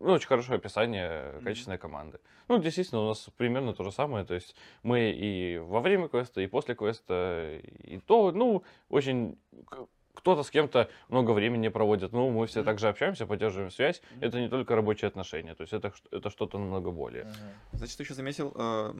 ну, 0.00 0.12
очень 0.12 0.28
хорошее 0.28 0.56
описание 0.56 1.34
качественной 1.44 1.78
команды. 1.78 2.20
Ну, 2.48 2.58
действительно, 2.58 3.02
у 3.02 3.08
нас 3.08 3.28
примерно 3.36 3.74
то 3.74 3.84
же 3.84 3.92
самое. 3.92 4.24
То 4.24 4.34
есть 4.34 4.54
мы 4.82 5.10
и 5.10 5.58
во 5.58 5.80
время 5.80 6.08
квеста, 6.08 6.40
и 6.40 6.46
после 6.46 6.74
квеста, 6.74 7.58
и 7.84 7.98
то, 7.98 8.32
ну, 8.32 8.62
очень 8.88 9.36
кто-то 10.20 10.42
с 10.42 10.50
кем-то 10.50 10.88
много 11.08 11.32
времени 11.32 11.68
проводит. 11.68 12.12
Ну, 12.12 12.30
мы 12.30 12.46
все 12.46 12.62
также 12.62 12.88
общаемся, 12.88 13.26
поддерживаем 13.26 13.70
связь. 13.70 14.02
Это 14.20 14.38
не 14.40 14.48
только 14.48 14.76
рабочие 14.76 15.08
отношения, 15.08 15.54
то 15.54 15.62
есть 15.62 15.72
это, 15.72 15.92
это 16.10 16.30
что-то 16.30 16.58
намного 16.58 16.90
более. 16.90 17.26
Значит, 17.72 17.96
ты 17.96 18.02
еще 18.04 18.14
заметил, 18.14 18.52
э, 18.54 18.92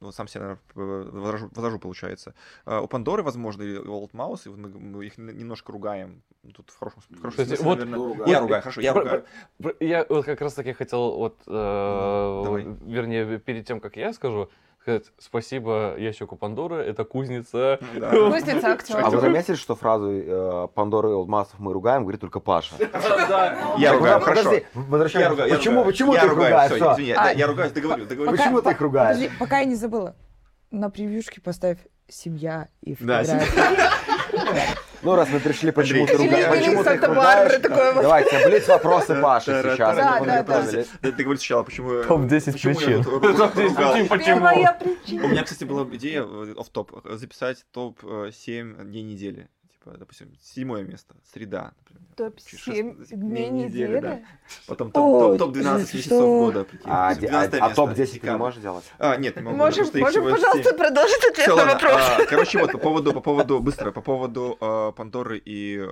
ну, 0.00 0.12
сам 0.12 0.28
себе, 0.28 0.58
наверное, 0.74 1.10
возражу, 1.12 1.50
возражу, 1.54 1.78
получается. 1.78 2.34
Э, 2.66 2.80
У 2.80 2.86
Пандоры, 2.88 3.22
возможно, 3.22 3.62
и 3.62 3.76
у 3.78 4.02
Old 4.04 4.10
Mouse, 4.12 4.50
мы, 4.50 4.68
мы 4.68 5.06
их 5.06 5.16
немножко 5.18 5.72
ругаем. 5.72 6.22
Тут 6.54 6.70
в 6.70 6.78
хорошем, 6.78 7.02
в 7.08 7.20
хорошем 7.20 7.46
смысле, 7.46 7.64
вот- 7.64 7.78
наверное. 7.78 8.26
Я 8.26 8.40
ругаю, 8.40 8.62
хорошо, 8.62 8.80
я 8.80 8.92
Про- 8.92 9.02
ругаю. 9.02 9.24
Про- 9.62 9.74
Я 9.80 10.06
вот 10.08 10.24
как 10.26 10.40
раз 10.40 10.54
таки 10.54 10.72
хотел, 10.72 11.16
вот, 11.16 11.38
э, 11.46 12.42
давай. 12.44 12.64
вернее, 12.86 13.38
перед 13.38 13.66
тем, 13.66 13.80
как 13.80 13.96
я 13.96 14.12
скажу, 14.12 14.50
сказать 14.84 15.04
спасибо 15.18 15.94
ящику 15.96 16.36
Пандоры, 16.36 16.76
это 16.76 17.04
кузница. 17.04 17.78
Да. 17.96 18.10
Кузница 18.30 18.68
актер. 18.68 19.00
А 19.02 19.08
вы 19.08 19.18
заметили, 19.18 19.54
что 19.54 19.74
фразу 19.74 20.10
э, 20.10 20.68
Пандоры 20.74 21.08
и 21.10 21.12
Олдмасов 21.14 21.58
мы 21.58 21.72
ругаем, 21.72 22.02
говорит 22.02 22.20
только 22.20 22.38
Паша? 22.38 22.74
Я 23.78 23.94
ругаю, 23.94 24.20
хорошо. 24.20 24.52
возвращаемся. 24.74 25.56
Почему, 25.56 25.84
почему 25.86 26.12
ты 26.12 26.26
ругаешь? 26.28 26.98
я- 26.98 27.46
ругаюсь, 27.46 27.72
договорю, 27.72 28.04
договорю. 28.04 28.36
Почему 28.36 28.60
ты 28.60 28.70
их 28.72 28.80
ругаешь? 28.80 29.16
Подожди, 29.16 29.38
пока 29.38 29.58
я 29.60 29.64
не 29.64 29.74
забыла. 29.74 30.16
На 30.70 30.90
превьюшке 30.90 31.40
поставь 31.40 31.78
семья 32.08 32.68
и 32.82 32.94
Да, 33.00 33.24
фотография. 33.24 34.78
Ну, 35.04 35.14
раз 35.14 35.28
мы 35.30 35.38
пришли, 35.40 35.70
почему 35.70 36.06
ты 36.06 36.16
ругаешь? 36.16 36.48
Почему. 36.48 36.82
Давайте, 38.02 38.48
блиц 38.48 38.68
вопросы 38.68 39.20
Паши 39.20 39.60
сейчас. 39.62 39.96
Да, 39.96 40.18
Мы 40.20 40.26
да, 40.26 40.42
да. 40.42 40.44
подготовились. 40.44 40.86
Ты, 41.00 41.12
говоришь 41.12 41.40
сначала, 41.40 41.62
почему... 41.62 42.02
Топ-10 42.02 42.52
почему 42.52 42.72
я 42.72 42.78
причин. 42.78 43.04
тут 43.04 43.22
ру- 43.22 43.68
ругал. 43.68 43.94
Первая 44.18 44.78
причина. 44.78 45.24
У 45.24 45.28
меня, 45.28 45.42
кстати, 45.44 45.64
была 45.64 45.84
идея 45.96 46.22
э, 46.22 46.54
в 46.56 46.68
топ 46.70 46.92
записать 47.04 47.64
топ-7 47.72 48.84
дней 48.84 49.02
недели. 49.02 49.48
Типа, 49.84 49.98
допустим, 49.98 50.32
седьмое 50.40 50.82
место, 50.82 51.14
среда, 51.30 51.72
например. 51.78 52.04
Топ-7 52.16 52.56
Шест- 52.56 53.14
дней 53.14 53.50
да. 53.50 53.56
недели. 53.56 54.26
Потом 54.66 54.90
Ой, 54.94 55.38
топ- 55.38 55.38
топ-12 55.38 55.78
месяцев 55.78 56.20
года, 56.20 56.64
прикинь. 56.64 56.86
А, 56.90 57.08
Допустим, 57.08 57.20
де- 57.20 57.28
12 57.28 57.54
а- 57.54 57.56
а 57.56 57.68
место, 57.68 57.76
топ-10 57.76 58.20
ты 58.20 58.30
не 58.30 58.36
можешь 58.36 58.62
делать? 58.62 58.84
А, 58.98 59.16
нет, 59.16 59.36
не 59.36 59.42
могу. 59.42 59.56
Можем, 59.56 59.86
можем, 59.94 60.24
пожалуйста, 60.30 60.74
продолжить 60.74 61.24
ответ 61.30 61.48
на 61.48 61.66
вопрос. 61.66 61.92
а, 61.92 62.24
короче, 62.24 62.58
вот 62.60 62.72
по 62.72 62.78
поводу, 62.78 63.12
по 63.12 63.20
поводу, 63.20 63.60
быстро, 63.60 63.90
по 63.92 64.00
поводу 64.00 64.56
э, 64.60 64.92
Пандоры 64.96 65.36
и 65.38 65.76
э, 65.76 65.82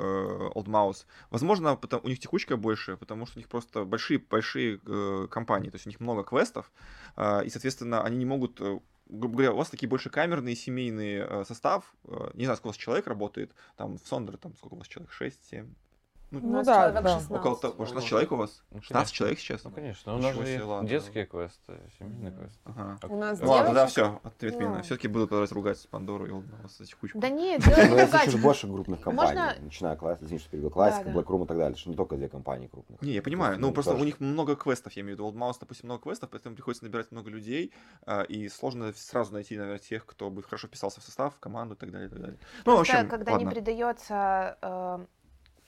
Old 0.55 0.67
Mouse. 0.67 1.05
Возможно, 1.31 1.79
у 2.03 2.09
них 2.09 2.19
текучка 2.19 2.57
больше, 2.57 2.97
потому 2.97 3.27
что 3.27 3.39
у 3.39 3.41
них 3.41 3.49
просто 3.49 3.85
большие, 3.85 4.19
большие 4.19 4.81
э, 4.87 5.27
компании, 5.31 5.69
то 5.69 5.75
есть 5.77 5.87
у 5.87 5.91
них 5.91 6.01
много 6.01 6.23
квестов, 6.23 6.73
э, 7.17 7.45
и, 7.45 7.51
соответственно, 7.51 8.03
они 8.03 8.17
не 8.17 8.25
могут, 8.25 8.59
э, 8.61 8.79
грубо 9.13 9.37
говоря, 9.37 9.53
у 9.53 9.57
вас 9.57 9.69
такие 9.69 9.89
больше 9.89 10.11
камерные, 10.11 10.57
семейные 10.57 11.27
э, 11.29 11.45
состав, 11.45 11.95
э, 12.05 12.31
не 12.35 12.45
знаю, 12.45 12.57
сколько 12.57 12.69
у 12.69 12.71
вас 12.71 12.77
человек 12.77 13.07
работает, 13.07 13.55
там 13.77 13.99
в 13.99 14.07
Сондре, 14.07 14.39
там 14.39 14.55
сколько 14.57 14.75
у 14.75 14.79
вас 14.79 14.89
человек, 14.89 15.13
6, 15.13 15.55
7, 16.33 16.41
У 16.43 16.47
Ну 16.47 16.53
нас 16.53 16.67
да, 16.67 16.75
человек 16.75 17.03
да. 17.03 17.09
16. 17.11 17.31
около 17.31 17.57
того, 17.57 17.85
16 17.85 18.09
человек 18.09 18.33
у 18.33 18.37
вас? 18.37 18.63
Ну, 18.71 18.81
16 18.81 18.93
конечно. 18.93 19.17
человек 19.17 19.39
сейчас? 19.39 19.65
Ну, 19.65 19.71
конечно. 19.71 20.15
У 20.15 20.19
нас 20.19 20.35
же 20.35 20.89
детские 20.89 21.27
квесты, 21.27 21.75
семейный 21.99 22.33
квест. 22.33 22.59
Ага. 22.65 22.99
У 23.09 23.17
нас 23.17 23.39
Ну 23.41 23.51
Ладно, 23.51 23.75
да, 23.75 23.87
все, 23.87 24.21
ответ 24.23 24.55
Ну. 24.59 24.69
меня. 24.71 24.83
Все-таки 24.83 25.09
буду 25.09 25.27
продолжать 25.29 25.53
ругать 25.53 25.89
Пандору 25.91 26.27
и 26.27 26.43
за 26.79 26.87
текучку. 26.87 27.19
Да 27.19 27.29
нет, 27.29 27.63
Ну, 27.67 27.75
дело 27.75 27.87
не 27.95 28.01
есть 28.01 28.13
ругать. 28.13 28.43
больше 28.43 28.67
крупных 28.67 29.01
компаний, 29.01 29.39
Можно- 29.41 29.57
начиная 29.61 29.97
класс, 29.97 30.19
извини, 30.23 30.39
что 30.39 30.51
перебил, 30.51 30.71
классика, 30.71 31.05
Да, 31.05 31.13
да. 31.13 31.21
Black 31.21 31.27
Room 31.27 31.45
и 31.45 31.47
так 31.49 31.57
далее, 31.59 31.77
что 31.77 31.91
не 31.91 31.97
только 31.97 32.17
две 32.17 32.29
компании 32.29 32.67
крупных. 32.69 33.03
Не, 33.03 33.13
я 33.13 33.23
понимаю. 33.23 33.59
Ну, 33.59 33.69
ну, 33.69 33.73
просто 33.75 33.95
у 33.95 34.05
них 34.05 34.19
много 34.21 34.57
квестов, 34.57 34.93
я 34.95 35.03
имею 35.03 35.17
в 35.17 35.21
виду. 35.21 35.31
Old 35.31 35.55
допустим, 35.61 35.87
много 35.89 36.03
квестов, 36.03 36.31
поэтому 36.31 36.55
приходится 36.55 36.85
набирать 36.85 37.13
много 37.13 37.31
людей, 37.31 37.73
а, 38.07 38.23
и 38.23 38.49
сложно 38.49 38.93
сразу 38.95 39.33
найти, 39.35 39.57
наверное, 39.57 39.79
тех, 39.79 40.07
кто 40.07 40.31
бы 40.31 40.43
хорошо 40.43 40.69
вписался 40.69 41.01
в 41.01 41.05
состав, 41.05 41.35
в 41.35 41.39
команду 41.41 41.75
и 41.75 41.79
так 41.79 41.91
далее. 41.91 42.39
Ну, 42.65 42.77
в 42.77 42.81
общем, 42.81 43.09
когда 43.09 43.33
не 43.33 43.47
придается 43.47 44.57
э, 44.63 45.07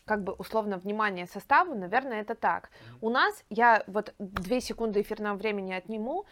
как 0.04 0.22
бы 0.22 0.32
условно 0.32 0.76
внимание 0.78 1.26
составу, 1.26 1.74
наверное, 1.74 2.20
это 2.20 2.34
так. 2.34 2.70
У 3.00 3.10
нас, 3.10 3.44
я 3.50 3.82
вот 3.86 4.14
две 4.18 4.60
секунды 4.60 5.00
эфирного 5.00 5.36
времени 5.36 5.72
отниму, 5.72 6.26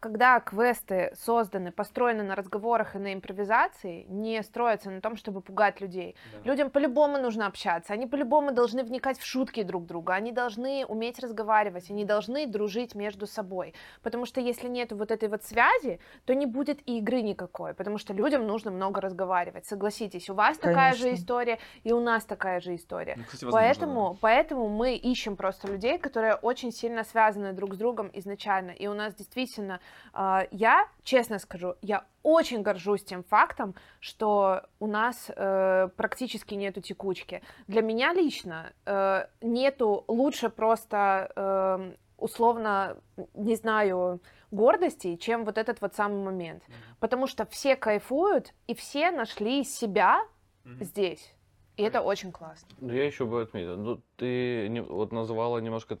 когда 0.00 0.40
квесты 0.40 1.12
созданы, 1.14 1.72
построены 1.72 2.22
на 2.22 2.34
разговорах 2.34 2.96
и 2.96 2.98
на 2.98 3.14
импровизации, 3.14 4.04
не 4.08 4.42
строятся 4.42 4.90
на 4.90 5.00
том, 5.00 5.16
чтобы 5.16 5.40
пугать 5.40 5.80
людей. 5.80 6.16
Людям 6.44 6.68
по-любому 6.68 7.18
нужно 7.18 7.46
общаться, 7.46 7.94
они 7.94 8.06
по-любому 8.06 8.52
должны 8.52 8.84
вникать 8.84 9.18
в 9.18 9.24
шутки 9.24 9.62
друг 9.62 9.86
друга, 9.86 10.12
они 10.14 10.32
должны 10.32 10.84
уметь 10.86 11.18
разговаривать, 11.18 11.90
они 11.90 12.04
должны 12.04 12.46
дружить 12.46 12.94
между 12.94 13.26
собой. 13.26 13.74
Потому 14.02 14.26
что 14.26 14.40
если 14.40 14.68
нет 14.68 14.92
вот 14.92 15.10
этой 15.10 15.30
вот 15.30 15.42
связи, 15.44 15.98
то 16.26 16.34
не 16.34 16.44
будет 16.44 16.80
и 16.86 16.98
игры 16.98 17.22
никакой, 17.22 17.72
потому 17.72 17.96
что 17.96 18.12
людям 18.12 18.46
нужно 18.46 18.70
много 18.70 19.00
разговаривать. 19.00 19.64
Согласитесь, 19.64 20.28
у 20.28 20.34
вас 20.34 20.58
такая 20.58 20.92
же 20.92 21.04
Конечно. 21.04 21.22
история, 21.22 21.58
и 21.84 21.92
у 21.92 22.00
нас 22.00 22.24
такая 22.24 22.60
же 22.60 22.74
история. 22.74 23.14
Ну, 23.16 23.24
кстати, 23.24 23.44
возможно, 23.44 23.66
Поэтому, 23.66 24.18
поэтому 24.20 24.68
мы 24.68 24.96
ищем 24.96 25.36
просто 25.36 25.68
людей, 25.68 25.98
которые 25.98 26.34
очень 26.34 26.70
сильно 26.70 27.02
связаны 27.02 27.54
друг 27.54 27.74
с 27.74 27.78
другом 27.78 28.10
изначально. 28.12 28.72
И 28.72 28.86
у 28.88 28.94
нас 28.94 29.14
действительно, 29.14 29.53
а, 30.12 30.46
я, 30.50 30.86
честно 31.02 31.38
скажу, 31.38 31.74
я 31.82 32.04
очень 32.22 32.62
горжусь 32.62 33.04
тем 33.04 33.22
фактом, 33.24 33.74
что 34.00 34.62
у 34.80 34.86
нас 34.86 35.30
э, 35.34 35.88
практически 35.96 36.54
нету 36.54 36.80
текучки. 36.80 37.42
Для 37.66 37.82
меня 37.82 38.12
лично 38.12 38.72
э, 38.86 39.26
нету 39.40 40.04
лучше 40.08 40.48
просто 40.50 41.30
э, 41.36 41.92
условно, 42.18 42.96
не 43.34 43.56
знаю, 43.56 44.20
гордости, 44.50 45.16
чем 45.16 45.44
вот 45.44 45.58
этот 45.58 45.80
вот 45.80 45.94
самый 45.94 46.22
момент. 46.24 46.62
Потому 47.00 47.26
что 47.26 47.44
все 47.46 47.76
кайфуют, 47.76 48.54
и 48.66 48.74
все 48.74 49.10
нашли 49.10 49.64
себя 49.64 50.20
здесь. 50.80 51.34
И 51.76 51.82
это 51.82 52.00
очень 52.02 52.30
классно. 52.32 52.68
Ну, 52.78 52.92
Я 52.92 53.04
еще 53.04 53.24
бы 53.26 53.42
отметил, 53.42 53.76
ну, 53.76 54.00
ты 54.16 54.68
не- 54.68 54.80
вот 54.80 55.12
называла 55.12 55.58
немножко, 55.58 55.98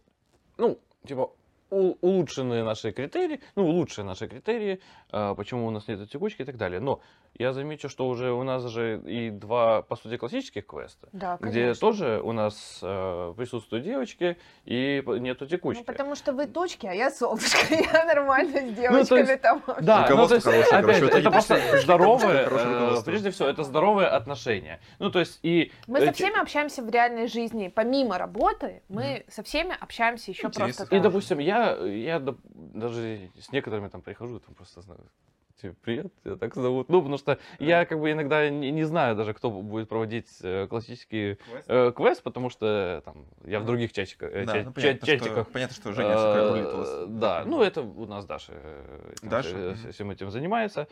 ну, 0.56 0.78
типа, 1.04 1.32
улучшенные 1.74 2.64
наши 2.64 2.92
критерии, 2.92 3.40
ну, 3.56 3.66
лучшие 3.66 4.04
наши 4.04 4.28
критерии, 4.28 4.80
а, 5.10 5.34
почему 5.34 5.66
у 5.66 5.70
нас 5.70 5.88
нет 5.88 6.08
текучки 6.10 6.42
и 6.42 6.44
так 6.44 6.56
далее. 6.56 6.80
Но 6.80 7.00
я 7.36 7.52
замечу, 7.52 7.88
что 7.88 8.08
уже 8.08 8.32
у 8.32 8.42
нас 8.44 8.64
же 8.64 9.00
и 9.06 9.30
два, 9.30 9.82
по 9.82 9.96
сути, 9.96 10.16
классических 10.16 10.66
квеста, 10.66 11.08
Да, 11.12 11.36
где 11.40 11.74
тоже 11.74 12.20
у 12.22 12.32
нас 12.32 12.78
э, 12.82 13.34
присутствуют 13.36 13.84
девочки 13.84 14.36
и 14.64 15.02
нету 15.06 15.46
текучки. 15.46 15.80
Ну, 15.80 15.84
потому 15.84 16.14
что 16.14 16.32
вы 16.32 16.46
тучки, 16.46 16.86
а 16.86 16.92
я 16.92 17.10
солнышко. 17.10 17.58
Я 17.74 18.04
нормально 18.04 18.60
с 18.60 18.74
девочками 18.74 19.18
есть- 19.30 19.42
там. 19.42 19.62
Да, 19.80 20.06
ну, 20.10 20.28
то 20.28 20.34
есть, 20.34 20.46
хорошее, 20.46 20.78
опять 20.78 21.02
они 21.02 21.20
это 21.20 21.30
просто 21.30 21.80
здоровое, 21.80 22.48
э, 22.48 23.02
прежде 23.04 23.30
всего, 23.30 23.48
это 23.48 23.64
здоровые 23.64 24.08
отношения. 24.08 24.80
Ну, 24.98 25.10
то 25.10 25.18
есть, 25.18 25.40
и... 25.42 25.72
Мы 25.86 25.98
э, 25.98 26.06
со 26.06 26.12
всеми 26.12 26.40
общаемся 26.40 26.82
в 26.82 26.88
реальной 26.88 27.26
жизни. 27.26 27.68
Помимо 27.68 28.16
работы, 28.16 28.82
мы 28.88 29.24
со 29.28 29.42
всеми 29.42 29.76
общаемся 29.78 30.30
еще 30.30 30.46
Интересно. 30.46 30.86
просто 30.86 30.96
И, 30.96 31.00
допустим, 31.00 31.38
я, 31.38 31.76
я 31.76 32.20
даже 32.20 33.30
с 33.40 33.50
некоторыми 33.50 33.88
там 33.88 34.02
прихожу, 34.02 34.38
там 34.38 34.54
просто 34.54 34.80
знаю, 34.82 35.00
типа, 35.60 35.74
привет, 35.82 36.12
тебя 36.22 36.36
так 36.36 36.54
зовут. 36.54 36.88
Ну, 36.88 37.00
потому 37.00 37.18
что 37.18 37.38
я 37.58 37.84
как 37.84 38.00
бы 38.00 38.10
иногда 38.12 38.48
не, 38.48 38.70
не 38.70 38.84
знаю 38.84 39.16
даже, 39.16 39.34
кто 39.34 39.50
будет 39.50 39.88
проводить 39.88 40.28
э, 40.42 40.66
классический 40.66 41.38
э, 41.66 41.92
квест, 41.94 42.22
потому 42.22 42.50
что 42.50 43.02
там 43.04 43.26
я 43.44 43.60
в 43.60 43.64
других 43.66 43.92
чатиках, 43.92 44.30
э, 44.32 44.44
Да, 44.44 44.52
ча- 44.52 44.62
ну, 44.64 44.72
понятно, 44.72 45.06
что- 45.06 45.18
чатиках. 45.18 45.48
понятно, 45.48 45.76
что 45.76 45.92
Женя 45.92 46.10
у 46.10 46.76
вас. 46.78 46.88
Э, 46.90 47.06
Да, 47.08 47.42
ну 47.46 47.62
это 47.62 47.82
у 47.82 48.06
нас 48.06 48.24
Даша, 48.26 48.52
э, 48.56 49.12
там 49.20 49.30
Даша? 49.30 49.76
всем 49.92 50.10
этим 50.10 50.30
занимается. 50.30 50.88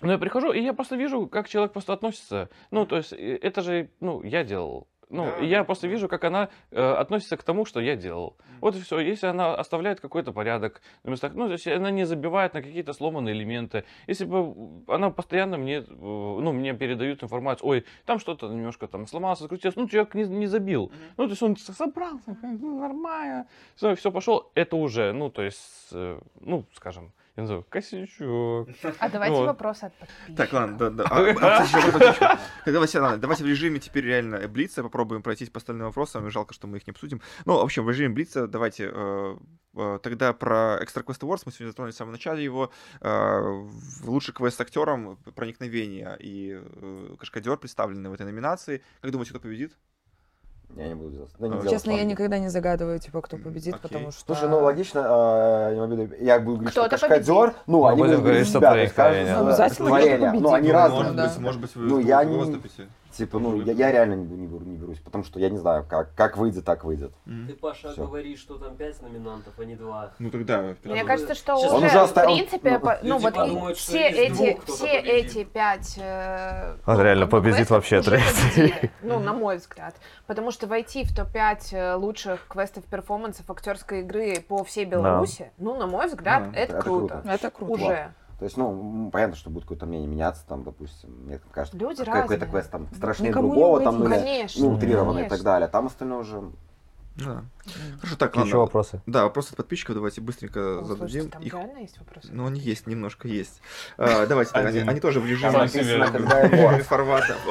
Но 0.00 0.10
я 0.12 0.18
прихожу, 0.18 0.52
и 0.52 0.60
я 0.60 0.72
просто 0.72 0.96
вижу, 0.96 1.26
как 1.28 1.48
человек 1.48 1.72
просто 1.72 1.92
относится. 1.92 2.48
Ну, 2.70 2.86
то 2.86 2.96
есть, 2.96 3.12
это 3.12 3.60
же, 3.60 3.90
ну, 4.00 4.22
я 4.22 4.42
делал. 4.42 4.88
Ну, 5.12 5.26
Да, 5.26 5.44
и 5.44 5.46
я 5.46 5.62
просто 5.62 5.88
вижу, 5.88 6.08
как 6.08 6.24
она 6.24 6.48
э, 6.70 6.80
относится 6.80 7.36
к 7.36 7.42
тому, 7.42 7.66
что 7.66 7.80
я 7.80 7.96
делал. 7.96 8.36
Вот 8.60 8.74
и 8.76 8.80
все. 8.80 8.98
Если 8.98 9.26
она 9.26 9.54
оставляет 9.54 10.00
какой-то 10.00 10.32
порядок 10.32 10.80
на 11.04 11.10
местах, 11.10 11.34
ну, 11.34 11.50
если 11.50 11.70
она 11.70 11.90
не 11.90 12.06
забивает 12.06 12.54
на 12.54 12.62
какие-то 12.62 12.94
сломанные 12.94 13.34
элементы, 13.34 13.84
если 14.06 14.24
бы 14.24 14.54
она 14.88 15.10
постоянно 15.10 15.58
мне, 15.58 15.80
э, 15.80 15.84
ну, 15.90 16.52
мне 16.52 16.72
передают 16.72 17.22
информацию, 17.22 17.68
ой, 17.68 17.84
там 18.06 18.18
что-то 18.18 18.48
немножко 18.48 18.86
там 18.86 19.06
сломалось, 19.06 19.40
скрутилось, 19.40 19.76
ну, 19.76 19.86
человек 19.86 20.14
не, 20.14 20.24
не 20.24 20.46
забил. 20.46 20.90
Ну, 21.18 21.24
то 21.24 21.30
есть 21.30 21.42
он 21.42 21.56
собрался, 21.56 22.34
ну, 22.42 22.80
нормально, 22.80 23.46
все, 23.74 23.94
все 23.94 24.10
пошел, 24.10 24.50
это 24.54 24.76
уже, 24.76 25.12
ну, 25.12 25.28
то 25.28 25.42
есть, 25.42 25.88
э, 25.92 26.18
ну, 26.40 26.64
скажем, 26.72 27.12
я 27.36 27.42
называю, 27.42 27.64
косячок. 27.70 28.68
А 28.98 29.08
давайте 29.08 29.36
Вот. 29.36 29.46
вопросы 29.46 29.84
от 29.84 29.94
подписчиков. 29.94 30.36
Так, 30.36 30.52
ладно, 30.52 30.76
да, 30.76 30.90
да. 30.90 31.04
А, 31.10 32.36
а, 32.64 32.70
Давайте, 32.70 33.00
ладно, 33.00 33.16
давайте 33.18 33.42
в 33.42 33.46
режиме 33.46 33.80
теперь 33.80 34.04
реально 34.04 34.46
Блица 34.48 34.82
попробуем 34.82 35.22
пройтись 35.22 35.48
по 35.48 35.58
остальным 35.58 35.86
вопросам. 35.86 36.30
Жалко, 36.30 36.52
что 36.52 36.66
мы 36.66 36.76
их 36.76 36.86
не 36.86 36.90
обсудим. 36.90 37.22
Ну, 37.46 37.54
в 37.54 37.60
общем, 37.60 37.84
в 37.84 37.88
режиме 37.88 38.14
Блица 38.14 38.46
давайте 38.46 38.90
э, 38.92 39.36
э, 39.76 39.98
тогда 40.02 40.34
про 40.34 40.78
Extra 40.82 41.02
Quest 41.02 41.20
Awards. 41.20 41.42
Мы 41.46 41.52
сегодня 41.52 41.68
затронули 41.68 41.92
в 41.92 41.96
самом 41.96 42.12
начале 42.12 42.44
его. 42.44 42.70
Э, 43.00 43.66
лучший 44.04 44.34
квест 44.34 44.58
с 44.58 44.60
актером 44.60 45.16
проникновение 45.34 46.16
и 46.20 46.60
э, 46.62 47.16
Кашкадер 47.18 47.56
представлены 47.56 48.10
в 48.10 48.12
этой 48.12 48.26
номинации. 48.26 48.82
Как 49.00 49.10
думаете, 49.10 49.30
кто 49.30 49.40
победит? 49.40 49.72
Я 50.76 50.88
не 50.88 50.94
буду 50.94 51.10
делать. 51.10 51.30
да 51.38 51.48
не 51.48 51.52
А, 51.54 51.56
делать 51.56 51.70
Честно, 51.70 51.90
я 51.90 52.04
никогда 52.04 52.38
не 52.38 52.48
загадываю, 52.48 52.98
типа, 52.98 53.20
кто 53.20 53.36
победит, 53.36 53.74
Окей. 53.74 53.82
потому 53.82 54.10
что... 54.10 54.24
Слушай, 54.24 54.48
ну 54.48 54.60
логично, 54.60 55.00
э, 55.06 56.16
я, 56.20 56.38
буду 56.40 56.56
говорить, 56.56 56.72
что 56.72 56.80
Кто-то 56.86 56.98
Кашкадер, 56.98 57.54
ну, 57.66 57.82
Мы 57.82 57.90
они 57.90 58.02
будут 58.02 58.20
говорить, 58.20 58.46
что 58.46 58.60
проникновение. 58.60 59.34
свое 59.34 59.46
Обязательно 59.46 59.88
кто-то 59.90 60.40
Ну, 60.40 60.52
они 60.52 60.72
разные. 60.72 61.12
Может 61.12 61.16
быть, 61.16 61.38
может 61.38 61.60
быть, 61.60 61.76
вы 61.76 61.82
Ну, 61.86 61.98
я 61.98 62.18
вы 62.20 62.24
не- 62.26 62.36
выступите. 62.38 62.86
Типа, 63.12 63.38
ну, 63.38 63.60
я, 63.60 63.72
я 63.72 63.92
реально 63.92 64.14
не, 64.14 64.36
не, 64.36 64.46
беру- 64.46 64.64
не 64.64 64.76
берусь, 64.76 64.98
потому 64.98 65.22
что 65.24 65.38
я 65.38 65.50
не 65.50 65.58
знаю, 65.58 65.84
как, 65.88 66.14
как 66.14 66.36
выйдет, 66.36 66.64
так 66.64 66.84
выйдет. 66.84 67.12
Ты, 67.24 67.54
Паша, 67.54 67.92
Всё. 67.92 68.06
говоришь, 68.06 68.40
что 68.40 68.56
там 68.58 68.76
5 68.76 69.02
номинантов, 69.02 69.52
а 69.58 69.64
не 69.64 69.76
2. 69.76 70.12
Ну 70.18 70.30
тогда... 70.30 70.74
Мне 70.84 71.02
Ну, 71.02 71.06
кажется, 71.06 71.34
что 71.34 71.56
сейчас 71.58 71.72
уже, 71.72 71.76
он 71.76 71.84
уже 71.84 72.06
в 72.06 72.14
принципе, 72.14 72.70
ну, 72.72 72.80
по- 72.80 72.98
ну 73.02 73.14
люди 73.14 73.22
вот 73.24 73.34
подумают, 73.34 73.76
все 73.78 74.08
эти, 74.08 74.60
все 74.66 74.98
эти 74.98 75.44
пять... 75.44 75.98
э, 76.00 76.76
Он 76.86 76.96
ну, 76.96 77.02
реально 77.02 77.26
победит 77.26 77.68
вообще 77.70 78.00
третий. 78.02 78.90
Ну, 79.02 79.18
на 79.18 79.32
мой 79.32 79.56
взгляд. 79.58 79.94
Потому 80.26 80.50
что 80.50 80.66
войти 80.66 81.04
в 81.04 81.14
топ-5 81.14 81.58
э, 81.72 81.94
лучших 81.96 82.46
квестов 82.48 82.84
перформансов 82.84 83.50
актерской 83.50 84.00
игры 84.00 84.40
по 84.40 84.64
всей 84.64 84.84
Беларуси, 84.86 85.52
ну, 85.58 85.76
на 85.76 85.86
мой 85.86 86.06
взгляд, 86.06 86.50
Да, 86.52 86.58
это 86.58 86.72
это 86.72 86.82
круто. 86.82 87.14
круто. 87.14 87.28
Это 87.28 87.50
круто. 87.50 87.72
Уже. 87.72 88.14
То 88.42 88.46
есть, 88.46 88.56
ну, 88.56 89.08
понятно, 89.12 89.36
что 89.36 89.50
будет 89.50 89.62
какое-то 89.62 89.86
мнение 89.86 90.08
меняться, 90.08 90.44
там, 90.48 90.64
допустим, 90.64 91.10
мне 91.26 91.38
кажется, 91.52 91.78
Люди 91.78 92.04
какой-то 92.04 92.44
квест 92.46 92.72
там 92.72 92.88
страшнее 92.92 93.30
Никому 93.30 93.50
другого, 93.50 93.80
там, 93.80 94.00
ну, 94.00 94.72
утрированно 94.72 95.20
и 95.20 95.28
так 95.28 95.42
далее. 95.42 95.68
Там 95.68 95.86
остальное 95.86 96.18
уже... 96.18 96.50
Да. 97.16 97.44
Хорошо, 97.98 98.16
так, 98.16 98.32
Еще 98.32 98.40
ладно. 98.44 98.58
вопросы? 98.58 99.02
Да, 99.06 99.24
вопросы 99.24 99.50
от 99.50 99.56
подписчиков 99.56 99.94
давайте 99.94 100.20
быстренько 100.20 100.80
О, 100.80 100.84
слушайте, 100.84 101.20
зададим. 101.22 101.30
там 101.30 101.42
Их- 101.42 101.52
реально 101.54 101.78
есть 101.80 101.98
вопросы? 101.98 102.28
Ну, 102.32 102.46
они 102.46 102.58
есть, 102.60 102.86
немножко 102.86 103.28
есть. 103.28 103.60
А, 103.98 104.26
Давайте, 104.26 104.52
так, 104.52 104.66
они, 104.66 104.78
они 104.78 105.00
тоже 105.00 105.20
в 105.20 105.26
режиме 105.26 105.52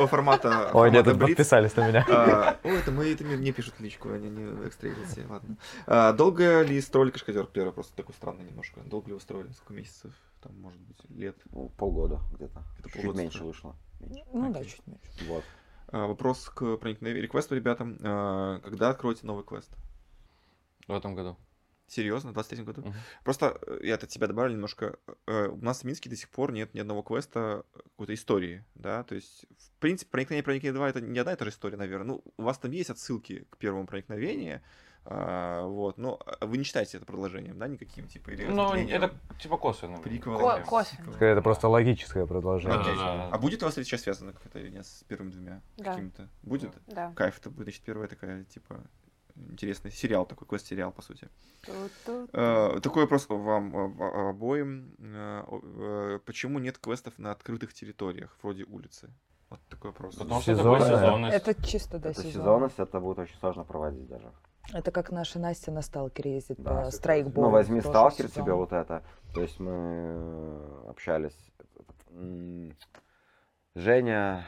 формата, 0.07 0.71
Ой, 0.73 0.91
нет, 0.91 1.05
тут 1.05 1.19
подписались 1.19 1.75
на 1.75 1.87
меня. 1.87 2.05
А, 2.09 2.57
Ой, 2.63 2.77
это 2.79 2.91
мы, 2.91 3.11
это 3.11 3.23
мне 3.23 3.51
пишут 3.51 3.75
в 3.77 3.81
личку, 3.81 4.11
они 4.11 4.29
не 4.29 4.67
экстрейлите, 4.67 5.25
ладно. 5.29 5.55
А, 5.87 6.13
Долго 6.13 6.61
ли 6.61 6.81
строили 6.81 7.11
Кашкадер? 7.11 7.45
Первый 7.45 7.67
вопрос 7.67 7.91
такой 7.95 8.15
странный 8.15 8.45
немножко. 8.45 8.81
Долго 8.81 9.07
ли 9.09 9.13
вы 9.13 9.19
строили? 9.21 9.51
Сколько 9.53 9.73
месяцев? 9.73 10.11
Там, 10.41 10.59
может 10.59 10.79
быть, 10.81 10.97
лет? 11.11 11.35
Ну, 11.51 11.69
полгода 11.77 12.19
где-то. 12.33 12.63
Это 12.79 12.89
Чуть 12.89 13.01
полгода 13.03 13.19
меньше 13.19 13.43
вышло. 13.43 13.75
Меньше. 13.99 14.23
Ну 14.33 14.51
да, 14.51 14.63
чуть 14.63 14.81
меньше. 14.87 15.03
Вот. 15.27 15.43
А, 15.91 16.07
Вопрос 16.07 16.49
к 16.49 16.77
проникновению 16.77 17.23
реквесту, 17.23 17.55
ребятам. 17.55 17.97
А, 18.01 18.59
Когда 18.59 18.89
откроете 18.89 19.25
новый 19.25 19.43
квест? 19.43 19.71
В 20.87 20.93
этом 20.93 21.15
году. 21.15 21.37
Серьезно, 21.87 22.31
в 22.31 22.33
23 22.33 22.63
году? 22.63 22.81
Мгм. 22.81 22.93
Просто 23.25 23.59
э, 23.67 23.79
я 23.83 23.95
от 23.95 24.07
тебя 24.07 24.27
добавлю 24.27 24.53
немножко. 24.53 24.97
э, 25.27 25.47
У 25.47 25.57
нас 25.57 25.81
в 25.81 25.83
Минске 25.83 26.09
до 26.09 26.15
сих 26.15 26.29
пор 26.29 26.53
нет 26.53 26.73
ни 26.73 26.79
одного 26.79 27.03
квеста 27.03 27.65
э, 27.73 27.79
какой-то 27.83 28.13
истории, 28.13 28.63
да, 28.75 29.03
то 29.03 29.13
есть, 29.13 29.45
в 29.57 29.79
принципе, 29.79 30.09
проникновение 30.09 30.43
проникновение 30.43 30.73
2 30.73 30.89
это 30.89 31.01
не 31.01 31.19
одна 31.19 31.33
и 31.33 31.35
та 31.35 31.43
же 31.43 31.51
история, 31.51 31.75
наверное. 31.75 32.07
Ну, 32.07 32.23
у 32.37 32.43
вас 32.43 32.57
там 32.59 32.71
есть 32.71 32.89
отсылки 32.89 33.45
к 33.49 33.57
первому 33.57 33.87
проникновению, 33.87 34.61
а, 35.05 35.65
вот, 35.65 35.97
но 35.97 36.19
а, 36.25 36.45
вы 36.45 36.57
не 36.57 36.63
считаете 36.63 36.97
это 36.97 37.05
продолжением, 37.05 37.57
да, 37.57 37.67
никаким, 37.67 38.07
типа, 38.07 38.29
или 38.31 38.45
Ну, 38.45 38.73
это 38.73 39.11
типа 39.39 39.57
косвенно. 39.57 39.97
приквелом? 39.97 40.39
Ко- 40.61 40.69
косвенно. 40.69 41.11
Скорее, 41.13 41.31
Это 41.33 41.41
просто 41.41 41.67
логическое 41.67 42.25
продолжение. 42.27 42.79
Окей. 42.79 42.95
Да. 42.95 43.29
А 43.31 43.37
будет 43.39 43.61
у 43.63 43.65
вас 43.65 43.73
третья 43.75 43.91
часть 43.91 44.03
связана 44.03 44.31
как-то 44.33 44.59
или 44.59 44.69
нет 44.69 44.85
с 44.85 45.03
первыми 45.05 45.31
двумя 45.31 45.61
Да. 45.77 45.91
какими-то? 45.93 46.29
Будет? 46.43 46.73
Да. 46.87 47.11
Кайф, 47.15 47.39
это 47.39 47.49
будет, 47.49 47.63
значит, 47.65 47.81
первая 47.83 48.07
такая, 48.07 48.43
типа, 48.43 48.81
интересный 49.35 49.91
сериал 49.91 50.25
такой, 50.25 50.47
квест-сериал, 50.47 50.91
по 50.91 51.01
сути. 51.01 51.29
Э, 52.33 52.79
Такой 52.81 53.03
вопрос 53.03 53.27
вам 53.29 53.75
обоим. 54.29 54.95
Почему 56.25 56.59
нет 56.59 56.77
квестов 56.77 57.17
на 57.17 57.31
открытых 57.31 57.73
территориях, 57.73 58.37
вроде 58.43 58.65
улицы? 58.65 59.09
Вот 59.49 59.59
такой 59.69 59.89
вопрос. 59.91 60.15
Потому 60.15 60.41
что 60.41 60.55
сезонность. 60.55 61.35
Это 61.35 61.53
чисто 61.65 61.99
до 61.99 62.09
Это 62.09 62.21
сезона. 62.21 62.33
сезонность, 62.33 62.79
это 62.79 62.99
будет 62.99 63.19
очень 63.19 63.37
сложно 63.39 63.63
проводить 63.65 64.07
даже. 64.07 64.31
Это 64.73 64.91
как 64.91 65.11
наша 65.11 65.39
Настя 65.39 65.71
на 65.71 65.81
сталкере 65.81 66.35
ездит 66.35 66.61
Да, 66.61 66.83
по 66.83 66.91
страйкболу. 66.91 67.47
Ну, 67.47 67.51
возьми 67.51 67.81
сталкер 67.81 68.27
сезон. 68.27 68.43
тебе 68.43 68.53
вот 68.53 68.71
это. 68.71 69.03
То 69.33 69.41
есть 69.41 69.59
мы 69.59 69.71
э, 69.73 70.85
общались. 70.89 71.37
Женя... 73.75 74.45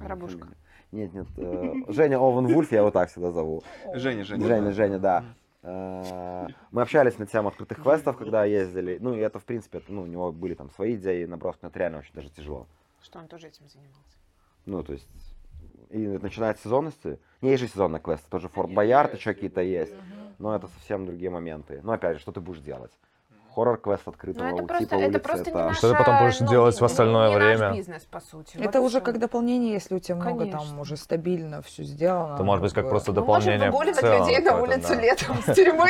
Рабушка. 0.00 0.48
Нет, 0.92 1.12
нет. 1.14 1.26
э, 1.36 1.72
Женя 1.88 2.18
Овен 2.18 2.52
Вульф, 2.52 2.70
я 2.72 2.78
его 2.78 2.90
так 2.90 3.08
всегда 3.10 3.30
зову. 3.30 3.62
Женя, 3.94 4.24
Женя. 4.24 4.46
Женя, 4.46 4.72
Женя, 4.72 4.98
да. 4.98 5.24
Э, 5.62 6.46
Мы 6.70 6.82
общались 6.82 7.18
на 7.18 7.26
тему 7.26 7.48
открытых 7.48 7.82
квестов, 7.82 8.16
когда 8.16 8.44
ездили. 8.44 8.98
Ну, 9.00 9.14
и 9.14 9.18
это, 9.18 9.38
в 9.38 9.44
принципе, 9.44 9.78
это, 9.78 9.92
ну, 9.92 10.02
у 10.02 10.06
него 10.06 10.32
были 10.32 10.54
там 10.54 10.70
свои 10.70 10.96
идеи, 10.96 11.24
наброски, 11.24 11.60
но 11.62 11.68
это 11.68 11.78
реально 11.78 11.98
очень 11.98 12.14
даже 12.14 12.28
тяжело. 12.30 12.66
Что 13.02 13.18
он 13.20 13.28
тоже 13.28 13.48
этим 13.48 13.68
занимался. 13.68 14.18
Ну, 14.66 14.82
то 14.82 14.92
есть, 14.92 15.08
и 15.90 15.98
начинает 16.06 16.58
сезонности. 16.60 17.18
Не 17.40 17.56
же 17.56 17.66
сезонный 17.66 18.00
квест, 18.00 18.28
тоже 18.28 18.48
Форт 18.48 18.72
Боярд, 18.72 19.14
еще 19.14 19.34
какие-то 19.34 19.60
есть. 19.60 19.94
Но 20.38 20.54
это 20.54 20.68
совсем 20.68 21.06
другие 21.06 21.30
моменты. 21.30 21.80
Но 21.82 21.92
опять 21.92 22.16
же, 22.16 22.22
что 22.22 22.32
ты 22.32 22.40
будешь 22.40 22.60
делать? 22.60 22.92
Хоррор-квест 23.54 24.06
открытого 24.08 24.44
Ну, 24.48 24.54
это 24.54 24.62
у- 24.62 24.66
просто, 24.66 24.84
типа 24.86 24.94
это 24.96 25.06
улицы, 25.06 25.18
просто 25.20 25.44
не 25.44 25.50
это- 25.50 25.58
наша, 25.64 25.78
Что 25.78 25.90
ты 25.90 25.98
потом 25.98 26.18
будешь 26.18 26.40
ну, 26.40 26.46
делать 26.48 26.76
в 26.76 26.80
не- 26.80 26.86
остальное 26.86 27.28
не 27.28 27.34
наш 27.34 27.44
время? 27.44 27.72
бизнес, 27.76 28.02
по 28.04 28.20
сути. 28.20 28.56
Это 28.58 28.80
Вот 28.80 28.86
уже 28.88 29.00
как 29.00 29.18
дополнение, 29.18 29.72
если 29.72 29.94
у 29.94 29.98
тебя 29.98 30.16
много 30.16 30.44
там 30.46 30.60
Конечно. 30.60 30.80
уже 30.80 30.96
стабильно 30.96 31.62
все 31.62 31.82
сделано. 31.84 32.34
Это 32.34 32.44
может 32.44 32.62
быть 32.62 32.72
как 32.72 32.84
бы. 32.84 32.90
просто 32.90 33.12
Мы 33.12 33.20
можем 33.24 33.26
дополнение 33.50 33.70
в 33.70 33.72
выгуливать 33.72 34.00
целом 34.00 34.18
людей 34.28 34.38
на 34.44 34.56
улицу 34.62 34.88
да. 34.88 34.94
летом 35.00 35.36
с 35.46 35.54
тюрьмы, 35.54 35.88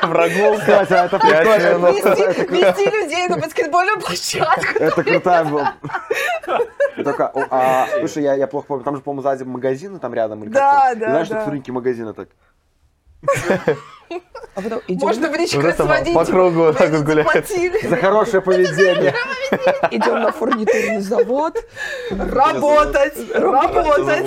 Прогулка. 0.00 0.60
Кстати, 0.60 0.92
это 0.92 1.18
прикольно. 1.18 1.86
вести 1.88 2.90
людей 2.90 3.28
на 3.28 3.36
баскетбольную 3.38 4.00
площадку. 4.00 4.78
Это 4.78 5.04
крутая 5.04 5.44
была. 5.44 5.74
Только, 7.02 7.32
а, 7.50 7.86
слушай, 7.98 8.22
я, 8.22 8.34
я 8.34 8.46
плохо 8.46 8.66
помню, 8.66 8.84
там 8.84 8.96
же, 8.96 9.02
по-моему, 9.02 9.22
сзади 9.22 9.44
магазины 9.44 9.98
там 9.98 10.12
рядом 10.14 10.42
или 10.44 10.50
Да, 10.50 10.90
как-то. 10.90 11.00
Да, 11.00 11.06
Знаешь, 11.10 11.28
да. 11.28 11.34
так 11.44 11.48
рынки 11.48 11.70
магазина 11.70 12.12
так. 12.14 12.28
А 14.54 14.60
потом 14.60 14.80
идем, 14.86 15.06
Можно 15.06 15.28
по- 15.76 15.84
сводить. 15.84 16.14
по 16.14 16.24
кругу 16.26 16.58
вот 16.64 16.76
так 16.78 16.90
вот. 16.90 17.46
За 17.88 17.96
хорошее 17.96 18.42
поведение. 18.42 19.14
идем 19.90 20.20
на 20.20 20.30
фурнитурный 20.32 21.00
завод. 21.00 21.56
Работать, 22.10 23.14
работать. 23.34 24.26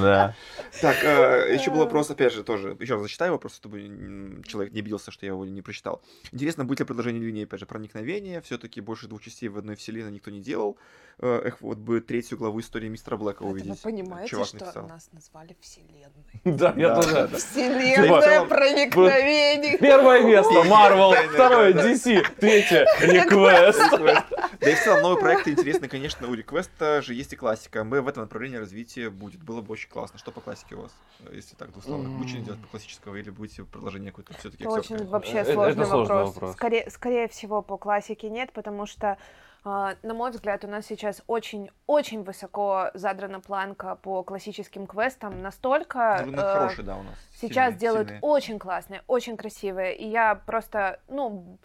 Да. 0.00 0.34
Так, 0.80 0.96
э, 1.04 1.54
еще 1.54 1.70
был 1.70 1.78
вопрос, 1.78 2.10
опять 2.10 2.32
же, 2.32 2.42
тоже, 2.42 2.76
еще 2.80 2.94
раз 2.94 3.02
зачитаю 3.02 3.32
вопрос, 3.32 3.54
чтобы 3.56 4.42
человек 4.46 4.72
не 4.72 4.80
обиделся, 4.80 5.10
что 5.10 5.24
я 5.26 5.32
его 5.32 5.44
не 5.44 5.62
прочитал. 5.62 6.02
Интересно, 6.32 6.64
будет 6.64 6.80
ли 6.80 6.84
продолжение 6.86 7.22
линии, 7.22 7.44
опять 7.44 7.60
же, 7.60 7.66
проникновения? 7.66 8.40
Все-таки 8.40 8.80
больше 8.80 9.06
двух 9.06 9.22
частей 9.22 9.48
в 9.48 9.56
одной 9.58 9.76
вселенной 9.76 10.10
никто 10.12 10.30
не 10.30 10.40
делал. 10.40 10.76
Э, 11.20 11.42
Эх, 11.44 11.60
вот 11.60 11.78
бы 11.78 12.00
третью 12.00 12.38
главу 12.38 12.58
истории 12.60 12.88
мистера 12.88 13.16
Блэка 13.16 13.44
Это 13.44 13.52
увидеть. 13.52 13.70
вы 13.70 13.76
понимаете, 13.90 14.30
Чувак 14.30 14.46
что 14.48 14.56
написал. 14.58 14.88
нас 14.88 15.08
назвали 15.12 15.56
Вселенной? 15.60 16.10
Да, 16.44 16.74
я 16.76 16.94
тоже. 16.96 17.28
Вселенная 17.36 18.20
целом- 18.20 18.48
проникновений. 18.48 19.78
Первое 19.78 20.22
место 20.24 20.52
Marvel, 20.64 21.14
второе 21.32 21.72
DC, 21.72 22.24
третье 22.40 22.84
Request. 23.00 24.24
Да 24.64 24.70
и 24.70 24.74
в 24.74 24.82
целом 24.82 25.02
новые 25.02 25.20
проекты 25.20 25.50
интересны, 25.52 25.88
конечно, 25.88 26.28
у 26.28 26.34
реквеста 26.34 27.02
же 27.02 27.14
есть 27.14 27.32
и 27.32 27.36
классика. 27.36 27.84
Мы 27.84 28.00
в 28.00 28.08
этом 28.08 28.22
направлении 28.22 28.56
развития 28.56 29.10
будет. 29.10 29.42
Было 29.42 29.60
бы 29.60 29.72
очень 29.72 29.88
классно. 29.90 30.18
Что 30.18 30.30
по 30.30 30.40
классике 30.40 30.74
у 30.76 30.82
вас, 30.82 30.92
если 31.32 31.54
так 31.56 31.72
двусловно? 31.72 32.08
Будете 32.18 32.38
делать 32.38 32.60
по 32.60 32.68
классического 32.68 33.16
или 33.16 33.30
будете 33.30 33.64
продолжение 33.64 34.10
какое-то 34.10 34.34
все-таки 34.38 34.64
Это 34.64 34.72
очень 34.72 35.04
вообще 35.06 35.44
сложный 35.44 35.82
это 35.82 35.86
сложный 35.90 36.14
вопрос. 36.16 36.34
вопрос. 36.34 36.52
Скорее, 36.54 36.90
скорее 36.90 37.28
всего, 37.28 37.62
по 37.62 37.76
классике 37.76 38.30
нет, 38.30 38.52
потому 38.52 38.86
что, 38.86 39.18
а, 39.64 39.94
на 40.02 40.14
мой 40.14 40.30
взгляд, 40.30 40.64
у 40.64 40.68
нас 40.68 40.86
сейчас 40.86 41.22
очень-очень 41.26 42.22
высоко 42.22 42.90
задрана 42.94 43.40
планка 43.40 43.96
по 43.96 44.22
классическим 44.22 44.86
квестам. 44.86 45.42
Настолько 45.42 46.22
Ну, 46.26 46.32
э, 46.32 46.36
хороший, 46.36 46.84
да, 46.84 46.96
у 46.96 47.02
нас. 47.02 47.14
сейчас 47.40 47.66
Сильные- 47.74 47.78
делают 47.80 48.08
сильные. 48.08 48.20
очень 48.22 48.58
классные, 48.58 49.02
очень 49.06 49.36
красивые. 49.36 49.96
И 49.96 50.08
я 50.08 50.34
просто, 50.34 51.00
ну, 51.08 51.58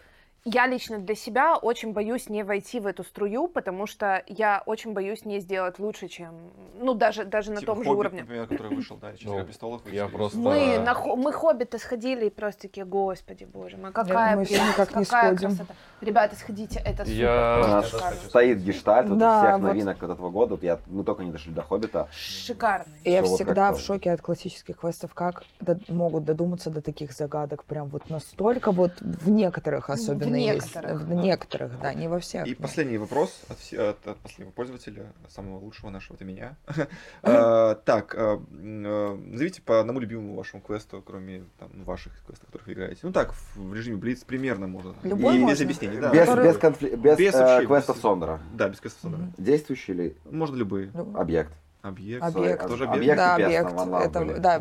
я 0.44 0.66
лично 0.66 0.98
для 0.98 1.14
себя 1.14 1.56
очень 1.56 1.92
боюсь 1.92 2.28
не 2.28 2.42
войти 2.42 2.80
в 2.80 2.86
эту 2.86 3.04
струю, 3.04 3.48
потому 3.48 3.86
что 3.86 4.22
я 4.26 4.62
очень 4.66 4.92
боюсь 4.92 5.24
не 5.24 5.38
сделать 5.40 5.78
лучше, 5.78 6.08
чем, 6.08 6.34
ну, 6.80 6.94
даже, 6.94 7.24
даже 7.24 7.50
на 7.52 7.60
Типа 7.60 7.74
том 7.74 7.82
же 7.84 7.88
«Хоббит», 7.90 7.98
уровне. 8.00 8.20
например, 8.22 8.46
который 8.46 8.74
вышел, 8.74 8.96
да, 9.00 9.10
или 9.12 9.18
Ну, 9.26 9.34
«Игра 9.36 9.44
престолов» 9.44 9.82
я 9.92 10.08
просто- 10.08 10.38
Мы, 10.38 10.78
на, 10.78 10.94
мы 11.16 11.32
Хоббита 11.32 11.78
сходили 11.78 12.26
и 12.26 12.30
просто 12.30 12.62
такие, 12.62 12.86
господи 12.86 13.44
боже 13.44 13.76
мой, 13.76 13.92
какая 13.92 14.36
мы 14.36 14.44
всё 14.44 14.54
прелесть, 14.54 14.72
никак 14.78 14.96
не 14.96 15.04
какая 15.04 15.34
сходим. 15.36 15.48
красота. 15.56 15.74
Ребята, 16.00 16.36
сходите, 16.36 16.80
это 16.86 17.04
супер, 17.04 17.18
Я- 17.20 17.52
У 17.56 17.58
просто 17.60 17.76
нас 17.76 17.86
шикарно. 17.90 18.20
стоит 18.28 18.58
гештальт 18.58 19.08
вот 19.10 19.18
Да, 19.18 19.36
из 19.36 19.42
всех 19.44 19.52
вот. 19.60 19.66
новинок 19.68 19.96
вот 20.00 20.10
этого 20.10 20.30
года. 20.30 20.54
Вот 20.54 20.62
я, 20.62 20.78
мы 20.86 21.04
только 21.04 21.22
не 21.24 21.30
дошли 21.32 21.52
до 21.52 21.60
Хоббита. 21.62 22.08
Шикарно. 22.12 22.86
Я 23.04 23.22
вот 23.22 23.34
всегда 23.36 23.72
в 23.72 23.78
шоке 23.80 24.10
от 24.12 24.22
классических 24.22 24.78
квестов, 24.78 25.12
как 25.12 25.44
могут 25.88 26.24
додуматься 26.24 26.70
до 26.70 26.80
таких 26.80 27.12
загадок, 27.12 27.64
прям 27.64 27.88
вот 27.88 28.08
настолько 28.08 28.72
вот 28.72 28.92
в 29.00 29.28
некоторых 29.30 29.90
особенно 29.90 30.29
есть. 30.36 30.66
некоторых. 30.74 31.00
В 31.02 31.12
некоторых, 31.12 31.80
да, 31.80 31.94
не 31.94 32.08
во 32.08 32.18
всех. 32.20 32.46
И 32.46 32.54
последний 32.54 32.98
вопрос 32.98 33.42
от, 33.48 33.58
от- 33.78 34.06
от 34.06 34.16
последнего 34.18 34.50
пользователя, 34.52 35.12
самого 35.28 35.58
лучшего 35.58 35.90
нашего, 35.90 36.16
это 36.16 36.24
меня. 36.24 36.56
А, 37.22 37.74
Так, 37.74 38.14
м, 38.14 38.40
а, 38.86 39.16
назовите 39.16 39.62
по 39.62 39.80
одному 39.80 40.00
любимому 40.00 40.34
вашему 40.34 40.62
квесту, 40.62 41.02
кроме 41.06 41.44
там, 41.58 41.70
ваших 41.84 42.12
квестов, 42.26 42.44
в 42.44 42.46
которых 42.46 42.66
вы 42.66 42.72
играете. 42.74 43.00
Ну 43.02 43.12
так, 43.12 43.34
в 43.54 43.74
режиме 43.74 43.96
Блиц 43.96 44.24
примерно 44.24 44.66
можно. 44.66 44.94
Любой 45.02 45.38
И 45.38 45.44
без 45.46 45.60
объяснений, 45.60 45.98
да. 45.98 46.10
Без, 46.10 47.34
э, 47.34 47.66
квестов 47.66 47.98
Сондера. 47.98 48.40
Да, 48.54 48.68
без 48.68 48.80
квестов. 48.80 49.10
Мгм. 49.10 49.32
Действующий 49.38 49.92
или 49.92 50.16
Можно 50.24 50.56
любые. 50.56 50.90
Ну, 50.94 51.16
объект? 51.16 51.52
Объект. 51.82 52.22
Объект. 52.22 52.66
Тоже 52.68 52.86
Объект. 52.86 53.16
да, 53.16 53.34
объект. 53.36 53.72
в 53.72 53.94
это, 53.94 54.40
да, 54.40 54.58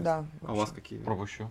да. 0.00 0.24
А 0.46 0.52
у 0.52 0.56
вас 0.56 0.70
какие? 0.70 0.98
Пропущу. 1.00 1.50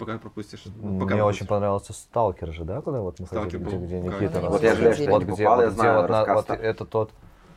Пока 0.00 0.18
пропустишь. 0.18 0.62
пока 0.64 0.76
Мне 0.78 0.98
пропустишь. 0.98 1.24
очень 1.24 1.46
понравился 1.46 1.92
Сталкер 1.92 2.52
же, 2.52 2.64
да, 2.64 2.80
куда 2.80 3.00
вот 3.00 3.20
мы 3.20 3.26
Сталкер 3.26 3.58
ходили, 3.62 3.62
где, 3.68 3.76
был. 3.76 3.84
где 3.86 4.00
Да, 4.00 4.06
Никита 4.16 4.32
да, 4.34 4.40
нас 4.42 4.50
Вот 4.52 4.62
я 4.62 4.74
жалею, 4.74 4.94
что 4.94 5.02
я 5.04 5.10
Вот 5.10 5.18
не 5.24 5.32
где- 5.32 5.44
попал, 5.44 5.56
вот 5.56 5.62
я 5.62 5.68
где 5.68 5.76
знаю 5.76 6.00
вот 6.00 6.10
на- 6.10 6.34
вот 6.34 6.50
это 6.50 6.84
тот, 6.86 7.10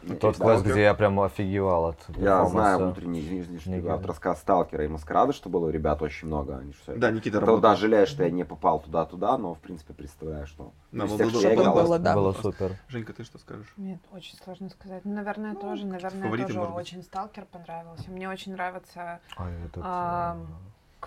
Не- 0.04 0.16
тот 0.18 0.36
квест, 0.38 0.66
где 0.66 0.82
я 0.82 0.94
прям 0.96 1.18
офигевал 1.22 1.86
от 1.86 1.98
Я 2.18 2.46
знаю 2.46 2.78
внутренний, 2.80 3.42
что 3.58 3.70
Никита. 3.72 3.96
вот 3.96 4.06
рассказ 4.06 4.40
Сталкера 4.42 4.84
и 4.84 4.90
Маскарада, 4.90 5.32
что 5.32 5.50
было 5.50 5.70
ребят 5.70 6.02
очень 6.02 6.28
много. 6.28 6.58
Они 6.58 6.74
ж 6.74 6.76
всё- 6.84 6.98
Да, 6.98 7.10
Никита 7.10 7.40
работал. 7.40 7.62
да, 7.62 7.76
жалею, 7.78 8.06
что 8.06 8.24
я 8.26 8.30
не 8.30 8.44
попал 8.44 8.82
туда-туда, 8.82 9.38
но 9.38 9.54
в 9.54 9.60
принципе 9.60 9.94
представляю, 9.94 10.46
что 10.46 10.74
Да, 10.92 11.06
было 11.06 11.72
было, 11.84 12.00
да. 12.00 12.16
Было 12.16 12.34
супер. 12.34 12.72
Женька, 12.90 13.14
ты 13.14 13.24
что 13.24 13.38
скажешь? 13.38 13.74
Нет, 13.78 14.02
очень 14.12 14.38
сложно 14.44 14.68
сказать. 14.70 15.06
Ну, 15.06 15.14
наверное, 15.14 15.54
Ну, 15.54 15.60
тоже, 15.62 15.86
наверное, 15.86 16.30
тоже 16.30 16.60
очень 16.60 17.02
Сталкер 17.04 17.46
понравился. 17.46 18.12
Мне 18.12 18.28
очень 18.30 18.52
нравится 18.52 19.22
А 19.38 19.50
этот, 19.66 19.84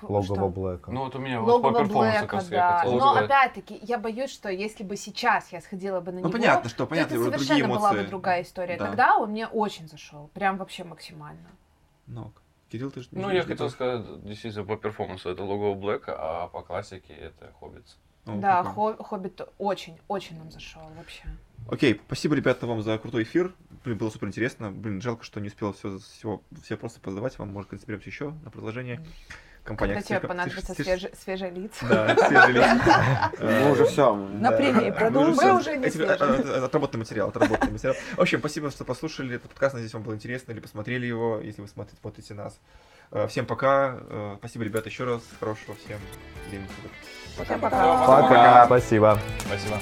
Логово? 0.03 0.49
Блэка. 0.49 0.90
Ну 0.90 1.05
вот 1.05 1.14
у 1.14 1.18
меня 1.18 1.40
вот 1.40 1.47
по 1.62 1.66
Логово 1.66 1.84
перформансу 1.84 1.99
Блэка, 1.99 2.26
как 2.26 2.32
раз 2.32 2.49
да. 2.49 2.84
Но 2.84 3.12
опять-таки, 3.14 3.78
я 3.82 3.99
боюсь, 3.99 4.30
что 4.30 4.49
если 4.49 4.84
бы 4.84 4.97
сейчас 4.97 5.53
я 5.53 5.61
сходила 5.61 6.01
бы 6.01 6.12
на 6.12 6.20
Ну 6.20 6.28
него, 6.28 6.32
понятно, 6.32 6.68
что 6.68 6.84
то 6.84 6.86
понятно, 6.86 7.14
это 7.14 7.24
совершенно 7.38 7.74
была 7.74 7.92
бы 7.92 8.05
другая 8.05 8.42
история. 8.42 8.76
Да. 8.76 8.86
Тогда 8.86 9.16
он 9.16 9.30
мне 9.30 9.47
очень 9.47 9.88
зашел. 9.88 10.30
Прям 10.34 10.57
вообще 10.59 10.84
максимально. 10.84 11.49
Ну, 12.07 12.32
Кирилл, 12.70 12.90
ты 12.90 13.01
же 13.01 13.09
Ну, 13.12 13.30
я 13.30 13.42
хотел 13.42 13.70
сказать, 13.70 14.24
действительно, 14.24 14.64
по 14.64 14.76
перформансу 14.76 15.30
это 15.30 15.42
логово 15.44 15.74
Блэка, 15.74 16.16
а 16.18 16.49
по 16.49 16.62
классике 16.62 17.12
это 17.14 17.53
Хоббитс. 17.61 17.97
Ну, 18.26 18.40
да, 18.40 18.64
Хо- 18.64 18.97
Хоббит 19.03 19.40
очень, 19.59 19.99
очень 20.09 20.36
нам 20.36 20.51
зашел 20.51 20.82
вообще. 20.97 21.22
Окей, 21.70 22.01
спасибо, 22.07 22.34
ребята, 22.34 22.66
вам 22.66 22.82
за 22.82 22.99
крутой 22.99 23.22
эфир. 23.22 23.55
Блин, 23.84 23.99
было 23.99 24.11
супер 24.11 24.28
интересно. 24.28 24.70
Блин, 24.70 25.01
жалко, 25.01 25.24
что 25.24 25.40
не 25.40 25.47
успел 25.49 25.72
все, 25.72 25.99
все, 25.99 26.40
все 26.62 26.74
вопросы 26.74 27.01
позадавать. 27.01 27.38
Вам, 27.38 27.53
может, 27.53 27.70
соберемся 27.80 28.09
еще 28.09 28.32
на 28.44 28.51
продолжение. 28.51 29.05
Компания 29.66 29.94
Когда 29.94 30.06
тебе 30.46 30.50
слишком- 30.52 30.76
свежие, 30.76 31.12
свежие 31.22 31.50
лица. 31.50 31.86
Да, 31.88 32.16
свежие 32.28 32.52
лица. 32.74 33.32
Мы 33.40 33.72
уже 33.72 33.84
все. 33.86 34.14
На 34.14 34.52
премии 34.52 34.90
продолжим. 34.92 35.34
Мы 35.36 35.58
уже 35.58 35.76
не 35.76 35.90
свежие. 35.90 36.14
это- 36.14 36.24
это 36.24 36.64
Отработанный 36.66 37.00
материал, 37.00 37.28
отработанный 37.28 37.72
материал. 37.72 37.96
В 38.16 38.20
общем, 38.20 38.38
спасибо, 38.38 38.70
что 38.70 38.84
послушали 38.84 39.34
этот 39.36 39.50
подкаст. 39.50 39.74
Надеюсь, 39.74 39.92
вам 39.92 40.02
было 40.04 40.14
интересно 40.14 40.52
или 40.52 40.60
посмотрели 40.60 41.06
его, 41.06 41.40
если 41.40 41.62
вы 41.62 41.68
смотрите, 41.68 41.98
смотрите 42.00 42.34
нас. 42.34 42.58
Э, 43.10 43.26
Всем 43.28 43.44
пока. 43.46 43.96
Э, 44.08 44.36
Спасибо, 44.38 44.64
ребята, 44.64 44.88
еще 44.88 45.04
раз. 45.04 45.22
Хорошего 45.40 45.76
всем 45.84 45.98
времени 46.48 46.68
суток. 46.76 46.92
Пока-пока. 47.38 48.06
Пока. 48.06 48.66
Спасибо. 48.66 49.18
Спасибо. 49.46 49.76